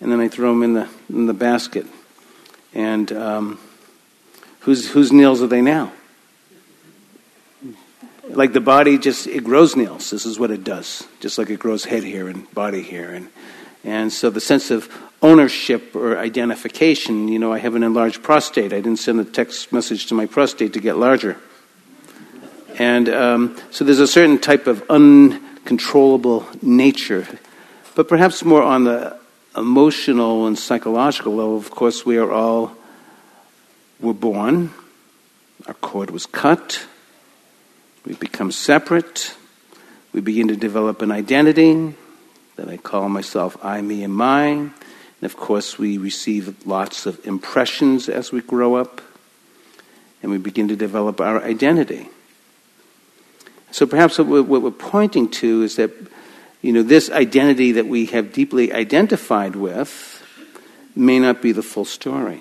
and 0.00 0.10
then 0.10 0.20
I 0.20 0.28
throw 0.28 0.52
them 0.52 0.62
in 0.62 0.74
the, 0.74 0.88
in 1.08 1.26
the 1.26 1.34
basket. 1.34 1.86
And 2.74 3.10
um, 3.12 3.58
whose, 4.60 4.88
whose 4.90 5.12
nails 5.12 5.42
are 5.42 5.46
they 5.46 5.62
now? 5.62 5.92
Like 8.28 8.52
the 8.52 8.60
body 8.60 8.98
just, 8.98 9.26
it 9.26 9.42
grows 9.42 9.74
nails. 9.74 10.10
This 10.10 10.26
is 10.26 10.38
what 10.38 10.50
it 10.50 10.62
does. 10.62 11.06
Just 11.20 11.38
like 11.38 11.50
it 11.50 11.58
grows 11.58 11.84
head 11.84 12.04
hair 12.04 12.28
and 12.28 12.52
body 12.52 12.82
hair. 12.82 13.14
And, 13.14 13.30
and 13.84 14.12
so 14.12 14.28
the 14.28 14.40
sense 14.40 14.70
of 14.70 14.92
ownership 15.22 15.94
or 15.96 16.18
identification. 16.18 17.28
You 17.28 17.38
know, 17.38 17.52
I 17.52 17.58
have 17.58 17.74
an 17.74 17.82
enlarged 17.82 18.22
prostate. 18.22 18.72
I 18.72 18.80
didn't 18.80 18.98
send 18.98 19.20
a 19.20 19.24
text 19.24 19.72
message 19.72 20.06
to 20.06 20.14
my 20.14 20.26
prostate 20.26 20.72
to 20.74 20.80
get 20.80 20.96
larger. 20.96 21.36
And 22.78 23.08
um, 23.08 23.56
so 23.70 23.84
there's 23.84 23.98
a 23.98 24.06
certain 24.06 24.38
type 24.38 24.66
of 24.66 24.88
uncontrollable 24.88 26.46
nature. 26.62 27.26
But 27.96 28.08
perhaps 28.08 28.44
more 28.44 28.62
on 28.62 28.84
the 28.84 29.18
emotional 29.56 30.46
and 30.46 30.56
psychological 30.56 31.34
level, 31.34 31.56
of 31.56 31.70
course, 31.70 32.06
we 32.06 32.18
are 32.18 32.30
all, 32.30 32.76
we're 33.98 34.12
born, 34.12 34.70
our 35.66 35.74
cord 35.74 36.10
was 36.10 36.26
cut, 36.26 36.86
we 38.06 38.14
become 38.14 38.52
separate, 38.52 39.34
we 40.12 40.20
begin 40.20 40.48
to 40.48 40.56
develop 40.56 41.02
an 41.02 41.10
identity 41.10 41.94
that 42.54 42.68
I 42.68 42.76
call 42.76 43.08
myself 43.08 43.56
I, 43.62 43.80
me, 43.80 44.04
and 44.04 44.14
mine. 44.14 44.72
And 45.20 45.30
of 45.30 45.36
course, 45.36 45.78
we 45.78 45.98
receive 45.98 46.66
lots 46.66 47.06
of 47.06 47.24
impressions 47.26 48.08
as 48.08 48.30
we 48.30 48.40
grow 48.40 48.76
up, 48.76 49.00
and 50.22 50.30
we 50.30 50.38
begin 50.38 50.68
to 50.68 50.76
develop 50.76 51.20
our 51.20 51.42
identity. 51.42 52.08
So 53.70 53.86
perhaps 53.86 54.18
what 54.18 54.46
we're 54.46 54.70
pointing 54.70 55.30
to 55.30 55.62
is 55.62 55.76
that, 55.76 55.90
you 56.62 56.72
know, 56.72 56.82
this 56.82 57.10
identity 57.10 57.72
that 57.72 57.86
we 57.86 58.06
have 58.06 58.32
deeply 58.32 58.72
identified 58.72 59.56
with 59.56 60.22
may 60.96 61.18
not 61.18 61.42
be 61.42 61.52
the 61.52 61.62
full 61.62 61.84
story. 61.84 62.40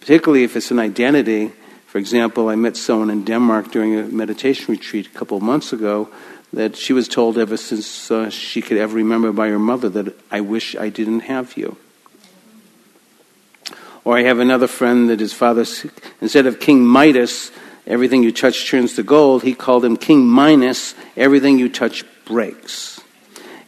Particularly 0.00 0.44
if 0.44 0.56
it's 0.56 0.70
an 0.70 0.78
identity, 0.78 1.52
for 1.86 1.98
example, 1.98 2.48
I 2.48 2.56
met 2.56 2.76
someone 2.76 3.10
in 3.10 3.24
Denmark 3.24 3.72
during 3.72 3.98
a 3.98 4.04
meditation 4.04 4.66
retreat 4.72 5.06
a 5.06 5.18
couple 5.18 5.36
of 5.36 5.42
months 5.42 5.72
ago 5.72 6.08
that 6.52 6.76
she 6.76 6.92
was 6.92 7.08
told 7.08 7.38
ever 7.38 7.56
since 7.56 8.10
uh, 8.10 8.30
she 8.30 8.62
could 8.62 8.78
ever 8.78 8.94
remember 8.94 9.32
by 9.32 9.48
her 9.48 9.58
mother 9.58 9.88
that 9.88 10.14
I 10.30 10.40
wish 10.42 10.76
I 10.76 10.90
didn't 10.90 11.20
have 11.20 11.56
you. 11.56 11.76
Or 14.06 14.16
I 14.16 14.22
have 14.22 14.38
another 14.38 14.68
friend 14.68 15.10
that 15.10 15.18
his 15.18 15.32
father, 15.32 15.64
instead 16.20 16.46
of 16.46 16.60
King 16.60 16.86
Midas, 16.86 17.50
everything 17.88 18.22
you 18.22 18.30
touch 18.30 18.70
turns 18.70 18.94
to 18.94 19.02
gold, 19.02 19.42
he 19.42 19.52
called 19.52 19.84
him 19.84 19.96
King 19.96 20.24
Minus, 20.24 20.94
everything 21.16 21.58
you 21.58 21.68
touch 21.68 22.04
breaks. 22.24 23.00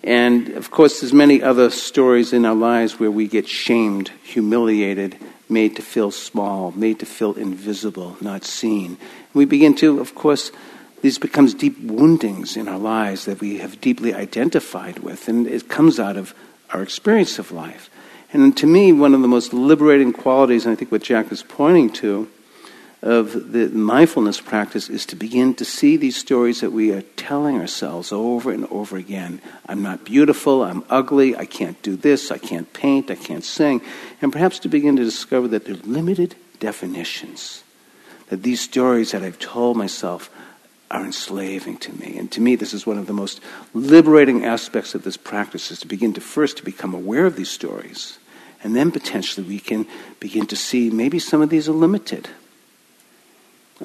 And 0.05 0.51
of 0.51 0.71
course, 0.71 1.01
there's 1.01 1.13
many 1.13 1.43
other 1.43 1.71
stories 1.71 2.33
in 2.33 2.45
our 2.45 2.55
lives 2.55 3.01
where 3.01 3.11
we 3.11 3.27
get 3.27 3.49
shamed, 3.49 4.13
humiliated, 4.23 5.17
made 5.49 5.75
to 5.75 5.83
feel 5.83 6.13
small, 6.13 6.71
made 6.71 7.01
to 7.01 7.07
feel 7.07 7.35
invisible, 7.35 8.17
not 8.21 8.45
seen. 8.45 8.97
We 9.35 9.45
begin 9.45 9.75
to, 9.79 9.99
of 9.99 10.15
course, 10.15 10.53
these 11.03 11.19
becomes 11.19 11.53
deep 11.53 11.81
woundings 11.81 12.57
in 12.57 12.69
our 12.69 12.79
lives 12.79 13.25
that 13.25 13.41
we 13.41 13.59
have 13.59 13.81
deeply 13.81 14.15
identified 14.15 15.01
with, 15.01 15.27
and 15.27 15.49
it 15.49 15.69
comes 15.69 15.99
out 15.99 16.17
of 16.17 16.33
our 16.71 16.81
experience 16.81 17.41
of 17.41 17.51
life. 17.51 17.91
And 18.33 18.57
to 18.59 18.67
me, 18.67 18.93
one 18.93 19.15
of 19.15 19.23
the 19.23 19.29
most 19.29 19.53
liberating 19.53 20.13
qualities, 20.13 20.67
and 20.67 20.73
I 20.73 20.77
think 20.77 20.93
what 20.93 21.03
Jack 21.03 21.33
is 21.33 21.43
pointing 21.43 21.91
to, 21.95 22.29
of 23.01 23.53
the 23.53 23.69
mindfulness 23.69 24.41
practice 24.41 24.91
is 24.91 25.07
to 25.07 25.17
begin 25.17 25.55
to 25.55 25.65
see 25.65 25.97
these 25.97 26.17
stories 26.17 26.61
that 26.61 26.73
we 26.73 26.93
are 26.93 27.03
telling 27.17 27.61
ourselves 27.61 28.11
over 28.11 28.51
and 28.51 28.67
over 28.67 28.97
again. 28.97 29.41
I'm 29.67 29.83
not 29.83 30.05
beautiful, 30.05 30.65
I'm 30.65 30.83
ugly, 30.91 31.37
I 31.37 31.45
can't 31.45 31.81
do 31.83 31.95
this, 31.95 32.33
I 32.33 32.39
can't 32.39 32.71
paint, 32.73 33.11
I 33.11 33.15
can't 33.15 33.45
sing. 33.45 33.83
And 34.21 34.33
perhaps 34.33 34.59
to 34.61 34.69
begin 34.69 34.97
to 34.97 35.05
discover 35.05 35.47
that 35.49 35.65
they're 35.65 35.77
limited 35.77 36.35
definitions. 36.59 37.63
That 38.31 38.43
these 38.43 38.61
stories 38.61 39.13
that 39.13 39.23
I've 39.23 39.39
told 39.39 39.77
myself 39.77 40.29
are 40.91 41.05
enslaving 41.05 41.77
to 41.79 41.93
me. 41.93 42.17
And 42.17 42.31
to 42.33 42.41
me, 42.41 42.57
this 42.57 42.73
is 42.73 42.87
one 42.87 42.99
of 42.99 43.07
the 43.07 43.13
most 43.13 43.41
liberating 43.75 44.45
aspects 44.45 44.95
of 44.95 45.05
this 45.05 45.17
practice 45.17 45.71
is 45.71 45.81
to 45.81 45.87
begin 45.87 46.15
to 46.15 46.21
first 46.21 46.57
to 46.59 46.65
become 46.65 46.95
aware 46.95 47.27
of 47.27 47.37
these 47.37 47.51
stories. 47.51 48.19
And 48.63 48.75
then 48.75 48.91
potentially 48.91 49.47
we 49.47 49.61
can 49.61 49.87
begin 50.19 50.47
to 50.47 50.57
see 50.57 50.91
maybe 50.91 51.19
some 51.19 51.43
of 51.43 51.51
these 51.51 51.69
are 51.69 51.73
limited. 51.73 52.29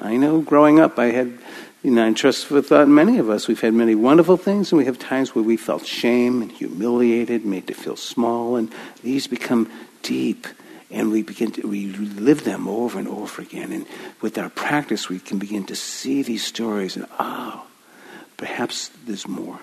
I 0.00 0.16
know 0.16 0.40
growing 0.40 0.80
up 0.80 0.98
I 0.98 1.06
had, 1.06 1.38
you 1.82 1.90
know, 1.90 2.06
I 2.06 2.12
trust 2.12 2.50
with 2.50 2.72
uh, 2.72 2.86
many 2.86 3.18
of 3.18 3.30
us, 3.30 3.46
we've 3.46 3.60
had 3.60 3.74
many 3.74 3.94
wonderful 3.94 4.36
things 4.36 4.72
and 4.72 4.78
we 4.78 4.86
have 4.86 4.98
times 4.98 5.34
where 5.34 5.44
we 5.44 5.56
felt 5.56 5.86
shame 5.86 6.42
and 6.42 6.50
humiliated, 6.50 7.44
made 7.44 7.68
to 7.68 7.74
feel 7.74 7.96
small, 7.96 8.56
and 8.56 8.72
these 9.02 9.26
become 9.26 9.70
deep 10.02 10.48
and 10.90 11.10
we 11.10 11.22
begin 11.22 11.50
to 11.52 11.66
we 11.66 11.86
live 11.88 12.44
them 12.44 12.68
over 12.68 12.98
and 12.98 13.08
over 13.08 13.42
again. 13.42 13.72
And 13.72 13.86
with 14.20 14.38
our 14.38 14.50
practice, 14.50 15.08
we 15.08 15.18
can 15.18 15.38
begin 15.38 15.64
to 15.66 15.76
see 15.76 16.22
these 16.22 16.44
stories 16.44 16.96
and 16.96 17.06
oh, 17.18 17.66
perhaps 18.36 18.90
there's 19.06 19.26
more, 19.26 19.58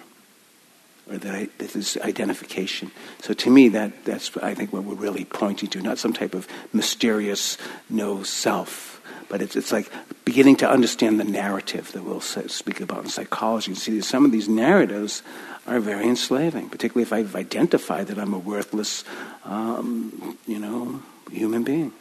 or 1.09 1.17
that, 1.17 1.35
I, 1.35 1.49
there's 1.57 1.97
identification. 1.97 2.91
So 3.21 3.33
to 3.33 3.49
me, 3.49 3.69
that 3.69 4.05
that's 4.05 4.35
I 4.37 4.53
think 4.53 4.73
what 4.73 4.83
we're 4.83 4.95
really 4.95 5.25
pointing 5.25 5.69
to, 5.69 5.81
not 5.81 5.99
some 5.99 6.13
type 6.13 6.33
of 6.33 6.47
mysterious 6.73 7.57
no 7.89 8.23
self, 8.23 9.01
but 9.29 9.41
it's 9.41 9.55
it's 9.55 9.71
like 9.71 9.91
beginning 10.25 10.55
to 10.57 10.69
understand 10.69 11.19
the 11.19 11.25
narrative 11.25 11.91
that 11.93 12.03
we'll 12.03 12.21
speak 12.21 12.81
about 12.81 13.03
in 13.03 13.09
psychology 13.09 13.71
and 13.71 13.77
see 13.77 14.01
some 14.01 14.25
of 14.25 14.31
these 14.31 14.49
narratives 14.49 15.23
are 15.67 15.79
very 15.79 16.07
enslaving, 16.07 16.69
particularly 16.69 17.03
if 17.03 17.13
I've 17.13 17.35
identified 17.35 18.07
that 18.07 18.17
I'm 18.17 18.33
a 18.33 18.39
worthless, 18.39 19.03
um, 19.45 20.37
you 20.47 20.59
know, 20.59 21.01
human 21.31 21.63
being. 21.63 21.93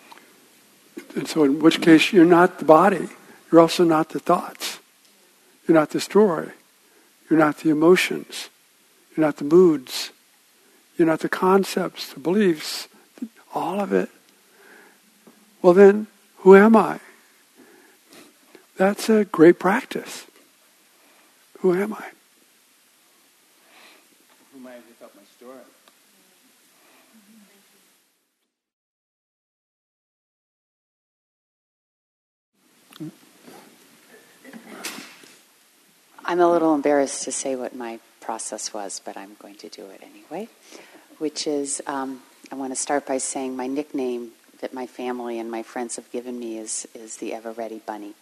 And 1.16 1.26
so, 1.26 1.44
in 1.44 1.60
which 1.60 1.80
case, 1.80 2.12
you're 2.12 2.24
not 2.24 2.58
the 2.58 2.64
body. 2.64 3.08
You're 3.50 3.60
also 3.60 3.84
not 3.84 4.10
the 4.10 4.20
thoughts. 4.20 4.78
You're 5.66 5.76
not 5.76 5.90
the 5.90 6.00
story. 6.00 6.50
You're 7.28 7.38
not 7.38 7.58
the 7.58 7.70
emotions. 7.70 8.48
You're 9.16 9.26
not 9.26 9.36
the 9.36 9.44
moods. 9.44 10.10
You're 10.96 11.06
not 11.06 11.20
the 11.20 11.28
concepts, 11.28 12.12
the 12.12 12.20
beliefs, 12.20 12.88
all 13.54 13.80
of 13.80 13.92
it. 13.92 14.10
Well, 15.62 15.72
then, 15.72 16.08
who 16.38 16.54
am 16.54 16.76
I? 16.76 17.00
That's 18.76 19.08
a 19.08 19.24
great 19.24 19.58
practice. 19.58 20.26
Who 21.60 21.74
am 21.74 21.94
I? 21.94 22.04
I'm 36.24 36.40
a 36.40 36.50
little 36.50 36.74
embarrassed 36.74 37.24
to 37.24 37.32
say 37.32 37.56
what 37.56 37.74
my 37.74 37.98
process 38.20 38.72
was, 38.72 39.00
but 39.04 39.16
I'm 39.16 39.36
going 39.40 39.56
to 39.56 39.68
do 39.68 39.86
it 39.86 40.02
anyway. 40.02 40.48
Which 41.18 41.46
is, 41.46 41.82
um, 41.86 42.22
I 42.52 42.54
want 42.54 42.72
to 42.72 42.76
start 42.76 43.06
by 43.06 43.18
saying 43.18 43.56
my 43.56 43.66
nickname 43.66 44.30
that 44.60 44.74
my 44.74 44.86
family 44.86 45.38
and 45.38 45.50
my 45.50 45.62
friends 45.62 45.96
have 45.96 46.10
given 46.10 46.38
me 46.38 46.58
is, 46.58 46.86
is 46.94 47.16
the 47.16 47.32
Ever 47.34 47.52
Ready 47.52 47.80
Bunny. 47.84 48.14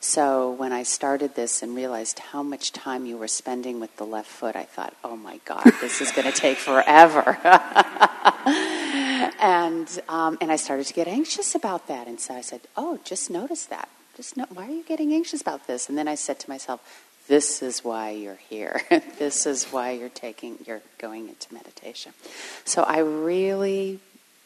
So 0.00 0.52
when 0.52 0.72
I 0.72 0.82
started 0.82 1.34
this 1.34 1.62
and 1.62 1.76
realized 1.76 2.20
how 2.20 2.42
much 2.42 2.72
time 2.72 3.04
you 3.04 3.18
were 3.18 3.28
spending 3.28 3.80
with 3.80 3.94
the 3.96 4.06
left 4.06 4.30
foot, 4.30 4.56
I 4.56 4.64
thought, 4.64 4.94
oh 5.04 5.16
my 5.16 5.40
God, 5.44 5.64
this 5.80 6.00
is 6.00 6.10
going 6.10 6.30
to 6.30 6.36
take 6.36 6.56
forever. 6.56 7.36
and, 9.38 10.00
um, 10.08 10.38
and 10.40 10.50
I 10.50 10.56
started 10.56 10.86
to 10.86 10.94
get 10.94 11.06
anxious 11.06 11.54
about 11.54 11.86
that. 11.88 12.06
And 12.08 12.18
so 12.18 12.34
I 12.34 12.40
said, 12.40 12.62
oh, 12.76 12.98
just 13.04 13.28
notice 13.28 13.66
that. 13.66 13.90
Just 14.16 14.38
no- 14.38 14.46
why 14.54 14.68
are 14.68 14.72
you 14.72 14.84
getting 14.84 15.12
anxious 15.12 15.42
about 15.42 15.66
this? 15.66 15.90
And 15.90 15.98
then 15.98 16.08
I 16.08 16.14
said 16.14 16.38
to 16.40 16.48
myself, 16.48 16.80
this 17.30 17.62
is 17.62 17.84
why 17.84 18.10
you're 18.10 18.40
here. 18.48 18.82
this 19.20 19.46
is 19.46 19.66
why 19.66 19.92
you're 19.92 20.08
taking 20.08 20.58
you're 20.66 20.82
going 20.98 21.28
into 21.28 21.54
meditation. 21.54 22.12
So 22.64 22.82
I 22.82 22.98
really 22.98 24.00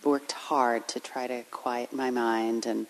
worked 0.05 0.33
hard 0.33 0.87
to 0.89 1.01
try 1.01 1.27
to 1.27 1.45
quiet 1.45 1.95
my 1.95 2.11
mind 2.11 2.67
and 2.67 2.87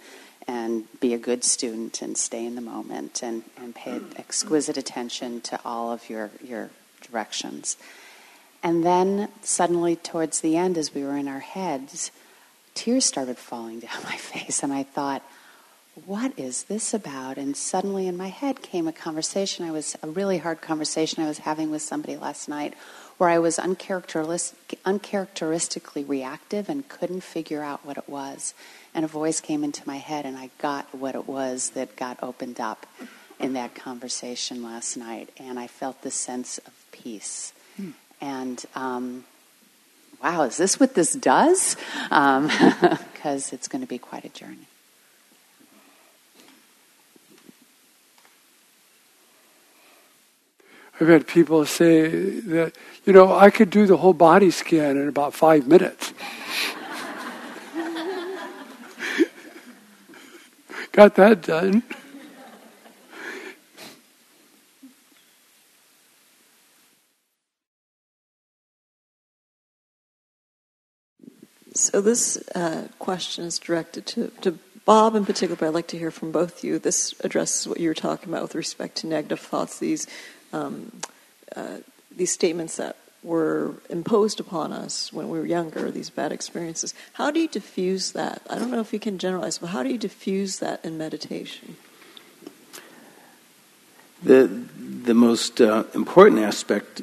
and 0.48 0.88
be 0.98 1.14
a 1.14 1.18
good 1.18 1.44
student 1.44 2.02
and 2.02 2.18
stay 2.18 2.44
in 2.44 2.56
the 2.56 2.60
moment 2.60 3.22
and, 3.22 3.44
and 3.56 3.72
pay 3.72 4.00
exquisite 4.16 4.76
attention 4.76 5.40
to 5.42 5.60
all 5.64 5.92
of 5.92 6.10
your, 6.10 6.30
your 6.42 6.70
directions. 7.00 7.76
And 8.62 8.84
then 8.84 9.28
suddenly 9.42 9.96
towards 9.96 10.40
the 10.40 10.56
end, 10.56 10.76
as 10.76 10.92
we 10.92 11.02
were 11.02 11.16
in 11.16 11.28
our 11.28 11.38
heads, 11.38 12.10
tears 12.74 13.06
started 13.06 13.38
falling 13.38 13.80
down 13.80 13.96
my 14.04 14.16
face, 14.16 14.62
and 14.62 14.72
I 14.72 14.82
thought, 14.82 15.22
what 16.06 16.36
is 16.36 16.64
this 16.64 16.92
about? 16.92 17.38
And 17.38 17.56
suddenly 17.56 18.08
in 18.08 18.16
my 18.16 18.28
head 18.28 18.62
came 18.62 18.88
a 18.88 18.92
conversation. 18.92 19.64
I 19.64 19.70
was 19.70 19.96
a 20.02 20.08
really 20.08 20.38
hard 20.38 20.60
conversation 20.60 21.22
I 21.22 21.28
was 21.28 21.38
having 21.38 21.70
with 21.70 21.82
somebody 21.82 22.16
last 22.16 22.48
night 22.48 22.74
where 23.16 23.30
I 23.30 23.38
was 23.38 23.60
uncharacteristic, 23.60 24.80
uncharacteristically 24.84 26.02
reactive 26.02 26.68
and 26.68 26.88
couldn't 26.88 27.22
figure 27.22 27.62
out 27.62 27.86
what 27.86 27.96
it 27.96 28.08
was. 28.08 28.54
And 28.92 29.04
a 29.04 29.08
voice 29.08 29.40
came 29.40 29.62
into 29.62 29.86
my 29.86 29.98
head, 29.98 30.24
and 30.24 30.36
I 30.36 30.50
got 30.58 30.92
what 30.94 31.14
it 31.14 31.28
was 31.28 31.70
that 31.70 31.96
got 31.96 32.20
opened 32.22 32.60
up 32.60 32.86
in 33.38 33.52
that 33.52 33.74
conversation 33.74 34.62
last 34.62 34.96
night. 34.96 35.30
And 35.38 35.58
I 35.58 35.68
felt 35.68 36.02
this 36.02 36.16
sense 36.16 36.58
of 36.58 36.72
peace. 36.90 37.52
Hmm. 37.76 37.90
And 38.20 38.64
um, 38.74 39.24
wow, 40.22 40.42
is 40.42 40.56
this 40.56 40.80
what 40.80 40.94
this 40.94 41.12
does? 41.12 41.76
Because 42.08 42.10
um, 42.10 42.50
it's 43.52 43.68
going 43.68 43.82
to 43.82 43.88
be 43.88 43.98
quite 43.98 44.24
a 44.24 44.28
journey. 44.28 44.66
I've 51.00 51.08
had 51.08 51.26
people 51.26 51.66
say 51.66 52.38
that, 52.40 52.76
you 53.04 53.12
know, 53.12 53.36
I 53.36 53.50
could 53.50 53.70
do 53.70 53.86
the 53.86 53.96
whole 53.96 54.12
body 54.12 54.52
scan 54.52 54.96
in 54.96 55.08
about 55.08 55.34
five 55.34 55.66
minutes. 55.66 56.12
Got 60.92 61.16
that 61.16 61.42
done. 61.42 61.82
So 71.74 72.00
this 72.00 72.36
uh, 72.54 72.86
question 73.00 73.44
is 73.44 73.58
directed 73.58 74.06
to, 74.06 74.28
to 74.42 74.56
Bob 74.84 75.16
in 75.16 75.24
particular, 75.24 75.56
but 75.56 75.66
I'd 75.66 75.74
like 75.74 75.88
to 75.88 75.98
hear 75.98 76.12
from 76.12 76.30
both 76.30 76.62
you. 76.62 76.78
This 76.78 77.14
addresses 77.24 77.66
what 77.66 77.80
you 77.80 77.88
were 77.88 77.94
talking 77.94 78.28
about 78.28 78.42
with 78.42 78.54
respect 78.54 78.98
to 78.98 79.08
negative 79.08 79.40
thoughts, 79.40 79.80
these 79.80 80.06
um, 80.54 80.92
uh, 81.56 81.78
these 82.16 82.32
statements 82.32 82.76
that 82.76 82.96
were 83.22 83.74
imposed 83.88 84.38
upon 84.38 84.72
us 84.72 85.12
when 85.12 85.28
we 85.30 85.38
were 85.38 85.46
younger, 85.46 85.90
these 85.90 86.10
bad 86.10 86.30
experiences. 86.30 86.94
How 87.14 87.30
do 87.30 87.40
you 87.40 87.48
diffuse 87.48 88.12
that? 88.12 88.42
I 88.48 88.58
don't 88.58 88.70
know 88.70 88.80
if 88.80 88.92
you 88.92 89.00
can 89.00 89.18
generalize, 89.18 89.58
but 89.58 89.68
how 89.68 89.82
do 89.82 89.88
you 89.88 89.98
diffuse 89.98 90.58
that 90.58 90.84
in 90.84 90.98
meditation? 90.98 91.76
The, 94.22 94.46
the 94.46 95.14
most 95.14 95.60
uh, 95.60 95.84
important 95.94 96.40
aspect 96.42 97.02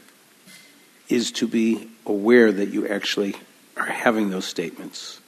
is 1.09 1.31
to 1.33 1.47
be 1.47 1.89
aware 2.05 2.51
that 2.51 2.69
you 2.69 2.87
actually 2.87 3.35
are 3.75 3.85
having 3.85 4.29
those 4.29 4.45
statements. 4.45 5.19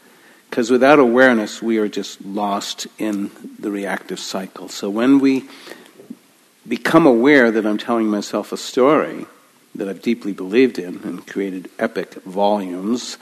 Because 0.49 0.69
without 0.69 0.99
awareness, 0.99 1.61
we 1.61 1.79
are 1.79 1.89
just 1.89 2.23
lost 2.23 2.87
in 2.99 3.31
the 3.59 3.71
reactive 3.71 4.19
cycle. 4.19 4.69
So 4.69 4.89
when 4.89 5.19
we 5.19 5.49
become 6.67 7.05
aware 7.05 7.51
that 7.51 7.65
I'm 7.65 7.77
telling 7.77 8.07
myself 8.07 8.51
a 8.51 8.57
story 8.57 9.25
that 9.75 9.89
I've 9.89 10.01
deeply 10.01 10.33
believed 10.33 10.77
in 10.77 11.01
and 11.03 11.25
created 11.25 11.69
epic 11.79 12.13
volumes 12.23 13.17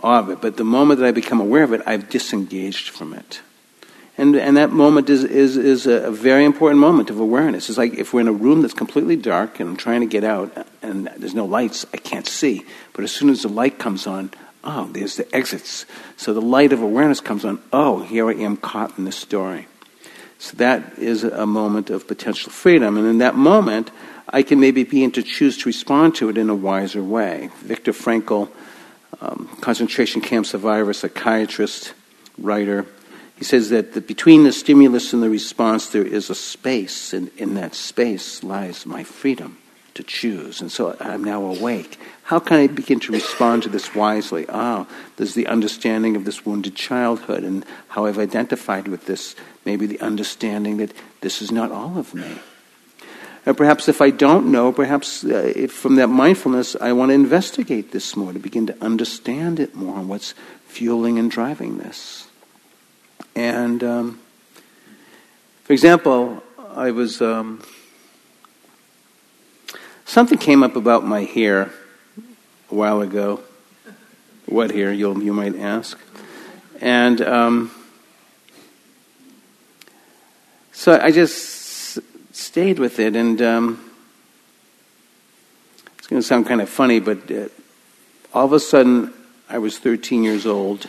of 0.00 0.28
it. 0.28 0.40
But 0.40 0.56
the 0.56 0.64
moment 0.64 1.00
that 1.00 1.06
I 1.06 1.12
become 1.12 1.40
aware 1.40 1.62
of 1.62 1.72
it, 1.72 1.80
I've 1.86 2.10
disengaged 2.10 2.90
from 2.90 3.14
it. 3.14 3.40
And, 4.16 4.36
and 4.36 4.56
that 4.56 4.70
moment 4.70 5.10
is, 5.10 5.24
is, 5.24 5.56
is 5.56 5.86
a 5.86 6.10
very 6.10 6.44
important 6.44 6.80
moment 6.80 7.10
of 7.10 7.18
awareness. 7.18 7.68
It's 7.68 7.78
like 7.78 7.94
if 7.94 8.12
we're 8.12 8.20
in 8.20 8.28
a 8.28 8.32
room 8.32 8.62
that's 8.62 8.74
completely 8.74 9.16
dark 9.16 9.58
and 9.58 9.70
I'm 9.70 9.76
trying 9.76 10.00
to 10.02 10.06
get 10.06 10.22
out 10.22 10.68
and 10.82 11.08
there's 11.16 11.34
no 11.34 11.46
lights, 11.46 11.84
I 11.92 11.96
can't 11.96 12.26
see. 12.26 12.64
But 12.92 13.02
as 13.02 13.10
soon 13.10 13.30
as 13.30 13.42
the 13.42 13.48
light 13.48 13.78
comes 13.78 14.06
on, 14.06 14.30
oh, 14.62 14.88
there's 14.92 15.16
the 15.16 15.34
exits. 15.34 15.84
So 16.16 16.32
the 16.32 16.40
light 16.40 16.72
of 16.72 16.80
awareness 16.80 17.20
comes 17.20 17.44
on, 17.44 17.60
oh, 17.72 18.02
here 18.04 18.28
I 18.30 18.34
am 18.34 18.56
caught 18.56 18.96
in 18.98 19.04
this 19.04 19.16
story. 19.16 19.66
So 20.38 20.56
that 20.56 20.98
is 20.98 21.24
a 21.24 21.46
moment 21.46 21.90
of 21.90 22.06
potential 22.06 22.52
freedom. 22.52 22.96
And 22.96 23.06
in 23.06 23.18
that 23.18 23.34
moment, 23.34 23.90
I 24.28 24.42
can 24.42 24.60
maybe 24.60 24.84
begin 24.84 25.10
to 25.12 25.22
choose 25.22 25.58
to 25.58 25.68
respond 25.68 26.14
to 26.16 26.28
it 26.28 26.38
in 26.38 26.50
a 26.50 26.54
wiser 26.54 27.02
way. 27.02 27.50
Viktor 27.60 27.92
Frankl, 27.92 28.50
um, 29.20 29.48
concentration 29.60 30.20
camp 30.20 30.46
survivor, 30.46 30.92
psychiatrist, 30.92 31.94
writer, 32.38 32.86
he 33.36 33.44
says 33.44 33.70
that 33.70 33.94
the, 33.94 34.00
between 34.00 34.44
the 34.44 34.52
stimulus 34.52 35.12
and 35.12 35.22
the 35.22 35.30
response, 35.30 35.88
there 35.88 36.06
is 36.06 36.30
a 36.30 36.34
space, 36.34 37.12
and 37.12 37.30
in 37.36 37.54
that 37.54 37.74
space 37.74 38.42
lies 38.44 38.86
my 38.86 39.02
freedom 39.02 39.58
to 39.94 40.02
choose. 40.02 40.60
And 40.60 40.70
so 40.70 40.96
I'm 41.00 41.22
now 41.22 41.44
awake. 41.44 41.98
How 42.24 42.38
can 42.38 42.58
I 42.58 42.66
begin 42.66 43.00
to 43.00 43.12
respond 43.12 43.62
to 43.62 43.68
this 43.68 43.94
wisely? 43.94 44.46
Ah, 44.48 44.86
there's 45.16 45.34
the 45.34 45.46
understanding 45.46 46.16
of 46.16 46.24
this 46.24 46.44
wounded 46.44 46.74
childhood 46.74 47.44
and 47.44 47.64
how 47.88 48.06
I've 48.06 48.18
identified 48.18 48.88
with 48.88 49.06
this. 49.06 49.36
Maybe 49.64 49.86
the 49.86 50.00
understanding 50.00 50.78
that 50.78 50.92
this 51.20 51.40
is 51.40 51.52
not 51.52 51.70
all 51.70 51.98
of 51.98 52.14
me. 52.14 52.38
And 53.46 53.56
perhaps 53.56 53.88
if 53.88 54.00
I 54.00 54.10
don't 54.10 54.50
know, 54.50 54.72
perhaps 54.72 55.22
uh, 55.22 55.66
from 55.68 55.96
that 55.96 56.08
mindfulness, 56.08 56.76
I 56.80 56.92
want 56.92 57.10
to 57.10 57.14
investigate 57.14 57.92
this 57.92 58.16
more, 58.16 58.32
to 58.32 58.38
begin 58.38 58.66
to 58.66 58.82
understand 58.82 59.60
it 59.60 59.74
more, 59.74 59.98
and 59.98 60.08
what's 60.08 60.34
fueling 60.66 61.18
and 61.18 61.30
driving 61.30 61.78
this. 61.78 62.26
And 63.36 63.84
um, 63.84 64.20
for 65.64 65.74
example, 65.74 66.42
I 66.74 66.90
was 66.90 67.20
um, 67.20 67.62
something 70.04 70.38
came 70.38 70.62
up 70.62 70.76
about 70.76 71.06
my 71.06 71.22
hair 71.22 71.70
a 72.70 72.74
while 72.74 73.00
ago. 73.00 73.40
What 74.46 74.70
hair? 74.70 74.92
You 74.92 75.20
you 75.20 75.32
might 75.32 75.56
ask, 75.56 75.98
and 76.80 77.20
um, 77.20 77.70
so 80.72 80.98
I 81.00 81.10
just 81.10 82.00
stayed 82.32 82.78
with 82.78 82.98
it, 82.98 83.16
and 83.16 83.40
um, 83.40 83.90
it's 85.98 86.06
going 86.06 86.20
to 86.20 86.26
sound 86.26 86.46
kind 86.46 86.60
of 86.60 86.68
funny, 86.68 87.00
but 87.00 87.30
uh, 87.30 87.48
all 88.34 88.44
of 88.44 88.52
a 88.52 88.60
sudden 88.60 89.12
I 89.48 89.58
was 89.58 89.78
13 89.78 90.22
years 90.22 90.44
old 90.44 90.88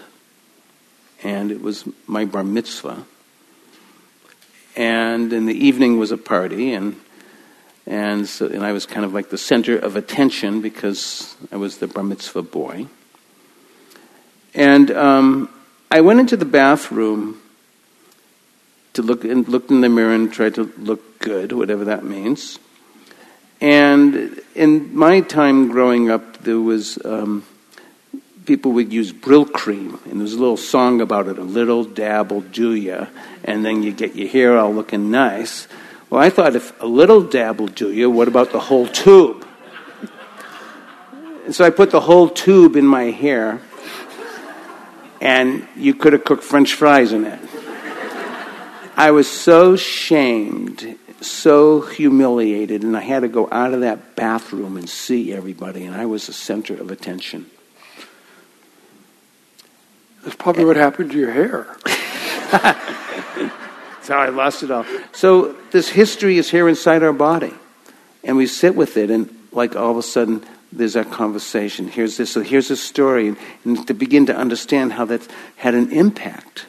and 1.25 1.51
it 1.51 1.61
was 1.61 1.85
my 2.07 2.25
bar 2.25 2.43
mitzvah. 2.43 3.03
And 4.75 5.31
in 5.33 5.45
the 5.45 5.53
evening 5.53 5.97
was 5.97 6.11
a 6.11 6.17
party, 6.17 6.73
and 6.73 6.99
and 7.87 8.27
so, 8.27 8.47
and 8.47 8.65
I 8.65 8.71
was 8.71 8.85
kind 8.85 9.05
of 9.05 9.13
like 9.13 9.29
the 9.29 9.37
center 9.37 9.77
of 9.77 9.95
attention 9.95 10.61
because 10.61 11.35
I 11.51 11.57
was 11.57 11.77
the 11.77 11.87
bar 11.87 12.03
mitzvah 12.03 12.41
boy. 12.41 12.87
And 14.53 14.89
um, 14.91 15.49
I 15.91 16.01
went 16.01 16.19
into 16.19 16.37
the 16.37 16.45
bathroom 16.45 17.41
to 18.93 19.01
look 19.01 19.23
and 19.23 19.47
looked 19.47 19.69
in 19.69 19.81
the 19.81 19.89
mirror 19.89 20.13
and 20.13 20.31
tried 20.31 20.55
to 20.55 20.71
look 20.77 21.19
good, 21.19 21.51
whatever 21.51 21.85
that 21.85 22.03
means. 22.03 22.57
And 23.61 24.41
in 24.55 24.95
my 24.95 25.21
time 25.21 25.69
growing 25.69 26.09
up, 26.09 26.39
there 26.43 26.59
was 26.59 27.03
um, 27.05 27.45
people 28.45 28.71
would 28.73 28.91
use 28.91 29.11
Brylcreem, 29.11 30.05
and 30.05 30.19
there's 30.19 30.33
a 30.33 30.39
little 30.39 30.57
song 30.57 31.01
about 31.01 31.27
it, 31.27 31.37
a 31.37 31.43
little 31.43 31.83
dab 31.83 32.31
will 32.31 32.41
do 32.41 32.73
ya, 32.73 33.07
and 33.43 33.63
then 33.65 33.83
you 33.83 33.91
get 33.91 34.15
your 34.15 34.27
hair 34.27 34.57
all 34.57 34.73
looking 34.73 35.11
nice. 35.11 35.67
Well, 36.15 36.23
I 36.23 36.29
thought 36.29 36.55
if 36.55 36.81
a 36.81 36.85
little 36.85 37.21
dab 37.21 37.59
will 37.59 37.67
do 37.67 37.91
you, 37.91 38.09
what 38.09 38.29
about 38.29 38.53
the 38.53 38.59
whole 38.61 38.87
tube? 38.87 39.45
And 41.43 41.53
so 41.53 41.65
I 41.65 41.71
put 41.71 41.91
the 41.91 41.99
whole 41.99 42.29
tube 42.29 42.77
in 42.77 42.85
my 42.85 43.11
hair, 43.11 43.59
and 45.19 45.67
you 45.75 45.93
could 45.93 46.13
have 46.13 46.23
cooked 46.23 46.45
French 46.45 46.73
fries 46.73 47.11
in 47.11 47.25
it. 47.25 47.37
I 48.95 49.11
was 49.11 49.29
so 49.29 49.75
shamed, 49.75 50.97
so 51.19 51.81
humiliated, 51.81 52.83
and 52.83 52.95
I 52.95 53.01
had 53.01 53.23
to 53.23 53.27
go 53.27 53.49
out 53.51 53.73
of 53.73 53.81
that 53.81 54.15
bathroom 54.15 54.77
and 54.77 54.89
see 54.89 55.33
everybody, 55.33 55.83
and 55.83 55.93
I 55.93 56.05
was 56.05 56.27
the 56.27 56.33
center 56.33 56.75
of 56.75 56.91
attention. 56.91 57.47
That's 60.23 60.37
probably 60.37 60.63
what 60.63 60.77
happened 60.77 61.11
to 61.11 61.17
your 61.17 61.33
hair. 61.33 61.75
so 64.05 64.15
I 64.15 64.29
lost 64.29 64.63
it 64.63 64.71
all. 64.71 64.85
So 65.11 65.53
this 65.71 65.89
history 65.89 66.37
is 66.37 66.49
here 66.49 66.69
inside 66.69 67.03
our 67.03 67.13
body, 67.13 67.53
and 68.23 68.37
we 68.37 68.47
sit 68.47 68.75
with 68.75 68.97
it, 68.97 69.09
and 69.09 69.29
like 69.51 69.75
all 69.75 69.91
of 69.91 69.97
a 69.97 70.03
sudden 70.03 70.43
there's 70.71 70.93
that 70.93 71.11
conversation. 71.11 71.87
Here's 71.87 72.17
this. 72.17 72.31
So 72.31 72.41
here's 72.41 72.69
a 72.69 72.77
story, 72.77 73.29
and, 73.29 73.37
and 73.63 73.87
to 73.87 73.93
begin 73.93 74.27
to 74.27 74.35
understand 74.35 74.93
how 74.93 75.05
that 75.05 75.27
had 75.55 75.73
an 75.73 75.91
impact, 75.91 76.65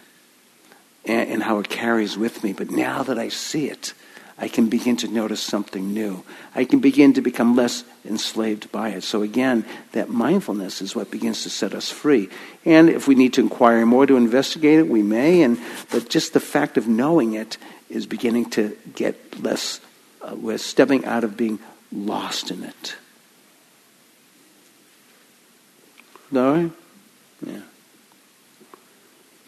and, 1.04 1.30
and 1.30 1.42
how 1.42 1.58
it 1.58 1.68
carries 1.68 2.16
with 2.16 2.42
me. 2.42 2.52
But 2.52 2.70
now 2.70 3.02
that 3.02 3.18
I 3.18 3.28
see 3.28 3.68
it, 3.68 3.92
I 4.38 4.48
can 4.48 4.68
begin 4.68 4.96
to 4.98 5.08
notice 5.08 5.40
something 5.40 5.94
new. 5.94 6.22
I 6.54 6.66
can 6.66 6.80
begin 6.80 7.14
to 7.14 7.22
become 7.22 7.56
less 7.56 7.84
enslaved 8.04 8.70
by 8.70 8.90
it. 8.90 9.02
So, 9.02 9.22
again, 9.22 9.64
that 9.92 10.10
mindfulness 10.10 10.82
is 10.82 10.94
what 10.94 11.10
begins 11.10 11.42
to 11.44 11.50
set 11.50 11.72
us 11.72 11.90
free. 11.90 12.28
And 12.64 12.90
if 12.90 13.08
we 13.08 13.14
need 13.14 13.32
to 13.34 13.40
inquire 13.40 13.86
more 13.86 14.06
to 14.06 14.16
investigate 14.16 14.78
it, 14.78 14.88
we 14.88 15.02
may. 15.02 15.42
And, 15.42 15.58
but 15.90 16.10
just 16.10 16.34
the 16.34 16.40
fact 16.40 16.76
of 16.76 16.86
knowing 16.86 17.32
it 17.32 17.56
is 17.88 18.04
beginning 18.04 18.50
to 18.50 18.76
get 18.94 19.42
less, 19.42 19.80
uh, 20.20 20.34
we're 20.34 20.58
stepping 20.58 21.06
out 21.06 21.24
of 21.24 21.36
being 21.38 21.58
lost 21.90 22.50
in 22.50 22.62
it. 22.62 22.96
No? 26.30 26.70
Yeah. 27.44 27.60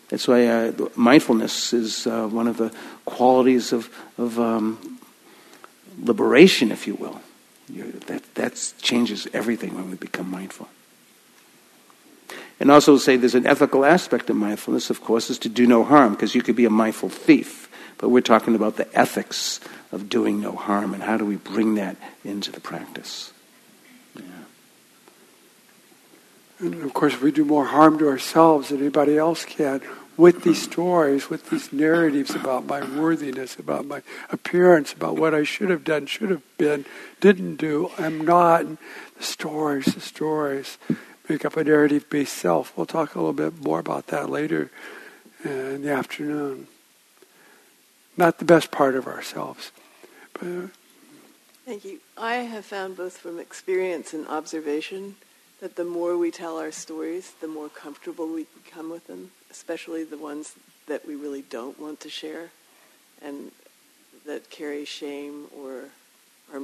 That's 0.08 0.26
why 0.26 0.47
uh, 0.47 0.73
mindfulness 0.97 1.75
is 1.75 2.07
uh, 2.07 2.26
one 2.28 2.49
of 2.49 2.57
the 2.57 2.73
qualities 3.11 3.73
of, 3.73 3.89
of 4.17 4.39
um, 4.39 4.99
liberation, 6.03 6.70
if 6.70 6.87
you 6.87 6.95
will. 6.95 7.20
That 8.07 8.23
that 8.35 8.73
changes 8.81 9.28
everything 9.35 9.75
when 9.75 9.91
we 9.91 9.97
become 9.97 10.31
mindful. 10.31 10.69
And 12.61 12.70
also 12.70 12.97
say 12.97 13.17
there's 13.17 13.35
an 13.35 13.47
ethical 13.47 13.85
aspect 13.85 14.31
of 14.31 14.37
mindfulness, 14.37 14.91
of 14.91 15.01
course, 15.03 15.31
is 15.31 15.39
to 15.41 15.49
do 15.49 15.67
no 15.67 15.85
harm, 15.85 16.12
because 16.15 16.35
you 16.35 16.43
could 16.43 16.57
be 16.57 16.65
a 16.65 16.70
mindful 16.70 17.09
thief. 17.11 17.69
But 17.99 18.09
we're 18.09 18.23
talking 18.23 18.55
about 18.55 18.77
the 18.77 18.89
ethics 18.99 19.61
of 19.93 20.09
doing 20.09 20.41
no 20.41 20.53
harm 20.53 20.95
and 20.95 21.03
how 21.03 21.19
do 21.19 21.25
we 21.25 21.37
bring 21.37 21.75
that 21.75 21.97
into 22.25 22.51
the 22.53 22.61
practice. 22.61 23.33
Yeah. 24.17 24.23
And 26.61 26.83
of 26.83 26.95
course, 26.95 27.15
if 27.15 27.23
we 27.23 27.33
do 27.33 27.45
more 27.45 27.67
harm 27.67 27.99
to 27.99 28.09
ourselves 28.09 28.70
than 28.70 28.78
anybody 28.78 29.19
else 29.19 29.45
can, 29.45 29.83
with 30.19 30.43
these 30.43 30.61
stories, 30.61 31.31
with 31.31 31.49
these 31.49 31.73
narratives 31.73 32.35
about 32.35 32.67
my 32.67 32.83
worthiness, 32.99 33.57
about 33.57 33.87
my 33.87 34.03
appearance, 34.31 34.93
about 34.93 35.17
what 35.17 35.33
I 35.33 35.45
should 35.45 35.71
have 35.71 35.85
done, 35.85 36.07
should 36.07 36.31
have 36.31 36.43
been, 36.59 36.85
didn't 37.21 37.57
do, 37.57 37.91
I'm 37.97 38.23
not. 38.23 38.63
And 38.63 38.79
the 39.17 39.23
stories, 39.23 39.87
the 39.87 40.01
stories 40.01 40.77
make 41.29 41.45
up 41.45 41.57
a 41.57 41.63
narrative 41.63 42.11
based 42.11 42.35
self. 42.35 42.77
We'll 42.77 42.85
talk 42.85 43.15
a 43.15 43.19
little 43.19 43.33
bit 43.33 43.63
more 43.63 43.79
about 43.79 44.09
that 44.09 44.29
later 44.29 44.73
in 45.45 45.83
the 45.83 45.93
afternoon. 45.93 46.67
Not 48.17 48.39
the 48.39 48.45
best 48.45 48.73
part 48.73 48.97
of 48.97 49.07
ourselves. 49.07 49.71
But, 50.33 50.71
Thank 51.65 51.85
you. 51.85 52.01
I 52.17 52.37
have 52.37 52.65
found 52.65 52.97
both 52.97 53.19
from 53.19 53.39
experience 53.39 54.13
and 54.13 54.27
observation 54.27 55.15
that 55.61 55.77
the 55.77 55.85
more 55.85 56.19
we 56.19 56.33
tell 56.33 56.59
our 56.59 56.73
stories, 56.73 57.35
the 57.41 57.47
more 57.47 57.69
comfortable 57.69 58.27
we 58.27 58.47
become 58.65 58.91
with 58.91 59.07
them 59.07 59.31
especially 59.51 60.05
the 60.05 60.18
ones 60.18 60.55
that 60.86 61.07
we 61.07 61.15
really 61.15 61.43
don't 61.43 61.78
want 61.78 62.01
to 62.01 62.09
share 62.09 62.51
and 63.23 63.51
that 64.27 64.51
carry 64.51 64.85
shame 64.85 65.47
or 65.57 65.85
are 66.52 66.62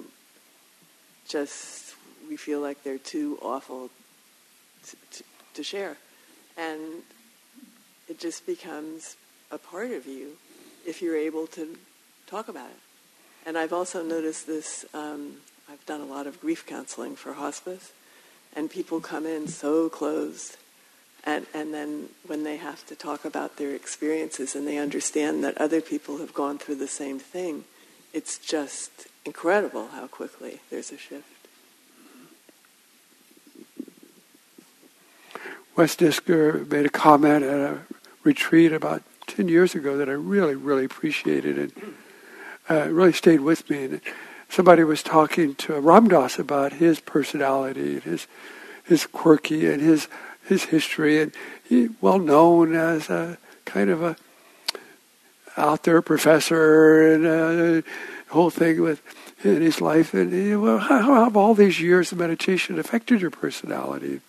just 1.29 1.95
we 2.29 2.37
feel 2.37 2.61
like 2.61 2.83
they're 2.83 2.99
too 2.99 3.39
awful 3.43 3.91
to, 4.87 4.97
to, 5.11 5.25
to 5.55 5.63
share. 5.63 5.97
And 6.57 7.03
it 8.09 8.19
just 8.19 8.47
becomes 8.47 9.17
a 9.51 9.59
part 9.59 9.91
of 9.91 10.07
you 10.07 10.37
if 10.87 11.01
you're 11.03 11.17
able 11.17 11.47
to 11.49 11.77
talk 12.27 12.49
about 12.49 12.71
it. 12.71 12.77
And 13.47 13.59
i've 13.59 13.73
also 13.73 14.03
noticed 14.03 14.47
this 14.47 14.85
um, 14.95 15.35
i've 15.71 15.85
done 15.87 16.01
a 16.01 16.07
lot 16.07 16.27
of 16.27 16.41
grief 16.41 16.65
counseling 16.67 17.15
for 17.15 17.35
hospice 17.35 17.93
and 18.57 18.71
people 18.71 19.01
come 19.01 19.27
in 19.27 19.49
so 19.49 19.89
closed 19.89 20.57
and, 21.25 21.47
and 21.55 21.73
then 21.73 22.11
when 22.27 22.45
they 22.45 22.59
have 22.59 22.87
to 22.87 22.95
talk 22.95 23.25
about 23.25 23.57
their 23.57 23.75
experiences 23.75 24.55
and 24.55 24.69
they 24.69 24.77
understand 24.77 25.43
that 25.43 25.57
other 25.59 25.81
people 25.81 26.19
have 26.19 26.35
gone 26.35 26.59
through 26.59 26.77
the 26.77 26.89
same 26.89 27.19
thing, 27.19 27.65
it's 28.13 28.39
just 28.39 29.09
incredible 29.25 29.89
how 29.89 30.07
quickly 30.07 30.61
there's 30.71 30.93
a 30.93 30.99
shift. 30.99 31.27
Wes 35.77 35.97
Nisker 35.97 36.71
made 36.71 36.87
a 36.87 36.91
comment 36.91 37.43
at 37.43 37.59
a 37.59 37.81
retreat 38.23 38.73
about 38.73 39.03
10 39.27 39.49
years 39.49 39.75
ago 39.75 39.97
that 39.97 40.09
I 40.09 40.13
really, 40.13 40.55
really 40.55 40.85
appreciated 40.85 41.59
and 41.59 41.95
uh, 42.69 42.89
really 42.91 43.13
stayed 43.13 43.41
with 43.41 43.69
me. 43.69 43.85
And 43.85 44.01
somebody 44.49 44.85
was 44.85 45.03
talking 45.03 45.55
to 45.57 45.81
Ram 45.81 46.09
Dass 46.09 46.39
about 46.39 46.75
his 46.75 47.01
personality 47.01 47.95
and 47.95 48.03
his, 48.03 48.27
his 48.85 49.07
quirky 49.07 49.69
and 49.69 49.81
his 49.81 50.07
his 50.47 50.65
history, 50.65 51.21
and 51.21 51.33
he 51.63 51.89
well 52.01 52.19
known 52.19 52.75
as 52.75 53.11
a 53.11 53.39
kind 53.65 53.91
of 53.91 54.03
a 54.03 54.17
out 55.57 55.85
there 55.85 56.03
professor 56.03 57.13
and 57.13 57.27
uh, 57.27 57.83
whole 58.29 58.51
thing 58.51 58.83
with 58.83 59.01
in 59.45 59.63
his 59.63 59.81
life. 59.81 60.15
And 60.15 60.33
know, 60.33 60.61
well, 60.61 60.79
how 60.79 61.25
have 61.25 61.37
all 61.37 61.55
these 61.55 61.81
years 61.81 62.13
of 62.13 62.19
meditation 62.19 62.79
affected 62.79 63.21
your 63.21 63.31
personality? 63.31 64.21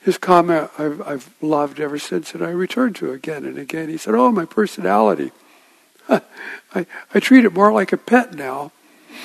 His 0.00 0.18
comment 0.18 0.70
I've, 0.78 1.02
I've 1.06 1.34
loved 1.42 1.80
ever 1.80 1.98
since, 1.98 2.34
and 2.34 2.44
I 2.44 2.50
return 2.50 2.92
to 2.94 3.12
again 3.12 3.44
and 3.44 3.58
again. 3.58 3.88
He 3.88 3.96
said, 3.96 4.14
"Oh, 4.14 4.30
my 4.30 4.44
personality. 4.44 5.32
I 6.08 6.22
I 7.14 7.20
treat 7.20 7.44
it 7.44 7.52
more 7.52 7.72
like 7.72 7.92
a 7.92 7.96
pet 7.96 8.34
now." 8.34 8.72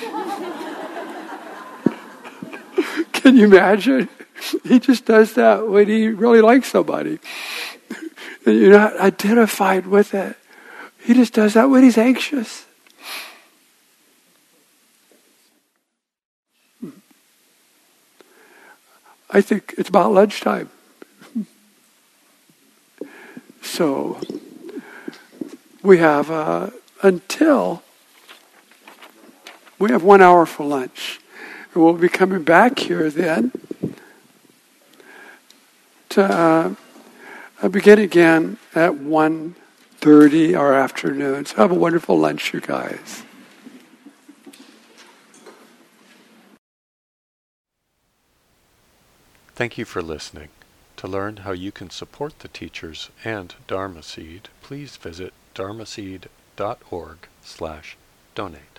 Can 3.12 3.36
you 3.36 3.44
imagine? 3.46 4.08
He 4.64 4.78
just 4.78 5.04
does 5.04 5.34
that 5.34 5.68
when 5.68 5.88
he 5.88 6.08
really 6.08 6.40
likes 6.40 6.68
somebody. 6.68 7.18
And 8.46 8.60
you're 8.60 8.72
not 8.72 8.98
identified 8.98 9.86
with 9.86 10.14
it. 10.14 10.36
He 11.02 11.14
just 11.14 11.34
does 11.34 11.54
that 11.54 11.70
when 11.70 11.82
he's 11.82 11.98
anxious. 11.98 12.66
I 19.30 19.40
think 19.40 19.74
it's 19.78 19.88
about 19.88 20.12
lunchtime. 20.12 20.70
So 23.62 24.20
we 25.82 25.98
have 25.98 26.30
uh, 26.30 26.68
until 27.02 27.82
we 29.78 29.90
have 29.90 30.04
one 30.04 30.20
hour 30.20 30.44
for 30.44 30.66
lunch. 30.66 31.18
And 31.72 31.82
we'll 31.82 31.94
be 31.94 32.10
coming 32.10 32.44
back 32.44 32.78
here 32.78 33.08
then 33.08 33.52
to 36.14 36.76
uh, 37.62 37.68
begin 37.68 37.98
again 37.98 38.56
at 38.74 38.92
1.30 38.92 40.58
our 40.58 40.72
afternoon. 40.72 41.44
So 41.44 41.56
have 41.56 41.72
a 41.72 41.74
wonderful 41.74 42.16
lunch, 42.18 42.54
you 42.54 42.60
guys. 42.60 43.24
Thank 49.56 49.76
you 49.78 49.84
for 49.84 50.02
listening. 50.02 50.48
To 50.98 51.08
learn 51.08 51.38
how 51.38 51.52
you 51.52 51.72
can 51.72 51.90
support 51.90 52.38
the 52.38 52.48
teachers 52.48 53.10
and 53.24 53.54
Dharma 53.66 54.02
Seed, 54.02 54.48
please 54.62 54.96
visit 54.96 55.32
dharmaseed.org 55.54 57.18
slash 57.42 57.96
donate. 58.34 58.73